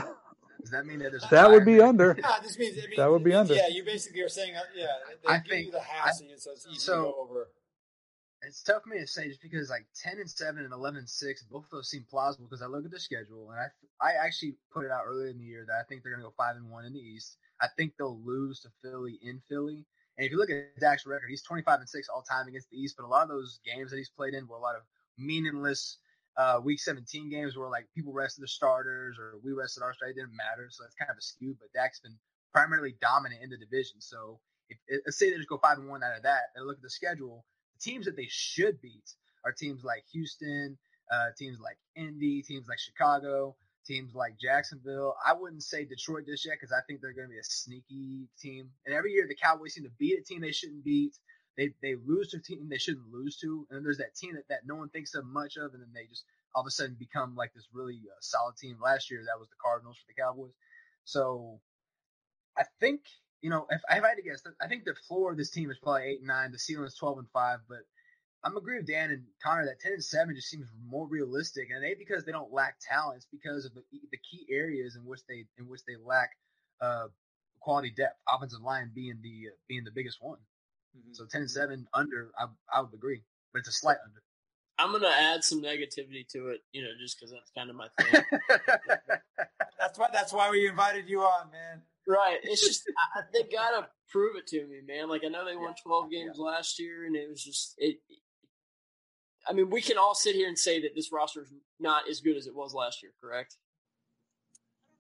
Does 0.60 0.72
that 0.72 0.84
mean 0.84 0.98
that 0.98 1.12
there's 1.12 1.24
that 1.30 1.48
would 1.48 1.64
be 1.64 1.80
under? 1.80 2.18
Yeah, 2.20 2.38
this 2.42 2.58
means, 2.58 2.74
means, 2.76 2.96
that 2.96 3.08
would 3.08 3.22
be 3.22 3.32
under. 3.32 3.54
Yeah, 3.54 3.68
you 3.68 3.84
basically 3.84 4.22
are 4.22 4.28
saying, 4.28 4.56
uh, 4.56 4.60
yeah, 4.74 4.86
they 5.24 5.32
I 5.32 5.38
give 5.38 5.46
think 5.46 5.66
you 5.66 5.72
the 5.72 5.80
half, 5.80 6.08
I, 6.08 6.10
so 6.36 6.50
it's 6.50 6.66
easy 6.66 6.80
so, 6.80 6.96
to 6.96 7.02
go 7.02 7.16
over. 7.20 7.48
It's 8.42 8.62
tough 8.62 8.84
for 8.84 8.90
me 8.90 9.00
to 9.00 9.06
say 9.06 9.28
just 9.28 9.42
because 9.42 9.68
like 9.68 9.86
ten 10.00 10.18
and 10.18 10.30
seven 10.30 10.64
and 10.64 10.72
eleven 10.72 10.98
and 10.98 11.08
six, 11.08 11.42
both 11.42 11.64
of 11.64 11.70
those 11.70 11.90
seem 11.90 12.06
plausible 12.08 12.46
because 12.46 12.62
I 12.62 12.66
look 12.66 12.84
at 12.84 12.90
the 12.90 13.00
schedule 13.00 13.50
and 13.50 13.58
I 13.60 13.66
I 14.00 14.12
actually 14.24 14.54
put 14.72 14.84
it 14.84 14.92
out 14.92 15.02
earlier 15.06 15.28
in 15.28 15.38
the 15.38 15.44
year 15.44 15.64
that 15.66 15.74
I 15.80 15.82
think 15.88 16.02
they're 16.02 16.12
gonna 16.12 16.24
go 16.24 16.34
five 16.36 16.56
and 16.56 16.70
one 16.70 16.84
in 16.84 16.92
the 16.92 17.00
East. 17.00 17.38
I 17.60 17.66
think 17.76 17.94
they'll 17.98 18.20
lose 18.22 18.60
to 18.60 18.68
Philly 18.82 19.18
in 19.22 19.40
Philly. 19.48 19.84
And 20.16 20.24
if 20.26 20.32
you 20.32 20.38
look 20.38 20.50
at 20.50 20.78
Dak's 20.80 21.06
record, 21.06 21.30
he's 21.30 21.42
25 21.42 21.80
and 21.80 21.88
6 21.88 22.08
all 22.08 22.22
time 22.22 22.48
against 22.48 22.70
the 22.70 22.76
East, 22.76 22.96
but 22.96 23.06
a 23.06 23.08
lot 23.08 23.22
of 23.22 23.28
those 23.28 23.60
games 23.64 23.90
that 23.90 23.98
he's 23.98 24.10
played 24.10 24.34
in 24.34 24.48
were 24.48 24.56
a 24.56 24.60
lot 24.60 24.74
of 24.74 24.82
meaningless 25.16 25.98
uh, 26.36 26.60
week 26.62 26.80
17 26.80 27.28
games 27.28 27.56
where 27.56 27.68
like 27.68 27.88
people 27.94 28.12
rested 28.12 28.42
their 28.42 28.48
starters 28.48 29.16
or 29.18 29.38
we 29.44 29.52
rested 29.52 29.82
our 29.82 29.92
starters. 29.92 30.16
It 30.16 30.20
didn't 30.20 30.36
matter. 30.36 30.68
So 30.70 30.84
that's 30.84 30.94
kind 30.94 31.10
of 31.10 31.18
a 31.18 31.22
skew, 31.22 31.56
but 31.58 31.72
Dak's 31.72 32.00
been 32.00 32.16
primarily 32.52 32.94
dominant 33.00 33.42
in 33.42 33.50
the 33.50 33.58
division. 33.58 34.00
So 34.00 34.38
if, 34.70 34.78
let's 35.04 35.18
say 35.18 35.30
they 35.30 35.36
just 35.36 35.48
go 35.48 35.58
five 35.58 35.78
and 35.78 35.88
one 35.88 36.02
out 36.02 36.16
of 36.16 36.22
that 36.22 36.54
and 36.54 36.66
look 36.66 36.76
at 36.76 36.82
the 36.82 36.90
schedule, 36.90 37.44
teams 37.80 38.06
that 38.06 38.16
they 38.16 38.28
should 38.28 38.80
beat 38.80 39.14
are 39.44 39.52
teams 39.52 39.84
like 39.84 40.04
Houston, 40.12 40.78
uh, 41.10 41.28
teams 41.36 41.58
like 41.60 41.78
Indy, 41.96 42.42
teams 42.42 42.68
like 42.68 42.78
Chicago, 42.78 43.56
teams 43.86 44.14
like 44.14 44.38
Jacksonville. 44.38 45.16
I 45.24 45.32
wouldn't 45.32 45.62
say 45.62 45.84
Detroit 45.84 46.26
just 46.26 46.44
yet 46.44 46.56
because 46.60 46.72
I 46.72 46.80
think 46.86 47.00
they're 47.00 47.12
going 47.14 47.28
to 47.28 47.32
be 47.32 47.38
a 47.38 47.44
sneaky 47.44 48.28
team. 48.40 48.70
And 48.86 48.94
every 48.94 49.12
year 49.12 49.26
the 49.28 49.34
Cowboys 49.34 49.74
seem 49.74 49.84
to 49.84 49.90
beat 49.98 50.18
a 50.18 50.22
team 50.22 50.40
they 50.40 50.52
shouldn't 50.52 50.84
beat. 50.84 51.16
They 51.56 51.70
they 51.82 51.96
lose 52.06 52.28
to 52.30 52.36
a 52.36 52.40
team 52.40 52.68
they 52.68 52.78
shouldn't 52.78 53.10
lose 53.10 53.36
to, 53.38 53.66
and 53.68 53.78
then 53.78 53.82
there's 53.82 53.98
that 53.98 54.14
team 54.14 54.34
that, 54.36 54.46
that 54.48 54.60
no 54.64 54.76
one 54.76 54.90
thinks 54.90 55.14
of 55.14 55.24
much 55.24 55.56
of, 55.56 55.74
and 55.74 55.82
then 55.82 55.90
they 55.92 56.06
just 56.06 56.24
all 56.54 56.62
of 56.62 56.68
a 56.68 56.70
sudden 56.70 56.94
become 56.96 57.34
like 57.34 57.52
this 57.52 57.66
really 57.72 58.00
uh, 58.06 58.20
solid 58.20 58.56
team. 58.56 58.76
Last 58.80 59.10
year 59.10 59.24
that 59.24 59.40
was 59.40 59.48
the 59.48 59.56
Cardinals 59.60 59.96
for 59.96 60.04
the 60.06 60.22
Cowboys. 60.22 60.52
So 61.04 61.60
I 62.56 62.62
think 62.78 63.00
you 63.42 63.50
know 63.50 63.66
if, 63.70 63.80
if 63.90 64.04
I 64.04 64.08
had 64.08 64.16
to 64.16 64.22
guess, 64.22 64.42
I 64.60 64.68
think 64.68 64.84
the 64.84 64.94
floor 65.06 65.32
of 65.32 65.38
this 65.38 65.50
team 65.50 65.70
is 65.70 65.78
probably 65.78 66.04
eight 66.04 66.18
and 66.18 66.28
nine. 66.28 66.52
The 66.52 66.58
ceiling 66.58 66.86
is 66.86 66.94
twelve 66.94 67.18
and 67.18 67.28
five, 67.32 67.60
but 67.68 67.80
I'm 68.44 68.56
agree 68.56 68.76
with 68.76 68.86
Dan 68.86 69.10
and 69.10 69.24
Connor 69.42 69.66
that 69.66 69.80
10 69.80 69.94
and 69.94 70.04
7 70.04 70.34
just 70.34 70.48
seems 70.48 70.66
more 70.86 71.08
realistic, 71.08 71.68
and 71.74 71.82
they 71.82 71.94
because 71.94 72.24
they 72.24 72.32
don't 72.32 72.52
lack 72.52 72.76
talent. 72.80 73.16
It's 73.16 73.26
because 73.30 73.64
of 73.64 73.74
the, 73.74 73.82
the 74.12 74.18
key 74.18 74.46
areas 74.50 74.96
in 74.96 75.04
which 75.04 75.20
they 75.28 75.44
in 75.58 75.68
which 75.68 75.80
they 75.86 75.94
lack 76.04 76.30
uh, 76.80 77.08
quality 77.60 77.90
depth. 77.90 78.16
Offensive 78.28 78.60
line 78.60 78.92
being 78.94 79.18
the 79.22 79.48
uh, 79.48 79.56
being 79.68 79.84
the 79.84 79.90
biggest 79.90 80.18
one. 80.20 80.38
Mm-hmm. 80.96 81.14
So 81.14 81.26
10 81.30 81.42
and 81.42 81.50
7 81.50 81.86
under, 81.92 82.30
I, 82.38 82.46
I 82.72 82.80
would 82.80 82.94
agree, 82.94 83.22
but 83.52 83.60
it's 83.60 83.68
a 83.68 83.72
slight 83.72 83.98
under. 84.04 84.22
I'm 84.78 84.92
gonna 84.92 85.08
add 85.08 85.42
some 85.42 85.62
negativity 85.62 86.26
to 86.28 86.48
it, 86.48 86.60
you 86.72 86.82
know, 86.82 86.90
just 87.00 87.18
because 87.18 87.32
that's 87.32 87.50
kind 87.56 87.70
of 87.70 87.76
my 87.76 87.88
thing. 88.00 88.22
that's 89.78 89.98
why 89.98 90.08
that's 90.12 90.32
why 90.32 90.50
we 90.50 90.68
invited 90.68 91.08
you 91.08 91.22
on, 91.22 91.50
man. 91.50 91.82
Right. 92.06 92.38
It's 92.42 92.64
just 92.64 92.84
I, 93.16 93.22
they 93.32 93.42
gotta 93.50 93.88
prove 94.08 94.36
it 94.36 94.46
to 94.48 94.66
me, 94.66 94.80
man. 94.86 95.08
Like 95.08 95.22
I 95.24 95.28
know 95.28 95.44
they 95.44 95.56
won 95.56 95.74
12 95.82 96.10
games 96.10 96.36
yeah. 96.38 96.44
last 96.44 96.78
year, 96.78 97.06
and 97.06 97.16
it 97.16 97.28
was 97.28 97.42
just 97.42 97.74
it. 97.78 97.98
I 99.48 99.52
mean, 99.52 99.70
we 99.70 99.80
can 99.80 99.98
all 99.98 100.14
sit 100.14 100.34
here 100.34 100.48
and 100.48 100.58
say 100.58 100.80
that 100.82 100.94
this 100.94 101.10
roster 101.12 101.42
is 101.42 101.52
not 101.80 102.08
as 102.08 102.20
good 102.20 102.36
as 102.36 102.46
it 102.46 102.54
was 102.54 102.74
last 102.74 103.02
year, 103.02 103.12
correct? 103.20 103.56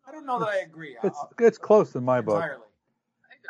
I 0.06 0.10
don't 0.10 0.26
know 0.26 0.38
that 0.38 0.48
I 0.48 0.58
agree. 0.58 0.96
It's 1.02 1.18
it's 1.38 1.58
close 1.58 1.94
in 1.94 2.04
my 2.04 2.18
entirely. 2.18 2.56
book. 2.56 2.64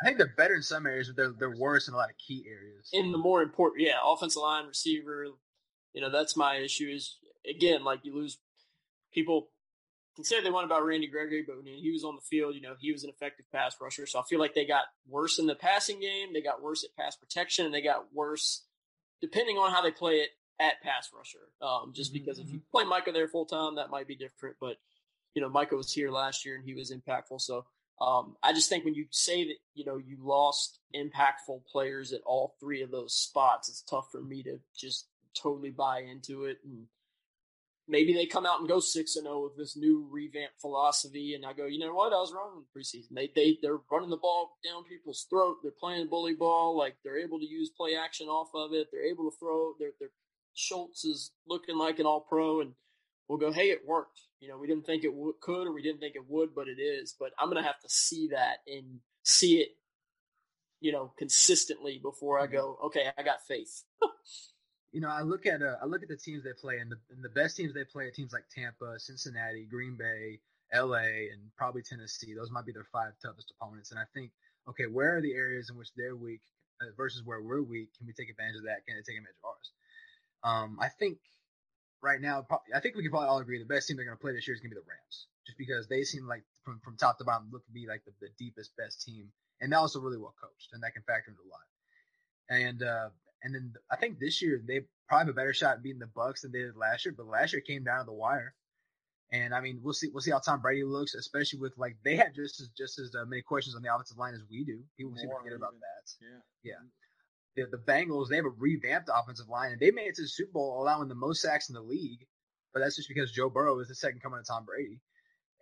I 0.01 0.05
think 0.05 0.17
they're 0.17 0.33
better 0.37 0.55
in 0.55 0.61
some 0.61 0.85
areas, 0.85 1.07
but 1.07 1.17
they're 1.17 1.33
they're 1.37 1.57
worse 1.57 1.87
in 1.87 1.93
a 1.93 1.97
lot 1.97 2.09
of 2.09 2.17
key 2.17 2.45
areas. 2.47 2.89
In 2.93 3.11
the 3.11 3.17
more 3.17 3.41
important, 3.41 3.85
yeah, 3.85 3.95
offensive 4.05 4.41
line, 4.41 4.65
receiver, 4.65 5.27
you 5.93 6.01
know, 6.01 6.11
that's 6.11 6.37
my 6.37 6.57
issue. 6.57 6.89
Is 6.93 7.17
again, 7.49 7.83
like 7.83 8.01
you 8.03 8.15
lose 8.15 8.37
people 9.13 9.49
can 10.19 10.25
say 10.25 10.41
they 10.41 10.51
want 10.51 10.65
about 10.65 10.85
Randy 10.85 11.07
Gregory, 11.07 11.45
but 11.47 11.55
when 11.55 11.65
he 11.65 11.91
was 11.91 12.03
on 12.03 12.15
the 12.15 12.21
field, 12.21 12.53
you 12.53 12.61
know, 12.61 12.75
he 12.77 12.91
was 12.91 13.05
an 13.05 13.09
effective 13.09 13.45
pass 13.53 13.75
rusher. 13.81 14.05
So 14.05 14.19
I 14.19 14.23
feel 14.23 14.39
like 14.39 14.53
they 14.53 14.65
got 14.65 14.83
worse 15.07 15.39
in 15.39 15.47
the 15.47 15.55
passing 15.55 16.01
game, 16.01 16.33
they 16.33 16.41
got 16.41 16.61
worse 16.61 16.83
at 16.83 16.93
pass 17.01 17.15
protection, 17.15 17.65
and 17.65 17.73
they 17.73 17.81
got 17.81 18.13
worse 18.13 18.65
depending 19.21 19.57
on 19.57 19.71
how 19.71 19.81
they 19.81 19.91
play 19.91 20.15
it 20.15 20.29
at 20.59 20.81
pass 20.81 21.09
rusher. 21.15 21.39
Um, 21.61 21.93
just 21.93 22.13
mm-hmm. 22.13 22.19
because 22.19 22.39
if 22.39 22.51
you 22.51 22.61
play 22.71 22.83
Micah 22.83 23.11
there 23.13 23.27
full 23.27 23.45
time, 23.45 23.75
that 23.75 23.89
might 23.89 24.07
be 24.07 24.15
different. 24.15 24.57
But 24.59 24.77
you 25.35 25.41
know, 25.41 25.49
Micah 25.49 25.77
was 25.77 25.91
here 25.91 26.11
last 26.11 26.45
year 26.45 26.55
and 26.55 26.65
he 26.65 26.73
was 26.73 26.91
impactful. 26.91 27.39
So 27.39 27.65
um, 28.01 28.35
I 28.43 28.53
just 28.53 28.69
think 28.69 28.85
when 28.85 28.95
you 28.95 29.05
say 29.11 29.45
that 29.45 29.57
you 29.73 29.85
know 29.85 29.97
you 29.97 30.17
lost 30.21 30.79
impactful 30.95 31.65
players 31.71 32.11
at 32.13 32.21
all 32.25 32.55
three 32.59 32.81
of 32.81 32.91
those 32.91 33.13
spots, 33.13 33.69
it's 33.69 33.83
tough 33.83 34.09
for 34.11 34.21
me 34.21 34.43
to 34.43 34.59
just 34.75 35.07
totally 35.35 35.71
buy 35.71 36.01
into 36.01 36.45
it. 36.45 36.57
And 36.63 36.85
maybe 37.87 38.13
they 38.13 38.25
come 38.25 38.45
out 38.45 38.59
and 38.59 38.69
go 38.69 38.79
six 38.79 39.15
and 39.15 39.25
zero 39.25 39.35
oh 39.37 39.43
with 39.45 39.57
this 39.57 39.75
new 39.75 40.07
revamped 40.11 40.59
philosophy, 40.61 41.33
and 41.33 41.45
I 41.45 41.53
go, 41.53 41.65
you 41.65 41.79
know 41.79 41.93
what, 41.93 42.13
I 42.13 42.17
was 42.17 42.33
wrong 42.33 42.51
in 42.55 42.63
the 42.63 42.79
preseason. 42.79 43.15
They 43.15 43.31
they 43.35 43.57
they're 43.61 43.79
running 43.91 44.09
the 44.09 44.17
ball 44.17 44.57
down 44.63 44.83
people's 44.83 45.25
throat. 45.29 45.57
They're 45.61 45.71
playing 45.71 46.07
bully 46.07 46.35
ball. 46.35 46.77
Like 46.77 46.95
they're 47.03 47.19
able 47.19 47.39
to 47.39 47.45
use 47.45 47.69
play 47.69 47.95
action 47.95 48.27
off 48.27 48.49
of 48.53 48.73
it. 48.73 48.87
They're 48.91 49.09
able 49.09 49.29
to 49.29 49.37
throw. 49.37 49.73
They're, 49.79 49.91
they're 49.99 50.09
Schultz 50.53 51.05
is 51.05 51.31
looking 51.47 51.77
like 51.77 51.99
an 51.99 52.05
all 52.05 52.21
pro, 52.21 52.61
and 52.61 52.73
we'll 53.27 53.39
go, 53.39 53.51
hey, 53.51 53.69
it 53.69 53.87
worked. 53.87 54.19
You 54.39 54.49
know, 54.49 54.57
we 54.57 54.67
didn't 54.67 54.85
think 54.85 55.03
it 55.03 55.11
w- 55.11 55.35
could 55.41 55.67
or 55.67 55.73
we 55.73 55.81
didn't 55.81 55.99
think 55.99 56.15
it 56.15 56.27
would, 56.27 56.53
but 56.55 56.67
it 56.67 56.81
is. 56.81 57.15
But 57.17 57.31
I'm 57.39 57.49
going 57.49 57.61
to 57.61 57.67
have 57.67 57.79
to 57.81 57.89
see 57.89 58.29
that 58.31 58.57
and 58.67 58.99
see 59.23 59.59
it, 59.59 59.69
you 60.81 60.91
know, 60.91 61.13
consistently 61.17 61.99
before 62.01 62.39
I 62.39 62.45
mm-hmm. 62.45 62.55
go, 62.55 62.77
okay, 62.85 63.07
I 63.17 63.23
got 63.23 63.45
faith. 63.47 63.83
you 64.91 65.01
know, 65.01 65.09
I 65.09 65.21
look 65.21 65.45
at 65.45 65.61
uh, 65.61 65.75
I 65.81 65.85
look 65.85 66.01
at 66.01 66.09
the 66.09 66.17
teams 66.17 66.43
they 66.43 66.53
play, 66.53 66.79
and 66.79 66.91
the, 66.91 66.97
and 67.13 67.23
the 67.23 67.29
best 67.29 67.57
teams 67.57 67.73
they 67.73 67.83
play 67.83 68.05
are 68.05 68.11
teams 68.11 68.33
like 68.33 68.45
Tampa, 68.53 68.99
Cincinnati, 68.99 69.65
Green 69.69 69.95
Bay, 69.95 70.39
L.A., 70.73 71.29
and 71.31 71.41
probably 71.55 71.81
Tennessee. 71.81 72.33
Those 72.33 72.51
might 72.51 72.65
be 72.65 72.71
their 72.71 72.87
five 72.91 73.13
toughest 73.21 73.53
opponents. 73.55 73.91
And 73.91 73.99
I 73.99 74.05
think, 74.13 74.31
okay, 74.67 74.85
where 74.85 75.17
are 75.17 75.21
the 75.21 75.33
areas 75.33 75.69
in 75.69 75.77
which 75.77 75.89
they're 75.95 76.15
weak 76.15 76.41
uh, 76.81 76.85
versus 76.97 77.21
where 77.23 77.41
we're 77.41 77.61
weak? 77.61 77.89
Can 77.97 78.07
we 78.07 78.13
take 78.13 78.29
advantage 78.29 78.57
of 78.57 78.63
that? 78.63 78.85
Can 78.85 78.95
they 78.95 79.05
take 79.05 79.17
advantage 79.17 79.37
of 79.43 79.49
ours? 79.49 79.69
Um, 80.41 80.79
I 80.81 80.89
think 80.89 81.19
right 82.01 82.21
now, 82.21 82.45
I 82.73 82.79
think 82.79 82.95
we 82.95 83.03
can 83.03 83.11
probably 83.11 83.29
all 83.29 83.39
agree 83.39 83.59
the 83.59 83.65
best 83.65 83.87
team 83.87 83.97
they're 83.97 84.05
going 84.05 84.17
to 84.17 84.21
play 84.21 84.33
this 84.33 84.47
year 84.47 84.55
is 84.55 84.61
going 84.61 84.71
to 84.71 84.75
be 84.75 84.81
the 84.81 84.89
Rams, 84.89 85.27
just 85.45 85.57
because 85.57 85.87
they 85.87 86.03
seem 86.03 86.25
like 86.27 86.43
from 86.63 86.79
from 86.83 86.97
top 86.97 87.17
to 87.17 87.25
bottom 87.25 87.49
look 87.51 87.65
to 87.65 87.71
be 87.71 87.85
like 87.87 88.03
the, 88.05 88.13
the 88.21 88.29
deepest, 88.37 88.75
best 88.77 89.03
team, 89.03 89.29
and 89.61 89.71
they're 89.71 89.79
also 89.79 89.99
really 89.99 90.17
well 90.17 90.33
coached, 90.39 90.73
and 90.73 90.81
that 90.81 90.93
can 90.93 91.03
factor 91.03 91.29
into 91.29 91.43
a 91.45 91.49
lot. 91.51 91.67
And 92.49 92.81
uh, 92.81 93.09
and 93.43 93.55
then 93.55 93.73
I 93.91 93.95
think 93.95 94.19
this 94.19 94.41
year 94.41 94.61
they 94.65 94.81
probably 95.07 95.27
have 95.27 95.29
a 95.29 95.33
better 95.33 95.53
shot 95.53 95.77
at 95.77 95.83
beating 95.83 95.99
the 95.99 96.05
Bucs 96.07 96.41
than 96.41 96.51
they 96.51 96.59
did 96.59 96.75
last 96.75 97.05
year, 97.05 97.13
but 97.15 97.27
last 97.27 97.53
year 97.53 97.61
came 97.61 97.83
down 97.83 97.99
to 97.99 98.05
the 98.05 98.13
wire. 98.13 98.53
And 99.31 99.53
I 99.53 99.61
mean, 99.61 99.79
we'll 99.83 99.93
see. 99.93 100.09
We'll 100.11 100.21
see 100.21 100.31
how 100.31 100.39
Tom 100.39 100.59
Brady 100.59 100.83
looks, 100.83 101.13
especially 101.13 101.59
with 101.59 101.77
like 101.77 101.97
they 102.03 102.15
had 102.15 102.33
just 102.33 102.59
as 102.61 102.69
just 102.69 102.97
as 102.97 103.13
uh, 103.13 103.25
many 103.25 103.43
questions 103.43 103.75
on 103.75 103.83
the 103.83 103.93
offensive 103.93 104.17
line 104.17 104.33
as 104.33 104.41
we 104.49 104.63
do. 104.63 104.79
People 104.97 105.15
seem 105.15 105.29
to 105.29 105.35
forget 105.37 105.55
about 105.55 105.73
that. 105.73 106.11
Yeah, 106.19 106.71
yeah 106.71 106.81
the, 107.55 107.77
the 107.77 107.77
Bengals, 107.77 108.29
they 108.29 108.35
have 108.35 108.45
a 108.45 108.49
revamped 108.49 109.09
offensive 109.13 109.49
line, 109.49 109.71
and 109.71 109.79
they 109.79 109.91
made 109.91 110.07
it 110.07 110.15
to 110.15 110.23
the 110.23 110.27
Super 110.27 110.53
Bowl, 110.53 110.81
allowing 110.81 111.09
the 111.09 111.15
most 111.15 111.41
sacks 111.41 111.69
in 111.69 111.75
the 111.75 111.81
league. 111.81 112.25
But 112.73 112.81
that's 112.81 112.95
just 112.95 113.09
because 113.09 113.31
Joe 113.31 113.49
Burrow 113.49 113.79
is 113.79 113.87
the 113.87 113.95
second 113.95 114.21
coming 114.21 114.39
of 114.39 114.47
Tom 114.47 114.65
Brady. 114.65 115.01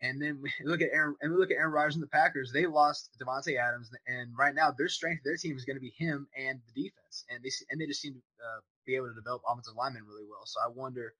And 0.01 0.21
then 0.21 0.39
we 0.41 0.51
look 0.63 0.81
at 0.81 0.89
Aaron, 0.93 1.15
and 1.21 1.31
we 1.31 1.37
look 1.37 1.51
at 1.51 1.57
Aaron 1.57 1.71
Rodgers 1.71 1.95
and 1.95 2.03
the 2.03 2.07
Packers. 2.07 2.51
They 2.51 2.65
lost 2.65 3.09
Davante 3.19 3.57
Adams, 3.57 3.89
and 4.07 4.31
right 4.37 4.53
now 4.53 4.71
their 4.71 4.89
strength, 4.89 5.23
their 5.23 5.37
team 5.37 5.55
is 5.55 5.65
going 5.65 5.77
to 5.77 5.81
be 5.81 5.93
him 5.97 6.27
and 6.37 6.59
the 6.67 6.83
defense, 6.83 7.25
and 7.29 7.43
they 7.43 7.51
and 7.69 7.81
they 7.81 7.87
just 7.87 8.01
seem 8.01 8.13
to 8.13 8.19
uh, 8.19 8.59
be 8.85 8.95
able 8.95 9.07
to 9.07 9.15
develop 9.15 9.41
offensive 9.47 9.75
linemen 9.75 10.03
really 10.07 10.25
well. 10.29 10.45
So 10.45 10.59
I 10.63 10.69
wonder 10.69 11.13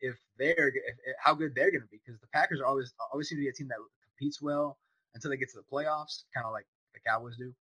if 0.00 0.16
they're 0.38 0.68
if, 0.68 0.96
if, 1.06 1.16
how 1.22 1.34
good 1.34 1.54
they're 1.54 1.70
going 1.70 1.82
to 1.82 1.88
be 1.88 2.00
because 2.04 2.20
the 2.20 2.26
Packers 2.32 2.60
are 2.60 2.66
always 2.66 2.92
always 3.12 3.28
seem 3.28 3.38
to 3.38 3.42
be 3.42 3.48
a 3.48 3.52
team 3.52 3.68
that 3.68 3.78
competes 4.16 4.40
well 4.40 4.78
until 5.14 5.30
they 5.30 5.36
get 5.36 5.50
to 5.50 5.58
the 5.58 5.68
playoffs, 5.70 6.24
kind 6.34 6.46
of 6.46 6.52
like 6.52 6.66
the 6.94 7.00
Cowboys 7.06 7.36
do. 7.36 7.54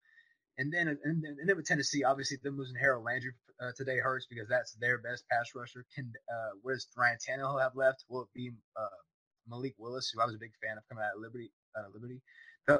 And 0.58 0.72
then, 0.72 0.88
and 0.88 0.98
then, 1.04 1.36
and 1.38 1.48
then 1.48 1.56
with 1.56 1.66
Tennessee, 1.66 2.02
obviously 2.02 2.36
them 2.42 2.58
losing 2.58 2.76
Harold 2.76 3.04
Landry 3.04 3.30
uh, 3.60 3.70
today 3.76 3.98
hurts 3.98 4.26
because 4.28 4.48
that's 4.48 4.72
their 4.74 4.98
best 4.98 5.24
pass 5.30 5.50
rusher. 5.54 5.84
Can 5.94 6.12
uh, 6.28 6.50
where's 6.62 6.88
Ryan 6.96 7.16
Tannehill 7.16 7.62
have 7.62 7.76
left? 7.76 8.04
Will 8.08 8.22
it 8.22 8.28
be 8.34 8.50
uh, 8.76 8.98
Malik 9.48 9.74
Willis, 9.78 10.10
who 10.10 10.20
I 10.20 10.26
was 10.26 10.34
a 10.34 10.38
big 10.38 10.52
fan 10.62 10.76
of 10.76 10.88
coming 10.88 11.04
out 11.04 11.16
of 11.16 11.22
Liberty? 11.22 11.50
Uh, 11.76 11.88
Liberty. 11.92 12.20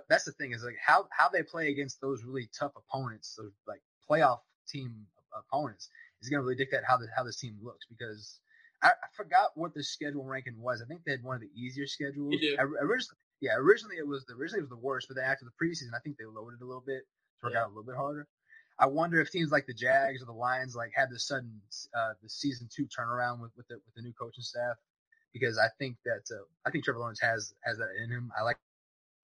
that's 0.09 0.25
the 0.25 0.33
thing 0.33 0.53
is 0.53 0.65
like 0.65 0.77
how 0.85 1.07
how 1.11 1.29
they 1.29 1.43
play 1.43 1.71
against 1.71 2.01
those 2.01 2.25
really 2.25 2.49
tough 2.59 2.73
opponents, 2.77 3.35
those 3.37 3.53
like 3.67 3.81
playoff 4.09 4.41
team 4.69 5.07
opponents, 5.37 5.89
is 6.23 6.29
going 6.29 6.39
to 6.39 6.45
really 6.45 6.57
dictate 6.57 6.81
how 6.87 6.97
the, 6.97 7.07
how 7.15 7.25
this 7.25 7.39
team 7.39 7.57
looks 7.63 7.87
because. 7.87 8.41
I, 8.81 8.91
I 8.91 9.09
forgot 9.17 9.51
what 9.57 9.75
the 9.75 9.83
schedule 9.83 10.23
ranking 10.23 10.55
was. 10.57 10.81
I 10.81 10.87
think 10.87 11.01
they 11.05 11.11
had 11.11 11.25
one 11.25 11.35
of 11.35 11.41
the 11.43 11.51
easier 11.53 11.89
schedules. 11.89 12.33
I, 12.61 12.63
originally, 12.63 13.19
yeah, 13.41 13.57
originally 13.57 13.97
it 13.97 14.07
was 14.07 14.25
originally 14.31 14.61
it 14.61 14.71
was 14.71 14.71
the 14.71 14.87
worst, 14.87 15.09
but 15.09 15.17
then 15.17 15.25
after 15.25 15.45
the 15.45 15.51
preseason, 15.59 15.91
I 15.97 15.99
think 15.99 16.17
they 16.17 16.27
lowered 16.27 16.55
it 16.55 16.63
a 16.63 16.65
little 16.65 16.85
bit 16.87 17.03
to 17.41 17.47
work 17.47 17.55
yeah. 17.55 17.63
out 17.63 17.67
a 17.67 17.75
little 17.75 17.83
bit 17.83 17.97
harder. 17.97 18.29
I 18.79 18.87
wonder 18.87 19.21
if 19.21 19.31
teams 19.31 19.51
like 19.51 19.67
the 19.67 19.75
Jags 19.75 20.23
or 20.23 20.27
the 20.27 20.33
Lions 20.33 20.77
like 20.77 20.93
had 20.95 21.11
the 21.11 21.19
sudden 21.19 21.61
uh, 21.97 22.13
the 22.23 22.29
season 22.29 22.69
two 22.75 22.87
turnaround 22.87 23.41
with 23.41 23.51
with 23.57 23.67
the, 23.69 23.75
with 23.75 23.95
the 23.97 24.03
new 24.03 24.13
coaching 24.13 24.45
staff 24.45 24.77
because 25.33 25.59
I 25.59 25.69
think 25.79 25.97
that 26.05 26.25
uh, 26.35 26.45
I 26.67 26.71
think 26.71 26.85
Trevor 26.85 27.01
Lawrence 27.01 27.21
has 27.21 27.53
has 27.65 27.79
that 27.79 27.91
in 28.03 28.11
him. 28.11 28.31
I 28.39 28.43
like 28.43 28.59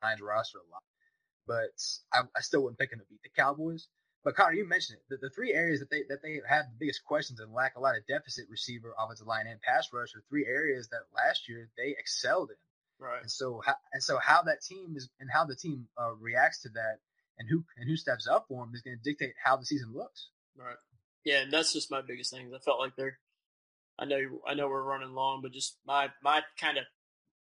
Lions 0.02 0.20
roster 0.20 0.58
a 0.58 0.70
lot, 0.72 0.82
but 1.46 1.74
I, 2.12 2.26
I 2.36 2.40
still 2.40 2.62
wouldn't 2.62 2.78
pick 2.78 2.92
him 2.92 2.98
to 2.98 3.06
beat 3.08 3.22
the 3.22 3.30
Cowboys. 3.30 3.88
But 4.24 4.36
Connor, 4.36 4.54
you 4.54 4.66
mentioned 4.66 4.98
it. 4.98 5.04
The, 5.10 5.28
the 5.28 5.34
three 5.34 5.52
areas 5.52 5.80
that 5.80 5.90
they 5.90 6.02
that 6.08 6.22
they 6.22 6.40
have 6.48 6.64
the 6.66 6.78
biggest 6.78 7.04
questions 7.04 7.40
and 7.40 7.52
lack 7.52 7.76
a 7.76 7.80
lot 7.80 7.96
of 7.96 8.06
deficit 8.06 8.46
receiver, 8.50 8.94
offensive 8.98 9.26
line, 9.26 9.46
and 9.46 9.60
pass 9.60 9.88
rush 9.92 10.14
are 10.14 10.24
three 10.30 10.46
areas 10.46 10.88
that 10.88 11.02
last 11.14 11.48
year 11.48 11.68
they 11.76 11.94
excelled 11.98 12.50
in. 12.50 12.56
Right. 12.98 13.20
And 13.20 13.30
so 13.30 13.60
how, 13.64 13.74
and 13.92 14.02
so 14.02 14.18
how 14.18 14.42
that 14.42 14.62
team 14.62 14.94
is 14.96 15.10
and 15.20 15.28
how 15.30 15.44
the 15.44 15.56
team 15.56 15.88
uh, 16.00 16.14
reacts 16.14 16.62
to 16.62 16.70
that 16.70 17.00
and 17.38 17.48
who 17.48 17.64
and 17.76 17.88
who 17.88 17.96
steps 17.96 18.26
up 18.26 18.46
for 18.48 18.64
him 18.64 18.72
is 18.74 18.80
going 18.80 18.96
to 18.96 19.02
dictate 19.02 19.34
how 19.42 19.56
the 19.56 19.66
season 19.66 19.92
looks. 19.94 20.28
Right. 20.56 20.76
Yeah, 21.24 21.40
and 21.42 21.52
that's 21.52 21.72
just 21.72 21.90
my 21.90 22.02
biggest 22.02 22.30
thing. 22.30 22.50
I 22.54 22.58
felt 22.58 22.80
like 22.80 22.96
they're. 22.96 23.18
I 23.98 24.04
know 24.04 24.40
I 24.46 24.54
know 24.54 24.68
we're 24.68 24.82
running 24.82 25.14
long, 25.14 25.40
but 25.42 25.52
just 25.52 25.76
my 25.86 26.08
my 26.22 26.42
kind 26.60 26.78
of 26.78 26.84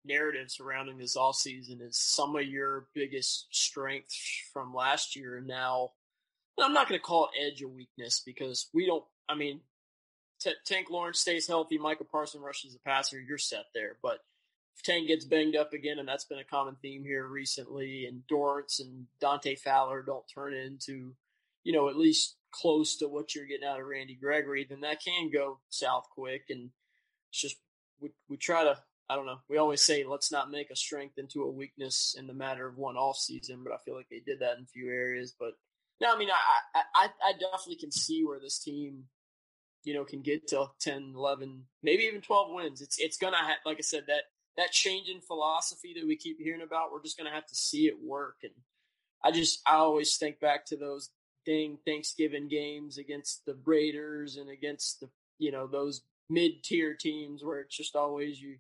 narrative 0.04 0.50
surrounding 0.50 0.98
this 0.98 1.16
off 1.16 1.36
season 1.36 1.80
is 1.82 1.98
some 1.98 2.36
of 2.36 2.44
your 2.44 2.86
biggest 2.94 3.48
strengths 3.50 4.42
from 4.52 4.74
last 4.74 5.16
year 5.16 5.38
and 5.38 5.46
now. 5.46 5.92
I'm 6.58 6.72
not 6.72 6.88
going 6.88 6.98
to 6.98 7.04
call 7.04 7.28
it 7.34 7.52
edge 7.52 7.60
a 7.60 7.68
weakness 7.68 8.22
because 8.24 8.68
we 8.72 8.86
don't. 8.86 9.04
I 9.28 9.34
mean, 9.34 9.60
T- 10.40 10.54
Tank 10.64 10.88
Lawrence 10.90 11.20
stays 11.20 11.46
healthy, 11.46 11.78
Micah 11.78 12.04
Parsons 12.04 12.42
rushes 12.42 12.72
the 12.72 12.78
passer, 12.78 13.20
you're 13.20 13.38
set 13.38 13.66
there. 13.74 13.96
But 14.02 14.20
if 14.76 14.82
Tank 14.82 15.08
gets 15.08 15.24
banged 15.24 15.56
up 15.56 15.72
again, 15.72 15.98
and 15.98 16.08
that's 16.08 16.24
been 16.24 16.38
a 16.38 16.44
common 16.44 16.76
theme 16.80 17.04
here 17.04 17.26
recently, 17.26 18.06
and 18.06 18.22
Dorance 18.30 18.80
and 18.80 19.06
Dante 19.20 19.54
Fowler 19.56 20.02
don't 20.02 20.24
turn 20.32 20.54
into, 20.54 21.14
you 21.64 21.72
know, 21.72 21.88
at 21.88 21.96
least 21.96 22.36
close 22.60 22.96
to 22.96 23.08
what 23.08 23.34
you're 23.34 23.46
getting 23.46 23.66
out 23.66 23.80
of 23.80 23.86
Randy 23.86 24.14
Gregory, 24.14 24.66
then 24.68 24.80
that 24.80 25.02
can 25.02 25.30
go 25.30 25.60
south 25.68 26.06
quick. 26.14 26.44
And 26.48 26.70
it's 27.30 27.40
just 27.40 27.56
we 28.00 28.10
we 28.28 28.36
try 28.36 28.64
to 28.64 28.78
I 29.08 29.14
don't 29.14 29.26
know. 29.26 29.38
We 29.48 29.58
always 29.58 29.82
say 29.82 30.04
let's 30.04 30.32
not 30.32 30.50
make 30.50 30.70
a 30.70 30.76
strength 30.76 31.18
into 31.18 31.42
a 31.42 31.50
weakness 31.50 32.16
in 32.18 32.26
the 32.26 32.34
matter 32.34 32.66
of 32.66 32.76
one 32.76 32.96
off 32.96 33.18
season, 33.18 33.62
but 33.62 33.72
I 33.72 33.78
feel 33.84 33.94
like 33.94 34.08
they 34.10 34.22
did 34.24 34.40
that 34.40 34.56
in 34.58 34.64
a 34.64 34.72
few 34.72 34.90
areas. 34.90 35.34
But 35.38 35.52
no, 36.00 36.14
I 36.14 36.18
mean 36.18 36.28
I 36.74 36.82
I, 36.94 37.08
I 37.24 37.32
definitely 37.32 37.76
can 37.76 37.92
see 37.92 38.24
where 38.24 38.40
this 38.40 38.58
team, 38.58 39.04
you 39.84 39.94
know, 39.94 40.04
can 40.04 40.22
get 40.22 40.48
to 40.48 40.66
10, 40.80 41.12
11, 41.14 41.64
maybe 41.82 42.04
even 42.04 42.20
12 42.20 42.52
wins. 42.52 42.80
It's 42.80 42.98
it's 42.98 43.18
gonna 43.18 43.36
have, 43.36 43.58
like 43.64 43.78
I 43.78 43.82
said 43.82 44.04
that 44.08 44.24
that 44.56 44.72
change 44.72 45.08
in 45.08 45.20
philosophy 45.20 45.94
that 45.96 46.06
we 46.06 46.16
keep 46.16 46.38
hearing 46.40 46.62
about. 46.62 46.90
We're 46.92 47.02
just 47.02 47.18
gonna 47.18 47.30
have 47.30 47.46
to 47.46 47.54
see 47.54 47.86
it 47.86 48.02
work. 48.02 48.36
And 48.42 48.52
I 49.22 49.30
just 49.30 49.60
I 49.66 49.76
always 49.76 50.16
think 50.16 50.40
back 50.40 50.66
to 50.66 50.76
those 50.76 51.10
dang 51.46 51.78
Thanksgiving 51.86 52.48
games 52.48 52.98
against 52.98 53.46
the 53.46 53.56
Raiders 53.64 54.36
and 54.36 54.50
against 54.50 55.00
the 55.00 55.08
you 55.38 55.52
know 55.52 55.66
those 55.66 56.02
mid 56.28 56.64
tier 56.64 56.94
teams 56.94 57.44
where 57.44 57.60
it's 57.60 57.76
just 57.76 57.96
always 57.96 58.40
you 58.40 58.56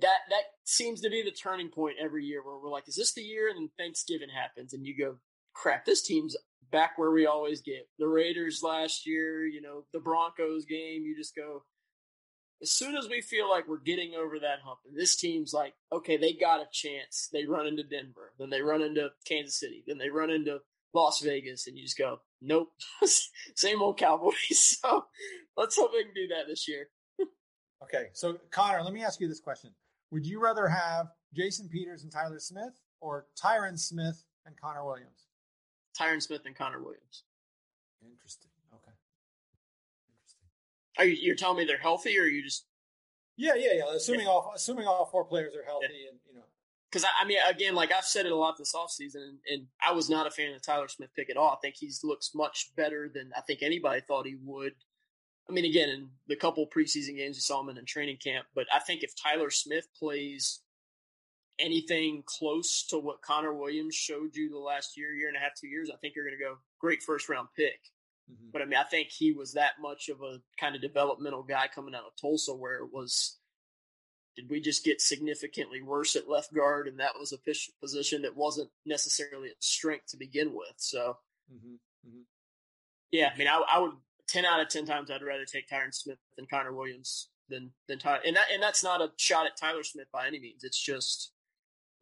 that 0.00 0.18
that 0.28 0.44
seems 0.64 1.00
to 1.00 1.10
be 1.10 1.22
the 1.22 1.30
turning 1.30 1.68
point 1.68 1.96
every 2.00 2.24
year 2.24 2.44
where 2.44 2.56
we're 2.56 2.70
like, 2.70 2.88
is 2.88 2.96
this 2.96 3.14
the 3.14 3.22
year? 3.22 3.48
And 3.48 3.56
then 3.56 3.70
Thanksgiving 3.78 4.28
happens, 4.28 4.74
and 4.74 4.86
you 4.86 4.96
go, 4.96 5.16
crap, 5.54 5.84
this 5.84 6.02
team's 6.02 6.36
back 6.70 6.98
where 6.98 7.10
we 7.10 7.26
always 7.26 7.60
get. 7.60 7.88
The 7.98 8.08
Raiders 8.08 8.62
last 8.62 9.06
year, 9.06 9.46
you 9.46 9.60
know, 9.60 9.84
the 9.92 10.00
Broncos 10.00 10.64
game, 10.64 11.04
you 11.04 11.16
just 11.16 11.34
go. 11.34 11.64
As 12.60 12.70
soon 12.70 12.96
as 12.96 13.08
we 13.08 13.20
feel 13.20 13.50
like 13.50 13.66
we're 13.66 13.78
getting 13.78 14.14
over 14.14 14.38
that 14.38 14.60
hump, 14.64 14.80
and 14.86 14.96
this 14.96 15.16
team's 15.16 15.52
like, 15.52 15.74
okay, 15.90 16.16
they 16.16 16.32
got 16.32 16.60
a 16.60 16.68
chance. 16.70 17.28
They 17.32 17.44
run 17.44 17.66
into 17.66 17.82
Denver, 17.82 18.32
then 18.38 18.50
they 18.50 18.62
run 18.62 18.82
into 18.82 19.10
Kansas 19.26 19.58
City, 19.58 19.82
then 19.86 19.98
they 19.98 20.10
run 20.10 20.30
into 20.30 20.60
Las 20.94 21.20
Vegas, 21.20 21.66
and 21.66 21.76
you 21.76 21.84
just 21.84 21.98
go, 21.98 22.20
nope, 22.40 22.68
same 23.56 23.82
old 23.82 23.98
Cowboys. 23.98 24.78
So 24.82 25.04
let's 25.56 25.76
hope 25.76 25.92
they 25.92 26.02
can 26.02 26.14
do 26.14 26.28
that 26.28 26.46
this 26.48 26.66
year. 26.68 26.88
Okay, 27.82 28.06
so 28.12 28.38
Connor, 28.50 28.82
let 28.82 28.92
me 28.92 29.02
ask 29.02 29.20
you 29.20 29.28
this 29.28 29.40
question: 29.40 29.70
Would 30.10 30.24
you 30.24 30.40
rather 30.40 30.68
have 30.68 31.08
Jason 31.34 31.68
Peters 31.68 32.04
and 32.04 32.12
Tyler 32.12 32.38
Smith, 32.38 32.80
or 33.00 33.26
Tyron 33.42 33.78
Smith 33.78 34.24
and 34.46 34.54
Connor 34.60 34.84
Williams? 34.84 35.26
Tyron 35.98 36.22
Smith 36.22 36.42
and 36.46 36.56
Connor 36.56 36.80
Williams. 36.80 37.24
Interesting. 38.04 38.50
Okay. 38.72 38.92
Interesting. 40.08 40.46
Are 40.98 41.04
you 41.04 41.16
you're 41.20 41.36
telling 41.36 41.58
me 41.58 41.64
they're 41.64 41.76
healthy, 41.76 42.18
or 42.18 42.22
are 42.22 42.26
you 42.26 42.42
just? 42.42 42.66
Yeah, 43.36 43.54
yeah, 43.56 43.72
yeah. 43.74 43.94
Assuming 43.94 44.26
yeah. 44.26 44.32
all 44.32 44.52
assuming 44.54 44.86
all 44.86 45.06
four 45.06 45.24
players 45.24 45.54
are 45.56 45.64
healthy, 45.64 45.88
yeah. 45.90 46.10
and. 46.10 46.18
Because 46.92 47.04
I, 47.04 47.24
I, 47.24 47.26
mean, 47.26 47.38
again, 47.48 47.74
like 47.74 47.90
I've 47.90 48.04
said 48.04 48.26
it 48.26 48.32
a 48.32 48.36
lot 48.36 48.58
this 48.58 48.74
offseason, 48.74 49.16
and, 49.16 49.38
and 49.50 49.66
I 49.86 49.92
was 49.92 50.10
not 50.10 50.26
a 50.26 50.30
fan 50.30 50.52
of 50.52 50.62
Tyler 50.62 50.88
Smith 50.88 51.08
pick 51.16 51.30
at 51.30 51.38
all. 51.38 51.50
I 51.50 51.56
think 51.62 51.76
he 51.78 51.90
looks 52.04 52.32
much 52.34 52.70
better 52.76 53.10
than 53.12 53.30
I 53.36 53.40
think 53.40 53.62
anybody 53.62 54.02
thought 54.06 54.26
he 54.26 54.36
would 54.44 54.74
I 55.48 55.52
mean, 55.52 55.64
again, 55.64 55.88
in 55.88 56.08
the 56.28 56.36
couple 56.36 56.66
preseason 56.66 57.16
games 57.16 57.36
we 57.36 57.40
saw 57.40 57.60
him 57.60 57.68
in, 57.68 57.78
in 57.78 57.84
training 57.84 58.18
camp, 58.22 58.46
but 58.54 58.66
I 58.74 58.78
think 58.78 59.02
if 59.02 59.12
Tyler 59.20 59.50
Smith 59.50 59.88
plays 59.98 60.60
anything 61.58 62.22
close 62.26 62.86
to 62.88 62.98
what 62.98 63.22
Connor 63.22 63.52
Williams 63.52 63.94
showed 63.94 64.34
you 64.34 64.50
the 64.50 64.58
last 64.58 64.96
year, 64.96 65.12
year 65.12 65.28
and 65.28 65.36
a 65.36 65.40
half, 65.40 65.52
two 65.60 65.66
years, 65.66 65.90
I 65.92 65.96
think 65.98 66.14
you're 66.14 66.24
going 66.24 66.38
to 66.38 66.44
go 66.44 66.58
great 66.80 67.02
first 67.02 67.28
round 67.28 67.48
pick. 67.56 67.80
Mm-hmm. 68.30 68.50
But 68.52 68.62
I 68.62 68.64
mean, 68.66 68.78
I 68.78 68.84
think 68.84 69.08
he 69.08 69.32
was 69.32 69.52
that 69.52 69.72
much 69.80 70.08
of 70.08 70.22
a 70.22 70.38
kind 70.58 70.74
of 70.76 70.80
developmental 70.80 71.42
guy 71.42 71.68
coming 71.72 71.94
out 71.94 72.06
of 72.06 72.16
Tulsa 72.20 72.54
where 72.54 72.76
it 72.76 72.92
was, 72.92 73.38
did 74.36 74.48
we 74.48 74.60
just 74.60 74.84
get 74.84 75.00
significantly 75.00 75.82
worse 75.82 76.16
at 76.16 76.28
left 76.28 76.54
guard? 76.54 76.88
And 76.88 77.00
that 77.00 77.18
was 77.18 77.32
a 77.32 77.38
position 77.80 78.22
that 78.22 78.36
wasn't 78.36 78.70
necessarily 78.86 79.48
a 79.48 79.54
strength 79.58 80.08
to 80.08 80.16
begin 80.16 80.54
with. 80.54 80.74
So, 80.76 81.18
mm-hmm. 81.52 81.74
Mm-hmm. 82.08 82.22
yeah, 83.10 83.30
I 83.34 83.38
mean, 83.38 83.48
I, 83.48 83.62
I 83.72 83.78
would 83.78 83.92
ten 84.26 84.44
out 84.44 84.60
of 84.60 84.68
ten 84.68 84.86
times 84.86 85.10
I'd 85.10 85.22
rather 85.22 85.44
take 85.44 85.68
Tyron 85.68 85.94
Smith 85.94 86.18
than 86.36 86.46
Connor 86.46 86.72
Williams 86.72 87.28
than 87.48 87.70
than 87.88 87.98
Tyler. 87.98 88.20
And 88.26 88.36
that 88.36 88.46
and 88.52 88.62
that's 88.62 88.82
not 88.82 89.00
a 89.00 89.10
shot 89.16 89.46
at 89.46 89.56
Tyler 89.56 89.84
Smith 89.84 90.06
by 90.12 90.26
any 90.26 90.40
means. 90.40 90.64
It's 90.64 90.80
just 90.80 91.32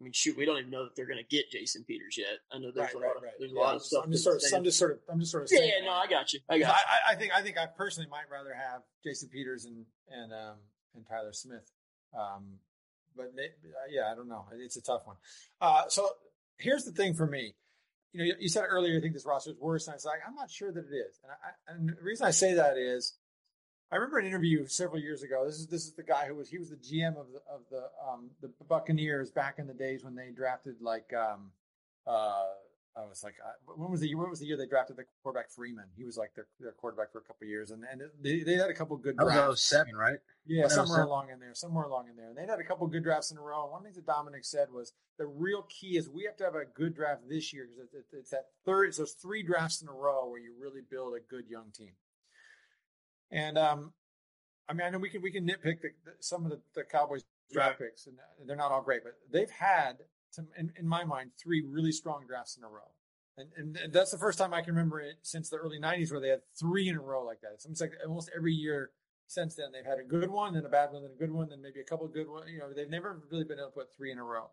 I 0.01 0.05
mean, 0.05 0.13
shoot, 0.15 0.37
we 0.37 0.47
don't 0.47 0.59
even 0.59 0.71
know 0.71 0.85
that 0.85 0.97
they're 0.97 1.07
going 1.07 1.19
to 1.19 1.37
get 1.37 1.51
Jason 1.51 1.85
Peters 1.85 2.17
yet. 2.17 2.39
I 2.51 2.57
know 2.57 2.71
there's 2.75 2.87
right, 2.87 2.95
a 2.95 2.99
lot 2.99 3.07
right, 3.07 3.17
of 3.17 3.23
right. 3.23 3.33
there's 3.39 3.53
yeah, 3.53 3.61
a 3.61 3.63
lot 3.63 3.77
of 3.77 3.83
stuff. 3.83 4.05
I'm 4.07 4.13
just 4.13 4.25
sort 4.25 4.37
of, 4.37 4.43
I'm 4.55 4.65
just 4.65 4.79
sort 4.79 4.93
of, 4.93 4.99
I'm 5.13 5.21
just 5.21 5.31
sort 5.31 5.45
of. 5.45 5.51
Yeah, 5.53 5.61
yeah, 5.61 5.85
no, 5.85 5.93
I 5.93 6.07
got 6.07 6.33
you. 6.33 6.41
I 6.49 6.59
got. 6.59 6.75
I, 6.75 7.13
I, 7.13 7.15
think, 7.17 7.33
I 7.35 7.43
think, 7.43 7.59
I 7.59 7.67
personally 7.67 8.09
might 8.09 8.31
rather 8.33 8.55
have 8.55 8.81
Jason 9.05 9.29
Peters 9.29 9.67
and 9.67 9.85
and 10.09 10.33
um 10.33 10.57
and 10.95 11.07
Tyler 11.07 11.35
Smith. 11.35 11.71
Um, 12.19 12.59
but 13.17 13.35
they, 13.37 13.49
yeah, 13.91 14.11
I 14.11 14.15
don't 14.15 14.29
know. 14.29 14.47
It's 14.53 14.77
a 14.77 14.83
tough 14.83 15.07
one. 15.07 15.17
Uh, 15.61 15.83
so 15.89 16.09
here's 16.59 16.85
the 16.85 16.93
thing 16.93 17.15
for 17.15 17.27
me 17.27 17.55
you 18.13 18.27
know, 18.27 18.35
you 18.41 18.49
said 18.49 18.65
earlier 18.69 18.95
you 18.95 19.01
think 19.01 19.15
this 19.15 19.27
roster 19.27 19.51
is 19.51 19.57
worse, 19.59 19.87
and 19.87 19.93
I 19.93 19.97
was 19.97 20.05
like, 20.05 20.21
I'm 20.27 20.35
not 20.35 20.51
sure 20.51 20.73
that 20.73 20.85
it 20.85 20.95
is. 20.95 21.21
And, 21.23 21.33
I, 21.33 21.73
and 21.73 21.89
the 21.97 22.03
reason 22.03 22.27
I 22.27 22.33
say 22.33 22.55
that 22.55 22.77
is, 22.77 23.15
I 23.93 23.97
remember 23.97 24.19
an 24.19 24.27
interview 24.27 24.67
several 24.67 25.01
years 25.01 25.23
ago. 25.23 25.45
This 25.47 25.57
is 25.57 25.67
this 25.67 25.85
is 25.85 25.95
the 25.95 26.03
guy 26.03 26.27
who 26.27 26.37
was 26.37 26.49
he 26.49 26.59
was 26.59 26.71
the 26.71 26.77
GM 26.77 27.17
of 27.17 27.27
the 27.33 27.41
of 27.53 27.61
the 27.71 27.83
um, 28.09 28.31
the 28.41 28.51
Buccaneers 28.69 29.31
back 29.31 29.59
in 29.59 29.67
the 29.67 29.75
days 29.75 30.05
when 30.05 30.15
they 30.15 30.31
drafted 30.31 30.77
like 30.81 31.13
um, 31.13 31.51
uh, 32.07 32.45
I 32.97 33.07
was 33.07 33.23
like, 33.23 33.35
uh, 33.45 33.73
when 33.77 33.91
was 33.91 34.01
the 34.01 34.13
when 34.15 34.29
was 34.29 34.41
the 34.41 34.47
year 34.47 34.57
they 34.57 34.67
drafted 34.67 34.97
the 34.97 35.05
quarterback 35.23 35.51
Freeman? 35.51 35.87
He 35.97 36.05
was 36.05 36.17
like 36.17 36.35
their, 36.35 36.47
their 36.59 36.73
quarterback 36.73 37.13
for 37.13 37.19
a 37.19 37.23
couple 37.23 37.47
years, 37.47 37.71
and 37.71 37.85
and 37.91 38.03
they, 38.21 38.43
they 38.43 38.55
had 38.55 38.69
a 38.69 38.75
couple 38.75 38.97
good. 38.97 39.17
That 39.17 39.25
drafts. 39.25 39.49
was 39.49 39.63
07, 39.63 39.95
right? 39.95 40.19
Yeah, 40.45 40.67
somewhere 40.67 41.03
along 41.03 41.31
in 41.31 41.39
there, 41.39 41.55
somewhere 41.55 41.85
along 41.85 42.09
in 42.09 42.17
there, 42.17 42.29
and 42.29 42.37
they 42.37 42.47
had 42.47 42.59
a 42.59 42.65
couple 42.65 42.87
good 42.89 43.05
drafts 43.05 43.31
in 43.31 43.39
a 43.39 43.41
row. 43.41 43.63
And 43.63 43.71
one 43.71 43.79
of 43.81 43.85
the 43.85 43.93
things 43.93 44.05
that 44.05 44.07
Dominik 44.07 44.45
said 44.45 44.69
was 44.73 44.93
the 45.19 45.27
real 45.27 45.63
key 45.69 45.97
is 45.97 46.09
we 46.09 46.25
have 46.25 46.37
to 46.39 46.45
have 46.45 46.57
a 46.57 46.65
good 46.65 46.95
draft 46.95 47.29
this 47.29 47.53
year 47.53 47.69
because 47.69 47.95
it's, 47.95 48.13
it's 48.13 48.31
that 48.31 48.47
third, 48.67 48.89
it's 48.89 48.99
those 48.99 49.13
three 49.13 49.45
drafts 49.45 49.83
in 49.83 49.89
a 49.89 49.93
row 49.93 50.29
where 50.29 50.41
you 50.41 50.53
really 50.61 50.81
build 50.91 51.15
a 51.15 51.21
good 51.21 51.45
young 51.49 51.71
team. 51.73 51.93
And 53.31 53.57
um, 53.57 53.93
I 54.69 54.73
mean, 54.73 54.87
I 54.87 54.91
know 54.91 54.99
we 54.99 55.11
can 55.11 55.23
we 55.23 55.31
can 55.31 55.47
nitpick 55.47 55.81
the, 55.81 55.91
the, 56.05 56.13
some 56.19 56.45
of 56.45 56.51
the, 56.51 56.61
the 56.75 56.83
Cowboys 56.83 57.23
draft 57.53 57.81
right. 57.81 57.91
picks, 57.91 58.07
and 58.07 58.17
they're 58.47 58.57
not 58.57 58.73
all 58.73 58.83
great, 58.83 59.05
but 59.05 59.15
they've 59.31 59.51
had 59.51 59.99
to, 60.35 60.45
in, 60.59 60.73
in, 60.79 60.87
my 60.87 61.05
mind, 61.05 61.31
three 61.43 61.63
really 61.67 61.93
strong 61.93 62.25
drafts 62.27 62.57
in 62.57 62.65
a 62.65 62.69
row. 62.69 62.93
And, 63.37 63.77
and, 63.77 63.93
that's 63.93 64.11
the 64.11 64.19
first 64.19 64.39
time 64.39 64.53
I 64.53 64.61
can 64.61 64.75
remember 64.75 65.01
it 65.01 65.17
since 65.23 65.49
the 65.49 65.57
early 65.57 65.79
90s 65.81 66.11
where 66.11 66.21
they 66.21 66.29
had 66.29 66.43
three 66.59 66.89
in 66.89 66.97
a 66.97 67.01
row 67.01 67.25
like 67.25 67.41
that. 67.41 67.53
It's 67.55 67.65
seems 67.65 67.81
like 67.81 67.93
almost 68.07 68.31
every 68.37 68.53
year 68.53 68.91
since 69.27 69.55
then 69.55 69.67
they've 69.73 69.85
had 69.85 69.99
a 69.99 70.05
good 70.05 70.31
one, 70.31 70.55
then 70.55 70.67
a 70.67 70.69
bad 70.69 70.93
one, 70.93 71.03
then 71.03 71.13
a 71.13 71.19
good 71.19 71.33
one, 71.33 71.49
then 71.49 71.63
maybe 71.63 71.81
a 71.81 71.85
couple 71.85 72.05
of 72.05 72.13
good 72.13 72.29
ones. 72.29 72.51
You 72.51 72.59
know, 72.59 72.73
they've 72.75 72.91
never 72.91 73.23
really 73.31 73.45
been 73.45 73.59
able 73.59 73.69
to 73.69 73.75
put 73.75 73.95
three 73.97 74.11
in 74.11 74.19
a 74.19 74.25
row. 74.25 74.51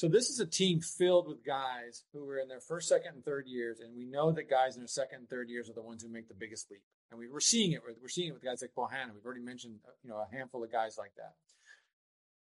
So 0.00 0.08
this 0.08 0.30
is 0.30 0.40
a 0.40 0.46
team 0.46 0.80
filled 0.80 1.28
with 1.28 1.44
guys 1.44 2.04
who 2.12 2.26
are 2.28 2.38
in 2.38 2.48
their 2.48 2.60
first, 2.60 2.88
second, 2.88 3.16
and 3.16 3.24
third 3.24 3.46
years, 3.46 3.80
and 3.80 3.94
we 3.94 4.06
know 4.06 4.32
that 4.32 4.48
guys 4.48 4.76
in 4.76 4.80
their 4.80 4.88
second 4.88 5.18
and 5.18 5.28
third 5.28 5.50
years 5.50 5.68
are 5.68 5.74
the 5.74 5.82
ones 5.82 6.02
who 6.02 6.08
make 6.08 6.28
the 6.28 6.34
biggest 6.34 6.70
leap. 6.70 6.80
And 7.10 7.18
we, 7.18 7.26
are 7.26 7.40
seeing 7.40 7.72
it. 7.72 7.82
We're 7.84 8.08
seeing 8.08 8.28
it 8.28 8.32
with 8.32 8.42
guys 8.42 8.62
like 8.62 8.70
Bohanna. 8.76 9.12
We've 9.14 9.24
already 9.24 9.42
mentioned, 9.42 9.80
uh, 9.86 9.90
you 10.02 10.08
know, 10.08 10.16
a 10.16 10.34
handful 10.34 10.62
of 10.64 10.72
guys 10.72 10.96
like 10.96 11.12
that. 11.16 11.34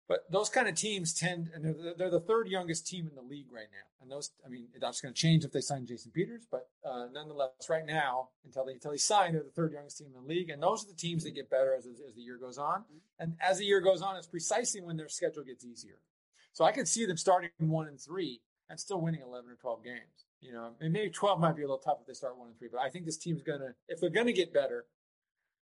But 0.07 0.23
those 0.31 0.47
kind 0.47 0.69
of 0.69 0.75
teams 0.75 1.13
tend, 1.13 1.51
and 1.53 1.65
they're, 1.65 1.93
they're, 1.97 2.09
the 2.09 2.21
third 2.21 2.47
youngest 2.47 2.87
team 2.87 3.07
in 3.07 3.15
the 3.15 3.21
league 3.21 3.47
right 3.51 3.67
now. 3.69 3.87
And 4.01 4.09
those, 4.09 4.31
I 4.45 4.47
mean, 4.47 4.67
that's 4.79 5.01
going 5.01 5.13
to 5.13 5.19
change 5.19 5.43
if 5.43 5.51
they 5.51 5.59
sign 5.59 5.85
Jason 5.85 6.11
Peters, 6.11 6.47
but 6.49 6.69
uh, 6.85 7.07
nonetheless, 7.11 7.49
right 7.69 7.85
now, 7.85 8.29
until 8.45 8.65
they 8.65 8.73
until 8.73 8.91
they 8.91 8.97
sign, 8.97 9.33
they're 9.33 9.43
the 9.43 9.49
third 9.49 9.73
youngest 9.73 9.97
team 9.97 10.07
in 10.15 10.21
the 10.21 10.27
league. 10.27 10.49
And 10.49 10.63
those 10.63 10.85
are 10.85 10.87
the 10.87 10.93
teams 10.93 11.25
that 11.25 11.35
get 11.35 11.49
better 11.49 11.75
as, 11.77 11.85
as 11.85 12.15
the 12.15 12.21
year 12.21 12.37
goes 12.37 12.57
on. 12.57 12.85
And 13.19 13.35
as 13.41 13.57
the 13.57 13.65
year 13.65 13.81
goes 13.81 14.01
on, 14.01 14.15
it's 14.15 14.27
precisely 14.27 14.79
when 14.79 14.95
their 14.95 15.09
schedule 15.09 15.43
gets 15.43 15.65
easier. 15.65 15.99
So 16.53 16.63
I 16.63 16.71
can 16.71 16.85
see 16.85 17.05
them 17.05 17.17
starting 17.17 17.49
one 17.59 17.87
and 17.87 17.99
three 17.99 18.41
and 18.69 18.79
still 18.79 19.01
winning 19.01 19.21
11 19.21 19.49
or 19.49 19.55
12 19.55 19.83
games. 19.83 20.25
You 20.39 20.53
know, 20.53 20.71
and 20.79 20.93
maybe 20.93 21.09
12 21.09 21.39
might 21.39 21.55
be 21.55 21.63
a 21.63 21.65
little 21.65 21.79
tough 21.79 21.97
if 22.01 22.07
they 22.07 22.13
start 22.13 22.37
one 22.37 22.47
and 22.47 22.57
three, 22.57 22.69
but 22.71 22.79
I 22.79 22.89
think 22.89 23.05
this 23.05 23.17
team's 23.17 23.41
going 23.41 23.59
to, 23.59 23.73
if 23.87 23.99
they're 23.99 24.11
going 24.11 24.27
to 24.27 24.33
get 24.33 24.53
better, 24.53 24.85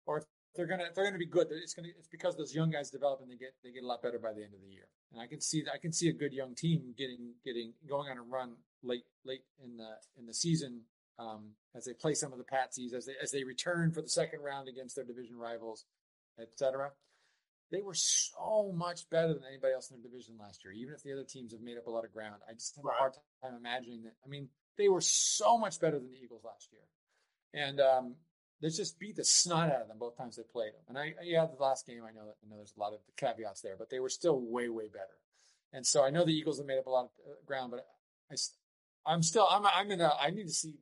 or 0.04 0.18
if 0.18 0.24
they're 0.58 0.66
gonna 0.66 0.88
they're 0.92 1.04
gonna 1.04 1.18
be 1.18 1.26
good. 1.26 1.46
It's 1.52 1.72
gonna 1.72 1.88
it's 1.96 2.08
because 2.08 2.36
those 2.36 2.52
young 2.52 2.70
guys 2.70 2.90
develop 2.90 3.20
and 3.22 3.30
they 3.30 3.36
get 3.36 3.54
they 3.62 3.70
get 3.70 3.84
a 3.84 3.86
lot 3.86 4.02
better 4.02 4.18
by 4.18 4.32
the 4.32 4.42
end 4.42 4.52
of 4.52 4.60
the 4.60 4.66
year. 4.66 4.88
And 5.12 5.22
I 5.22 5.28
can 5.28 5.40
see 5.40 5.62
I 5.72 5.78
can 5.78 5.92
see 5.92 6.08
a 6.08 6.12
good 6.12 6.32
young 6.32 6.56
team 6.56 6.94
getting 6.98 7.34
getting 7.44 7.74
going 7.88 8.10
on 8.10 8.18
a 8.18 8.22
run 8.22 8.54
late 8.82 9.04
late 9.24 9.44
in 9.62 9.76
the 9.76 9.90
in 10.18 10.26
the 10.26 10.34
season 10.34 10.80
um, 11.20 11.50
as 11.76 11.84
they 11.84 11.92
play 11.92 12.14
some 12.14 12.32
of 12.32 12.38
the 12.38 12.44
patsies 12.44 12.92
as 12.92 13.06
they 13.06 13.12
as 13.22 13.30
they 13.30 13.44
return 13.44 13.92
for 13.92 14.02
the 14.02 14.08
second 14.08 14.40
round 14.40 14.68
against 14.68 14.96
their 14.96 15.04
division 15.04 15.36
rivals, 15.36 15.84
etc. 16.42 16.90
They 17.70 17.80
were 17.80 17.94
so 17.94 18.72
much 18.74 19.08
better 19.10 19.34
than 19.34 19.44
anybody 19.48 19.74
else 19.74 19.90
in 19.90 20.00
their 20.00 20.10
division 20.10 20.34
last 20.40 20.64
year. 20.64 20.72
Even 20.72 20.92
if 20.92 21.04
the 21.04 21.12
other 21.12 21.24
teams 21.24 21.52
have 21.52 21.60
made 21.60 21.78
up 21.78 21.86
a 21.86 21.90
lot 21.90 22.04
of 22.04 22.12
ground, 22.12 22.40
I 22.50 22.54
just 22.54 22.74
have 22.74 22.84
a 22.84 22.98
hard 22.98 23.12
time 23.44 23.54
imagining 23.54 24.02
that. 24.04 24.14
I 24.24 24.28
mean, 24.28 24.48
they 24.76 24.88
were 24.88 25.02
so 25.02 25.56
much 25.56 25.78
better 25.78 26.00
than 26.00 26.10
the 26.10 26.18
Eagles 26.18 26.42
last 26.44 26.68
year, 26.72 26.82
and 27.54 27.80
um, 27.80 28.14
they 28.60 28.68
just 28.68 28.98
beat 28.98 29.16
the 29.16 29.24
snot 29.24 29.70
out 29.70 29.82
of 29.82 29.88
them 29.88 29.98
both 29.98 30.16
times 30.16 30.36
they 30.36 30.42
played 30.42 30.72
them. 30.72 30.82
And 30.88 30.98
I, 30.98 31.14
yeah, 31.22 31.46
the 31.46 31.62
last 31.62 31.86
game, 31.86 32.02
I 32.02 32.12
know 32.12 32.26
that 32.26 32.36
I 32.44 32.48
know 32.48 32.56
there's 32.56 32.74
a 32.76 32.80
lot 32.80 32.92
of 32.92 33.00
the 33.06 33.12
caveats 33.16 33.60
there, 33.60 33.76
but 33.78 33.90
they 33.90 34.00
were 34.00 34.08
still 34.08 34.40
way, 34.40 34.68
way 34.68 34.88
better. 34.88 35.18
And 35.72 35.86
so 35.86 36.04
I 36.04 36.10
know 36.10 36.24
the 36.24 36.32
Eagles 36.32 36.58
have 36.58 36.66
made 36.66 36.78
up 36.78 36.86
a 36.86 36.90
lot 36.90 37.04
of 37.04 37.10
uh, 37.26 37.34
ground, 37.46 37.70
but 37.70 37.86
I, 38.32 38.36
I'm 39.06 39.22
still, 39.22 39.46
I'm, 39.50 39.64
I'm 39.66 39.90
in 39.90 40.00
a, 40.00 40.12
I 40.20 40.30
need 40.30 40.46
to 40.46 40.52
see, 40.52 40.74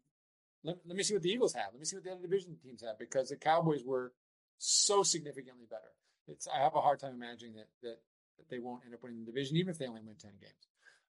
let, 0.64 0.76
let 0.86 0.96
me 0.96 1.02
see 1.02 1.14
what 1.14 1.22
the 1.22 1.30
Eagles 1.30 1.54
have. 1.54 1.66
Let 1.72 1.80
me 1.80 1.84
see 1.84 1.96
what 1.96 2.04
the 2.04 2.12
other 2.12 2.22
division 2.22 2.56
teams 2.62 2.82
have 2.82 2.98
because 2.98 3.28
the 3.28 3.36
Cowboys 3.36 3.84
were 3.84 4.12
so 4.58 5.02
significantly 5.02 5.66
better. 5.68 5.92
It's 6.28 6.48
I 6.48 6.58
have 6.62 6.74
a 6.74 6.80
hard 6.80 6.98
time 6.98 7.14
imagining 7.14 7.54
that 7.54 7.68
that, 7.82 7.98
that 8.38 8.48
they 8.50 8.58
won't 8.58 8.82
end 8.84 8.94
up 8.94 9.02
winning 9.02 9.20
the 9.20 9.26
division, 9.26 9.56
even 9.56 9.70
if 9.70 9.78
they 9.78 9.86
only 9.86 10.02
win 10.02 10.16
ten 10.16 10.32
games. 10.40 10.66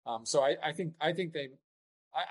Um, 0.07 0.27
so 0.27 0.43
I, 0.43 0.57
I 0.63 0.73
think 0.73 0.95
I 1.01 1.13
think 1.13 1.33
they 1.33 1.51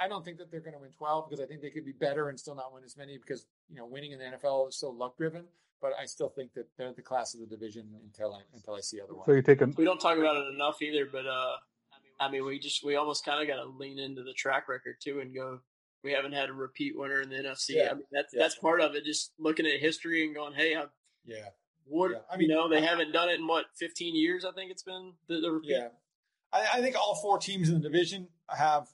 I, 0.02 0.08
don't 0.08 0.24
think 0.24 0.38
that 0.38 0.52
they're 0.52 0.62
going 0.62 0.74
to 0.74 0.80
win 0.80 0.92
twelve 0.92 1.30
because 1.30 1.44
I 1.44 1.48
think 1.48 1.62
they 1.62 1.70
could 1.70 1.86
be 1.86 1.94
better 1.94 2.30
and 2.30 2.40
still 2.40 2.56
not 2.56 2.74
win 2.74 2.84
as 2.84 2.98
many 2.98 3.18
because 3.18 3.46
you 3.70 3.78
know 3.78 3.86
winning 3.86 4.12
in 4.12 4.20
the 4.20 4.26
NFL 4.26 4.70
is 4.70 4.78
so 4.78 4.90
luck 4.90 5.18
driven. 5.18 5.46
But 5.82 5.92
I 6.02 6.06
still 6.06 6.30
think 6.30 6.54
that 6.54 6.68
they're 6.78 6.94
the 6.94 7.02
class 7.02 7.34
of 7.34 7.42
the 7.42 7.46
division 7.46 7.90
until 8.06 8.34
I 8.34 8.42
until 8.56 8.76
I 8.76 8.80
see 8.80 9.02
otherwise. 9.02 9.26
So 9.26 9.34
you 9.34 9.42
take 9.42 9.62
a 9.62 9.66
We 9.66 9.84
don't 9.84 10.00
talk 10.00 10.18
about 10.18 10.38
it 10.38 10.54
enough 10.54 10.82
either, 10.82 11.06
but 11.12 11.26
uh, 11.28 11.56
I 12.22 12.30
mean, 12.32 12.46
we 12.46 12.58
just 12.60 12.84
we 12.86 12.96
almost 12.96 13.26
kind 13.26 13.42
of 13.42 13.48
got 13.54 13.62
to 13.62 13.70
lean 13.70 14.00
into 14.00 14.24
the 14.24 14.34
track 14.34 14.70
record 14.70 14.96
too 15.02 15.20
and 15.20 15.34
go. 15.36 15.60
We 16.04 16.12
haven't 16.12 16.34
had 16.34 16.50
a 16.50 16.54
repeat 16.54 16.98
winner 16.98 17.22
in 17.22 17.30
the 17.30 17.36
NFC. 17.38 17.76
Yeah. 17.76 17.92
I 17.92 17.94
mean, 17.96 18.04
that's 18.12 18.34
Yeah. 18.34 18.44
that's 18.44 18.56
part 18.56 18.80
of 18.82 18.96
it. 18.96 19.04
Just 19.06 19.32
looking 19.40 19.66
at 19.66 19.80
history 19.80 20.26
and 20.26 20.34
going, 20.36 20.54
hey, 20.54 20.74
how, 20.74 20.88
yeah, 21.26 21.50
what 21.86 22.12
Yeah. 22.12 22.18
I 22.30 22.34
I 22.36 22.38
mean, 22.38 22.48
mean, 22.48 22.50
you 22.50 22.56
know, 22.56 22.70
they 22.70 22.78
I- 22.78 22.90
haven't 22.90 23.12
done 23.12 23.30
it 23.30 23.40
in 23.40 23.48
what 23.48 23.66
15 23.76 24.16
years. 24.16 24.44
I 24.46 24.52
think 24.52 24.70
it's 24.72 24.84
been 24.84 25.14
the, 25.28 25.40
the 25.42 25.52
repeat. 25.52 25.72
yeah. 25.72 25.88
I, 26.54 26.66
I 26.76 26.82
think 26.82 26.96
all 26.98 27.16
four 27.16 27.38
teams 27.40 27.68
in 27.70 27.76
the 27.76 27.82
division 27.82 28.28
have 28.50 28.84
op- 28.84 28.90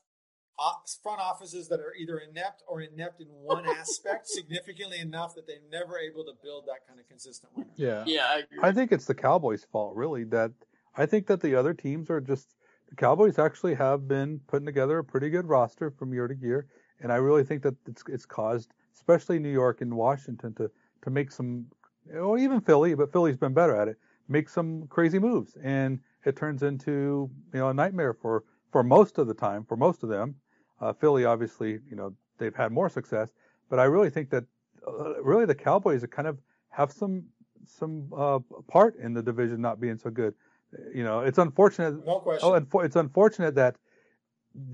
front 1.01 1.19
offices 1.19 1.67
that 1.69 1.79
are 1.79 1.93
either 1.99 2.19
inept 2.19 2.63
or 2.67 2.81
inept 2.81 3.21
in 3.21 3.27
one 3.27 3.67
aspect 3.79 4.27
significantly 4.27 4.99
enough 4.99 5.35
that 5.35 5.47
they're 5.47 5.57
never 5.71 5.97
able 5.97 6.23
to 6.25 6.33
build 6.43 6.65
that 6.67 6.87
kind 6.87 6.99
of 6.99 7.07
consistent 7.07 7.51
winner. 7.55 7.69
yeah. 7.75 8.03
Yeah, 8.05 8.27
I 8.27 8.39
agree. 8.39 8.59
I 8.61 8.71
think 8.71 8.91
it's 8.91 9.05
the 9.05 9.15
Cowboys' 9.15 9.65
fault, 9.71 9.95
really. 9.95 10.23
That 10.25 10.51
I 10.95 11.05
think 11.05 11.27
that 11.27 11.41
the 11.41 11.55
other 11.55 11.73
teams 11.73 12.09
are 12.09 12.21
just 12.21 12.55
the 12.89 12.95
Cowboys 12.95 13.37
actually 13.37 13.75
have 13.75 14.07
been 14.07 14.39
putting 14.47 14.65
together 14.65 14.97
a 14.97 15.03
pretty 15.03 15.29
good 15.29 15.47
roster 15.47 15.91
from 15.91 16.13
year 16.13 16.27
to 16.27 16.35
year, 16.35 16.67
and 16.99 17.11
I 17.11 17.17
really 17.17 17.43
think 17.43 17.61
that 17.63 17.75
it's 17.87 18.03
it's 18.07 18.25
caused, 18.25 18.73
especially 18.95 19.39
New 19.39 19.51
York 19.51 19.81
and 19.81 19.95
Washington, 19.95 20.53
to 20.55 20.71
to 21.03 21.09
make 21.09 21.31
some, 21.31 21.67
or 22.13 22.37
even 22.37 22.61
Philly, 22.61 22.95
but 22.95 23.11
Philly's 23.11 23.37
been 23.37 23.53
better 23.53 23.75
at 23.75 23.87
it, 23.87 23.97
make 24.27 24.49
some 24.49 24.87
crazy 24.87 25.19
moves, 25.19 25.55
and 25.63 25.99
it 26.25 26.35
turns 26.35 26.63
into 26.63 27.29
you 27.53 27.59
know 27.59 27.69
a 27.69 27.73
nightmare 27.73 28.13
for 28.13 28.43
for 28.71 28.83
most 28.83 29.17
of 29.17 29.27
the 29.27 29.33
time 29.33 29.63
for 29.65 29.77
most 29.77 30.03
of 30.03 30.09
them. 30.09 30.35
Uh, 30.81 30.93
Philly, 30.93 31.25
obviously, 31.25 31.79
you 31.89 31.95
know 31.95 32.13
they've 32.37 32.55
had 32.55 32.71
more 32.71 32.89
success, 32.89 33.31
but 33.69 33.79
I 33.79 33.83
really 33.83 34.09
think 34.09 34.29
that 34.29 34.45
uh, 34.87 35.21
really 35.21 35.45
the 35.45 35.55
Cowboys 35.55 36.03
are 36.03 36.07
kind 36.07 36.27
of 36.27 36.37
have 36.69 36.91
some 36.91 37.23
some 37.65 38.11
uh, 38.15 38.39
part 38.67 38.95
in 38.95 39.13
the 39.13 39.21
division 39.21 39.61
not 39.61 39.79
being 39.79 39.97
so 39.97 40.09
good. 40.09 40.33
You 40.93 41.03
know, 41.03 41.21
it's 41.21 41.37
unfortunate. 41.37 42.05
No 42.05 42.19
question. 42.19 42.49
Oh, 42.49 42.53
and 42.53 42.67
it's 42.85 42.95
unfortunate 42.95 43.55
that 43.55 43.75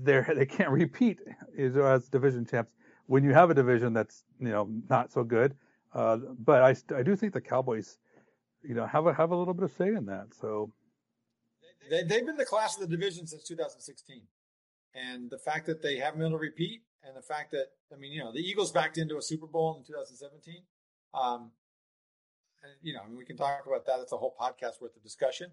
they 0.02 0.22
they 0.34 0.46
can't 0.46 0.70
repeat 0.70 1.18
as, 1.58 1.76
as 1.76 2.08
division 2.08 2.44
champs 2.46 2.72
when 3.06 3.24
you 3.24 3.32
have 3.32 3.50
a 3.50 3.54
division 3.54 3.92
that's 3.92 4.24
you 4.40 4.48
know 4.48 4.68
not 4.88 5.12
so 5.12 5.24
good. 5.24 5.54
Uh, 5.92 6.18
but 6.38 6.62
I 6.62 6.96
I 6.96 7.02
do 7.02 7.16
think 7.16 7.32
the 7.32 7.40
Cowboys, 7.40 7.98
you 8.62 8.74
know, 8.74 8.86
have 8.86 9.06
a 9.06 9.14
have 9.14 9.30
a 9.30 9.36
little 9.36 9.54
bit 9.54 9.64
of 9.64 9.72
say 9.72 9.88
in 9.88 10.06
that. 10.06 10.34
So 10.38 10.70
They, 11.90 12.02
they've 12.02 12.26
been 12.26 12.36
the 12.36 12.44
class 12.44 12.76
of 12.76 12.88
the 12.88 12.96
division 12.96 13.26
since 13.26 13.42
2016. 13.44 14.22
And 14.96 15.30
the 15.30 15.38
fact 15.38 15.66
that 15.66 15.82
they 15.82 15.96
haven't 15.96 16.18
been 16.20 16.28
able 16.28 16.38
to 16.38 16.42
repeat, 16.42 16.82
and 17.04 17.14
the 17.16 17.22
fact 17.22 17.50
that, 17.52 17.66
I 17.92 17.96
mean, 17.96 18.12
you 18.12 18.20
know, 18.24 18.32
the 18.32 18.40
Eagles 18.40 18.72
backed 18.72 18.98
into 18.98 19.16
a 19.18 19.22
Super 19.22 19.46
Bowl 19.46 19.76
in 19.78 19.84
2017. 19.84 20.62
Um, 21.14 21.50
and, 22.62 22.72
you 22.82 22.94
know, 22.94 23.00
I 23.04 23.08
mean, 23.08 23.16
we 23.18 23.24
can 23.24 23.36
talk 23.36 23.64
about 23.66 23.86
that. 23.86 24.00
It's 24.00 24.12
a 24.12 24.16
whole 24.16 24.34
podcast 24.40 24.80
worth 24.80 24.96
of 24.96 25.02
discussion. 25.02 25.50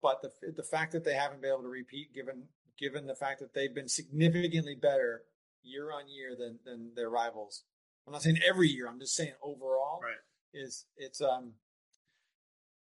But 0.00 0.22
the, 0.22 0.30
the 0.56 0.62
fact 0.62 0.92
that 0.92 1.04
they 1.04 1.14
haven't 1.14 1.42
been 1.42 1.50
able 1.50 1.62
to 1.62 1.68
repeat, 1.68 2.14
given 2.14 2.44
given 2.78 3.06
the 3.06 3.14
fact 3.14 3.40
that 3.40 3.54
they've 3.54 3.74
been 3.74 3.88
significantly 3.88 4.74
better 4.74 5.22
year 5.62 5.92
on 5.92 6.08
year 6.08 6.34
than, 6.36 6.58
than 6.64 6.90
their 6.96 7.08
rivals. 7.08 7.62
I'm 8.06 8.12
not 8.12 8.22
saying 8.22 8.40
every 8.46 8.68
year. 8.68 8.88
I'm 8.88 8.98
just 8.98 9.14
saying 9.14 9.32
overall 9.42 10.00
Right. 10.02 10.16
is 10.52 10.84
it's 10.96 11.20
um 11.20 11.52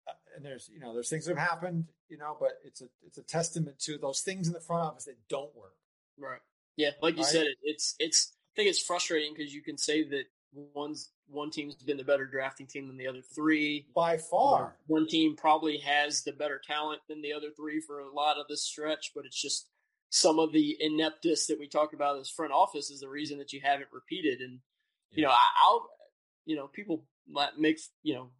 uh, 0.08 0.12
and 0.34 0.44
there's 0.44 0.68
you 0.72 0.80
know 0.80 0.92
there's 0.94 1.08
things 1.10 1.26
that 1.26 1.36
have 1.36 1.48
happened 1.48 1.84
you 2.08 2.18
know 2.18 2.36
but 2.40 2.52
it's 2.64 2.80
a 2.80 2.86
it's 3.06 3.18
a 3.18 3.22
testament 3.22 3.78
to 3.80 3.98
those 3.98 4.20
things 4.22 4.46
in 4.48 4.52
the 4.54 4.60
front 4.60 4.82
office 4.82 5.04
that 5.04 5.16
don't 5.28 5.54
work 5.54 5.76
Right. 6.18 6.40
Yeah, 6.76 6.90
like 7.02 7.16
you 7.18 7.24
said, 7.24 7.46
it, 7.46 7.56
it's 7.62 7.94
it's. 7.98 8.32
I 8.34 8.56
think 8.56 8.68
it's 8.68 8.82
frustrating 8.82 9.32
because 9.34 9.52
you 9.52 9.62
can 9.62 9.78
say 9.78 10.04
that 10.04 10.24
one's 10.74 11.10
one 11.28 11.50
team's 11.50 11.74
been 11.76 11.96
the 11.96 12.04
better 12.04 12.26
drafting 12.26 12.66
team 12.66 12.86
than 12.86 12.96
the 12.96 13.06
other 13.06 13.22
three. 13.34 13.86
by 13.94 14.18
far 14.18 14.76
One 14.86 15.06
team 15.06 15.36
probably 15.36 15.78
has 15.78 16.22
the 16.22 16.32
better 16.32 16.60
talent 16.64 17.00
than 17.08 17.22
the 17.22 17.32
other 17.32 17.48
three 17.56 17.80
for 17.80 18.00
a 18.00 18.12
lot 18.12 18.36
of 18.36 18.46
this 18.48 18.62
stretch, 18.62 19.12
but 19.14 19.24
it's 19.24 19.40
just 19.40 19.68
some 20.10 20.38
of 20.38 20.52
the 20.52 20.76
ineptness 20.80 21.46
that 21.46 21.58
we 21.58 21.66
talk 21.66 21.94
about 21.94 22.18
as 22.18 22.28
front 22.28 22.52
office 22.52 22.90
is 22.90 23.00
the 23.00 23.08
reason 23.08 23.38
that 23.38 23.52
you 23.52 23.60
haven't 23.62 23.88
repeated. 23.92 24.40
And 24.40 24.60
you 25.10 25.22
know, 25.22 25.30
I, 25.30 25.40
I'll, 25.64 25.88
you 26.44 26.56
know, 26.56 26.66
people 26.66 27.04
make 27.58 27.78
you 28.02 28.14
know 28.14 28.30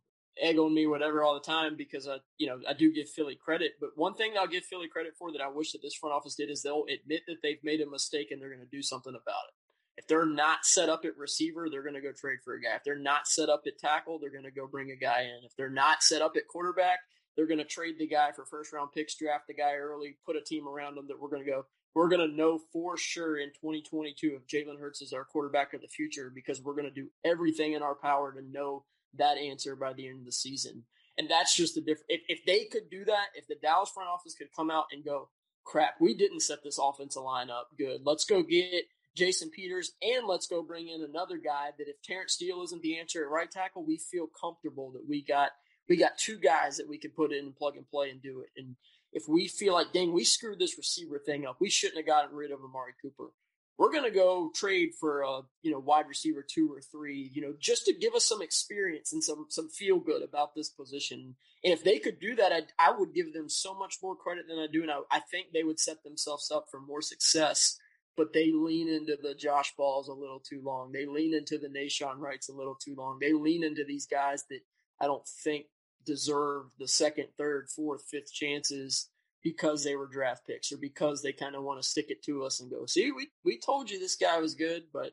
egg 0.41 0.59
on 0.59 0.75
me 0.75 0.87
whatever 0.87 1.23
all 1.23 1.35
the 1.35 1.41
time 1.41 1.77
because 1.77 2.09
I, 2.09 2.17
you 2.39 2.47
know, 2.47 2.61
I 2.69 2.73
do 2.73 2.93
give 2.93 3.09
Philly 3.09 3.37
credit. 3.37 3.73
But 3.81 3.91
one 3.97 4.15
thing 4.15 4.33
I'll 4.39 4.47
give 4.47 4.65
Philly 4.65 4.89
credit 4.89 5.15
for 5.19 5.33
that 5.33 5.41
I 5.41 5.49
wish 5.49 5.73
that 5.73 5.83
this 5.83 5.95
front 5.95 6.15
office 6.15 6.35
did 6.35 6.51
is 6.51 6.63
they'll 6.63 6.85
admit 6.85 7.23
that 7.27 7.37
they've 7.43 7.63
made 7.63 7.81
a 7.81 7.91
mistake 7.91 8.31
and 8.31 8.41
they're 8.41 8.55
going 8.55 8.65
to 8.65 8.77
do 8.77 8.83
something 8.83 9.13
about 9.15 9.49
it. 9.49 9.55
If 9.99 10.07
they're 10.07 10.27
not 10.27 10.65
set 10.65 10.89
up 10.89 11.05
at 11.05 11.19
receiver, 11.19 11.69
they're 11.71 11.83
going 11.83 11.95
to 11.95 12.01
go 12.01 12.13
trade 12.13 12.39
for 12.45 12.55
a 12.55 12.61
guy. 12.61 12.77
If 12.77 12.85
they're 12.85 12.99
not 12.99 13.29
set 13.29 13.51
up 13.51 13.63
at 13.67 13.79
tackle, 13.79 14.19
they're 14.19 14.33
going 14.33 14.45
to 14.45 14.51
go 14.51 14.67
bring 14.67 14.91
a 14.91 14.97
guy 14.97 15.23
in. 15.23 15.45
If 15.45 15.55
they're 15.57 15.69
not 15.69 16.03
set 16.03 16.23
up 16.23 16.33
at 16.37 16.49
quarterback, 16.49 17.01
they're 17.37 17.47
going 17.47 17.59
to 17.59 17.65
trade 17.65 17.97
the 17.99 18.07
guy 18.07 18.33
for 18.33 18.45
first 18.45 18.73
round 18.73 18.93
picks, 18.93 19.17
draft 19.17 19.47
the 19.49 19.55
guy 19.55 19.75
early, 19.75 20.17
put 20.25 20.37
a 20.37 20.41
team 20.41 20.67
around 20.67 20.97
them 20.97 21.07
that 21.09 21.21
we're 21.21 21.29
going 21.29 21.45
to 21.45 21.51
go. 21.51 21.67
We're 21.95 22.09
going 22.09 22.29
to 22.29 22.37
know 22.37 22.59
for 22.73 22.97
sure 22.97 23.39
in 23.39 23.49
2022 23.51 24.39
if 24.39 24.47
Jalen 24.47 24.81
Hurts 24.81 25.03
is 25.03 25.13
our 25.13 25.25
quarterback 25.25 25.75
of 25.75 25.83
the 25.83 25.89
future 25.89 26.33
because 26.35 26.63
we're 26.63 26.75
going 26.75 26.89
to 26.89 26.91
do 26.91 27.09
everything 27.23 27.75
in 27.75 27.83
our 27.83 27.95
power 27.95 28.33
to 28.33 28.41
know 28.43 28.85
that 29.19 29.39
answer 29.39 29.77
by 29.77 29.93
the 29.93 30.09
end 30.09 30.21
of 30.21 30.25
the 30.25 30.33
season. 30.33 30.85
And 31.19 31.31
that's 31.31 31.55
just 31.55 31.75
the 31.75 31.81
difference. 31.81 32.07
If, 32.09 32.23
if 32.29 32.45
they 32.47 32.65
could 32.65 32.91
do 32.91 33.05
that, 33.05 33.27
if 33.35 33.47
the 33.47 33.57
Dallas 33.57 33.91
front 33.91 34.09
office 34.09 34.35
could 34.35 34.49
come 34.55 34.71
out 34.71 34.87
and 34.93 35.05
go, 35.05 35.29
crap, 35.65 35.95
we 36.01 36.15
didn't 36.15 36.41
set 36.41 36.63
this 36.65 36.79
offensive 36.83 37.23
line 37.23 37.51
up 37.51 37.69
good. 37.79 38.01
Let's 38.05 38.25
go 38.25 38.43
get 38.43 38.85
Jason 39.15 39.51
Peters 39.51 39.93
and 40.03 40.27
let's 40.27 40.47
go 40.47 40.63
bring 40.63 40.89
in 40.89 41.03
another 41.03 41.37
guy 41.37 41.71
that 41.77 41.89
if 41.89 42.01
Terence 42.03 42.33
Steele 42.33 42.63
isn't 42.63 42.83
the 42.83 42.99
answer 42.99 43.23
at 43.23 43.31
right 43.31 43.51
tackle, 43.51 43.85
we 43.85 43.99
feel 43.99 44.27
comfortable 44.41 44.91
that 44.93 45.07
we 45.07 45.23
got 45.23 45.51
we 45.89 45.97
got 45.97 46.17
two 46.17 46.39
guys 46.39 46.77
that 46.77 46.89
we 46.89 46.97
can 46.97 47.11
put 47.11 47.33
in 47.33 47.45
and 47.45 47.57
plug 47.57 47.77
and 47.77 47.89
play 47.89 48.11
and 48.11 48.23
do 48.23 48.41
it. 48.41 48.49
And 48.57 48.77
if 49.13 49.25
we 49.29 49.49
feel 49.49 49.75
like, 49.75 49.93
dang, 49.93 50.13
we 50.13 50.25
screwed 50.25 50.59
this 50.59 50.79
receiver 50.79 51.19
thing 51.19 51.45
up, 51.45 51.57
we 51.61 51.69
shouldn't 51.69 51.99
have 51.99 52.07
gotten 52.07 52.35
rid 52.35 52.51
of 52.51 52.61
Amari 52.65 52.93
Cooper. 53.03 53.31
We're 53.79 53.93
gonna 53.93 54.11
go 54.11 54.51
trade 54.55 54.91
for 54.99 55.23
a 55.23 55.41
you 55.63 55.73
know 55.73 55.79
wide 55.79 56.07
receiver 56.09 56.45
two 56.47 56.73
or 56.73 56.81
three, 56.81 57.31
you 57.33 57.43
know, 57.43 57.55
just 57.59 57.85
to 57.87 57.95
give 57.95 58.15
us 58.15 58.25
some 58.25 58.43
experience 58.43 59.13
and 59.13 59.23
some 59.25 59.47
some 59.49 59.69
feel 59.69 59.99
good 59.99 60.23
about 60.23 60.55
this 60.55 60.69
position. 60.69 61.37
And 61.65 61.73
if 61.73 61.83
they 61.83 61.99
could 61.99 62.21
do 62.21 62.37
that, 62.37 62.53
I, 62.53 62.63
I 62.79 62.93
would 62.97 63.15
give 63.15 63.33
them 63.33 63.49
so 63.49 63.75
much 63.77 63.97
more 64.03 64.17
credit 64.17 64.47
than 64.49 64.59
I 64.59 64.67
do, 64.71 64.83
and 64.83 64.91
I, 64.91 64.99
I 65.11 65.21
think 65.21 65.49
they 65.53 65.63
would 65.63 65.81
set 65.81 66.03
themselves 66.03 66.51
up 66.51 66.67
for 66.71 66.81
more 66.81 67.03
success. 67.03 67.79
But 68.15 68.35
they 68.35 68.53
lean 68.53 68.91
into 68.91 69.17
the 69.21 69.35
Josh 69.35 69.75
Balls 69.75 70.09
a 70.09 70.13
little 70.13 70.41
too 70.41 70.61
long. 70.63 70.93
They 70.93 71.07
lean 71.07 71.35
into 71.35 71.57
the 71.57 71.69
Nahshon 71.69 72.19
Wrights 72.19 72.51
a 72.51 72.53
little 72.53 72.75
too 72.75 72.95
long. 72.95 73.19
They 73.19 73.33
lean 73.33 73.65
into 73.65 73.85
these 73.85 74.07
guys 74.07 74.45
that 74.51 74.61
I 75.01 75.07
don't 75.07 75.27
think 75.27 75.67
deserve 76.05 76.67
the 76.79 76.89
second, 76.89 77.29
third, 77.39 77.69
fourth, 77.75 78.05
fifth 78.11 78.33
chances 78.33 79.09
because 79.43 79.83
they 79.85 79.97
were 79.97 80.07
draft 80.07 80.47
picks 80.47 80.73
or 80.73 80.77
because 80.77 81.23
they 81.23 81.33
kind 81.33 81.55
of 81.55 81.65
want 81.65 81.83
to 81.83 81.89
stick 81.89 82.07
it 82.09 82.23
to 82.25 82.45
us 82.45 82.61
and 82.61 82.71
go, 82.71 82.87
see, 82.87 83.11
we, 83.11 83.29
we 83.45 83.59
told 83.59 83.91
you 83.91 83.99
this 83.99 84.17
guy 84.17 84.39
was 84.39 84.55
good. 84.55 84.85
But 84.93 85.13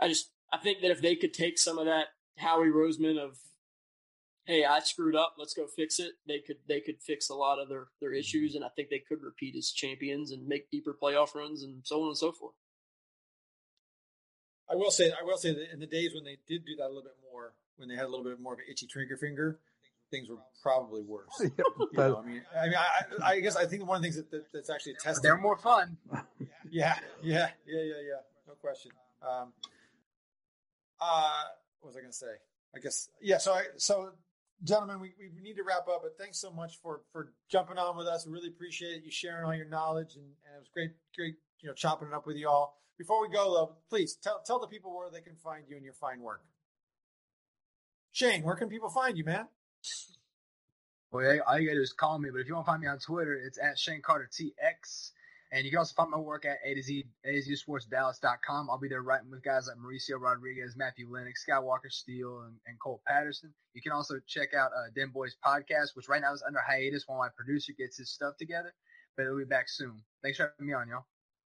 I 0.00 0.08
just, 0.08 0.30
I 0.52 0.58
think 0.58 0.80
that 0.80 0.90
if 0.90 1.02
they 1.02 1.16
could 1.16 1.34
take 1.34 1.58
some 1.58 1.78
of 1.78 1.86
that 1.86 2.06
Howie 2.38 2.68
Roseman 2.68 3.18
of, 3.18 3.38
hey, 4.46 4.64
I 4.64 4.80
screwed 4.80 5.16
up, 5.16 5.34
let's 5.38 5.54
go 5.54 5.66
fix 5.66 5.98
it, 5.98 6.12
they 6.26 6.38
could, 6.38 6.56
they 6.68 6.80
could 6.80 7.02
fix 7.02 7.28
a 7.28 7.34
lot 7.34 7.58
of 7.58 7.68
their, 7.68 7.88
their 8.00 8.12
issues. 8.12 8.54
And 8.54 8.64
I 8.64 8.68
think 8.68 8.88
they 8.88 9.02
could 9.06 9.22
repeat 9.22 9.56
as 9.56 9.70
champions 9.70 10.30
and 10.32 10.46
make 10.46 10.70
deeper 10.70 10.96
playoff 11.00 11.34
runs 11.34 11.62
and 11.62 11.80
so 11.84 12.02
on 12.02 12.08
and 12.08 12.16
so 12.16 12.32
forth. 12.32 12.54
I 14.70 14.74
will 14.74 14.90
say, 14.90 15.10
I 15.10 15.24
will 15.24 15.36
say 15.36 15.52
that 15.52 15.72
in 15.72 15.78
the 15.78 15.86
days 15.86 16.12
when 16.14 16.24
they 16.24 16.38
did 16.48 16.64
do 16.64 16.74
that 16.78 16.86
a 16.86 16.88
little 16.88 17.02
bit 17.02 17.16
more, 17.30 17.54
when 17.76 17.88
they 17.88 17.94
had 17.94 18.06
a 18.06 18.08
little 18.08 18.24
bit 18.24 18.40
more 18.40 18.54
of 18.54 18.58
an 18.58 18.64
itchy 18.68 18.86
trigger 18.86 19.16
finger, 19.16 19.60
things 20.10 20.28
were 20.28 20.36
probably 20.62 21.02
worse. 21.02 21.28
Yeah, 21.40 21.48
You 21.78 21.88
know, 21.92 22.22
I 22.22 22.26
mean, 22.26 22.42
I 22.58 22.64
mean, 22.66 22.74
I, 23.22 23.30
I 23.30 23.40
guess 23.40 23.56
I 23.56 23.66
think 23.66 23.86
one 23.86 23.96
of 23.96 24.02
the 24.02 24.06
things 24.08 24.16
that, 24.16 24.30
that 24.30 24.52
that's 24.52 24.70
actually 24.70 24.92
a 24.92 24.96
test. 24.96 25.22
They're 25.22 25.36
more 25.38 25.56
fun. 25.56 25.96
Yeah, 26.68 26.98
yeah, 27.22 27.50
yeah, 27.64 27.80
yeah, 27.80 28.02
yeah. 28.02 28.20
No 28.48 28.54
question. 28.54 28.90
Um, 29.22 29.52
uh, 31.00 31.42
what 31.80 31.90
was 31.90 31.96
I 31.96 32.00
going 32.00 32.10
to 32.10 32.16
say? 32.16 32.34
I 32.74 32.80
guess 32.80 33.08
yeah. 33.22 33.38
So, 33.38 33.52
I, 33.52 33.62
so 33.76 34.10
gentlemen, 34.64 34.98
we, 35.00 35.12
we 35.18 35.40
need 35.42 35.54
to 35.54 35.62
wrap 35.62 35.86
up. 35.88 36.00
But 36.02 36.18
thanks 36.18 36.40
so 36.40 36.50
much 36.50 36.80
for 36.82 37.02
for 37.12 37.32
jumping 37.48 37.78
on 37.78 37.96
with 37.96 38.08
us. 38.08 38.26
We 38.26 38.32
really 38.32 38.48
appreciate 38.48 39.04
you 39.04 39.12
sharing 39.12 39.44
all 39.44 39.54
your 39.54 39.68
knowledge, 39.68 40.16
and, 40.16 40.24
and 40.24 40.56
it 40.56 40.58
was 40.58 40.68
great, 40.74 40.90
great, 41.16 41.34
you 41.60 41.68
know, 41.68 41.74
chopping 41.74 42.08
it 42.08 42.14
up 42.14 42.26
with 42.26 42.36
you 42.36 42.48
all. 42.48 42.80
Before 42.98 43.22
we 43.22 43.32
go, 43.32 43.54
though, 43.54 43.76
please 43.88 44.16
tell 44.16 44.42
tell 44.44 44.58
the 44.58 44.66
people 44.66 44.94
where 44.94 45.08
they 45.08 45.20
can 45.20 45.36
find 45.36 45.62
you 45.68 45.76
and 45.76 45.84
your 45.84 45.94
fine 45.94 46.20
work. 46.20 46.42
Shane, 48.10 48.42
where 48.42 48.56
can 48.56 48.68
people 48.68 48.88
find 48.90 49.16
you, 49.16 49.24
man? 49.24 49.46
Well, 51.12 51.40
all 51.46 51.58
you 51.58 51.68
gotta 51.68 51.78
do 51.78 51.82
is 51.82 51.92
call 51.92 52.18
me. 52.18 52.30
But 52.30 52.40
if 52.40 52.48
you 52.48 52.54
want 52.54 52.66
to 52.66 52.70
find 52.72 52.82
me 52.82 52.88
on 52.88 52.98
Twitter, 52.98 53.34
it's 53.34 53.58
at 53.58 53.78
Shane 53.78 54.02
Carter 54.02 54.28
TX. 54.32 55.12
And 55.52 55.64
you 55.64 55.70
can 55.70 55.78
also 55.78 55.94
find 55.94 56.10
my 56.10 56.18
work 56.18 56.44
at 56.44 56.58
A 56.64 56.74
to 56.74 56.82
Z, 56.82 57.06
A 57.24 57.32
to 57.32 57.42
Z 57.42 57.56
Sports 57.56 57.86
Dallas.com. 57.86 58.68
I'll 58.68 58.78
be 58.78 58.88
there 58.88 59.02
writing 59.02 59.30
with 59.30 59.44
guys 59.44 59.68
like 59.68 59.76
Mauricio 59.76 60.20
Rodriguez, 60.20 60.74
Matthew 60.76 61.08
Lennox, 61.08 61.44
Skywalker 61.48 61.90
Steele, 61.90 62.42
and, 62.46 62.56
and 62.66 62.78
Cole 62.80 63.00
Patterson. 63.06 63.54
You 63.72 63.80
can 63.80 63.92
also 63.92 64.16
check 64.26 64.54
out 64.54 64.72
uh, 64.72 64.90
Den 64.94 65.10
Boys 65.10 65.36
podcast, 65.44 65.94
which 65.94 66.08
right 66.08 66.20
now 66.20 66.34
is 66.34 66.42
under 66.44 66.58
hiatus 66.58 67.04
while 67.06 67.18
my 67.18 67.28
producer 67.36 67.72
gets 67.78 67.96
his 67.96 68.10
stuff 68.10 68.36
together, 68.36 68.74
but 69.16 69.22
it'll 69.22 69.38
be 69.38 69.44
back 69.44 69.68
soon. 69.68 70.02
Thanks 70.22 70.38
for 70.38 70.52
having 70.58 70.66
me 70.66 70.72
on, 70.72 70.88
y'all. 70.88 71.06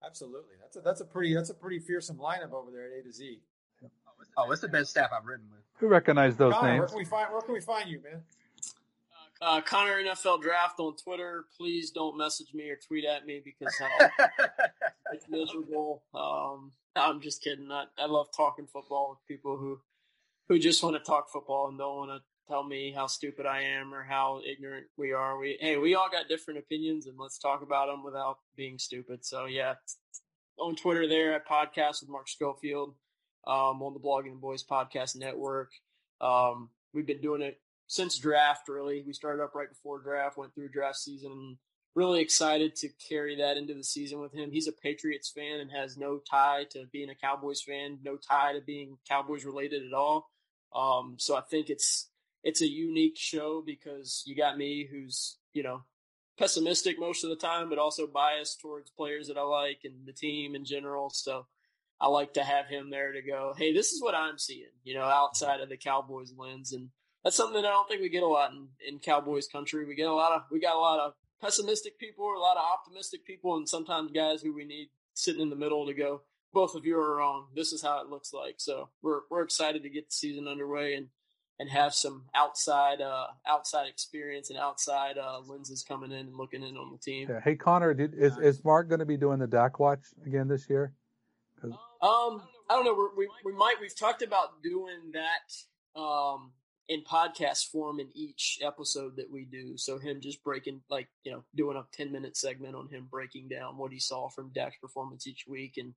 Absolutely. 0.03 0.55
That's 0.59 0.75
a 0.75 0.81
that's 0.81 1.01
a 1.01 1.05
pretty 1.05 1.33
that's 1.33 1.51
a 1.51 1.53
pretty 1.53 1.79
fearsome 1.79 2.17
lineup 2.17 2.51
over 2.51 2.71
there 2.71 2.87
at 2.87 2.99
A 2.99 3.03
to 3.03 3.13
Z. 3.13 3.41
Oh, 4.37 4.51
it's 4.51 4.61
the 4.61 4.67
best 4.67 4.91
staff 4.91 5.11
I've 5.15 5.25
written 5.25 5.45
with. 5.51 5.61
Who 5.77 5.87
recognize 5.87 6.35
those 6.35 6.53
Connor, 6.53 6.69
where 6.69 6.79
names? 6.79 6.91
can 6.91 6.97
we 6.97 7.05
find 7.05 7.31
where 7.31 7.41
can 7.41 7.53
we 7.53 7.61
find 7.61 7.89
you, 7.89 8.01
man? 8.03 8.21
Uh, 9.41 9.59
Connor 9.61 10.01
NFL 10.01 10.41
Draft 10.41 10.79
on 10.79 10.95
Twitter. 10.95 11.45
Please 11.57 11.91
don't 11.91 12.17
message 12.17 12.53
me 12.53 12.69
or 12.69 12.77
tweet 12.77 13.03
at 13.03 13.25
me 13.25 13.41
because 13.43 13.73
I'll, 13.81 14.29
it's 15.13 15.27
miserable. 15.27 16.03
Um, 16.13 16.71
I'm 16.95 17.19
just 17.19 17.43
kidding. 17.43 17.69
I, 17.69 17.85
I 17.97 18.05
love 18.05 18.27
talking 18.35 18.67
football 18.67 19.09
with 19.09 19.27
people 19.27 19.57
who 19.57 19.81
who 20.47 20.59
just 20.59 20.83
want 20.83 20.95
to 20.95 21.03
talk 21.03 21.29
football 21.29 21.67
and 21.67 21.77
don't 21.77 21.95
want 21.95 22.11
to 22.11 22.21
tell 22.47 22.63
me 22.63 22.93
how 22.95 23.07
stupid 23.07 23.45
I 23.45 23.61
am 23.61 23.93
or 23.93 24.03
how 24.03 24.41
ignorant 24.45 24.87
we 24.97 25.11
are. 25.11 25.37
We 25.37 25.57
hey, 25.59 25.77
we 25.77 25.95
all 25.95 26.09
got 26.09 26.29
different 26.29 26.59
opinions, 26.59 27.07
and 27.07 27.17
let's 27.17 27.37
talk 27.37 27.61
about 27.61 27.87
them 27.87 28.03
without 28.03 28.37
being 28.55 28.79
stupid. 28.79 29.25
So 29.25 29.45
yeah, 29.45 29.73
on 30.57 30.75
Twitter 30.75 31.07
there 31.07 31.33
at 31.33 31.47
podcast 31.47 32.01
with 32.01 32.09
Mark 32.09 32.29
Schofield, 32.29 32.95
um, 33.45 33.81
on 33.81 33.93
the 33.93 33.99
Blogging 33.99 34.31
the 34.31 34.39
Boys 34.39 34.63
Podcast 34.63 35.15
Network. 35.15 35.71
Um, 36.21 36.69
we've 36.93 37.07
been 37.07 37.21
doing 37.21 37.41
it 37.41 37.59
since 37.87 38.17
draft. 38.17 38.69
Really, 38.69 39.03
we 39.05 39.13
started 39.13 39.43
up 39.43 39.55
right 39.55 39.69
before 39.69 39.99
draft, 39.99 40.37
went 40.37 40.53
through 40.53 40.69
draft 40.69 40.97
season, 40.97 41.31
and 41.31 41.57
really 41.95 42.21
excited 42.21 42.75
to 42.75 42.89
carry 43.07 43.37
that 43.37 43.57
into 43.57 43.73
the 43.73 43.83
season 43.83 44.19
with 44.19 44.33
him. 44.33 44.51
He's 44.51 44.67
a 44.67 44.71
Patriots 44.71 45.29
fan 45.29 45.59
and 45.59 45.71
has 45.71 45.97
no 45.97 46.19
tie 46.29 46.65
to 46.71 46.85
being 46.91 47.09
a 47.09 47.15
Cowboys 47.15 47.61
fan, 47.61 47.99
no 48.03 48.17
tie 48.17 48.53
to 48.53 48.61
being 48.61 48.97
Cowboys 49.07 49.45
related 49.45 49.83
at 49.85 49.93
all. 49.93 50.29
Um, 50.75 51.15
so 51.19 51.35
I 51.35 51.41
think 51.41 51.69
it's 51.69 52.09
it's 52.43 52.61
a 52.61 52.69
unique 52.69 53.17
show 53.17 53.63
because 53.65 54.23
you 54.25 54.35
got 54.35 54.57
me 54.57 54.87
who's 54.89 55.37
you 55.53 55.63
know 55.63 55.83
pessimistic 56.37 56.99
most 56.99 57.23
of 57.23 57.29
the 57.29 57.35
time, 57.35 57.69
but 57.69 57.77
also 57.77 58.07
biased 58.07 58.59
towards 58.59 58.89
players 58.91 59.27
that 59.27 59.37
I 59.37 59.43
like 59.43 59.81
and 59.83 60.05
the 60.05 60.13
team 60.13 60.55
in 60.55 60.65
general. 60.65 61.09
So 61.11 61.45
I 62.03 62.07
like 62.07 62.33
to 62.33 62.43
have 62.43 62.67
him 62.67 62.89
there 62.89 63.13
to 63.13 63.21
go, 63.21 63.53
hey, 63.57 63.71
this 63.73 63.93
is 63.93 64.01
what 64.01 64.13
I'm 64.13 64.37
seeing, 64.37 64.67
you 64.83 64.93
know, 64.93 65.03
outside 65.05 65.61
of 65.61 65.69
the 65.69 65.77
Cowboys 65.77 66.33
lens, 66.37 66.73
and 66.73 66.89
that's 67.23 67.37
something 67.37 67.61
that 67.61 67.65
I 67.67 67.71
don't 67.71 67.87
think 67.87 68.01
we 68.01 68.09
get 68.09 68.23
a 68.23 68.27
lot 68.27 68.51
in, 68.51 68.67
in 68.85 68.99
Cowboys 68.99 69.47
country. 69.47 69.85
We 69.85 69.95
get 69.95 70.07
a 70.09 70.13
lot 70.13 70.33
of 70.33 70.41
we 70.51 70.59
got 70.59 70.75
a 70.75 70.79
lot 70.79 70.99
of 70.99 71.13
pessimistic 71.41 71.97
people, 71.97 72.25
a 72.25 72.37
lot 72.39 72.57
of 72.57 72.63
optimistic 72.63 73.25
people, 73.25 73.55
and 73.55 73.69
sometimes 73.69 74.11
guys 74.11 74.41
who 74.41 74.53
we 74.53 74.65
need 74.65 74.89
sitting 75.13 75.41
in 75.41 75.49
the 75.49 75.55
middle 75.55 75.85
to 75.87 75.93
go. 75.93 76.23
Both 76.53 76.75
of 76.75 76.85
you 76.85 76.99
are 76.99 77.15
wrong. 77.15 77.47
This 77.55 77.71
is 77.71 77.81
how 77.81 78.01
it 78.01 78.09
looks 78.09 78.33
like. 78.33 78.55
So 78.57 78.89
we're 79.01 79.21
we're 79.31 79.43
excited 79.43 79.83
to 79.83 79.89
get 79.89 80.09
the 80.09 80.13
season 80.13 80.47
underway 80.49 80.95
and 80.95 81.07
and 81.59 81.69
have 81.69 81.93
some 81.93 82.25
outside 82.35 82.99
uh, 82.99 83.27
outside 83.47 83.87
experience 83.87 84.49
and 84.49 84.59
outside 84.59 85.17
uh, 85.17 85.39
lenses 85.47 85.83
coming 85.87 86.11
in 86.11 86.27
and 86.27 86.35
looking 86.35 86.63
in 86.63 86.75
on 86.75 86.91
the 86.91 86.97
team. 86.97 87.29
Yeah. 87.29 87.39
Hey 87.39 87.55
Connor, 87.55 87.93
did, 87.93 88.13
is 88.13 88.37
is 88.37 88.63
Mark 88.65 88.89
going 88.89 88.99
to 88.99 89.05
be 89.05 89.15
doing 89.17 89.39
the 89.39 89.47
Dak 89.47 89.79
watch 89.79 90.01
again 90.25 90.49
this 90.49 90.69
year? 90.69 90.93
'Cause- 91.61 91.71
Um, 92.03 92.41
I 92.69 92.75
don't 92.75 92.83
know. 92.83 92.93
We're, 92.93 93.15
we 93.15 93.29
we 93.45 93.53
might 93.53 93.75
we've 93.79 93.97
talked 93.97 94.21
about 94.21 94.61
doing 94.61 95.13
that 95.13 95.99
um 95.99 96.51
in 96.89 97.01
podcast 97.01 97.71
form 97.71 98.01
in 98.01 98.09
each 98.13 98.59
episode 98.61 99.15
that 99.15 99.31
we 99.31 99.45
do. 99.45 99.77
So 99.77 99.97
him 99.97 100.19
just 100.19 100.43
breaking 100.43 100.81
like 100.89 101.07
you 101.23 101.31
know 101.31 101.45
doing 101.55 101.77
a 101.77 101.85
ten 101.93 102.11
minute 102.11 102.35
segment 102.35 102.75
on 102.75 102.89
him 102.89 103.07
breaking 103.09 103.47
down 103.47 103.77
what 103.77 103.93
he 103.93 103.99
saw 103.99 104.27
from 104.27 104.51
Dak's 104.53 104.77
performance 104.81 105.25
each 105.27 105.45
week 105.47 105.77
and 105.77 105.93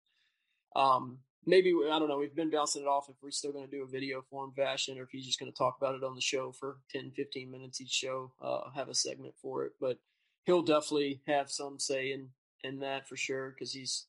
um 0.77 1.19
maybe 1.45 1.75
I 1.91 1.99
don't 1.99 2.09
know. 2.09 2.19
We've 2.19 2.37
been 2.37 2.51
bouncing 2.51 2.83
it 2.83 2.89
off 2.89 3.09
if 3.09 3.17
we're 3.21 3.33
still 3.33 3.53
going 3.53 3.65
to 3.65 3.77
do 3.77 3.83
a 3.83 3.89
video 3.89 4.23
form 4.23 4.53
fashion 4.55 4.99
or 4.99 5.03
if 5.03 5.11
he's 5.11 5.27
just 5.27 5.41
going 5.41 5.51
to 5.51 5.59
talk 5.59 5.77
about 5.81 5.97
it 5.97 6.05
on 6.05 6.15
the 6.15 6.21
show 6.21 6.53
for 6.53 6.77
10, 6.93 7.13
15 7.17 7.51
minutes 7.51 7.81
each 7.81 7.91
show. 7.91 8.33
Uh, 8.41 8.71
have 8.75 8.89
a 8.89 8.95
segment 8.95 9.35
for 9.41 9.65
it, 9.65 9.73
but 9.81 9.99
he'll 10.45 10.63
definitely 10.63 11.21
have 11.27 11.51
some 11.51 11.81
say 11.81 12.13
in 12.13 12.29
in 12.63 12.79
that 12.81 13.09
for 13.09 13.17
sure 13.17 13.51
because 13.51 13.73
he's 13.73 14.07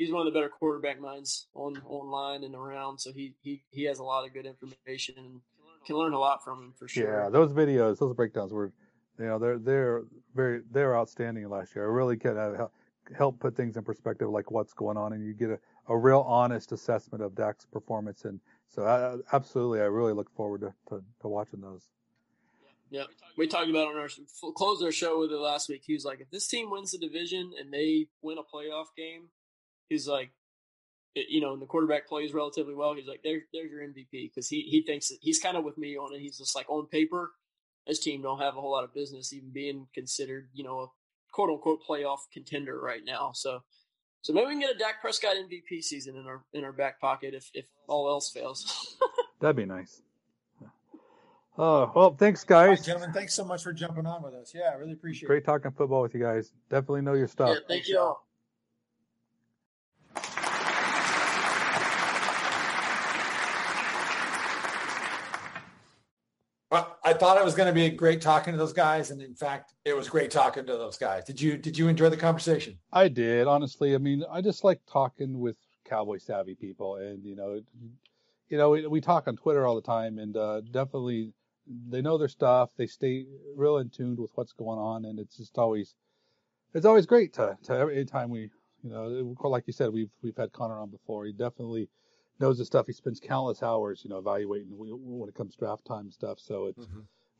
he's 0.00 0.10
one 0.10 0.26
of 0.26 0.32
the 0.32 0.36
better 0.36 0.48
quarterback 0.48 0.98
minds 0.98 1.46
on 1.54 1.80
online 1.86 2.42
and 2.42 2.54
around. 2.54 2.98
So 2.98 3.12
he 3.12 3.34
he 3.42 3.62
he 3.70 3.84
has 3.84 3.98
a 3.98 4.02
lot 4.02 4.26
of 4.26 4.32
good 4.32 4.46
information 4.46 5.14
and 5.18 5.40
can 5.86 5.96
learn 5.96 6.14
a 6.14 6.18
lot 6.18 6.42
from 6.42 6.58
him 6.58 6.72
for 6.76 6.88
sure. 6.88 7.24
Yeah, 7.24 7.28
those 7.28 7.52
videos, 7.52 7.98
those 7.98 8.14
breakdowns 8.14 8.52
were, 8.52 8.72
you 9.18 9.26
know, 9.26 9.38
they're 9.38 9.58
they're 9.58 10.02
very 10.34 10.62
they're 10.72 10.96
outstanding 10.96 11.48
last 11.48 11.76
year. 11.76 11.84
I 11.84 11.92
really 11.92 12.16
can 12.16 12.38
uh, 12.38 12.56
help 12.56 12.72
help 13.16 13.38
put 13.40 13.54
things 13.56 13.76
in 13.76 13.84
perspective, 13.84 14.30
like 14.30 14.50
what's 14.50 14.72
going 14.72 14.96
on, 14.96 15.12
and 15.12 15.24
you 15.24 15.34
get 15.34 15.50
a, 15.50 15.58
a 15.88 15.96
real 15.96 16.24
honest 16.26 16.72
assessment 16.72 17.22
of 17.22 17.34
Dak's 17.34 17.66
performance. 17.66 18.24
And 18.24 18.40
so, 18.68 18.84
uh, 18.84 19.18
absolutely, 19.32 19.80
I 19.80 19.84
really 19.84 20.12
look 20.12 20.34
forward 20.34 20.60
to, 20.62 20.72
to, 20.88 21.02
to 21.20 21.28
watching 21.28 21.60
those. 21.60 21.82
Yeah, 22.90 23.04
we 23.36 23.46
talked 23.46 23.68
about 23.68 23.88
on 23.88 23.96
our 23.96 24.08
closed 24.54 24.82
our 24.82 24.92
show 24.92 25.20
with 25.20 25.30
it 25.30 25.38
last 25.38 25.68
week. 25.68 25.82
He 25.84 25.92
was 25.92 26.04
like, 26.04 26.20
if 26.20 26.30
this 26.30 26.46
team 26.48 26.70
wins 26.70 26.92
the 26.92 26.98
division 26.98 27.52
and 27.58 27.72
they 27.72 28.06
win 28.22 28.38
a 28.38 28.42
playoff 28.42 28.86
game, 28.96 29.28
he's 29.90 30.08
like, 30.08 30.30
you 31.14 31.42
know, 31.42 31.52
and 31.52 31.60
the 31.60 31.66
quarterback 31.66 32.08
plays 32.08 32.32
relatively 32.32 32.74
well. 32.74 32.94
He's 32.94 33.06
like, 33.06 33.20
there, 33.22 33.42
there's 33.52 33.70
your 33.70 33.82
MVP 33.82 34.30
because 34.32 34.48
he 34.48 34.62
he 34.62 34.82
thinks 34.82 35.08
that 35.08 35.18
he's 35.20 35.38
kind 35.38 35.58
of 35.58 35.64
with 35.64 35.76
me 35.76 35.98
on 35.98 36.14
it. 36.14 36.20
He's 36.20 36.38
just 36.38 36.56
like 36.56 36.70
on 36.70 36.86
paper, 36.86 37.32
his 37.84 38.00
team 38.00 38.22
don't 38.22 38.40
have 38.40 38.56
a 38.56 38.60
whole 38.60 38.70
lot 38.72 38.84
of 38.84 38.94
business 38.94 39.34
even 39.34 39.50
being 39.50 39.88
considered, 39.92 40.48
you 40.54 40.64
know, 40.64 40.78
a 40.80 40.86
quote 41.32 41.50
unquote 41.50 41.80
playoff 41.86 42.20
contender 42.32 42.80
right 42.80 43.04
now. 43.04 43.32
So. 43.34 43.60
So 44.22 44.34
maybe 44.34 44.48
we 44.48 44.52
can 44.52 44.60
get 44.60 44.76
a 44.76 44.78
Dak 44.78 45.00
Prescott 45.00 45.34
MVP 45.34 45.82
season 45.82 46.14
in 46.14 46.26
our 46.26 46.44
in 46.52 46.62
our 46.62 46.72
back 46.72 47.00
pocket 47.00 47.32
if, 47.32 47.50
if 47.54 47.64
all 47.88 48.06
else 48.06 48.30
fails. 48.30 48.98
That'd 49.40 49.56
be 49.56 49.64
nice. 49.64 50.02
Oh 51.56 51.90
well, 51.94 52.14
thanks 52.14 52.44
All 52.50 52.56
right, 52.58 52.76
guys. 52.76 52.84
gentlemen, 52.84 53.12
thanks 53.14 53.32
so 53.32 53.46
much 53.46 53.62
for 53.62 53.72
jumping 53.72 54.04
on 54.06 54.22
with 54.22 54.34
us. 54.34 54.52
Yeah, 54.54 54.70
I 54.72 54.74
really 54.74 54.92
appreciate 54.92 55.24
it. 55.24 55.28
Great 55.28 55.44
talking 55.46 55.70
football 55.70 56.02
with 56.02 56.12
you 56.14 56.20
guys. 56.20 56.52
Definitely 56.68 57.00
know 57.00 57.14
your 57.14 57.28
stuff. 57.28 57.50
yeah, 57.54 57.60
thank 57.66 57.88
you 57.88 57.98
all. 57.98 58.26
Well, 66.70 66.98
I 67.04 67.14
thought 67.14 67.36
it 67.36 67.44
was 67.44 67.54
going 67.54 67.66
to 67.66 67.72
be 67.72 67.90
great 67.90 68.20
talking 68.20 68.52
to 68.52 68.58
those 68.58 68.72
guys, 68.72 69.10
and 69.10 69.20
in 69.20 69.34
fact, 69.34 69.74
it 69.84 69.96
was 69.96 70.08
great 70.08 70.30
talking 70.30 70.64
to 70.66 70.72
those 70.72 70.96
guys. 70.96 71.24
Did 71.24 71.40
you 71.40 71.56
Did 71.56 71.76
you 71.76 71.88
enjoy 71.88 72.10
the 72.10 72.16
conversation? 72.16 72.78
I 72.92 73.08
did, 73.08 73.48
honestly. 73.48 73.94
I 73.94 73.98
mean, 73.98 74.24
I 74.30 74.40
just 74.40 74.62
like 74.62 74.80
talking 74.86 75.40
with 75.40 75.56
cowboy 75.84 76.18
savvy 76.18 76.54
people, 76.54 76.96
and 76.96 77.24
you 77.24 77.34
know, 77.34 77.60
you 78.48 78.56
know, 78.56 78.70
we, 78.70 78.86
we 78.86 79.00
talk 79.00 79.26
on 79.26 79.36
Twitter 79.36 79.66
all 79.66 79.74
the 79.74 79.82
time, 79.82 80.18
and 80.18 80.36
uh, 80.36 80.60
definitely 80.60 81.32
they 81.88 82.02
know 82.02 82.16
their 82.16 82.28
stuff. 82.28 82.70
They 82.76 82.86
stay 82.86 83.26
real 83.56 83.78
in 83.78 83.90
tune 83.90 84.16
with 84.16 84.30
what's 84.36 84.52
going 84.52 84.78
on, 84.78 85.06
and 85.06 85.18
it's 85.18 85.36
just 85.36 85.58
always, 85.58 85.96
it's 86.72 86.86
always 86.86 87.06
great 87.06 87.32
to 87.34 87.58
to 87.64 87.72
every 87.72 88.04
time 88.04 88.30
we, 88.30 88.48
you 88.84 88.90
know, 88.90 89.34
like 89.42 89.64
you 89.66 89.72
said, 89.72 89.92
we've 89.92 90.10
we've 90.22 90.36
had 90.36 90.52
Connor 90.52 90.78
on 90.78 90.90
before. 90.90 91.24
He 91.24 91.32
definitely 91.32 91.88
knows 92.40 92.58
the 92.58 92.64
stuff. 92.64 92.86
He 92.86 92.92
spends 92.92 93.20
countless 93.20 93.62
hours, 93.62 94.02
you 94.04 94.10
know, 94.10 94.18
evaluating 94.18 94.68
when 94.70 95.28
it 95.28 95.34
comes 95.34 95.54
to 95.54 95.58
draft 95.58 95.84
time 95.86 96.10
stuff. 96.10 96.38
So 96.40 96.66
it's 96.66 96.86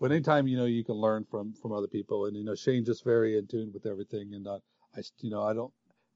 but 0.00 0.12
anytime 0.12 0.48
you 0.48 0.56
know 0.56 0.64
you 0.64 0.82
can 0.82 0.94
learn 0.94 1.26
from 1.30 1.52
from 1.52 1.72
other 1.72 1.86
people, 1.86 2.24
and 2.24 2.36
you 2.36 2.42
know 2.42 2.54
Shane's 2.54 2.86
just 2.86 3.04
very 3.04 3.36
in 3.36 3.46
tune 3.46 3.70
with 3.72 3.84
everything, 3.84 4.32
and 4.32 4.46
uh, 4.46 4.58
I 4.96 5.02
you 5.18 5.30
know 5.30 5.42
I 5.42 5.52
don't 5.52 5.72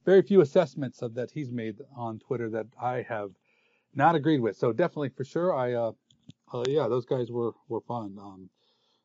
very 0.06 0.22
few 0.22 0.40
assessments 0.40 1.02
of 1.02 1.14
that 1.14 1.30
he's 1.32 1.50
made 1.50 1.76
on 1.94 2.18
Twitter 2.18 2.48
that 2.50 2.66
I 2.80 3.02
have 3.02 3.30
not 3.94 4.14
agreed 4.14 4.40
with. 4.40 4.56
So 4.56 4.72
definitely 4.72 5.10
for 5.10 5.24
sure, 5.24 5.54
I 5.54 5.74
uh, 5.74 5.92
uh 6.52 6.64
yeah 6.66 6.88
those 6.88 7.04
guys 7.04 7.30
were 7.30 7.52
were 7.68 7.82
fun. 7.82 8.16
Um, 8.18 8.50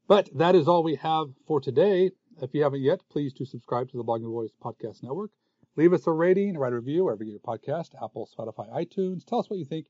but 0.07 0.30
that 0.35 0.56
is 0.56 0.68
all 0.68 0.81
we 0.81 0.95
have 0.95 1.27
for 1.45 1.60
today. 1.60 2.11
If 2.41 2.53
you 2.53 2.64
haven't 2.64 2.81
yet, 2.81 3.01
please 3.11 3.34
do 3.34 3.43
subscribe 3.43 3.89
to 3.89 3.97
the 3.97 4.03
Blogging 4.03 4.23
the 4.23 4.30
Boys 4.30 4.51
Podcast 4.64 5.03
Network. 5.03 5.31
Leave 5.80 5.93
us 5.93 6.07
a 6.07 6.11
rating, 6.11 6.57
write 6.57 6.73
a 6.73 6.76
review 6.76 7.06
wherever 7.06 7.23
you 7.23 7.31
get 7.31 7.41
your 7.41 7.57
podcast, 7.57 7.91
Apple, 8.03 8.27
Spotify, 8.38 8.69
iTunes. 8.69 9.23
Tell 9.23 9.39
us 9.39 9.49
what 9.49 9.60
you 9.60 9.64
think. 9.64 9.85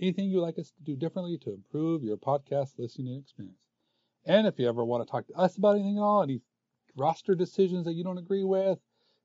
Anything 0.00 0.30
you'd 0.30 0.40
like 0.40 0.60
us 0.60 0.70
to 0.70 0.84
do 0.84 0.94
differently 0.94 1.38
to 1.38 1.52
improve 1.52 2.04
your 2.04 2.16
podcast 2.16 2.78
listening 2.78 3.18
experience. 3.18 3.58
And 4.24 4.46
if 4.46 4.60
you 4.60 4.68
ever 4.68 4.84
want 4.84 5.04
to 5.04 5.10
talk 5.10 5.26
to 5.26 5.34
us 5.34 5.56
about 5.56 5.74
anything 5.74 5.98
at 5.98 6.02
all, 6.02 6.22
any 6.22 6.40
roster 6.94 7.34
decisions 7.34 7.84
that 7.84 7.94
you 7.94 8.04
don't 8.04 8.18
agree 8.18 8.44
with, 8.44 8.78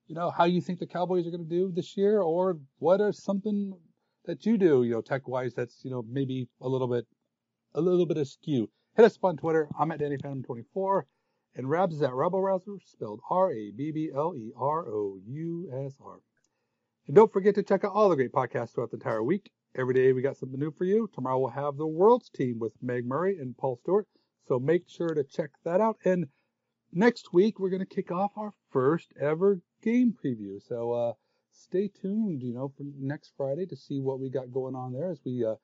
you 0.08 0.16
know, 0.16 0.32
how 0.32 0.46
you 0.46 0.62
think 0.62 0.80
the 0.80 0.88
Cowboys 0.88 1.28
are 1.28 1.30
going 1.30 1.48
to 1.48 1.48
do 1.48 1.72
this 1.72 1.96
year, 1.96 2.22
or 2.22 2.58
what 2.80 3.02
are 3.02 3.12
something 3.12 3.78
that 4.26 4.48
you 4.48 4.58
do, 4.58 4.82
you 4.82 4.94
know, 4.94 5.02
tech 5.02 5.28
wise 5.28 5.54
that's, 5.54 5.86
you 5.86 5.92
know, 5.92 6.04
maybe 6.10 6.50
a 6.62 6.68
little 6.68 6.88
bit, 6.88 7.06
a 7.76 7.82
little 7.82 8.08
bit 8.08 8.18
askew. 8.18 8.68
Hit 8.96 9.06
us 9.06 9.16
up 9.18 9.26
on 9.26 9.38
Twitter. 9.38 9.70
I'm 9.80 9.92
at 9.92 10.00
DannyPhantom24. 10.00 11.04
And 11.56 11.70
Rabs 11.70 11.96
is 11.96 12.02
at 12.02 12.12
Rabblerousr, 12.12 12.80
spelled 12.86 13.22
R 13.30 13.52
A 13.52 13.72
B 13.72 13.92
B 13.92 14.12
L 14.16 14.34
E 14.36 14.52
R 14.56 14.88
O 14.88 15.20
U 15.26 15.86
S 15.86 15.96
R. 16.04 16.20
And 17.08 17.16
don't 17.16 17.34
forget 17.34 17.56
to 17.56 17.64
check 17.64 17.84
out 17.84 17.94
all 17.94 18.10
the 18.10 18.16
great 18.16 18.32
podcasts 18.32 18.74
throughout 18.74 18.92
the 18.92 18.98
entire 18.98 19.24
week. 19.24 19.52
Every 19.76 19.94
day 19.94 20.14
we 20.14 20.22
got 20.22 20.38
something 20.38 20.60
new 20.60 20.72
for 20.72 20.86
you. 20.86 21.10
Tomorrow 21.14 21.40
we'll 21.40 21.50
have 21.50 21.78
the 21.78 21.88
World's 21.88 22.30
Team 22.30 22.60
with 22.60 22.74
Meg 22.82 23.06
Murray 23.06 23.38
and 23.38 23.58
Paul 23.58 23.78
Stewart. 23.78 24.08
So 24.48 24.60
make 24.60 24.88
sure 24.88 25.10
to 25.10 25.24
check 25.24 25.52
that 25.64 25.82
out. 25.82 25.98
And 26.06 26.28
next 26.92 27.34
week 27.34 27.60
we're 27.60 27.70
going 27.70 27.86
to 27.86 27.96
kick 27.96 28.12
off 28.12 28.32
our 28.36 28.54
first 28.72 29.12
ever 29.20 29.60
game 29.82 30.16
preview. 30.24 30.62
So 30.68 30.92
uh, 30.92 31.14
stay 31.52 31.88
tuned, 31.88 32.42
you 32.42 32.54
know, 32.54 32.72
for 32.76 32.84
next 33.00 33.34
Friday 33.38 33.66
to 33.68 33.76
see 33.76 34.00
what 34.00 34.20
we 34.20 34.30
got 34.30 34.52
going 34.52 34.76
on 34.76 34.94
there 34.94 35.12
as 35.12 35.20
we 35.26 35.46
uh, 35.46 35.56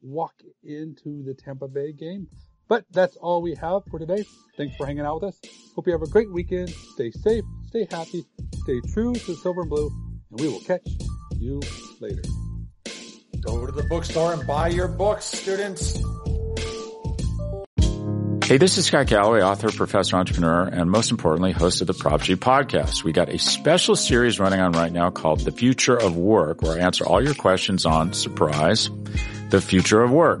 walk 0.00 0.34
into 0.62 1.22
the 1.22 1.34
Tampa 1.34 1.68
Bay 1.68 1.92
game. 1.92 2.28
But 2.72 2.86
that's 2.90 3.16
all 3.16 3.42
we 3.42 3.54
have 3.56 3.82
for 3.90 3.98
today. 3.98 4.24
Thanks 4.56 4.74
for 4.76 4.86
hanging 4.86 5.04
out 5.04 5.20
with 5.20 5.34
us. 5.34 5.40
Hope 5.76 5.86
you 5.86 5.92
have 5.92 6.00
a 6.00 6.06
great 6.06 6.32
weekend. 6.32 6.70
Stay 6.70 7.10
safe, 7.10 7.44
stay 7.66 7.86
happy, 7.90 8.24
stay 8.62 8.80
true 8.94 9.12
to 9.12 9.34
silver 9.34 9.60
and 9.60 9.68
blue, 9.68 9.90
and 10.30 10.40
we 10.40 10.48
will 10.48 10.60
catch 10.60 10.80
you 11.38 11.60
later. 12.00 12.22
Go 13.42 13.66
to 13.66 13.72
the 13.72 13.82
bookstore 13.90 14.32
and 14.32 14.46
buy 14.46 14.68
your 14.68 14.88
books, 14.88 15.26
students. 15.26 15.98
Hey, 18.46 18.56
this 18.56 18.78
is 18.78 18.86
Scott 18.86 19.06
Galloway, 19.06 19.42
author, 19.42 19.70
professor, 19.70 20.16
entrepreneur, 20.16 20.62
and 20.62 20.90
most 20.90 21.10
importantly, 21.10 21.52
host 21.52 21.82
of 21.82 21.88
the 21.88 21.92
Prop 21.92 22.22
G 22.22 22.36
podcast. 22.36 23.04
We 23.04 23.12
got 23.12 23.28
a 23.28 23.38
special 23.38 23.96
series 23.96 24.40
running 24.40 24.60
on 24.60 24.72
right 24.72 24.90
now 24.90 25.10
called 25.10 25.40
The 25.40 25.52
Future 25.52 25.98
of 25.98 26.16
Work, 26.16 26.62
where 26.62 26.78
I 26.78 26.78
answer 26.78 27.04
all 27.04 27.22
your 27.22 27.34
questions 27.34 27.84
on 27.84 28.14
surprise, 28.14 28.88
the 29.50 29.60
future 29.60 30.02
of 30.02 30.10
work. 30.10 30.40